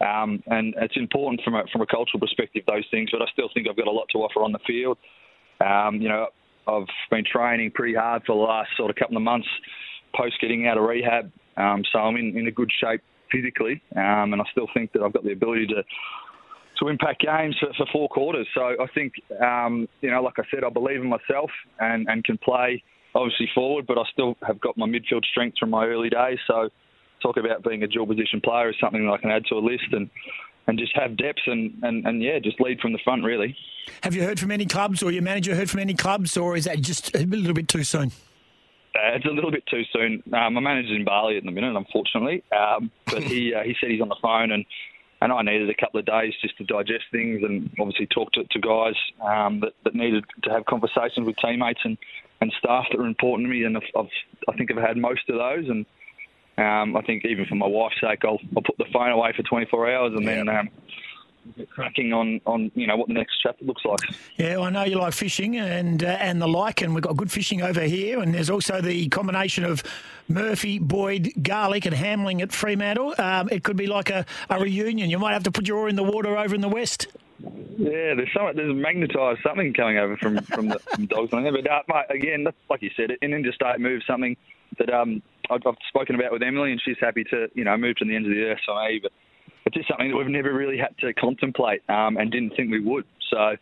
Um, 0.00 0.42
and 0.46 0.74
it's 0.78 0.96
important 0.96 1.40
from 1.44 1.54
a, 1.54 1.64
from 1.72 1.82
a 1.82 1.86
cultural 1.86 2.20
perspective, 2.20 2.62
those 2.66 2.84
things, 2.90 3.10
but 3.12 3.22
I 3.22 3.26
still 3.32 3.48
think 3.54 3.66
I've 3.68 3.76
got 3.76 3.86
a 3.86 3.92
lot 3.92 4.06
to 4.12 4.18
offer 4.18 4.42
on 4.42 4.52
the 4.52 4.60
field. 4.66 4.98
Um, 5.60 6.00
you 6.00 6.08
know, 6.08 6.28
I've 6.66 6.86
been 7.10 7.24
training 7.24 7.72
pretty 7.74 7.94
hard 7.94 8.22
for 8.26 8.36
the 8.36 8.42
last 8.42 8.70
sort 8.76 8.90
of 8.90 8.96
couple 8.96 9.16
of 9.16 9.22
months 9.22 9.48
post 10.14 10.40
getting 10.40 10.66
out 10.66 10.78
of 10.78 10.84
rehab. 10.84 11.30
Um, 11.56 11.82
so 11.92 11.98
I'm 11.98 12.16
in, 12.16 12.36
in 12.36 12.46
a 12.46 12.52
good 12.52 12.70
shape 12.80 13.02
physically, 13.32 13.82
um, 13.96 14.32
and 14.32 14.40
I 14.40 14.44
still 14.52 14.68
think 14.72 14.92
that 14.92 15.02
I've 15.02 15.12
got 15.12 15.24
the 15.24 15.32
ability 15.32 15.66
to 15.68 15.82
to 16.78 16.88
impact 16.88 17.22
games 17.22 17.56
for, 17.58 17.72
for 17.76 17.86
four 17.92 18.08
quarters. 18.08 18.46
So 18.54 18.62
I 18.62 18.86
think, 18.94 19.14
um, 19.42 19.88
you 20.00 20.10
know, 20.10 20.22
like 20.22 20.38
I 20.38 20.42
said, 20.50 20.64
I 20.64 20.70
believe 20.70 21.00
in 21.00 21.08
myself 21.08 21.50
and, 21.80 22.06
and 22.08 22.24
can 22.24 22.38
play 22.38 22.82
obviously 23.14 23.48
forward, 23.54 23.86
but 23.86 23.98
I 23.98 24.02
still 24.12 24.36
have 24.46 24.60
got 24.60 24.76
my 24.76 24.86
midfield 24.86 25.24
strengths 25.24 25.58
from 25.58 25.70
my 25.70 25.86
early 25.86 26.08
days. 26.08 26.38
So 26.46 26.68
talk 27.22 27.36
about 27.36 27.64
being 27.64 27.82
a 27.82 27.88
dual 27.88 28.06
position 28.06 28.40
player 28.40 28.70
is 28.70 28.76
something 28.80 29.04
that 29.06 29.12
I 29.12 29.18
can 29.18 29.30
add 29.30 29.44
to 29.46 29.56
a 29.56 29.60
list 29.60 29.92
and 29.92 30.10
and 30.66 30.78
just 30.78 30.94
have 30.94 31.16
depth 31.16 31.40
and, 31.46 31.72
and, 31.82 32.06
and 32.06 32.22
yeah, 32.22 32.38
just 32.38 32.60
lead 32.60 32.78
from 32.80 32.92
the 32.92 32.98
front 33.02 33.24
really. 33.24 33.56
Have 34.02 34.14
you 34.14 34.22
heard 34.22 34.38
from 34.38 34.50
any 34.50 34.66
clubs 34.66 35.02
or 35.02 35.10
your 35.10 35.22
manager 35.22 35.54
heard 35.54 35.70
from 35.70 35.80
any 35.80 35.94
clubs 35.94 36.36
or 36.36 36.58
is 36.58 36.66
that 36.66 36.82
just 36.82 37.16
a 37.16 37.20
little 37.20 37.54
bit 37.54 37.68
too 37.68 37.84
soon? 37.84 38.12
Uh, 38.94 39.14
it's 39.14 39.24
a 39.24 39.30
little 39.30 39.50
bit 39.50 39.64
too 39.70 39.82
soon. 39.92 40.22
Uh, 40.26 40.50
my 40.50 40.60
manager's 40.60 40.96
in 40.96 41.06
Bali 41.06 41.38
at 41.38 41.44
the 41.44 41.50
minute, 41.50 41.74
unfortunately. 41.74 42.42
Um, 42.52 42.90
but 43.06 43.22
he 43.30 43.54
uh, 43.54 43.62
he 43.62 43.74
said 43.80 43.90
he's 43.90 44.00
on 44.00 44.08
the 44.08 44.16
phone, 44.20 44.50
and, 44.50 44.64
and 45.20 45.32
I 45.32 45.42
needed 45.42 45.68
a 45.68 45.74
couple 45.74 45.98
of 45.98 46.06
days 46.06 46.32
just 46.40 46.56
to 46.58 46.64
digest 46.64 47.04
things 47.10 47.42
and 47.42 47.70
obviously 47.80 48.06
talk 48.06 48.30
to, 48.32 48.44
to 48.44 48.58
guys 48.60 48.94
um, 49.20 49.60
that, 49.60 49.72
that 49.84 49.94
needed 49.94 50.24
to 50.44 50.50
have 50.50 50.64
conversations 50.66 51.26
with 51.26 51.36
teammates 51.36 51.80
and, 51.84 51.98
and 52.40 52.52
staff 52.58 52.86
that 52.90 52.98
were 52.98 53.06
important 53.06 53.46
to 53.48 53.50
me. 53.50 53.64
And 53.64 53.76
I've, 53.76 53.82
I've, 53.98 54.10
I 54.48 54.56
think 54.56 54.70
I've 54.70 54.82
had 54.82 54.96
most 54.96 55.28
of 55.28 55.36
those. 55.36 55.68
And 55.68 55.86
um, 56.56 56.96
I 56.96 57.02
think 57.02 57.24
even 57.24 57.46
for 57.46 57.56
my 57.56 57.66
wife's 57.66 58.00
sake, 58.00 58.24
I'll, 58.24 58.38
I'll 58.56 58.62
put 58.62 58.78
the 58.78 58.86
phone 58.92 59.10
away 59.10 59.32
for 59.36 59.42
24 59.42 59.90
hours 59.90 60.12
and 60.14 60.26
then 60.26 60.48
um, 60.48 60.68
get 61.56 61.70
cracking 61.70 62.12
on, 62.12 62.40
on 62.46 62.70
you 62.74 62.86
know 62.86 62.96
what 62.96 63.08
the 63.08 63.14
next 63.14 63.38
chapter 63.42 63.64
looks 63.64 63.84
like. 63.84 64.00
Yeah, 64.36 64.60
I 64.60 64.70
know 64.70 64.84
you 64.84 64.96
like 64.96 65.12
fishing 65.12 65.56
and 65.56 66.02
uh, 66.02 66.18
and 66.20 66.40
the 66.40 66.48
like, 66.48 66.82
and 66.82 66.94
we've 66.94 67.02
got 67.02 67.16
good 67.16 67.30
fishing 67.30 67.62
over 67.62 67.82
here. 67.82 68.20
And 68.20 68.34
there's 68.34 68.50
also 68.50 68.80
the 68.80 69.08
combination 69.08 69.64
of 69.64 69.82
Murphy, 70.28 70.78
Boyd, 70.78 71.32
Garlic, 71.42 71.86
and 71.86 71.94
Hamling 71.94 72.42
at 72.42 72.52
Fremantle. 72.52 73.14
Um, 73.18 73.48
it 73.50 73.64
could 73.64 73.76
be 73.76 73.86
like 73.86 74.10
a, 74.10 74.26
a 74.50 74.60
reunion. 74.60 75.10
You 75.10 75.18
might 75.18 75.32
have 75.32 75.44
to 75.44 75.50
put 75.50 75.66
your 75.66 75.78
oar 75.78 75.88
in 75.88 75.96
the 75.96 76.04
water 76.04 76.36
over 76.36 76.54
in 76.54 76.60
the 76.60 76.68
west. 76.68 77.06
Yeah, 77.40 78.14
there's 78.14 78.32
some, 78.36 78.54
there's 78.56 78.74
magnetised 78.74 79.40
something 79.42 79.72
coming 79.72 79.98
over 79.98 80.16
from 80.16 80.38
from 80.38 80.68
the 80.68 80.78
from 80.80 81.06
dogs 81.06 81.32
on 81.32 81.44
there. 81.44 81.52
But 81.52 81.70
uh, 81.70 81.82
mate, 81.88 82.06
again, 82.10 82.46
like 82.68 82.82
you 82.82 82.90
said, 82.96 83.10
an 83.22 83.32
interstate 83.32 83.78
move, 83.78 84.02
something 84.06 84.36
that 84.78 84.92
um 84.92 85.22
I've, 85.50 85.66
I've 85.66 85.76
spoken 85.88 86.14
about 86.14 86.32
with 86.32 86.42
Emily, 86.42 86.72
and 86.72 86.80
she's 86.84 86.96
happy 87.00 87.24
to 87.24 87.48
you 87.54 87.64
know 87.64 87.76
move 87.76 87.96
to 87.96 88.04
the 88.04 88.14
end 88.14 88.26
of 88.26 88.32
the 88.32 88.42
earth 88.42 88.60
for 88.66 88.74
me. 88.84 89.00
But 89.02 89.12
it's 89.68 89.76
just 89.76 89.88
something 89.88 90.10
that 90.10 90.16
we've 90.16 90.26
never 90.28 90.52
really 90.52 90.78
had 90.78 90.96
to 90.98 91.12
contemplate 91.14 91.82
um, 91.88 92.16
and 92.16 92.30
didn't 92.30 92.56
think 92.56 92.70
we 92.70 92.80
would. 92.80 93.04
So 93.30 93.56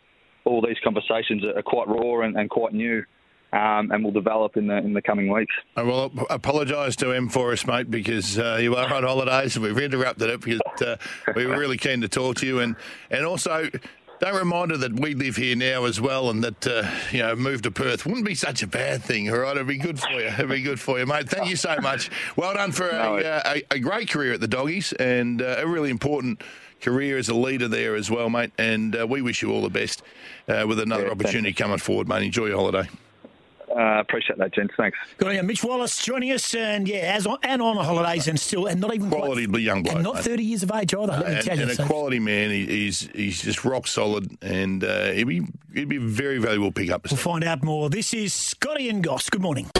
all 0.44 0.62
these 0.62 0.76
conversations 0.82 1.44
are, 1.44 1.62
quite 1.62 1.88
raw 1.88 2.20
and, 2.20 2.36
and 2.36 2.48
quite 2.48 2.72
new. 2.72 3.04
Um, 3.52 3.92
and 3.92 4.02
will 4.02 4.10
develop 4.10 4.56
in 4.56 4.66
the 4.66 4.76
in 4.78 4.92
the 4.92 5.00
coming 5.00 5.32
weeks. 5.32 5.54
I 5.76 5.82
will 5.82 6.12
apologise 6.28 6.96
to 6.96 7.12
M 7.12 7.28
for 7.28 7.52
us, 7.52 7.64
mate, 7.64 7.88
because 7.88 8.38
uh, 8.38 8.58
you 8.60 8.74
are 8.74 8.92
on 8.92 9.04
holidays 9.04 9.54
and 9.54 9.64
we've 9.64 9.78
interrupted 9.78 10.28
it 10.28 10.40
because 10.40 10.60
uh, 10.82 10.96
we 11.36 11.46
were 11.46 11.56
really 11.56 11.78
keen 11.78 12.00
to 12.00 12.08
talk 12.08 12.36
to 12.38 12.46
you. 12.46 12.58
And, 12.58 12.74
and 13.08 13.24
also, 13.24 13.70
don't 14.20 14.34
remind 14.34 14.70
her 14.70 14.76
that 14.78 14.98
we 14.98 15.14
live 15.14 15.36
here 15.36 15.56
now 15.56 15.84
as 15.84 16.00
well 16.00 16.30
and 16.30 16.42
that, 16.42 16.66
uh, 16.66 16.88
you 17.12 17.18
know, 17.18 17.34
move 17.36 17.62
to 17.62 17.70
Perth 17.70 18.06
wouldn't 18.06 18.24
be 18.26 18.34
such 18.34 18.62
a 18.62 18.66
bad 18.66 19.02
thing, 19.02 19.30
all 19.30 19.38
right? 19.38 19.56
It'd 19.56 19.66
be 19.66 19.76
good 19.78 20.00
for 20.00 20.10
you. 20.10 20.26
It'd 20.28 20.48
be 20.48 20.62
good 20.62 20.80
for 20.80 20.98
you, 20.98 21.06
mate. 21.06 21.28
Thank 21.28 21.48
you 21.48 21.56
so 21.56 21.76
much. 21.82 22.10
Well 22.36 22.54
done 22.54 22.72
for 22.72 22.88
a, 22.88 23.22
uh, 23.22 23.42
a, 23.54 23.62
a 23.72 23.78
great 23.78 24.08
career 24.10 24.32
at 24.34 24.40
the 24.40 24.48
Doggies 24.48 24.92
and 24.94 25.42
uh, 25.42 25.56
a 25.58 25.66
really 25.66 25.90
important 25.90 26.42
career 26.80 27.18
as 27.18 27.28
a 27.28 27.34
leader 27.34 27.68
there 27.68 27.94
as 27.94 28.10
well, 28.10 28.30
mate. 28.30 28.52
And 28.58 28.98
uh, 28.98 29.06
we 29.06 29.22
wish 29.22 29.42
you 29.42 29.52
all 29.52 29.62
the 29.62 29.70
best 29.70 30.02
uh, 30.48 30.64
with 30.66 30.80
another 30.80 31.06
Yeah, 31.06 31.12
opportunity 31.12 31.52
coming 31.52 31.78
forward, 31.78 32.08
mate. 32.08 32.22
Enjoy 32.22 32.46
your 32.46 32.56
holiday. 32.58 32.88
Uh, 33.76 34.00
appreciate 34.00 34.38
that, 34.38 34.54
gents. 34.54 34.72
Thanks. 34.76 34.96
Good 35.18 35.28
on 35.28 35.34
you, 35.34 35.42
Mitch 35.42 35.62
Wallis 35.62 36.02
joining 36.02 36.32
us, 36.32 36.54
and 36.54 36.88
yeah, 36.88 37.14
as 37.14 37.26
on, 37.26 37.36
and 37.42 37.60
on 37.60 37.76
holidays, 37.76 38.26
and 38.26 38.40
still, 38.40 38.66
and 38.66 38.80
not 38.80 38.94
even 38.94 39.10
Quality 39.10 39.42
young 39.62 39.82
bloke. 39.82 39.96
and 39.96 40.04
not 40.04 40.14
mate. 40.14 40.24
thirty 40.24 40.44
years 40.44 40.62
of 40.62 40.72
age 40.72 40.94
either. 40.94 41.12
let 41.12 41.26
me 41.28 41.34
and, 41.34 41.44
you. 41.46 41.52
and 41.52 41.70
a 41.70 41.74
so- 41.74 41.84
quality 41.86 42.18
man. 42.18 42.50
He, 42.50 42.64
he's 42.64 43.00
he's 43.14 43.42
just 43.42 43.64
rock 43.66 43.86
solid, 43.86 44.36
and 44.42 44.82
uh, 44.82 45.10
he'd 45.12 45.24
be 45.24 45.42
he'd 45.74 45.88
be 45.90 45.96
a 45.96 46.00
very 46.00 46.38
valuable 46.38 46.72
pickup. 46.72 47.10
We'll 47.10 47.18
find 47.18 47.44
out 47.44 47.62
more. 47.62 47.90
This 47.90 48.14
is 48.14 48.32
Scotty 48.32 48.88
and 48.88 49.02
Goss. 49.04 49.28
Good 49.28 49.42
morning. 49.42 49.70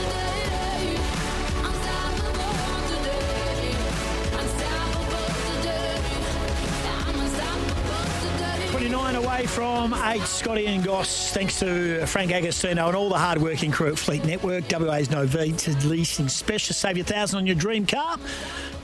Away 9.16 9.46
from 9.46 9.94
eight. 9.94 10.20
Scotty 10.22 10.66
and 10.66 10.84
Goss. 10.84 11.32
Thanks 11.32 11.58
to 11.60 12.04
Frank 12.04 12.32
Agostino 12.32 12.88
and 12.88 12.94
all 12.94 13.08
the 13.08 13.16
hard-working 13.16 13.70
crew 13.70 13.88
at 13.88 13.98
Fleet 13.98 14.22
Network. 14.26 14.64
WA's 14.70 15.08
Novated 15.08 15.88
leasing 15.88 16.28
specialist. 16.28 16.82
Save 16.82 16.98
you 16.98 17.02
a 17.02 17.06
thousand 17.06 17.38
on 17.38 17.46
your 17.46 17.56
dream 17.56 17.86
car. 17.86 18.18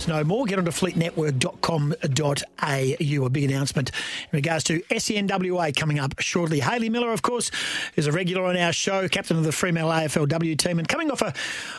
To 0.02 0.10
know 0.10 0.24
more, 0.24 0.44
get 0.46 0.58
onto 0.58 0.72
fleetnetwork.com.au. 0.72 3.26
A 3.26 3.30
big 3.30 3.44
announcement 3.44 3.90
in 3.90 4.36
regards 4.36 4.64
to 4.64 4.80
SENWA 4.90 5.76
coming 5.76 6.00
up 6.00 6.14
shortly. 6.18 6.58
Hayley 6.58 6.88
Miller, 6.88 7.12
of 7.12 7.22
course, 7.22 7.52
is 7.94 8.08
a 8.08 8.12
regular 8.12 8.46
on 8.46 8.56
our 8.56 8.72
show, 8.72 9.06
captain 9.06 9.36
of 9.36 9.44
the 9.44 9.52
Fremantle 9.52 9.92
AFLW 9.92 10.58
team, 10.58 10.80
and 10.80 10.88
coming 10.88 11.12
off 11.12 11.22
a, 11.22 11.32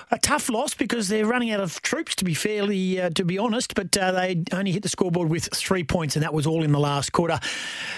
a 0.09 0.17
tough 0.19 0.49
loss 0.49 0.73
because 0.73 1.09
they're 1.09 1.25
running 1.25 1.51
out 1.51 1.59
of 1.59 1.81
troops, 1.81 2.15
to 2.15 2.23
be 2.23 2.33
fairly, 2.33 3.01
uh, 3.01 3.09
to 3.09 3.25
be 3.25 3.37
honest. 3.37 3.75
But 3.75 3.97
uh, 3.97 4.13
they 4.13 4.41
only 4.53 4.71
hit 4.71 4.83
the 4.83 4.89
scoreboard 4.89 5.29
with 5.29 5.53
three 5.53 5.83
points, 5.83 6.15
and 6.15 6.23
that 6.23 6.33
was 6.33 6.47
all 6.47 6.63
in 6.63 6.71
the 6.71 6.79
last 6.79 7.11
quarter. 7.11 7.41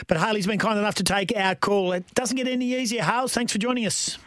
But 0.08 0.18
Hayley's 0.18 0.45
been 0.46 0.60
kind 0.60 0.80
enough 0.80 0.96
to 0.96 1.04
take 1.04 1.36
our 1.36 1.56
call. 1.56 1.94
It 1.94 2.14
doesn't 2.14 2.36
get 2.36 2.48
any 2.48 2.74
easier. 2.74 3.04
Hales, 3.04 3.34
thanks 3.34 3.52
for 3.52 3.58
joining 3.58 3.86
us. 3.86 4.18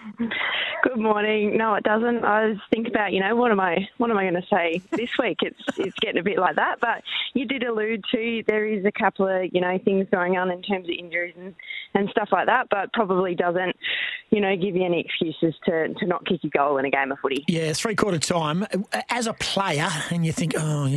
Good 0.85 0.99
morning. 0.99 1.57
No, 1.57 1.75
it 1.75 1.83
doesn't. 1.83 2.25
I 2.25 2.47
was 2.47 2.59
thinking 2.71 2.95
about, 2.95 3.13
you 3.13 3.21
know, 3.21 3.35
what 3.35 3.51
am 3.51 3.61
I, 3.61 3.89
what 3.99 4.11
am 4.11 4.17
I 4.17 4.23
going 4.23 4.41
to 4.41 4.47
say 4.49 4.81
this 4.93 5.11
week? 5.19 5.39
It's 5.43 5.61
it's 5.77 5.99
getting 6.01 6.21
a 6.21 6.23
bit 6.23 6.39
like 6.39 6.57
that. 6.57 6.79
But 6.81 7.03
you 7.35 7.47
did 7.47 7.65
allude 7.65 8.05
to 8.13 8.43
there 8.47 8.65
is 8.65 8.85
a 8.85 8.93
couple 8.93 9.27
of, 9.27 9.51
you 9.53 9.61
know, 9.61 9.79
things 9.85 10.07
going 10.13 10.37
on 10.37 10.51
in 10.51 10.63
terms 10.63 10.89
of 10.89 10.95
injuries 10.97 11.35
and, 11.37 11.55
and 11.95 12.09
stuff 12.11 12.29
like 12.31 12.47
that. 12.47 12.69
But 12.71 12.93
probably 12.93 13.35
doesn't, 13.35 13.77
you 14.31 14.41
know, 14.41 14.57
give 14.57 14.77
you 14.77 14.85
any 14.85 15.01
excuses 15.01 15.55
to, 15.67 15.93
to 15.95 16.07
not 16.07 16.25
kick 16.27 16.45
a 16.45 16.49
goal 16.49 16.79
in 16.79 16.85
a 16.85 16.91
game 16.91 17.11
of 17.11 17.19
footy. 17.19 17.45
Yeah, 17.49 17.73
three 17.73 17.97
quarter 17.97 18.19
time. 18.19 18.65
As 19.11 19.27
a 19.27 19.35
player, 19.35 19.89
and 20.11 20.25
you 20.25 20.33
think, 20.33 20.55
oh, 20.57 20.97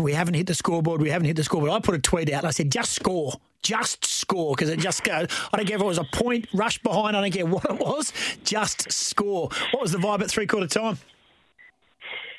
we 0.00 0.14
haven't 0.14 0.34
hit 0.34 0.46
the 0.46 0.54
scoreboard, 0.54 1.02
we 1.02 1.10
haven't 1.10 1.26
hit 1.26 1.36
the 1.36 1.44
scoreboard. 1.44 1.70
I 1.70 1.80
put 1.80 1.94
a 1.94 2.00
tweet 2.00 2.32
out 2.32 2.38
and 2.38 2.48
I 2.48 2.50
said, 2.50 2.72
just 2.72 2.92
score. 2.92 3.34
Just 3.62 4.04
score 4.04 4.54
because 4.54 4.70
it 4.70 4.78
just 4.78 5.02
goes. 5.04 5.28
I 5.52 5.56
don't 5.56 5.66
care 5.66 5.76
if 5.76 5.82
it 5.82 5.86
was 5.86 5.98
a 5.98 6.04
point 6.04 6.46
rush 6.54 6.78
behind. 6.78 7.16
I 7.16 7.20
don't 7.20 7.32
care 7.32 7.46
what 7.54 7.64
it 7.64 7.78
was. 7.78 8.12
Just 8.44 8.90
score. 8.92 9.48
What 9.72 9.82
was 9.82 9.92
the 9.92 9.98
vibe 9.98 10.22
at 10.22 10.30
three 10.30 10.46
quarter 10.46 10.66
time? 10.66 10.98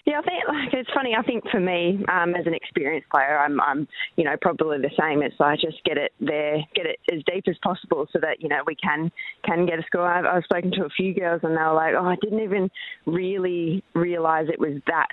Yeah, 0.05 0.19
I 0.19 0.21
think 0.21 0.43
like 0.47 0.73
it's 0.73 0.89
funny. 0.93 1.13
I 1.17 1.21
think 1.23 1.43
for 1.49 1.59
me, 1.59 2.03
um, 2.11 2.35
as 2.35 2.45
an 2.45 2.53
experienced 2.53 3.09
player, 3.09 3.37
I'm, 3.37 3.59
I'm, 3.61 3.87
you 4.15 4.23
know, 4.23 4.35
probably 4.41 4.77
the 4.77 4.91
same. 4.99 5.21
It's 5.21 5.35
like 5.39 5.59
just 5.59 5.83
get 5.83 5.97
it 5.97 6.13
there, 6.19 6.57
get 6.75 6.85
it 6.85 6.99
as 7.11 7.21
deep 7.31 7.45
as 7.47 7.55
possible, 7.61 8.07
so 8.11 8.19
that 8.21 8.41
you 8.41 8.49
know 8.49 8.61
we 8.65 8.75
can 8.75 9.11
can 9.43 9.65
get 9.65 9.79
a 9.79 9.83
score. 9.83 10.07
I've, 10.07 10.25
I've 10.25 10.43
spoken 10.43 10.71
to 10.71 10.85
a 10.85 10.89
few 10.89 11.13
girls, 11.13 11.41
and 11.43 11.55
they 11.55 11.61
were 11.61 11.73
like, 11.73 11.93
"Oh, 11.97 12.05
I 12.05 12.15
didn't 12.21 12.41
even 12.41 12.69
really 13.05 13.83
realise 13.93 14.47
it 14.49 14.59
was 14.59 14.81
that 14.87 15.07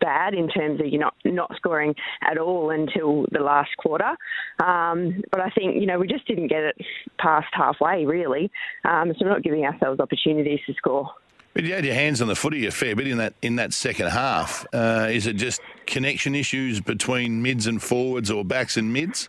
bad 0.00 0.34
in 0.34 0.48
terms 0.48 0.80
of 0.80 0.86
you 0.86 0.98
not 0.98 1.14
not 1.24 1.50
scoring 1.56 1.94
at 2.22 2.38
all 2.38 2.70
until 2.70 3.26
the 3.32 3.40
last 3.40 3.70
quarter." 3.78 4.16
Um, 4.64 5.22
but 5.30 5.40
I 5.40 5.50
think 5.50 5.76
you 5.80 5.86
know 5.86 5.98
we 5.98 6.06
just 6.06 6.26
didn't 6.26 6.48
get 6.48 6.62
it 6.62 6.76
past 7.18 7.48
halfway, 7.52 8.06
really. 8.06 8.50
Um, 8.84 9.12
so 9.18 9.24
we're 9.24 9.32
not 9.32 9.42
giving 9.42 9.64
ourselves 9.64 10.00
opportunities 10.00 10.60
to 10.66 10.74
score. 10.74 11.10
But 11.54 11.64
you 11.64 11.74
had 11.74 11.84
your 11.84 11.94
hands 11.94 12.22
on 12.22 12.28
the 12.28 12.36
footy 12.36 12.66
a 12.66 12.70
fair 12.70 12.94
bit 12.94 13.08
in 13.08 13.18
that 13.18 13.34
in 13.42 13.56
that 13.56 13.72
second 13.72 14.08
half. 14.08 14.66
Uh, 14.72 15.08
is 15.10 15.26
it 15.26 15.34
just 15.34 15.60
connection 15.86 16.34
issues 16.34 16.80
between 16.80 17.42
mids 17.42 17.66
and 17.66 17.82
forwards, 17.82 18.30
or 18.30 18.44
backs 18.44 18.76
and 18.76 18.92
mids? 18.92 19.28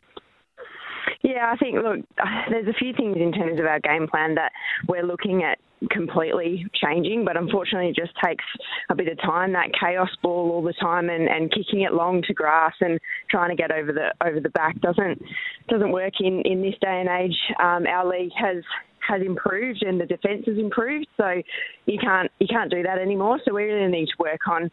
Yeah, 1.22 1.52
I 1.52 1.58
think, 1.58 1.76
look, 1.76 2.00
there's 2.50 2.68
a 2.68 2.74
few 2.74 2.94
things 2.94 3.18
in 3.18 3.32
terms 3.32 3.60
of 3.60 3.66
our 3.66 3.80
game 3.80 4.08
plan 4.08 4.36
that 4.36 4.52
we're 4.88 5.06
looking 5.06 5.44
at 5.44 5.60
completely 5.92 6.66
changing, 6.74 7.24
but 7.24 7.38
unfortunately 7.38 7.90
it 7.90 7.96
just 7.96 8.12
takes 8.24 8.44
a 8.90 8.96
bit 8.96 9.08
of 9.08 9.18
time. 9.22 9.54
That 9.54 9.70
chaos 9.80 10.10
ball 10.22 10.52
all 10.52 10.62
the 10.62 10.74
time 10.74 11.10
and, 11.10 11.30
and 11.30 11.52
kicking 11.52 11.82
it 11.82 11.94
long 11.94 12.22
to 12.24 12.34
grass 12.34 12.74
and 12.82 13.00
trying 13.30 13.50
to 13.50 13.56
get 13.56 13.72
over 13.72 13.94
the 13.94 14.14
over 14.26 14.42
the 14.42 14.50
back 14.50 14.80
doesn't 14.82 15.22
doesn't 15.70 15.92
work 15.92 16.14
in, 16.20 16.42
in 16.42 16.62
this 16.62 16.76
day 16.82 17.00
and 17.00 17.10
age. 17.10 17.38
Um, 17.62 17.88
our 17.88 18.06
league 18.06 18.34
has 18.38 18.64
has 19.10 19.22
improved 19.22 19.84
and 19.84 20.00
the 20.00 20.06
defence 20.06 20.44
has 20.46 20.58
improved, 20.58 21.08
so 21.18 21.42
you 21.86 21.98
can't 22.00 22.32
you 22.40 22.48
can't 22.48 22.72
do 22.72 22.84
that 22.84 23.00
anymore. 23.00 23.40
So 23.46 23.54
we 23.54 23.64
really 23.64 23.92
need 23.92 24.06
to 24.06 24.16
work 24.20 24.48
on 24.48 24.72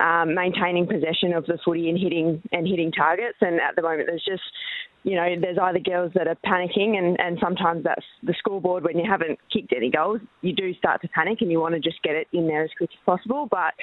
um, 0.00 0.34
maintaining 0.34 0.86
possession 0.86 1.32
of 1.32 1.46
the 1.46 1.58
footy 1.64 1.88
and 1.88 1.98
hitting 1.98 2.42
and 2.52 2.66
hitting 2.66 2.92
targets. 2.92 3.38
And 3.40 3.60
at 3.60 3.76
the 3.76 3.82
moment, 3.82 4.04
there's 4.06 4.24
just 4.24 4.42
you 5.04 5.14
know 5.14 5.26
there's 5.40 5.58
either 5.58 5.78
girls 5.78 6.12
that 6.14 6.26
are 6.26 6.36
panicking, 6.44 6.98
and, 6.98 7.18
and 7.20 7.38
sometimes 7.40 7.84
that's 7.84 8.04
the 8.22 8.34
scoreboard 8.38 8.84
when 8.84 8.98
you 8.98 9.04
haven't 9.08 9.38
kicked 9.52 9.72
any 9.76 9.90
goals. 9.90 10.20
You 10.42 10.52
do 10.52 10.74
start 10.74 11.02
to 11.02 11.08
panic, 11.08 11.38
and 11.40 11.50
you 11.50 11.60
want 11.60 11.74
to 11.74 11.80
just 11.80 12.02
get 12.02 12.14
it 12.14 12.28
in 12.32 12.46
there 12.46 12.64
as 12.64 12.70
quick 12.76 12.90
as 12.92 12.98
possible. 13.04 13.48
But 13.50 13.74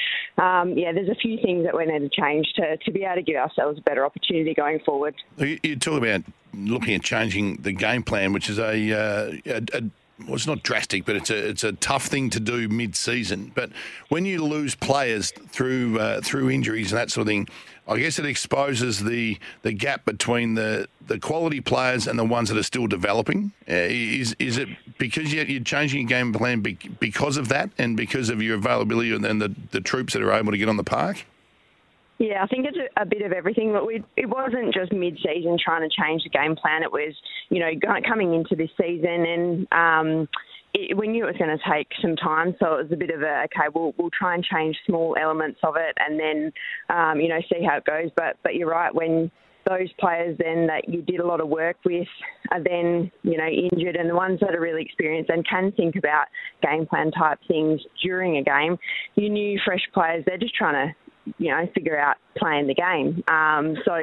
um, 0.41 0.78
yeah, 0.78 0.91
there's 0.91 1.09
a 1.09 1.16
few 1.16 1.38
things 1.41 1.66
that 1.66 1.76
we 1.76 1.86
need 1.86 1.99
to 1.99 2.09
change 2.09 2.47
to 2.57 2.78
to 2.78 2.91
be 2.91 3.03
able 3.03 3.16
to 3.16 3.22
give 3.22 3.38
ourselves 3.38 3.80
a 3.80 3.82
better 3.82 4.05
opportunity 4.05 4.53
going 4.53 4.80
forward. 4.86 5.16
You, 5.38 5.76
talk 5.78 6.01
about 6.01 6.24
looking 6.53 6.95
at 6.95 7.03
changing 7.03 7.57
the 7.57 7.72
game 7.72 8.03
plan, 8.03 8.34
which 8.34 8.49
is 8.49 8.59
a, 8.59 8.91
uh, 8.93 9.32
a, 9.45 9.78
a 9.78 9.82
well, 10.20 10.36
it's 10.36 10.47
not 10.47 10.63
drastic, 10.63 11.05
but 11.05 11.16
it's 11.16 11.30
a 11.30 11.49
it's 11.49 11.63
a 11.63 11.74
tough 11.74 12.05
thing 12.05 12.30
to 12.32 12.39
do 12.39 12.70
mid-season. 12.70 13.51
But 13.53 13.72
when 14.09 14.26
you 14.26 14.43
lose 14.43 14.74
players 14.74 15.32
through 15.49 15.99
uh, 15.99 16.22
through 16.22 16.49
injuries 16.49 16.91
and 16.91 16.99
that 16.99 17.11
sort 17.11 17.24
of 17.24 17.28
thing, 17.28 17.49
I 17.88 17.97
guess 17.97 18.18
it 18.18 18.26
exposes 18.26 19.03
the 19.03 19.38
the 19.63 19.74
gap 19.74 20.05
between 20.05 20.55
the, 20.55 20.88
the 21.05 21.20
quality 21.20 21.59
players 21.59 22.07
and 22.07 22.18
the 22.18 22.24
ones 22.24 22.49
that 22.49 22.57
are 22.57 22.63
still 22.63 22.88
developing. 22.88 23.51
Uh, 23.70 23.74
is 23.74 24.36
is 24.39 24.57
it 24.57 24.70
because 24.97 25.34
you're, 25.34 25.45
you're 25.45 25.63
changing 25.63 26.01
your 26.01 26.07
game 26.07 26.32
plan 26.32 26.61
be, 26.61 26.78
because 26.99 27.36
of 27.36 27.49
that 27.49 27.70
and 27.78 27.97
because 27.97 28.30
of 28.30 28.41
your 28.41 28.55
availability 28.55 29.13
and 29.13 29.24
then 29.24 29.39
the, 29.39 29.53
the 29.72 29.82
troops 29.82 30.13
that 30.13 30.22
are 30.22 30.32
able 30.32 30.51
to 30.51 30.57
get 30.57 30.70
on 30.70 30.78
the 30.78 30.84
park? 30.84 31.26
Yeah, 32.18 32.43
I 32.43 32.47
think 32.47 32.66
it's 32.66 32.78
a, 32.95 33.05
bit 33.05 33.24
of 33.24 33.34
everything. 33.34 33.74
But 33.74 33.84
it 34.16 34.30
wasn't 34.30 34.74
just 34.74 34.93
mid-season 34.93 35.57
trying 35.63 35.88
to 35.88 35.93
change 35.93 36.24
the 36.24 36.30
game 36.30 36.55
plan. 36.55 36.82
It 36.82 36.91
was, 36.91 37.13
you 37.49 37.59
know, 37.59 37.72
coming 38.07 38.34
into 38.34 38.55
this 38.55 38.70
season 38.80 39.26
and 39.26 39.68
um, 39.74 40.30
it, 40.76 40.97
we 40.97 41.07
knew 41.07 41.24
it 41.24 41.28
was 41.28 41.38
going 41.38 41.57
to 41.57 41.72
take 41.72 41.88
some 42.01 42.16
time. 42.16 42.55
So 42.59 42.76
it 42.76 42.84
was 42.84 42.91
a 42.91 42.97
bit 42.97 43.09
of 43.09 43.22
a 43.22 43.45
okay. 43.45 43.70
We'll 43.74 43.93
we'll 43.97 44.11
try 44.11 44.36
and 44.36 44.43
change 44.43 44.76
small 44.86 45.16
elements 45.20 45.59
of 45.63 45.76
it, 45.78 45.97
and 45.97 46.20
then 46.20 46.51
um, 46.89 47.20
you 47.20 47.30
know 47.30 47.39
see 47.49 47.63
how 47.68 47.78
it 47.78 47.86
goes. 47.86 48.11
But 48.16 48.38
but 48.43 48.55
you're 48.55 48.70
right 48.70 48.93
when 48.93 49.32
those 49.68 49.91
players 49.99 50.38
then 50.38 50.68
that 50.68 50.88
you 50.88 51.01
did 51.01 51.20
a 51.20 51.26
lot 51.26 51.41
of 51.41 51.47
work 51.47 51.78
with 51.86 52.07
are 52.51 52.61
then 52.61 53.11
you 53.24 53.38
know 53.38 53.47
injured, 53.47 53.95
and 53.95 54.09
the 54.09 54.16
ones 54.16 54.39
that 54.41 54.53
are 54.53 54.61
really 54.61 54.82
experienced 54.82 55.30
and 55.30 55.47
can 55.47 55.72
think 55.72 55.95
about 55.95 56.26
game 56.61 56.86
plan 56.86 57.11
type 57.11 57.39
things 57.47 57.82
during 58.03 58.38
a 58.38 58.43
game, 58.43 58.78
you 59.16 59.30
knew 59.30 59.59
fresh 59.63 59.88
players. 59.93 60.24
They're 60.26 60.38
just 60.38 60.55
trying 60.55 60.89
to 60.89 60.95
you 61.38 61.49
know, 61.51 61.67
figure 61.73 61.97
out 61.99 62.17
playing 62.38 62.67
the 62.67 62.73
game. 62.73 63.23
Um, 63.27 63.75
so 63.86 63.95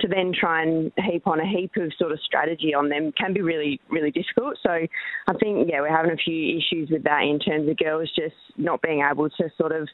to 0.00 0.08
then 0.08 0.32
try 0.38 0.62
and 0.62 0.92
heap 0.96 1.26
on 1.26 1.40
a 1.40 1.46
heap 1.46 1.72
of 1.76 1.92
sort 1.98 2.12
of 2.12 2.20
strategy 2.20 2.74
on 2.74 2.88
them 2.88 3.12
can 3.12 3.32
be 3.32 3.42
really, 3.42 3.80
really 3.90 4.10
difficult. 4.10 4.56
So 4.62 4.70
I 4.70 5.32
think, 5.40 5.68
yeah, 5.70 5.80
we're 5.80 5.94
having 5.94 6.12
a 6.12 6.16
few 6.16 6.58
issues 6.58 6.90
with 6.90 7.04
that 7.04 7.22
in 7.22 7.38
terms 7.38 7.68
of 7.68 7.76
girls 7.76 8.10
just 8.14 8.34
not 8.56 8.82
being 8.82 9.02
able 9.08 9.28
to 9.30 9.50
sort 9.56 9.72
of, 9.72 9.88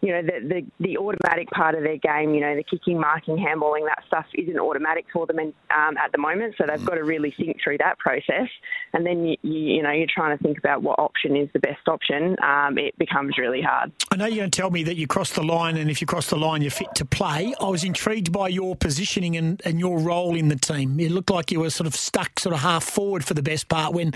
you 0.00 0.12
know, 0.12 0.22
the, 0.22 0.48
the, 0.48 0.66
the 0.80 0.98
automatic 0.98 1.50
part 1.50 1.74
of 1.74 1.82
their 1.82 1.96
game, 1.96 2.34
you 2.34 2.40
know, 2.40 2.54
the 2.54 2.62
kicking, 2.62 3.00
marking, 3.00 3.36
handballing, 3.36 3.86
that 3.86 4.02
stuff 4.06 4.26
isn't 4.34 4.58
automatic 4.58 5.06
for 5.12 5.26
them 5.26 5.38
in, 5.38 5.52
um, 5.70 5.96
at 5.96 6.12
the 6.12 6.18
moment. 6.18 6.54
So 6.58 6.64
they've 6.66 6.84
got 6.84 6.94
to 6.94 7.04
really 7.04 7.32
think 7.36 7.56
through 7.62 7.78
that 7.78 7.98
process. 7.98 8.48
And 8.92 9.04
then, 9.06 9.24
you, 9.26 9.36
you, 9.42 9.60
you 9.76 9.82
know, 9.82 9.90
you're 9.90 10.06
trying 10.12 10.36
to 10.36 10.42
think 10.42 10.58
about 10.58 10.82
what 10.82 10.98
option 10.98 11.36
is 11.36 11.48
the 11.52 11.60
best 11.60 11.88
option. 11.88 12.36
Um, 12.42 12.78
it 12.78 12.96
becomes 12.98 13.38
really 13.38 13.62
hard. 13.62 13.92
I 14.10 14.16
know 14.16 14.26
you're 14.26 14.38
going 14.38 14.50
to 14.50 14.60
tell 14.60 14.70
me 14.70 14.84
that 14.84 14.96
you 14.96 15.06
cross 15.06 15.32
the 15.32 15.42
line, 15.42 15.76
and 15.76 15.90
if 15.90 16.00
you 16.00 16.06
cross 16.06 16.28
the 16.28 16.36
line, 16.36 16.62
you're 16.62 16.70
fit 16.70 16.94
to 16.96 17.04
play. 17.04 17.33
I 17.34 17.68
was 17.68 17.82
intrigued 17.82 18.32
by 18.32 18.48
your 18.48 18.76
positioning 18.76 19.36
and, 19.36 19.60
and 19.64 19.80
your 19.80 19.98
role 19.98 20.36
in 20.36 20.48
the 20.48 20.56
team. 20.56 21.00
It 21.00 21.10
looked 21.10 21.30
like 21.30 21.50
you 21.50 21.60
were 21.60 21.70
sort 21.70 21.86
of 21.86 21.94
stuck 21.94 22.38
sort 22.38 22.54
of 22.54 22.60
half 22.60 22.84
forward 22.84 23.24
for 23.24 23.34
the 23.34 23.42
best 23.42 23.68
part 23.68 23.92
when 23.92 24.12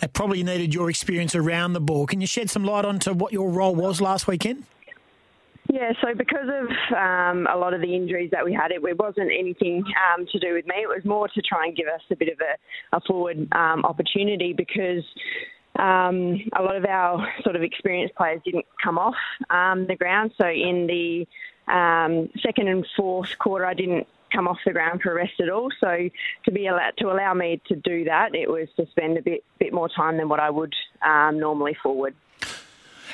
they 0.00 0.08
probably 0.08 0.42
needed 0.42 0.74
your 0.74 0.90
experience 0.90 1.34
around 1.34 1.74
the 1.74 1.80
ball. 1.80 2.06
Can 2.06 2.20
you 2.20 2.26
shed 2.26 2.50
some 2.50 2.64
light 2.64 2.84
onto 2.84 3.12
what 3.12 3.32
your 3.32 3.50
role 3.50 3.74
was 3.74 4.00
last 4.00 4.26
weekend? 4.26 4.64
Yeah, 5.72 5.92
so 6.00 6.14
because 6.14 6.48
of 6.48 6.96
um, 6.96 7.46
a 7.52 7.56
lot 7.56 7.74
of 7.74 7.80
the 7.80 7.94
injuries 7.94 8.30
that 8.32 8.44
we 8.44 8.52
had, 8.52 8.70
it, 8.70 8.80
it 8.82 8.98
wasn't 8.98 9.30
anything 9.36 9.84
um, 10.14 10.26
to 10.30 10.38
do 10.38 10.54
with 10.54 10.66
me. 10.66 10.76
It 10.76 10.88
was 10.88 11.04
more 11.04 11.28
to 11.28 11.42
try 11.42 11.66
and 11.66 11.76
give 11.76 11.86
us 11.88 12.00
a 12.10 12.16
bit 12.16 12.28
of 12.28 12.38
a, 12.40 12.96
a 12.96 13.00
forward 13.00 13.48
um, 13.52 13.84
opportunity 13.84 14.52
because 14.52 15.04
um, 15.78 16.40
a 16.56 16.62
lot 16.62 16.76
of 16.76 16.84
our 16.84 17.26
sort 17.42 17.56
of 17.56 17.62
experienced 17.62 18.14
players 18.14 18.40
didn't 18.44 18.66
come 18.82 18.96
off 18.96 19.16
um, 19.50 19.86
the 19.86 19.96
ground. 19.96 20.32
So 20.38 20.46
in 20.46 20.86
the 20.86 21.26
um, 21.68 22.28
second 22.40 22.68
and 22.68 22.86
fourth 22.96 23.38
quarter, 23.38 23.66
I 23.66 23.74
didn't 23.74 24.06
come 24.32 24.48
off 24.48 24.58
the 24.66 24.72
ground 24.72 25.02
for 25.02 25.12
a 25.12 25.14
rest 25.14 25.40
at 25.40 25.48
all. 25.48 25.68
So 25.80 26.08
to 26.44 26.50
be 26.52 26.66
allowed 26.66 26.96
to 26.98 27.06
allow 27.10 27.32
me 27.34 27.60
to 27.68 27.76
do 27.76 28.04
that, 28.04 28.34
it 28.34 28.50
was 28.50 28.68
to 28.76 28.86
spend 28.88 29.18
a 29.18 29.22
bit 29.22 29.44
bit 29.58 29.72
more 29.72 29.88
time 29.88 30.16
than 30.16 30.28
what 30.28 30.40
I 30.40 30.50
would 30.50 30.74
um, 31.02 31.38
normally 31.38 31.74
forward. 31.82 32.14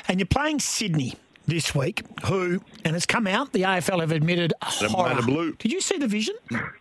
And 0.07 0.19
you're 0.19 0.27
playing 0.27 0.59
Sydney 0.59 1.13
this 1.45 1.73
week, 1.75 2.03
who, 2.25 2.61
and 2.85 2.95
it's 2.95 3.05
come 3.05 3.27
out, 3.27 3.51
the 3.53 3.61
AFL 3.63 3.99
have 3.99 4.11
admitted 4.11 4.53
They're 4.79 4.89
horror. 4.89 5.09
made 5.09 5.17
of 5.19 5.25
blue. 5.25 5.53
Did 5.53 5.71
you 5.71 5.81
see 5.81 5.97
the 5.97 6.07
vision? 6.07 6.35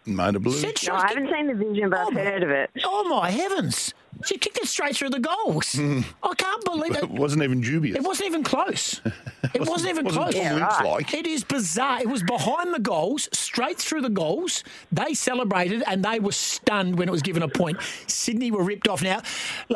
Made 0.06 0.36
of 0.36 0.42
blue. 0.42 0.52
Said 0.52 0.74
No, 0.86 0.94
I 0.94 1.08
haven't 1.08 1.30
seen 1.32 1.46
the 1.48 1.54
vision, 1.54 1.90
but 1.90 1.98
I've 1.98 2.12
heard 2.14 2.42
of 2.42 2.50
it. 2.50 2.70
Oh 2.84 3.04
my 3.08 3.30
heavens! 3.30 3.94
She 4.24 4.38
kicked 4.38 4.58
it 4.58 4.68
straight 4.68 4.96
through 4.96 5.10
the 5.10 5.20
goals. 5.20 5.78
I 6.22 6.34
can't 6.36 6.64
believe 6.64 6.96
it. 6.96 7.04
It 7.04 7.10
wasn't 7.10 7.42
even 7.42 7.60
dubious. 7.60 7.96
It 7.96 8.02
wasn't 8.04 8.28
even 8.28 8.44
close. 8.44 9.00
It 9.54 9.60
wasn't, 9.68 9.90
even 9.90 10.04
wasn't 10.04 10.30
close. 10.30 10.34
Tom 10.34 10.54
Lynch 10.54 10.84
like. 10.84 11.14
It 11.14 11.26
is 11.26 11.42
bizarre. 11.42 12.00
It 12.00 12.08
was 12.08 12.22
behind 12.22 12.72
the 12.72 12.78
goals, 12.78 13.28
straight 13.32 13.76
through 13.76 14.02
the 14.02 14.08
goals. 14.08 14.62
They 14.92 15.14
celebrated 15.14 15.82
and 15.86 16.04
they 16.04 16.20
were 16.20 16.32
stunned 16.32 16.96
when 16.96 17.08
it 17.08 17.10
was 17.10 17.22
given 17.22 17.42
a 17.42 17.48
point. 17.48 17.78
Sydney 18.06 18.52
were 18.52 18.62
ripped 18.62 18.86
off. 18.86 19.02
Now 19.02 19.20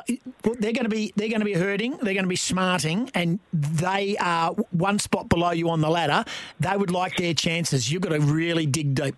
they're 0.07 0.73
going 0.73 0.85
to 0.85 0.89
be 0.89 1.13
they're 1.17 1.29
going 1.29 1.41
to 1.41 1.45
be 1.45 1.55
hurting. 1.55 1.99
They're 2.01 2.15
going 2.15 2.25
to 2.25 2.29
be 2.29 2.37
smarting, 2.37 3.11
and 3.13 3.41
they 3.53 4.17
are 4.19 4.53
one 4.71 5.01
spot 5.01 5.29
below 5.29 5.51
you 5.51 5.69
on 5.69 5.81
the 5.81 5.91
ladder. 5.91 6.25
They 6.61 6.77
would 6.77 6.93
like 6.93 7.17
their 7.17 7.35
chances. 7.35 7.91
You've 7.91 8.03
got 8.03 8.13
to 8.13 8.21
really 8.21 8.67
dig 8.67 8.95
deep. 8.95 9.17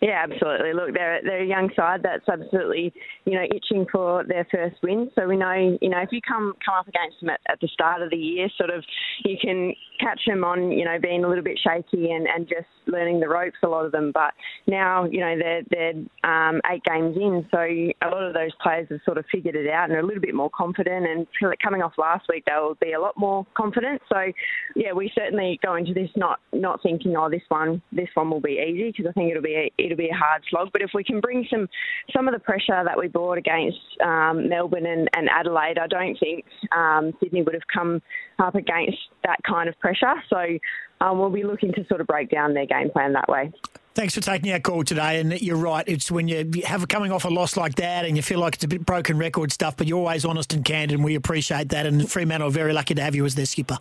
Yeah, 0.00 0.24
absolutely. 0.24 0.72
Look, 0.72 0.94
they're 0.94 1.20
they're 1.22 1.42
a 1.42 1.46
young 1.46 1.68
side 1.76 2.00
that's 2.02 2.26
absolutely 2.26 2.92
you 3.26 3.34
know 3.34 3.44
itching 3.44 3.84
for 3.92 4.24
their 4.24 4.46
first 4.50 4.76
win. 4.82 5.10
So 5.14 5.28
we 5.28 5.36
know 5.36 5.76
you 5.78 5.90
know 5.90 5.98
if 5.98 6.08
you 6.10 6.20
come 6.26 6.54
come 6.64 6.76
up 6.78 6.88
against 6.88 7.20
them 7.20 7.28
at, 7.28 7.40
at 7.50 7.60
the 7.60 7.68
start 7.68 8.00
of 8.00 8.08
the 8.08 8.16
year, 8.16 8.48
sort 8.56 8.70
of 8.70 8.82
you 9.26 9.36
can 9.40 9.74
catch 10.00 10.22
them 10.26 10.42
on 10.42 10.72
you 10.72 10.86
know 10.86 10.98
being 10.98 11.22
a 11.22 11.28
little 11.28 11.44
bit 11.44 11.60
shaky 11.62 12.12
and, 12.12 12.26
and 12.26 12.48
just 12.48 12.66
learning 12.86 13.20
the 13.20 13.28
ropes. 13.28 13.58
A 13.62 13.68
lot 13.68 13.84
of 13.84 13.92
them, 13.92 14.10
but 14.14 14.32
now 14.66 15.04
you 15.04 15.20
know 15.20 15.36
they're 15.38 15.62
they're 15.68 15.92
um, 16.24 16.62
eight 16.72 16.82
games 16.84 17.16
in, 17.16 17.46
so 17.50 17.58
a 17.58 18.08
lot 18.08 18.22
of 18.22 18.32
those 18.32 18.52
players 18.62 18.86
have 18.88 19.00
sort 19.04 19.18
of 19.18 19.26
figured 19.30 19.54
it 19.54 19.68
out 19.68 19.90
and 19.90 19.92
are 19.92 20.00
a 20.00 20.06
little 20.06 20.22
bit 20.22 20.34
more 20.34 20.50
confident. 20.50 21.06
And 21.06 21.26
coming 21.62 21.82
off 21.82 21.92
last 21.98 22.24
week, 22.30 22.44
they'll 22.46 22.74
be 22.80 22.92
a 22.92 23.00
lot 23.00 23.18
more 23.18 23.46
confident. 23.54 24.00
So 24.10 24.32
yeah, 24.76 24.92
we 24.94 25.12
certainly 25.14 25.60
go 25.62 25.74
into 25.74 25.92
this 25.92 26.08
not 26.16 26.40
not 26.54 26.82
thinking 26.82 27.14
oh 27.18 27.28
this 27.28 27.42
one 27.48 27.82
this 27.92 28.08
one 28.14 28.30
will 28.30 28.40
be 28.40 28.64
easy 28.66 28.94
because 28.96 29.04
I 29.06 29.12
think 29.12 29.30
it'll 29.30 29.42
be 29.42 29.70
a, 29.78 29.89
it'll 29.90 29.98
be 29.98 30.08
a 30.08 30.14
hard 30.14 30.42
slog. 30.50 30.70
But 30.72 30.82
if 30.82 30.90
we 30.94 31.04
can 31.04 31.20
bring 31.20 31.46
some 31.50 31.68
some 32.14 32.28
of 32.28 32.34
the 32.34 32.40
pressure 32.40 32.82
that 32.84 32.98
we 32.98 33.08
brought 33.08 33.38
against 33.38 33.78
um, 34.04 34.48
Melbourne 34.48 34.86
and, 34.86 35.08
and 35.14 35.28
Adelaide, 35.28 35.78
I 35.78 35.86
don't 35.86 36.18
think 36.18 36.44
um, 36.76 37.12
Sydney 37.20 37.42
would 37.42 37.54
have 37.54 37.66
come 37.72 38.00
up 38.38 38.54
against 38.54 38.98
that 39.24 39.38
kind 39.48 39.68
of 39.68 39.78
pressure. 39.78 40.14
So 40.28 40.58
um, 41.00 41.18
we'll 41.18 41.30
be 41.30 41.44
looking 41.44 41.72
to 41.72 41.84
sort 41.86 42.00
of 42.00 42.06
break 42.06 42.30
down 42.30 42.54
their 42.54 42.66
game 42.66 42.90
plan 42.90 43.12
that 43.14 43.28
way. 43.28 43.52
Thanks 43.94 44.14
for 44.14 44.20
taking 44.20 44.52
our 44.52 44.60
call 44.60 44.84
today. 44.84 45.18
And 45.18 45.40
you're 45.40 45.56
right. 45.56 45.84
It's 45.88 46.10
when 46.10 46.28
you 46.28 46.48
have 46.64 46.86
coming 46.88 47.10
off 47.10 47.24
a 47.24 47.28
loss 47.28 47.56
like 47.56 47.74
that 47.76 48.04
and 48.04 48.16
you 48.16 48.22
feel 48.22 48.38
like 48.38 48.54
it's 48.54 48.64
a 48.64 48.68
bit 48.68 48.86
broken 48.86 49.18
record 49.18 49.52
stuff, 49.52 49.76
but 49.76 49.88
you're 49.88 49.98
always 49.98 50.24
honest 50.24 50.54
and 50.54 50.64
candid, 50.64 50.96
and 50.96 51.04
we 51.04 51.16
appreciate 51.16 51.70
that. 51.70 51.86
And 51.86 52.10
Fremantle 52.10 52.48
are 52.48 52.52
very 52.52 52.72
lucky 52.72 52.94
to 52.94 53.02
have 53.02 53.16
you 53.16 53.24
as 53.24 53.34
their 53.34 53.46
skipper. 53.46 53.78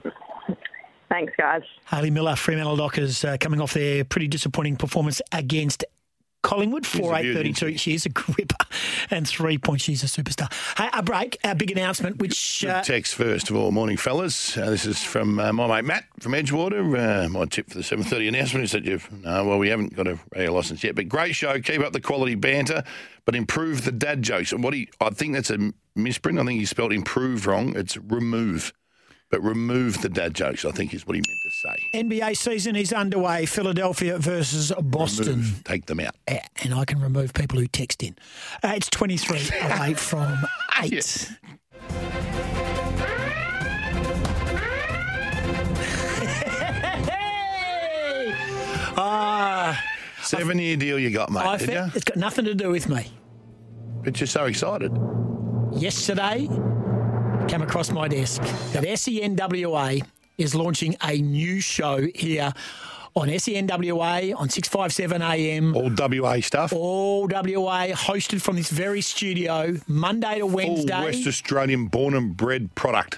Thanks, 1.10 1.34
guys. 1.38 1.62
Hayley 1.88 2.12
Miller, 2.12 2.36
Fremantle 2.36 2.76
Dockers, 2.76 3.24
uh, 3.26 3.38
coming 3.40 3.62
off 3.62 3.74
their 3.74 4.04
pretty 4.04 4.28
disappointing 4.28 4.76
performance 4.76 5.22
against 5.32 5.84
Collingwood, 6.42 6.86
four 6.86 7.16
eight 7.16 7.34
thirty 7.34 7.54
two. 7.54 7.78
She's 7.78 8.06
a 8.06 8.10
gripper, 8.10 8.56
and 9.10 9.28
three 9.28 9.58
points. 9.58 9.84
She's 9.84 10.04
a 10.04 10.06
superstar. 10.08 10.52
Hey, 10.78 10.90
a 10.94 11.04
break. 11.04 11.38
Our 11.44 11.56
big 11.56 11.72
announcement, 11.72 12.18
which 12.18 12.64
uh, 12.64 12.82
Text 12.82 13.16
first 13.16 13.50
of 13.50 13.56
all, 13.56 13.72
morning 13.72 13.98
fellas. 13.98 14.58
Uh, 14.58 14.70
this 14.70 14.86
is 14.86 15.04
from 15.04 15.40
uh, 15.40 15.52
my 15.52 15.68
mate 15.68 15.86
Matt 15.86 16.06
from 16.20 16.32
Edgewater. 16.32 17.26
Uh, 17.26 17.30
my 17.30 17.46
tip 17.46 17.70
for 17.70 17.78
the 17.78 17.84
seven 17.84 18.06
thirty 18.06 18.28
announcement 18.28 18.64
is 18.64 18.72
that 18.72 18.86
you've 18.86 19.12
no, 19.12 19.46
well, 19.46 19.60
we 19.60 19.70
haven't 19.70 19.96
got 19.96 20.08
a 20.08 20.20
radio 20.34 20.54
license 20.54 20.84
yet, 20.84 20.96
but 20.96 21.10
great 21.10 21.36
show. 21.36 21.60
Keep 21.60 21.82
up 21.82 21.94
the 21.94 22.02
quality 22.02 22.36
banter, 22.36 22.84
but 23.26 23.36
improve 23.36 23.84
the 23.84 23.92
dad 23.92 24.22
jokes. 24.22 24.52
And 24.52 24.64
what 24.64 24.74
he, 24.74 24.90
I 25.02 25.10
think 25.10 25.34
that's 25.34 25.50
a 25.50 25.72
misprint. 25.96 26.40
I 26.40 26.46
think 26.46 26.60
he 26.60 26.66
spelled 26.66 26.94
improve 26.94 27.48
wrong. 27.48 27.76
It's 27.76 27.98
remove, 27.98 28.74
but 29.30 29.42
remove 29.44 30.02
the 30.02 30.10
dad 30.10 30.34
jokes. 30.34 30.66
I 30.66 30.72
think 30.72 30.94
is 30.94 31.06
what 31.06 31.16
he 31.16 31.22
meant 31.22 31.40
to 31.44 31.52
say. 31.52 31.90
NBA 31.94 32.36
season 32.38 32.76
is 32.76 32.92
underway. 32.94 33.46
Philadelphia 33.46 34.18
versus 34.18 34.72
Boston. 34.82 35.28
Remove, 35.28 35.64
take 35.64 35.86
them 35.86 36.00
out. 36.00 36.16
And 36.64 36.74
I 36.74 36.86
can 36.86 37.00
remove 37.00 37.34
people 37.34 37.60
who 37.60 37.68
text 37.68 38.04
in. 38.04 38.16
Uh, 38.64 38.74
it's 38.76 38.90
23 38.90 39.40
away 39.62 39.94
from 39.94 40.38
8. 40.82 41.30
Ah, 49.02 49.82
Seven 50.22 50.60
year 50.60 50.76
deal 50.76 51.00
you 51.00 51.10
got, 51.10 51.32
mate. 51.32 51.40
I 51.46 51.58
did 51.58 51.70
you? 51.70 51.86
it's 51.96 52.04
got 52.04 52.18
nothing 52.18 52.46
to 52.46 52.54
do 52.54 52.70
with 52.70 52.90
me. 52.90 53.08
But 54.04 54.20
you're 54.20 54.28
so 54.28 54.46
excited. 54.46 54.92
Yesterday, 55.74 56.48
came 57.50 57.62
across 57.64 57.90
my 57.90 58.08
desk 58.08 58.44
that 58.74 58.84
SENWA 58.84 60.06
is 60.38 60.54
launching 60.54 60.96
a 61.02 61.18
new 61.18 61.60
show 61.60 62.06
here 62.14 62.54
on 63.16 63.28
SENWA 63.28 64.36
on 64.38 64.50
657 64.50 65.22
AM. 65.24 65.76
All 65.76 65.90
WA 65.98 66.42
stuff. 66.42 66.72
All 66.72 67.28
WA, 67.28 67.88
hosted 67.88 68.40
from 68.40 68.56
this 68.56 68.70
very 68.70 69.02
studio, 69.02 69.78
Monday 69.88 70.38
to 70.38 70.46
Wednesday. 70.46 71.04
West 71.04 71.26
Australian 71.26 71.88
born 71.88 72.14
and 72.14 72.38
bred 72.38 72.76
product. 72.76 73.18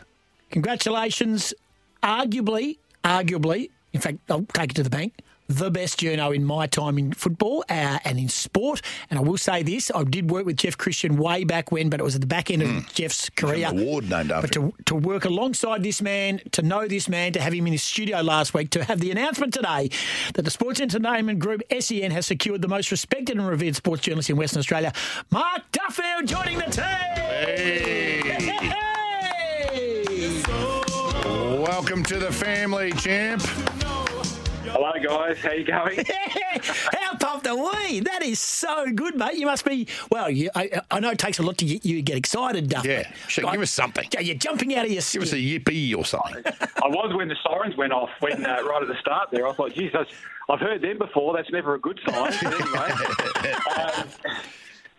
Congratulations. 0.52 1.54
Arguably, 2.02 2.78
arguably, 3.04 3.70
in 3.92 4.00
fact, 4.00 4.20
I'll 4.30 4.46
take 4.54 4.72
it 4.72 4.76
to 4.76 4.84
the 4.84 4.90
bank. 4.90 5.14
The 5.52 5.70
best 5.70 6.00
journo 6.00 6.34
in 6.34 6.46
my 6.46 6.66
time 6.66 6.98
in 6.98 7.12
football 7.12 7.66
uh, 7.68 8.00
and 8.06 8.18
in 8.18 8.30
sport. 8.30 8.82
And 9.10 9.20
I 9.20 9.22
will 9.22 9.38
say 9.38 9.64
this 9.64 9.92
I 9.94 10.06
did 10.06 10.32
work 10.32 10.46
with 10.46 10.56
Geoff 10.56 10.78
Christian 10.78 11.18
way 11.18 11.44
back 11.44 11.74
when, 11.74 11.90
but 11.90 12.00
it 12.00 12.04
was 12.04 12.16
at 12.16 12.22
the 12.22 12.28
back 12.28 12.50
end 12.50 12.62
of 12.62 12.94
Geoff's 12.94 13.30
career. 13.30 13.68
Award 13.68 14.10
named 14.10 14.32
after 14.32 14.48
But 14.48 14.54
to, 14.54 14.74
to 14.86 14.96
work 14.96 15.26
alongside 15.26 15.84
this 15.84 16.02
man, 16.02 16.40
to 16.54 16.62
know 16.62 16.88
this 16.88 17.10
man, 17.10 17.34
to 17.34 17.42
have 17.42 17.52
him 17.52 17.68
in 17.68 17.74
his 17.74 17.84
studio 17.84 18.22
last 18.22 18.54
week, 18.54 18.70
to 18.70 18.86
have 18.86 19.02
the 19.02 19.12
announcement 19.12 19.54
today 19.54 19.90
that 20.36 20.44
the 20.44 20.52
Sports 20.52 20.80
Entertainment 20.80 21.40
Group, 21.40 21.64
SEN, 21.78 22.12
has 22.12 22.28
secured 22.28 22.62
the 22.62 22.70
most 22.70 22.90
respected 22.90 23.38
and 23.38 23.46
revered 23.46 23.76
sports 23.76 24.04
journalist 24.04 24.30
in 24.30 24.38
Western 24.38 24.60
Australia, 24.60 24.94
Mark 25.32 25.64
Duffield, 25.74 26.28
joining 26.28 26.60
the 26.60 26.66
team. 26.72 26.86
Welcome 31.62 32.04
to 32.06 32.20
the 32.20 32.32
family, 32.32 32.94
champ. 32.94 33.44
Hello, 34.64 34.92
guys. 35.02 35.40
How 35.40 35.52
you 35.54 35.66
going? 35.66 36.06
How 36.62 37.16
pumped 37.18 37.48
are 37.48 37.56
we? 37.56 38.02
That 38.02 38.22
is 38.22 38.40
so 38.40 38.92
good, 38.94 39.16
mate. 39.16 39.34
You 39.36 39.48
must 39.48 39.66
be. 39.66 39.88
Well, 40.12 40.30
you, 40.30 40.52
I, 40.54 40.82
I 40.92 41.00
know 41.00 41.10
it 41.10 41.18
takes 41.18 41.40
a 41.40 41.44
lot 41.44 41.58
to 41.60 41.66
get 41.66 41.84
you 41.84 42.02
get 42.04 42.16
excited, 42.16 42.70
Duff. 42.70 42.86
Yeah, 42.86 43.12
Shit, 43.28 43.50
give 43.52 43.60
us 43.60 43.72
something. 43.72 44.08
Yeah, 44.14 44.20
you're 44.20 44.36
jumping 44.36 44.76
out 44.76 44.86
of 44.86 44.92
your 44.92 45.02
Give 45.12 45.24
us 45.24 45.34
a 45.34 45.38
yippee 45.38 45.98
or 45.98 46.06
something. 46.06 46.44
I 46.46 46.88
was 46.88 47.12
when 47.16 47.28
the 47.28 47.36
sirens 47.44 47.76
went 47.76 47.92
off, 47.92 48.10
when 48.20 48.46
uh, 48.46 48.62
right 48.64 48.84
at 48.84 48.88
the 48.88 48.98
start 49.00 49.30
there. 49.32 49.48
I 49.48 49.54
thought, 49.54 49.74
geez, 49.74 49.92
that's, 49.94 50.12
I've 50.48 50.60
heard 50.60 50.82
them 50.82 51.00
before. 51.00 51.36
That's 51.36 51.50
never 51.52 51.74
a 51.74 51.80
good 51.80 52.00
sign. 52.08 52.32
But 52.44 52.54
anyway, 52.62 52.92
um, 53.76 54.08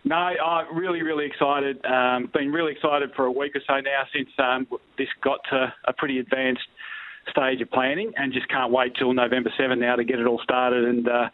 no, 0.03 0.15
I'm 0.15 0.75
really, 0.75 1.01
really 1.01 1.25
excited. 1.25 1.83
Um, 1.85 2.29
been 2.33 2.51
really 2.51 2.73
excited 2.73 3.11
for 3.15 3.25
a 3.25 3.31
week 3.31 3.55
or 3.55 3.61
so 3.65 3.79
now 3.79 4.03
since 4.13 4.29
um, 4.37 4.67
this 4.97 5.07
got 5.21 5.39
to 5.51 5.73
a 5.85 5.93
pretty 5.93 6.19
advanced 6.19 6.67
stage 7.29 7.61
of 7.61 7.69
planning, 7.71 8.13
and 8.17 8.33
just 8.33 8.47
can't 8.49 8.71
wait 8.71 8.95
till 8.95 9.13
November 9.13 9.51
7 9.57 9.79
now 9.79 9.95
to 9.95 10.03
get 10.03 10.19
it 10.19 10.27
all 10.27 10.39
started 10.43 10.85
and 10.85 11.07
uh, 11.07 11.29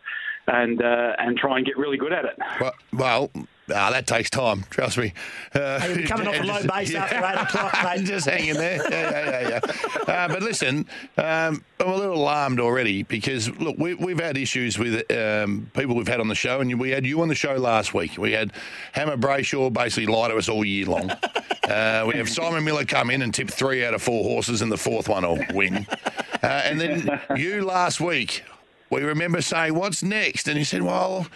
and 0.48 0.82
uh, 0.82 1.14
and 1.18 1.38
try 1.38 1.58
and 1.58 1.66
get 1.66 1.78
really 1.78 1.98
good 1.98 2.14
at 2.14 2.26
it. 2.26 2.38
Well, 2.60 2.74
well 2.94 3.32
ah, 3.74 3.92
that 3.92 4.08
takes 4.08 4.30
time. 4.30 4.64
Trust 4.70 4.98
me. 4.98 5.14
Uh, 5.54 5.80
Hey, 5.80 6.00
you're 6.00 6.08
coming 6.08 6.28
off 6.28 6.40
a 6.40 6.44
low 6.44 6.64
base 6.76 6.92
yeah. 6.92 7.04
after 7.04 7.18
8 7.18 7.44
o'clock, 7.44 7.78
mate. 7.84 8.06
just 8.06 8.28
hanging 8.28 8.56
there. 8.56 8.78
Yeah, 8.90 9.10
yeah, 9.12 9.50
yeah. 9.50 9.60
yeah. 10.08 10.14
Uh, 10.14 10.28
but 10.28 10.42
listen, 10.42 10.86
um, 11.18 11.64
I'm 11.80 11.88
a 11.88 11.96
little 11.96 12.16
alarmed 12.16 12.60
already 12.60 13.04
because 13.04 13.50
look, 13.60 13.78
we, 13.78 13.94
we've 13.94 14.20
had 14.20 14.38
issues 14.38 14.78
with 14.78 15.10
um, 15.12 15.70
people 15.74 15.96
we've 15.96 16.08
had 16.08 16.20
on 16.20 16.28
the 16.28 16.36
show, 16.36 16.60
and 16.60 16.80
we 16.80 16.90
had 16.90 17.06
you 17.06 17.22
on 17.22 17.28
the 17.28 17.36
show 17.36 17.54
last 17.56 17.94
week. 17.94 18.18
We 18.18 18.32
had 18.34 18.52
Hammer 18.94 19.18
Brayshaw 19.18 19.72
basically 19.72 20.08
lie 20.08 20.28
to 20.30 20.38
us 20.38 20.50
all 20.50 20.66
year 20.66 20.86
long. 20.86 21.12
Uh, 21.70 22.04
we 22.08 22.16
have 22.16 22.28
Simon 22.28 22.64
Miller 22.64 22.84
come 22.84 23.12
in 23.12 23.22
and 23.22 23.32
tip 23.32 23.48
three 23.48 23.86
out 23.86 23.94
of 23.94 24.02
four 24.02 24.24
horses, 24.24 24.64
and 24.64 24.72
the 24.72 24.78
fourth 24.78 25.08
one 25.08 25.22
will 25.22 25.40
win. 25.54 25.86
Uh, 26.42 26.48
and 26.48 26.82
then 26.82 27.22
you 27.36 27.64
last 27.64 28.02
week, 28.02 28.44
we 28.90 29.04
remember 29.04 29.40
saying, 29.40 29.76
"What's 29.76 30.02
next?" 30.02 30.48
And 30.48 30.58
he 30.58 30.64
said, 30.64 30.82
"Well." 30.82 31.28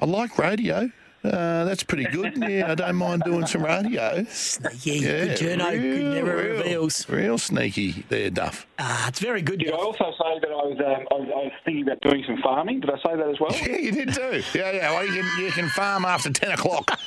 I 0.00 0.06
like 0.06 0.38
radio. 0.38 0.90
Uh, 1.22 1.64
that's 1.64 1.82
pretty 1.82 2.04
good. 2.04 2.36
Yeah, 2.50 2.72
I 2.72 2.74
don't 2.74 2.96
mind 2.96 3.22
doing 3.24 3.46
some 3.46 3.62
radio. 3.62 4.24
Sneaky. 4.30 5.00
Good 5.00 5.36
journo. 5.36 5.70
Good 5.70 6.14
never 6.14 6.36
real, 6.36 6.56
reveals. 6.56 7.08
Real 7.10 7.36
sneaky 7.36 8.06
there, 8.08 8.30
Duff. 8.30 8.66
Ah, 8.78 9.08
it's 9.08 9.20
very 9.20 9.42
good. 9.42 9.58
Did 9.60 9.72
I 9.72 9.76
also 9.76 10.04
say 10.18 10.38
that 10.40 10.48
I 10.50 10.64
was, 10.64 10.78
um, 10.78 11.06
I 11.10 11.14
was 11.14 11.28
I 11.28 11.38
was 11.44 11.52
thinking 11.66 11.82
about 11.82 12.00
doing 12.00 12.24
some 12.26 12.40
farming? 12.42 12.80
Did 12.80 12.90
I 12.90 12.96
say 12.96 13.14
that 13.16 13.28
as 13.28 13.38
well? 13.38 13.52
Yeah, 13.52 13.76
you 13.76 13.92
did 13.92 14.14
too. 14.14 14.42
Yeah, 14.54 14.72
yeah. 14.72 14.92
Well, 14.92 15.04
you 15.06 15.22
can, 15.22 15.44
you 15.44 15.50
can 15.52 15.68
farm 15.68 16.06
after 16.06 16.30
10 16.32 16.52
o'clock. 16.52 16.98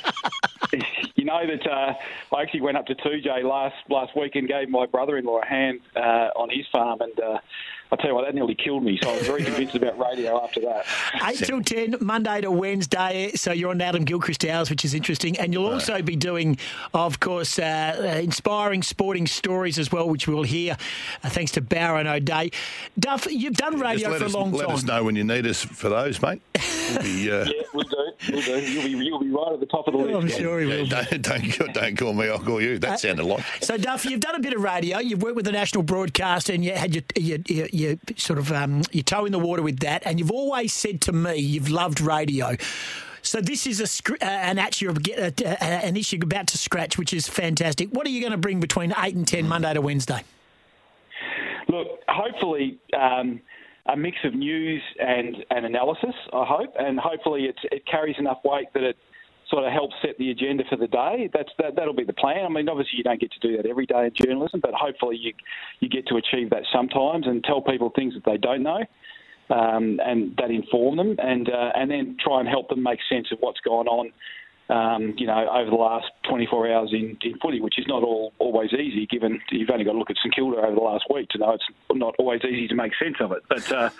You 1.24 1.30
know 1.30 1.46
that 1.46 1.66
uh, 1.66 1.94
I 2.36 2.42
actually 2.42 2.60
went 2.60 2.76
up 2.76 2.84
to 2.84 2.94
2J 2.94 3.44
last 3.44 3.76
last 3.88 4.14
week 4.14 4.34
and 4.34 4.46
gave 4.46 4.68
my 4.68 4.84
brother-in-law 4.84 5.40
a 5.40 5.46
hand 5.46 5.80
uh, 5.96 6.28
on 6.36 6.50
his 6.50 6.66
farm, 6.70 7.00
and 7.00 7.18
uh, 7.18 7.38
I 7.90 7.96
tell 7.96 8.08
you 8.08 8.14
what, 8.14 8.24
that 8.26 8.34
nearly 8.34 8.54
killed 8.54 8.82
me. 8.82 8.98
So 9.02 9.10
I 9.10 9.16
was 9.18 9.26
very 9.26 9.44
convinced 9.44 9.74
about 9.74 9.98
radio 9.98 10.42
after 10.42 10.60
that. 10.62 10.84
8 11.22 11.36
till 11.38 11.62
10, 11.62 11.96
Monday 12.00 12.40
to 12.40 12.50
Wednesday. 12.50 13.30
So 13.36 13.52
you're 13.52 13.70
on 13.70 13.80
Adam 13.80 14.04
Gilchrist 14.04 14.44
hours, 14.44 14.68
which 14.68 14.84
is 14.84 14.94
interesting. 14.94 15.38
And 15.38 15.52
you'll 15.52 15.70
also 15.70 16.02
be 16.02 16.16
doing, 16.16 16.58
of 16.92 17.20
course, 17.20 17.58
uh, 17.58 17.96
uh, 17.98 18.20
inspiring 18.20 18.82
sporting 18.82 19.26
stories 19.26 19.78
as 19.78 19.92
well, 19.92 20.08
which 20.08 20.26
we'll 20.26 20.42
hear 20.42 20.76
uh, 21.22 21.28
thanks 21.28 21.52
to 21.52 21.62
Bowra 21.62 22.00
and 22.00 22.08
O'Dea. 22.08 22.50
Duff, 22.98 23.26
you've 23.30 23.54
done 23.56 23.78
radio 23.78 24.10
let, 24.10 24.18
for 24.18 24.24
a 24.24 24.26
us, 24.28 24.34
long 24.34 24.52
let 24.52 24.66
time. 24.66 24.74
us 24.74 24.82
know 24.82 25.04
when 25.04 25.14
you 25.14 25.24
need 25.24 25.46
us 25.46 25.62
for 25.62 25.88
those, 25.88 26.20
mate. 26.20 26.42
We'll 26.90 27.02
be, 27.02 27.30
uh, 27.30 27.44
Yeah, 27.44 27.62
we'll 27.72 27.84
do. 27.84 27.96
We'll 28.32 28.42
do. 28.42 28.60
You'll 28.60 28.84
be 28.84 28.90
you'll 29.06 29.20
be 29.20 29.30
right 29.30 29.52
at 29.52 29.60
the 29.60 29.66
top 29.66 29.86
of 29.86 29.92
the 29.92 29.98
list. 30.04 30.14
I'm 30.16 30.28
sure 30.28 30.60
he 30.60 30.66
will. 30.66 30.86
don't, 31.22 31.58
don't, 31.58 31.74
don't 31.74 31.96
call 31.96 32.12
me, 32.12 32.28
I'll 32.28 32.38
call 32.38 32.60
you. 32.60 32.78
That 32.78 33.00
sounded 33.00 33.24
like. 33.24 33.44
So, 33.60 33.76
Duff, 33.76 34.04
you've 34.04 34.20
done 34.20 34.34
a 34.34 34.40
bit 34.40 34.54
of 34.54 34.62
radio. 34.62 34.98
You've 34.98 35.22
worked 35.22 35.36
with 35.36 35.44
the 35.44 35.52
national 35.52 35.82
broadcaster 35.82 36.52
and 36.52 36.64
you 36.64 36.72
had 36.72 36.94
your, 36.94 37.04
your, 37.16 37.38
your, 37.46 37.66
your 37.72 37.96
sort 38.16 38.38
of 38.38 38.52
um, 38.52 38.82
your 38.92 39.04
toe 39.04 39.24
in 39.24 39.32
the 39.32 39.38
water 39.38 39.62
with 39.62 39.80
that. 39.80 40.02
And 40.06 40.18
you've 40.18 40.32
always 40.32 40.72
said 40.72 41.00
to 41.02 41.12
me 41.12 41.36
you've 41.36 41.70
loved 41.70 42.00
radio. 42.00 42.56
So 43.22 43.40
this 43.40 43.66
is 43.66 43.80
a 43.80 44.12
uh, 44.12 44.26
an 44.26 44.58
actual 44.58 44.94
uh, 45.18 45.30
uh, 45.44 45.48
an 45.60 45.96
issue 45.96 46.18
about 46.22 46.48
to 46.48 46.58
scratch, 46.58 46.98
which 46.98 47.14
is 47.14 47.26
fantastic. 47.26 47.88
What 47.90 48.06
are 48.06 48.10
you 48.10 48.20
going 48.20 48.32
to 48.32 48.38
bring 48.38 48.60
between 48.60 48.92
eight 48.98 49.14
and 49.14 49.26
ten 49.26 49.48
Monday 49.48 49.72
to 49.72 49.80
Wednesday? 49.80 50.22
Look, 51.68 52.00
hopefully 52.06 52.78
um, 52.92 53.40
a 53.86 53.96
mix 53.96 54.16
of 54.24 54.34
news 54.34 54.82
and, 54.98 55.36
and 55.50 55.66
analysis, 55.66 56.14
I 56.32 56.44
hope, 56.44 56.74
and 56.78 56.98
hopefully 56.98 57.44
it's, 57.44 57.58
it 57.70 57.84
carries 57.86 58.16
enough 58.18 58.38
weight 58.44 58.72
that 58.74 58.82
it 58.82 58.96
sort 59.48 59.64
of 59.64 59.72
help 59.72 59.90
set 60.02 60.16
the 60.18 60.30
agenda 60.30 60.64
for 60.68 60.76
the 60.76 60.86
day. 60.86 61.30
That's 61.32 61.50
that, 61.58 61.76
that'll 61.76 61.94
be 61.94 62.04
the 62.04 62.12
plan. 62.12 62.44
I 62.44 62.48
mean, 62.48 62.68
obviously 62.68 62.98
you 62.98 63.04
don't 63.04 63.20
get 63.20 63.32
to 63.32 63.40
do 63.40 63.56
that 63.56 63.66
every 63.66 63.86
day 63.86 64.06
in 64.06 64.12
journalism, 64.14 64.60
but 64.60 64.74
hopefully 64.74 65.16
you 65.16 65.32
you 65.80 65.88
get 65.88 66.06
to 66.08 66.16
achieve 66.16 66.50
that 66.50 66.62
sometimes 66.72 67.26
and 67.26 67.42
tell 67.44 67.60
people 67.60 67.90
things 67.94 68.14
that 68.14 68.24
they 68.24 68.36
don't 68.36 68.62
know. 68.62 68.84
Um, 69.50 70.00
and 70.02 70.34
that 70.38 70.50
inform 70.50 70.96
them, 70.96 71.16
and 71.18 71.50
uh, 71.50 71.72
and 71.74 71.90
then 71.90 72.16
try 72.18 72.40
and 72.40 72.48
help 72.48 72.70
them 72.70 72.82
make 72.82 72.98
sense 73.10 73.26
of 73.30 73.38
what's 73.40 73.60
gone 73.60 73.86
on 73.86 74.10
um, 74.68 75.14
you 75.18 75.26
know, 75.26 75.46
over 75.48 75.68
the 75.68 75.76
last 75.76 76.06
24 76.28 76.72
hours 76.72 76.90
in, 76.92 77.18
in 77.22 77.38
footy, 77.38 77.60
which 77.60 77.78
is 77.78 77.86
not 77.86 78.02
all 78.02 78.32
always 78.38 78.72
easy, 78.72 79.06
given 79.06 79.40
you've 79.50 79.68
only 79.70 79.84
got 79.84 79.92
to 79.92 79.98
look 79.98 80.10
at 80.10 80.16
St 80.16 80.34
Kilda 80.34 80.56
over 80.56 80.74
the 80.74 80.80
last 80.80 81.04
week 81.12 81.28
to 81.30 81.38
know 81.38 81.52
it's 81.52 81.64
not 81.92 82.14
always 82.18 82.42
easy 82.44 82.68
to 82.68 82.74
make 82.74 82.92
sense 83.02 83.16
of 83.20 83.32
it. 83.32 83.42
But 83.48 83.70
uh, 83.70 83.90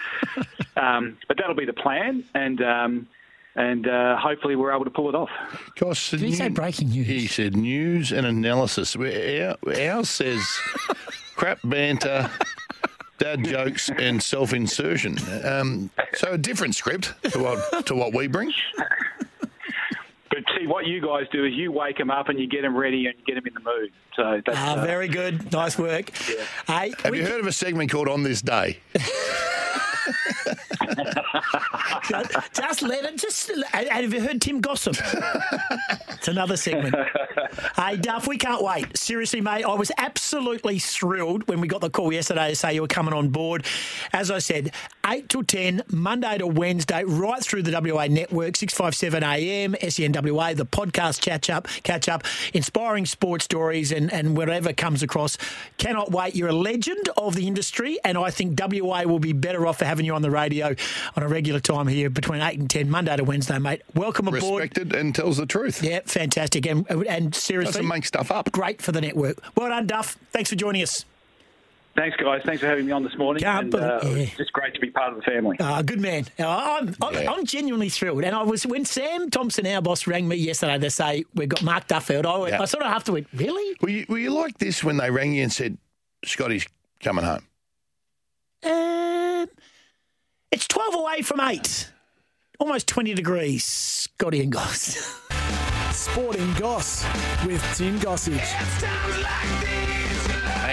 um, 0.80 1.18
but 1.28 1.36
that'll 1.36 1.54
be 1.54 1.66
the 1.66 1.74
plan, 1.74 2.24
and 2.34 2.62
um, 2.62 3.08
and 3.56 3.86
uh, 3.89 4.16
hopefully 4.18 4.56
we're 4.56 4.72
able 4.72 4.85
to 4.85 4.90
pull 4.90 5.09
it 5.09 5.14
off. 5.14 5.31
Gosh, 5.76 6.10
Did 6.10 6.20
he 6.20 6.32
say 6.35 6.48
breaking 6.48 6.90
news? 6.90 7.06
He 7.06 7.26
said 7.26 7.56
news 7.56 8.12
and 8.12 8.26
analysis. 8.26 8.97
Our- 8.97 9.56
Ours 9.66 10.10
says 10.10 10.43
crap 11.36 11.59
banter, 11.64 12.31
dad 13.18 13.44
jokes, 13.44 13.90
and 13.90 14.22
self-insertion. 14.22 15.18
Um, 15.44 15.90
so 16.14 16.32
a 16.32 16.39
different 16.39 16.74
script 16.74 17.12
to 17.32 17.39
what 17.43 17.86
to 17.86 17.94
what 17.94 18.14
we 18.14 18.26
bring. 18.26 18.52
But 20.31 20.43
see, 20.59 20.66
what 20.66 20.86
you 20.86 21.01
guys 21.01 21.26
do 21.31 21.44
is 21.44 21.52
you 21.55 21.70
wake 21.70 21.97
them 21.98 22.10
up 22.10 22.28
and 22.28 22.40
you 22.40 22.48
get 22.48 22.62
them 22.62 22.76
ready 22.76 23.06
and 23.06 23.14
you 23.16 23.24
get 23.24 23.36
them 23.36 23.47
in 23.47 23.55
the 23.55 23.60
mood. 23.60 23.93
So 24.16 24.40
that's 24.44 24.59
Ah, 24.59 24.78
uh, 24.81 24.85
very 24.85 25.06
good. 25.06 25.52
Nice 25.52 25.78
work. 25.78 26.10
Hey, 26.66 26.93
Have 27.05 27.14
you 27.14 27.24
heard 27.24 27.39
of 27.40 27.47
a 27.47 27.52
segment 27.52 27.93
called 27.93 28.09
On 28.09 28.24
This 28.24 28.43
Day? 28.43 28.78
just 32.52 32.82
let 32.82 33.05
it. 33.05 33.16
Just 33.16 33.51
have 33.73 34.12
you 34.12 34.20
heard 34.20 34.40
Tim 34.40 34.61
Gossip? 34.61 34.97
it's 36.11 36.28
another 36.28 36.56
segment. 36.56 36.94
hey 37.77 37.97
Duff, 37.97 38.27
we 38.27 38.36
can't 38.36 38.62
wait. 38.62 38.97
Seriously, 38.97 39.40
mate, 39.40 39.65
I 39.65 39.74
was 39.74 39.90
absolutely 39.98 40.78
thrilled 40.78 41.48
when 41.48 41.61
we 41.61 41.69
got 41.69 41.81
the 41.81 41.90
call 41.90 42.12
yesterday 42.12 42.51
to 42.51 42.56
say 42.56 42.74
you 42.74 42.82
were 42.82 42.89
coming 42.89 43.15
on 43.15 43.28
board. 43.28 43.65
As 44.12 44.31
I 44.31 44.39
said, 44.39 44.73
eight 45.06 45.28
to 45.31 45.43
ten, 45.43 45.82
Monday 45.90 46.39
to 46.39 46.47
Wednesday, 46.47 47.05
right 47.05 47.43
through 47.43 47.62
the 47.62 47.72
WA 47.72 48.06
network, 48.06 48.56
six 48.56 48.74
five 48.74 48.94
seven 48.94 49.22
AM, 49.22 49.74
SENWA, 49.74 50.56
the 50.56 50.66
podcast 50.66 51.20
catch 51.20 51.51
up, 51.51 51.66
catch 51.82 52.09
up, 52.09 52.24
inspiring 52.52 53.06
sports 53.06 53.44
stories 53.44 53.93
and 53.93 54.12
and 54.12 54.36
whatever 54.36 54.72
comes 54.72 55.02
across. 55.02 55.36
Cannot 55.78 56.10
wait. 56.10 56.35
You're 56.35 56.48
a 56.48 56.52
legend 56.52 57.09
of 57.16 57.35
the 57.35 57.47
industry, 57.47 57.98
and 58.05 58.16
I 58.16 58.31
think 58.31 58.59
WA 58.59 59.02
will 59.02 59.18
be 59.18 59.32
better 59.32 59.66
off 59.66 59.78
for 59.78 59.85
having 59.85 60.06
you 60.06 60.14
on 60.14 60.22
the 60.22 60.31
radio 60.31 60.74
on 61.16 61.22
a 61.22 61.28
regular 61.28 61.60
time 61.60 61.86
here 61.86 62.10
between 62.10 62.40
eight 62.40 62.59
and 62.59 62.68
ten, 62.70 62.90
Monday 62.90 63.16
to 63.16 63.24
Wednesday, 63.24 63.59
mate. 63.59 63.82
Welcome 63.94 64.28
aboard. 64.28 64.62
Respected 64.62 64.94
and 64.94 65.14
tells 65.14 65.36
the 65.36 65.47
truth. 65.47 65.82
Yeah, 65.82 66.01
fantastic, 66.05 66.66
and 66.66 66.89
and 66.90 67.35
seriously, 67.35 67.72
Doesn't 67.72 67.89
make 67.89 68.06
stuff 68.06 68.31
up. 68.31 68.52
Great 68.52 68.81
for 68.81 68.93
the 68.93 69.01
network. 69.01 69.39
Well 69.56 69.68
done, 69.68 69.86
Duff. 69.86 70.16
Thanks 70.32 70.51
for 70.51 70.56
joining 70.56 70.82
us. 70.82 71.05
Thanks, 71.96 72.16
guys. 72.16 72.42
Thanks 72.44 72.60
for 72.60 72.66
having 72.66 72.86
me 72.86 72.92
on 72.92 73.04
this 73.04 73.16
morning. 73.16 73.42
Can't 73.42 73.72
and, 73.72 73.74
uh, 73.76 74.00
believe- 74.00 74.28
It's 74.28 74.36
just 74.36 74.52
great 74.52 74.74
to 74.74 74.80
be 74.80 74.90
part 74.90 75.12
of 75.12 75.16
the 75.16 75.22
family. 75.22 75.56
Ah, 75.60 75.80
good 75.82 76.00
man. 76.00 76.26
Uh, 76.38 76.44
I'm, 76.48 76.96
I'm, 77.00 77.14
Yeah. 77.14 77.30
I'm 77.32 77.44
genuinely 77.46 77.88
thrilled. 77.88 78.24
And 78.24 78.34
I 78.34 78.42
was 78.42 78.66
when 78.66 78.84
Sam 78.84 79.30
Thompson, 79.30 79.64
our 79.68 79.80
boss, 79.80 80.06
rang 80.08 80.26
me 80.26 80.34
yesterday 80.36 80.76
to 80.78 80.90
say 80.90 81.24
we've 81.34 81.48
got 81.48 81.62
Mark 81.62 81.86
Duffield. 81.86 82.26
I, 82.26 82.36
went, 82.38 82.52
Yeah. 82.54 82.62
I 82.62 82.64
sort 82.64 82.82
of 82.84 82.92
have 82.92 83.04
to 83.04 83.12
went, 83.12 83.28
really? 83.32 83.76
Were 83.80 83.90
you, 83.90 84.06
were 84.08 84.18
you 84.18 84.30
like 84.30 84.58
this 84.58 84.82
when 84.82 84.96
they 84.96 85.08
rang 85.10 85.34
you 85.34 85.44
and 85.44 85.52
said, 85.52 85.78
Scotty's 86.24 86.66
coming 87.00 87.24
home? 87.24 87.46
Um, 88.64 89.46
it's 90.50 90.66
12 90.66 90.94
away 90.94 91.22
from 91.22 91.38
8. 91.40 91.90
Almost 92.58 92.88
20 92.88 93.14
degrees. 93.14 93.62
Scotty 93.64 94.40
and 94.40 94.50
Goss. 94.50 95.20
Sporting 95.92 96.52
Goss 96.54 97.04
with 97.46 97.62
Tim 97.76 98.00
Gossage. 98.00 99.93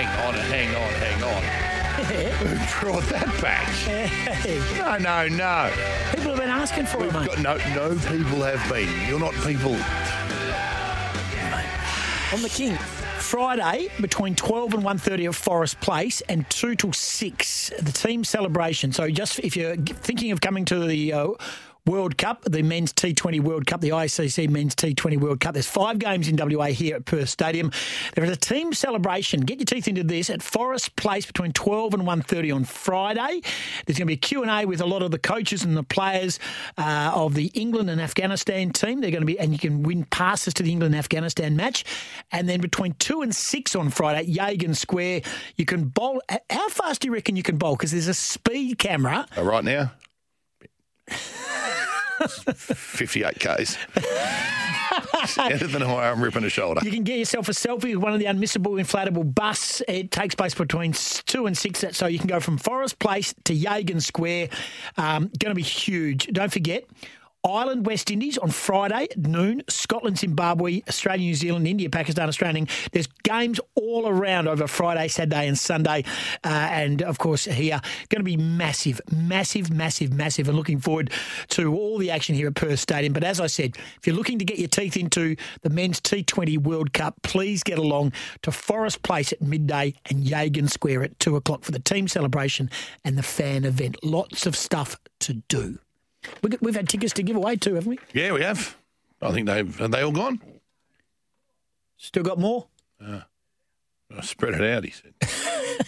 Hang 0.01 0.25
on, 0.25 0.33
hang 0.33 0.75
on, 0.75 0.93
hang 0.93 1.23
on. 1.23 1.43
Who 2.01 2.85
brought 2.85 3.03
that 3.09 3.41
back? 3.41 3.67
No, 4.77 4.97
no, 4.97 5.27
no. 5.27 5.71
People 6.15 6.31
have 6.31 6.39
been 6.39 6.49
asking 6.49 6.87
for 6.87 6.97
it, 6.97 7.03
We've 7.03 7.13
mate. 7.13 7.27
got, 7.27 7.39
no, 7.39 7.57
no 7.75 7.89
people 7.95 8.41
have 8.41 8.67
been. 8.67 8.89
You're 9.07 9.19
not 9.19 9.33
people. 9.45 9.73
On 12.33 12.41
the 12.41 12.49
King. 12.49 12.75
Friday 13.19 13.89
between 14.01 14.33
12 14.35 14.73
and 14.73 14.83
1.30 14.83 15.29
at 15.29 15.35
Forest 15.35 15.79
Place 15.79 16.21
and 16.21 16.49
2 16.49 16.75
till 16.75 16.91
6, 16.93 17.71
the 17.79 17.91
team 17.91 18.23
celebration. 18.23 18.91
So 18.91 19.09
just 19.09 19.37
if 19.39 19.55
you're 19.55 19.75
thinking 19.77 20.31
of 20.31 20.41
coming 20.41 20.65
to 20.65 20.79
the 20.87 21.13
uh, 21.13 21.27
World 21.87 22.15
Cup, 22.19 22.43
the 22.43 22.61
Men's 22.61 22.93
T20 22.93 23.41
World 23.41 23.65
Cup, 23.65 23.81
the 23.81 23.89
ICC 23.89 24.47
Men's 24.49 24.75
T20 24.75 25.19
World 25.19 25.39
Cup, 25.39 25.53
there's 25.53 25.67
five 25.67 25.97
games 25.97 26.27
in 26.27 26.35
WA 26.35 26.65
here 26.65 26.97
at 26.97 27.05
Perth 27.05 27.29
Stadium. 27.29 27.71
There 28.13 28.23
is 28.23 28.29
a 28.29 28.35
team 28.35 28.71
celebration. 28.71 29.41
Get 29.41 29.57
your 29.57 29.65
teeth 29.65 29.87
into 29.87 30.03
this 30.03 30.29
at 30.29 30.43
Forest 30.43 30.95
Place 30.95 31.25
between 31.25 31.53
12 31.53 31.95
and 31.95 32.03
1.30 32.03 32.55
on 32.55 32.65
Friday. 32.65 33.41
There's 33.85 33.97
going 33.97 34.05
to 34.05 34.05
be 34.05 34.13
a 34.13 34.17
Q&A 34.17 34.65
with 34.65 34.79
a 34.79 34.85
lot 34.85 35.01
of 35.01 35.09
the 35.09 35.17
coaches 35.17 35.63
and 35.63 35.75
the 35.75 35.81
players 35.81 36.37
uh, 36.77 37.13
of 37.15 37.33
the 37.33 37.47
England 37.55 37.89
and 37.89 37.99
Afghanistan 37.99 38.69
team. 38.69 39.01
They're 39.01 39.09
going 39.09 39.21
to 39.21 39.25
be, 39.25 39.39
and 39.39 39.51
you 39.51 39.57
can 39.57 39.81
win 39.81 40.03
passes 40.03 40.53
to 40.55 40.63
the 40.63 40.71
England 40.71 40.95
Afghanistan 40.95 41.55
match. 41.55 41.83
And 42.31 42.47
then 42.47 42.61
between 42.61 42.93
two 42.99 43.23
and 43.23 43.35
six 43.35 43.75
on 43.75 43.89
Friday, 43.89 44.31
Yagan 44.31 44.75
Square, 44.75 45.21
you 45.55 45.65
can 45.65 45.85
bowl. 45.85 46.21
How 46.51 46.69
fast 46.69 47.01
do 47.01 47.07
you 47.07 47.13
reckon 47.15 47.35
you 47.35 47.43
can 47.43 47.57
bowl? 47.57 47.75
Because 47.75 47.91
there's 47.91 48.07
a 48.07 48.13
speed 48.13 48.77
camera. 48.77 49.25
Uh, 49.35 49.43
right 49.43 49.63
now, 49.63 49.91
58 52.27 53.39
Ks. 53.39 53.77
Anything 55.39 55.81
higher, 55.81 56.11
I'm 56.11 56.21
ripping 56.21 56.43
a 56.43 56.49
shoulder. 56.49 56.81
You 56.83 56.91
can 56.91 57.03
get 57.03 57.17
yourself 57.17 57.47
a 57.49 57.53
selfie 57.53 57.95
with 57.95 58.03
one 58.03 58.13
of 58.13 58.19
the 58.19 58.25
unmissable 58.25 58.79
inflatable 58.79 59.33
bus. 59.33 59.81
It 59.87 60.11
takes 60.11 60.35
place 60.35 60.53
between 60.53 60.93
two 60.93 61.45
and 61.45 61.57
six, 61.57 61.83
so 61.91 62.07
you 62.07 62.19
can 62.19 62.27
go 62.27 62.39
from 62.39 62.57
Forest 62.57 62.99
Place 62.99 63.33
to 63.45 63.55
Yagan 63.55 64.01
Square. 64.01 64.49
Um, 64.97 65.31
going 65.39 65.51
to 65.51 65.55
be 65.55 65.61
huge. 65.61 66.27
Don't 66.27 66.51
forget. 66.51 66.85
Ireland, 67.43 67.87
West 67.87 68.11
Indies 68.11 68.37
on 68.37 68.51
Friday 68.51 69.07
noon. 69.17 69.63
Scotland, 69.67 70.19
Zimbabwe, 70.19 70.81
Australia, 70.87 71.25
New 71.25 71.33
Zealand, 71.33 71.67
India, 71.67 71.89
Pakistan, 71.89 72.27
Australia. 72.27 72.65
There's 72.91 73.07
games 73.23 73.59
all 73.75 74.07
around 74.07 74.47
over 74.47 74.67
Friday, 74.67 75.07
Saturday, 75.07 75.47
and 75.47 75.57
Sunday. 75.57 76.03
Uh, 76.43 76.49
and 76.49 77.01
of 77.01 77.17
course, 77.17 77.45
here, 77.45 77.81
going 78.09 78.19
to 78.19 78.23
be 78.23 78.37
massive, 78.37 79.01
massive, 79.11 79.71
massive, 79.71 80.13
massive. 80.13 80.47
And 80.47 80.57
looking 80.57 80.79
forward 80.79 81.11
to 81.49 81.73
all 81.73 81.97
the 81.97 82.11
action 82.11 82.35
here 82.35 82.47
at 82.47 82.55
Perth 82.55 82.79
Stadium. 82.79 83.13
But 83.13 83.23
as 83.23 83.39
I 83.39 83.47
said, 83.47 83.75
if 83.97 84.05
you're 84.05 84.15
looking 84.15 84.37
to 84.39 84.45
get 84.45 84.59
your 84.59 84.67
teeth 84.67 84.95
into 84.95 85.35
the 85.61 85.69
men's 85.69 85.99
T20 85.99 86.59
World 86.59 86.93
Cup, 86.93 87.15
please 87.23 87.63
get 87.63 87.79
along 87.79 88.13
to 88.43 88.51
Forest 88.51 89.01
Place 89.01 89.33
at 89.33 89.41
midday 89.41 89.95
and 90.05 90.23
Yagan 90.23 90.69
Square 90.69 91.03
at 91.03 91.19
two 91.19 91.35
o'clock 91.35 91.63
for 91.63 91.71
the 91.71 91.79
team 91.79 92.07
celebration 92.07 92.69
and 93.03 93.17
the 93.17 93.23
fan 93.23 93.65
event. 93.65 94.03
Lots 94.03 94.45
of 94.45 94.55
stuff 94.55 94.97
to 95.21 95.33
do. 95.33 95.79
We- 96.41 96.57
We've 96.61 96.75
had 96.75 96.87
tickets 96.89 97.13
to 97.13 97.23
give 97.23 97.35
away 97.35 97.55
too, 97.55 97.75
haven't 97.75 97.89
we? 97.89 97.99
Yeah, 98.13 98.33
we 98.33 98.41
have. 98.41 98.75
I 99.21 99.31
think 99.31 99.47
they've. 99.47 99.81
Are 99.81 99.87
they 99.87 100.01
all 100.01 100.11
gone? 100.11 100.41
Still 101.97 102.23
got 102.23 102.39
more? 102.39 102.67
Uh, 103.03 103.21
I 104.15 104.21
spread 104.21 104.55
it 104.55 104.61
out, 104.61 104.83
he 104.83 104.91
said. 104.91 105.13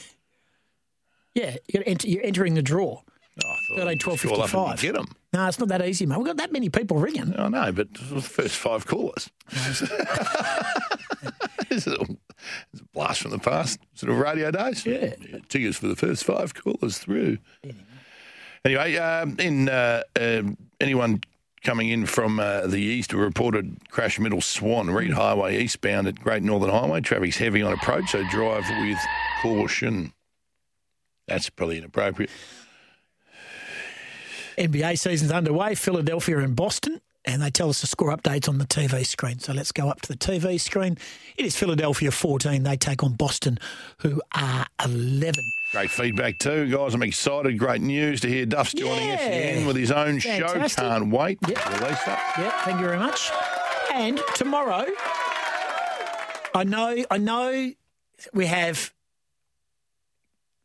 Yeah, 1.36 1.56
you 1.68 1.74
gotta 1.80 1.88
enter, 1.90 2.08
you're 2.08 2.24
entering 2.24 2.54
the 2.54 2.62
draw. 2.62 3.02
Oh, 3.44 3.56
Thirteen, 3.76 3.98
twelve, 3.98 4.22
Call 4.22 4.34
up 4.34 4.40
and 4.42 4.50
fifty-five. 4.52 4.82
Get 4.82 4.94
them. 4.94 5.08
No, 5.34 5.48
it's 5.48 5.58
not 5.58 5.70
that 5.70 5.84
easy, 5.84 6.06
mate. 6.06 6.18
We've 6.20 6.28
got 6.28 6.38
that 6.38 6.52
many 6.52 6.70
people 6.70 6.98
ringing. 7.00 7.34
I 7.40 7.48
know, 7.48 7.72
but 7.72 7.88
it 7.96 8.12
was 8.12 8.24
the 8.26 8.30
first 8.30 8.56
five 8.56 8.86
callers. 8.86 9.32
Is 11.72 11.88
a, 11.88 11.94
it's 12.72 12.82
a 12.82 12.84
blast 12.94 13.22
from 13.24 13.32
the 13.32 13.40
past, 13.40 13.80
sort 13.96 14.12
of 14.12 14.20
radio 14.20 14.52
days. 14.52 14.86
Yeah. 14.86 15.16
Tickets 15.50 15.78
for 15.80 15.88
the 15.88 15.96
first 15.96 16.24
five 16.24 16.54
callers 16.54 17.00
through. 17.00 17.40
Anyway, 18.66 18.96
um, 18.96 19.36
in 19.40 19.68
uh, 19.70 20.04
um 20.20 20.58
anyone 20.80 21.22
coming 21.64 21.90
in 21.90 22.06
from 22.06 22.40
uh, 22.40 22.68
the 22.68 22.78
east, 22.78 23.14
a 23.14 23.18
reported 23.18 23.78
crash 23.90 24.20
middle 24.20 24.42
Swan, 24.42 24.90
Reid 24.90 25.12
Highway 25.12 25.58
eastbound 25.58 26.08
at 26.08 26.20
Great 26.20 26.44
Northern 26.44 26.70
Highway. 26.70 27.02
Traffic's 27.02 27.38
heavy 27.38 27.62
on 27.62 27.74
approach, 27.74 28.12
so 28.12 28.24
drive 28.30 28.66
with 28.82 28.98
caution. 29.42 30.14
That's 31.28 31.50
probably 31.50 31.78
inappropriate. 31.78 32.30
NBA 34.58 35.00
season's 35.00 35.32
underway. 35.32 35.74
Philadelphia 35.76 36.38
and 36.40 36.56
Boston, 36.56 37.02
and 37.26 37.42
they 37.42 37.50
tell 37.50 37.70
us 37.70 37.82
the 37.82 37.88
score 37.88 38.16
updates 38.16 38.48
on 38.48 38.58
the 38.58 38.66
TV 38.66 39.06
screen. 39.06 39.40
So 39.40 39.54
let's 39.54 39.72
go 39.72 39.90
up 39.90 40.02
to 40.02 40.10
the 40.10 40.18
TV 40.18 40.60
screen. 40.60 40.98
It 41.38 41.46
is 41.46 41.56
Philadelphia 41.56 42.12
14. 42.12 42.64
They 42.64 42.78
take 42.78 43.04
on 43.04 43.14
Boston, 43.14 43.58
who 44.00 44.22
are 44.36 44.68
11. 44.84 45.44
Great 45.74 45.90
feedback 45.90 46.38
too, 46.38 46.70
guys. 46.70 46.94
I'm 46.94 47.02
excited. 47.02 47.58
Great 47.58 47.82
news 47.82 48.22
to 48.22 48.28
hear 48.30 48.46
Duff's 48.46 48.74
joining 48.74 49.10
us 49.10 49.20
Yeah. 49.22 49.26
again 49.28 49.66
with 49.66 49.76
his 49.76 49.92
own 49.92 50.20
Fantastic. 50.20 50.70
show. 50.84 50.90
Can't 50.90 51.10
wait 51.10 51.42
to 51.42 51.48
release 51.48 52.04
that. 52.06 52.34
Yeah, 52.38 52.52
thank 52.64 52.80
you 52.80 52.86
very 52.86 53.00
much. 53.00 53.32
And 53.92 54.22
tomorrow, 54.36 54.86
I 56.54 56.64
know, 56.64 57.04
I 57.10 57.18
know, 57.18 57.72
we 58.36 58.46
have 58.46 58.94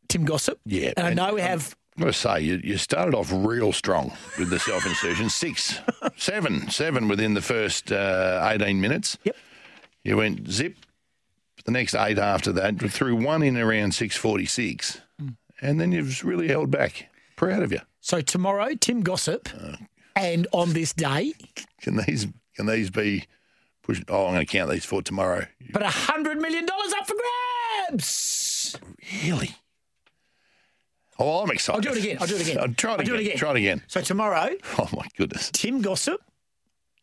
Tim 0.09 0.25
Gossip. 0.25 0.59
Yeah, 0.65 0.93
and 0.95 1.07
I 1.07 1.13
know 1.15 1.33
we 1.33 1.41
have. 1.41 1.75
I've 1.97 2.01
got 2.05 2.13
to 2.13 2.13
say, 2.13 2.41
you, 2.41 2.61
you 2.63 2.77
started 2.77 3.15
off 3.15 3.31
real 3.33 3.73
strong 3.73 4.13
with 4.37 4.51
the 4.51 4.59
self 4.69 4.85
insertion. 4.85 5.29
Six, 5.31 5.79
seven, 6.17 6.69
seven 6.69 7.07
within 7.07 7.33
the 7.33 7.41
first 7.41 7.91
uh, 7.91 8.47
18 8.53 8.79
minutes. 8.79 9.17
Yep. 9.23 9.35
You 10.03 10.17
went 10.17 10.49
zip. 10.51 10.75
The 11.65 11.71
next 11.71 11.93
eight 11.95 12.17
after 12.17 12.51
that, 12.53 12.79
threw 12.91 13.15
one 13.15 13.43
in 13.43 13.57
around 13.57 13.91
6.46. 13.91 15.01
Mm. 15.21 15.35
And 15.61 15.79
then 15.79 15.91
you've 15.91 16.23
really 16.23 16.47
held 16.47 16.71
back. 16.71 17.09
Proud 17.35 17.61
of 17.63 17.71
you. 17.71 17.79
So 18.01 18.21
tomorrow, 18.21 18.73
Tim 18.79 19.01
Gossip, 19.01 19.49
and 20.15 20.47
on 20.51 20.73
this 20.73 20.93
day, 20.93 21.33
Can 21.81 21.97
these 21.97 22.27
can 22.55 22.65
these 22.65 22.89
be 22.89 23.25
pushed? 23.83 24.03
Oh, 24.09 24.25
I'm 24.27 24.33
going 24.33 24.45
to 24.45 24.51
count 24.51 24.69
these 24.71 24.85
for 24.85 25.01
tomorrow. 25.01 25.45
but 25.71 25.83
a 25.83 25.89
hundred 25.89 26.37
million 26.39 26.65
dollars 26.65 26.93
up 26.93 27.07
for 27.07 27.15
grabs. 27.89 28.77
Really? 29.23 29.51
Oh, 31.17 31.41
I'm 31.43 31.51
excited. 31.51 31.85
I'll 31.87 31.93
do 31.93 31.99
it 31.99 32.03
again. 32.03 32.17
I'll 32.21 32.27
do 32.27 32.35
it 32.35 32.41
again. 32.41 32.57
I'll 32.61 32.73
try 32.73 32.93
it 32.93 32.99
I'll 33.01 33.05
do 33.05 33.15
it 33.15 33.19
again. 33.21 33.37
Try 33.37 33.51
it 33.51 33.57
again. 33.57 33.83
So 33.87 34.01
tomorrow, 34.01 34.49
Oh, 34.79 34.89
my 34.95 35.07
goodness. 35.17 35.49
Tim 35.51 35.81
Gossip 35.81 36.21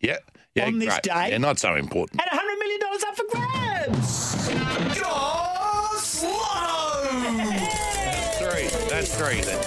Yeah. 0.00 0.16
Yeah, 0.54 0.66
On 0.66 0.78
this 0.78 0.88
great. 0.94 1.02
day- 1.02 1.28
Yeah, 1.32 1.38
not 1.38 1.58
so 1.58 1.74
important. 1.74 2.20
and 2.22 2.30
a 2.32 2.34
hundred 2.34 2.58
million 2.58 2.80
dollars 2.80 3.04
up 3.04 3.16
for 3.16 3.24
grabs. 3.30 4.25
Three. 9.16 9.40
Then. 9.40 9.58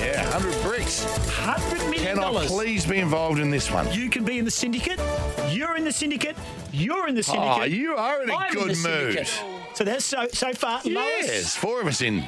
Yeah, 0.00 0.22
100 0.30 0.62
bricks. 0.62 1.04
Hundred 1.30 1.78
million 1.90 2.16
Can 2.16 2.36
I 2.36 2.46
please 2.46 2.86
be 2.86 2.98
involved 2.98 3.38
in 3.40 3.50
this 3.50 3.70
one? 3.70 3.90
You 3.92 4.08
can 4.10 4.24
be 4.24 4.38
in 4.38 4.44
the 4.44 4.50
syndicate. 4.50 5.00
You're 5.48 5.76
in 5.76 5.84
the 5.84 5.92
syndicate. 5.92 6.36
You're 6.72 7.08
in 7.08 7.14
the 7.14 7.22
syndicate. 7.22 7.62
Oh, 7.62 7.64
you 7.64 7.94
are 7.96 8.22
in 8.22 8.30
a 8.30 8.34
I'm 8.34 8.52
good 8.52 8.70
the 8.70 8.74
syndicate. 8.74 9.30
mood. 9.42 9.76
So 9.76 9.84
that's 9.84 10.04
so 10.04 10.26
so 10.32 10.52
far. 10.52 10.80
Yes, 10.84 11.28
Lois, 11.28 11.56
four 11.56 11.80
of 11.80 11.86
us 11.86 12.02
in. 12.02 12.22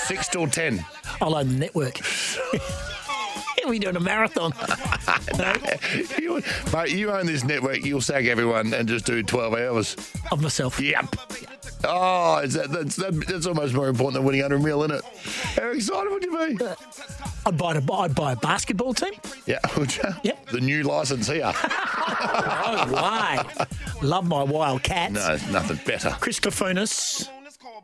six 0.07 0.27
till 0.27 0.47
ten. 0.47 0.85
I'll 1.23 1.35
own 1.35 1.47
the 1.47 1.55
network. 1.55 1.99
He'll 3.57 3.79
doing 3.79 3.95
a 3.95 3.99
marathon. 4.01 4.51
you, 6.19 6.43
mate, 6.73 6.91
you 6.91 7.11
own 7.11 7.27
this 7.27 7.45
network. 7.45 7.85
You'll 7.85 8.01
sack 8.01 8.25
everyone 8.25 8.73
and 8.73 8.89
just 8.89 9.05
do 9.05 9.23
12 9.23 9.53
hours. 9.53 9.95
Of 10.33 10.41
myself. 10.41 10.81
Yep. 10.81 11.15
Oh, 11.85 12.39
is 12.39 12.55
that, 12.55 12.71
that's, 12.71 12.97
that, 12.97 13.25
that's 13.27 13.45
almost 13.45 13.73
more 13.73 13.87
important 13.87 14.15
than 14.15 14.25
winning 14.25 14.41
100 14.41 14.61
mil, 14.61 14.83
isn't 14.83 14.97
it? 14.97 15.05
How 15.57 15.69
excited 15.69 16.11
would 16.11 16.23
you 16.23 16.57
be? 16.57 16.65
Uh, 16.65 16.75
I'd 17.45 17.57
buy 17.57 17.75
a, 17.75 17.93
I'd 17.93 18.15
buy 18.15 18.33
a 18.33 18.35
basketball 18.35 18.93
team. 18.93 19.13
Yeah, 19.45 19.59
would 19.77 19.95
you? 19.95 20.03
Yep. 20.23 20.47
The 20.47 20.59
new 20.59 20.83
licensee. 20.83 21.39
No 21.39 21.53
oh, 21.55 22.91
way. 22.91 23.65
Love 24.01 24.27
my 24.27 24.43
Wildcats. 24.43 25.13
No, 25.13 25.37
nothing 25.51 25.79
better. 25.85 26.15
Chris 26.19 26.41
Kofunis, 26.41 27.29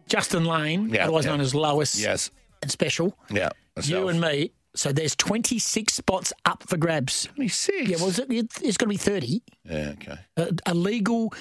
Justin 0.10 0.44
Lane, 0.44 0.90
Yeah, 0.90 1.04
otherwise 1.04 1.26
known 1.26 1.40
as 1.40 1.56
Lois 1.56 1.98
Yes. 1.98 2.32
And 2.62 2.72
Special. 2.72 3.18
Yeah. 3.30 3.50
You 3.84 4.08
and 4.10 4.20
me. 4.20 4.52
So 4.76 4.92
there's 4.92 5.16
26 5.16 5.94
spots 5.94 6.32
up 6.46 6.64
for 6.68 6.78
grabs. 6.78 7.26
26? 7.36 7.90
Yeah, 7.90 7.98
well, 7.98 8.10
it's, 8.10 8.20
it's 8.62 8.78
going 8.78 8.88
to 8.88 8.88
be 8.88 8.98
30. 8.98 9.42
Yeah, 9.66 9.94
okay. 9.94 10.16
A, 10.38 10.50
a 10.68 10.74
legal 10.74 11.34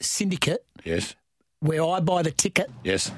syndicate 0.00 0.64
Yes. 0.84 1.14
where 1.60 1.82
I 1.84 2.00
buy 2.00 2.22
the 2.22 2.30
ticket. 2.30 2.70
Yes. 2.84 3.10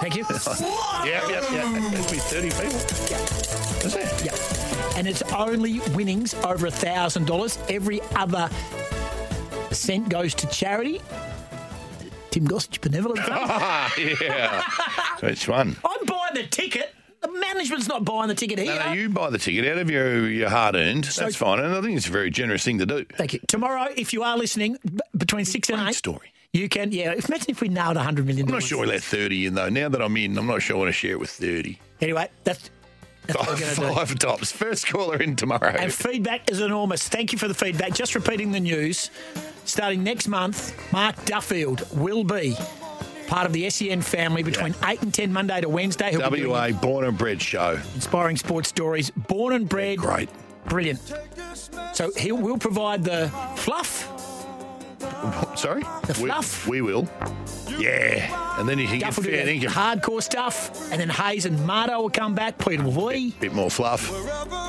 Thank 0.00 0.14
you. 0.14 0.24
yeah, 0.30 1.04
yeah, 1.04 1.52
yeah. 1.52 1.90
That'd 1.90 2.10
be 2.10 2.18
30 2.18 2.50
people. 2.50 3.86
Is 3.86 3.94
it? 3.96 4.24
Yeah. 4.24 4.98
And 4.98 5.06
it's 5.08 5.22
only 5.32 5.80
winnings 5.94 6.34
over 6.34 6.66
a 6.66 6.70
thousand 6.70 7.26
dollars. 7.26 7.58
Every 7.68 8.00
other 8.14 8.48
cent 9.72 10.08
goes 10.08 10.34
to 10.34 10.46
charity. 10.48 11.00
Tim 12.36 12.46
Gossage 12.46 12.82
Benevolent 12.82 13.20
Fund. 13.20 14.20
yeah. 14.20 14.62
Which 15.20 15.48
one? 15.48 15.74
I'm 15.82 16.04
buying 16.04 16.34
the 16.34 16.46
ticket. 16.46 16.94
The 17.22 17.32
management's 17.32 17.88
not 17.88 18.04
buying 18.04 18.28
the 18.28 18.34
ticket 18.34 18.58
here. 18.58 18.74
No, 18.74 18.84
no, 18.88 18.92
you 18.92 19.08
buy 19.08 19.30
the 19.30 19.38
ticket 19.38 19.66
out 19.66 19.78
of 19.78 19.88
your, 19.90 20.28
your 20.28 20.50
hard 20.50 20.74
earned. 20.76 21.06
So- 21.06 21.22
That's 21.22 21.34
fine. 21.36 21.60
And 21.60 21.74
I 21.74 21.80
think 21.80 21.96
it's 21.96 22.08
a 22.08 22.12
very 22.12 22.28
generous 22.30 22.62
thing 22.62 22.76
to 22.80 22.84
do. 22.84 23.06
Thank 23.14 23.32
you. 23.32 23.40
Tomorrow, 23.48 23.88
if 23.96 24.12
you 24.12 24.22
are 24.22 24.36
listening, 24.36 24.76
b- 24.84 24.98
between 25.16 25.46
six 25.46 25.70
and 25.70 25.80
eight, 25.88 25.94
story. 25.94 26.30
you 26.52 26.68
can. 26.68 26.92
Yeah, 26.92 27.12
imagine 27.12 27.46
if 27.48 27.62
we 27.62 27.68
nailed 27.68 27.96
a 27.96 28.02
hundred 28.02 28.26
million. 28.26 28.46
I'm 28.46 28.52
not 28.52 28.64
sure 28.64 28.82
we 28.82 28.86
let 28.86 29.02
30 29.02 29.46
in, 29.46 29.54
though. 29.54 29.70
Now 29.70 29.88
that 29.88 30.02
I'm 30.02 30.14
in, 30.18 30.36
I'm 30.36 30.46
not 30.46 30.60
sure 30.60 30.76
I 30.76 30.78
want 30.80 30.88
to 30.90 30.92
share 30.92 31.12
it 31.12 31.18
with 31.20 31.30
30. 31.30 31.80
Anyway, 32.02 32.28
that's 32.44 32.68
that's 33.26 33.38
what 33.38 33.48
we're 33.48 33.60
going 33.60 33.74
to 33.74 33.80
do. 33.80 33.94
Five 33.94 34.18
tops. 34.18 34.52
First 34.52 34.86
caller 34.86 35.16
in 35.20 35.36
tomorrow. 35.36 35.74
And 35.78 35.92
feedback 35.92 36.50
is 36.50 36.60
enormous. 36.60 37.08
Thank 37.08 37.32
you 37.32 37.38
for 37.38 37.48
the 37.48 37.54
feedback. 37.54 37.94
Just 37.94 38.14
repeating 38.14 38.52
the 38.52 38.60
news. 38.60 39.10
Starting 39.64 40.04
next 40.04 40.28
month, 40.28 40.74
Mark 40.92 41.16
Duffield 41.24 41.86
will 41.96 42.24
be 42.24 42.56
part 43.26 43.46
of 43.46 43.52
the 43.52 43.68
SEN 43.68 44.00
family 44.02 44.42
between 44.42 44.74
8 44.84 45.02
and 45.02 45.12
10 45.12 45.32
Monday 45.32 45.60
to 45.60 45.68
Wednesday. 45.68 46.10
He'll 46.10 46.48
WA 46.48 46.70
Born 46.70 47.04
and 47.04 47.18
Bred 47.18 47.42
Show. 47.42 47.80
inspiring 47.94 48.36
sports 48.36 48.68
stories. 48.68 49.10
Born 49.10 49.52
and 49.54 49.68
bred. 49.68 49.98
Great. 49.98 50.28
Brilliant. 50.66 51.00
So 51.92 52.10
he 52.16 52.32
will 52.32 52.58
provide 52.58 53.04
the 53.04 53.28
fluff. 53.56 54.12
Sorry? 55.56 55.82
The 55.82 56.18
We- 56.20 56.28
fluff? 56.28 56.66
We, 56.66 56.80
will. 56.82 57.08
Yeah. 57.78 58.58
And 58.58 58.66
then 58.68 58.78
you 58.78 58.86
can 58.86 59.00
Duff 59.00 59.16
will 59.16 59.24
get 59.24 59.30
do 59.30 59.36
fair 59.36 59.46
the 59.46 59.60
dinkum. 59.66 59.68
hardcore 59.70 60.22
stuff, 60.22 60.90
and 60.90 60.98
then 61.00 61.10
Hayes 61.10 61.44
and 61.44 61.58
Mardo 61.60 62.00
will 62.00 62.10
come 62.10 62.34
back. 62.34 62.56
Peter 62.58 62.82
V, 62.82 63.34
Bit 63.38 63.52
more 63.52 63.70
fluff. 63.70 64.10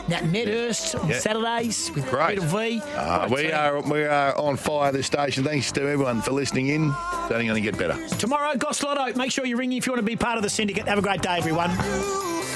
Nat 0.09 0.25
Medhurst 0.25 0.95
on 0.95 1.09
Yeah. 1.09 1.19
Saturdays 1.19 1.89
with 1.95 2.09
Great. 2.09 2.35
Peter 2.39 2.41
V. 2.47 2.81
Uh, 2.95 3.27
we 3.31 3.51
are 3.51 3.81
we 3.81 4.03
are 4.03 4.37
on 4.37 4.57
fire 4.57 4.91
this 4.91 5.05
station. 5.05 5.43
Thanks 5.45 5.71
to 5.73 5.81
everyone 5.81 6.21
for 6.21 6.31
listening 6.31 6.67
in. 6.67 6.89
It's 6.89 7.31
only 7.31 7.45
going 7.47 7.61
to 7.63 7.71
get 7.71 7.77
better. 7.77 7.95
Tomorrow, 8.17 8.55
Goslotto. 8.55 9.15
Make 9.15 9.31
sure 9.31 9.45
you 9.45 9.55
ring 9.57 9.71
if 9.71 9.85
you 9.85 9.93
want 9.93 9.99
to 9.99 10.05
be 10.05 10.15
part 10.17 10.37
of 10.37 10.43
the 10.43 10.49
syndicate. 10.49 10.87
Have 10.87 10.97
a 10.99 11.01
great 11.01 11.21
day, 11.21 11.37
everyone. 11.37 11.69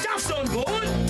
Duff's 0.04 0.32
on 0.32 0.48
board. 0.48 1.01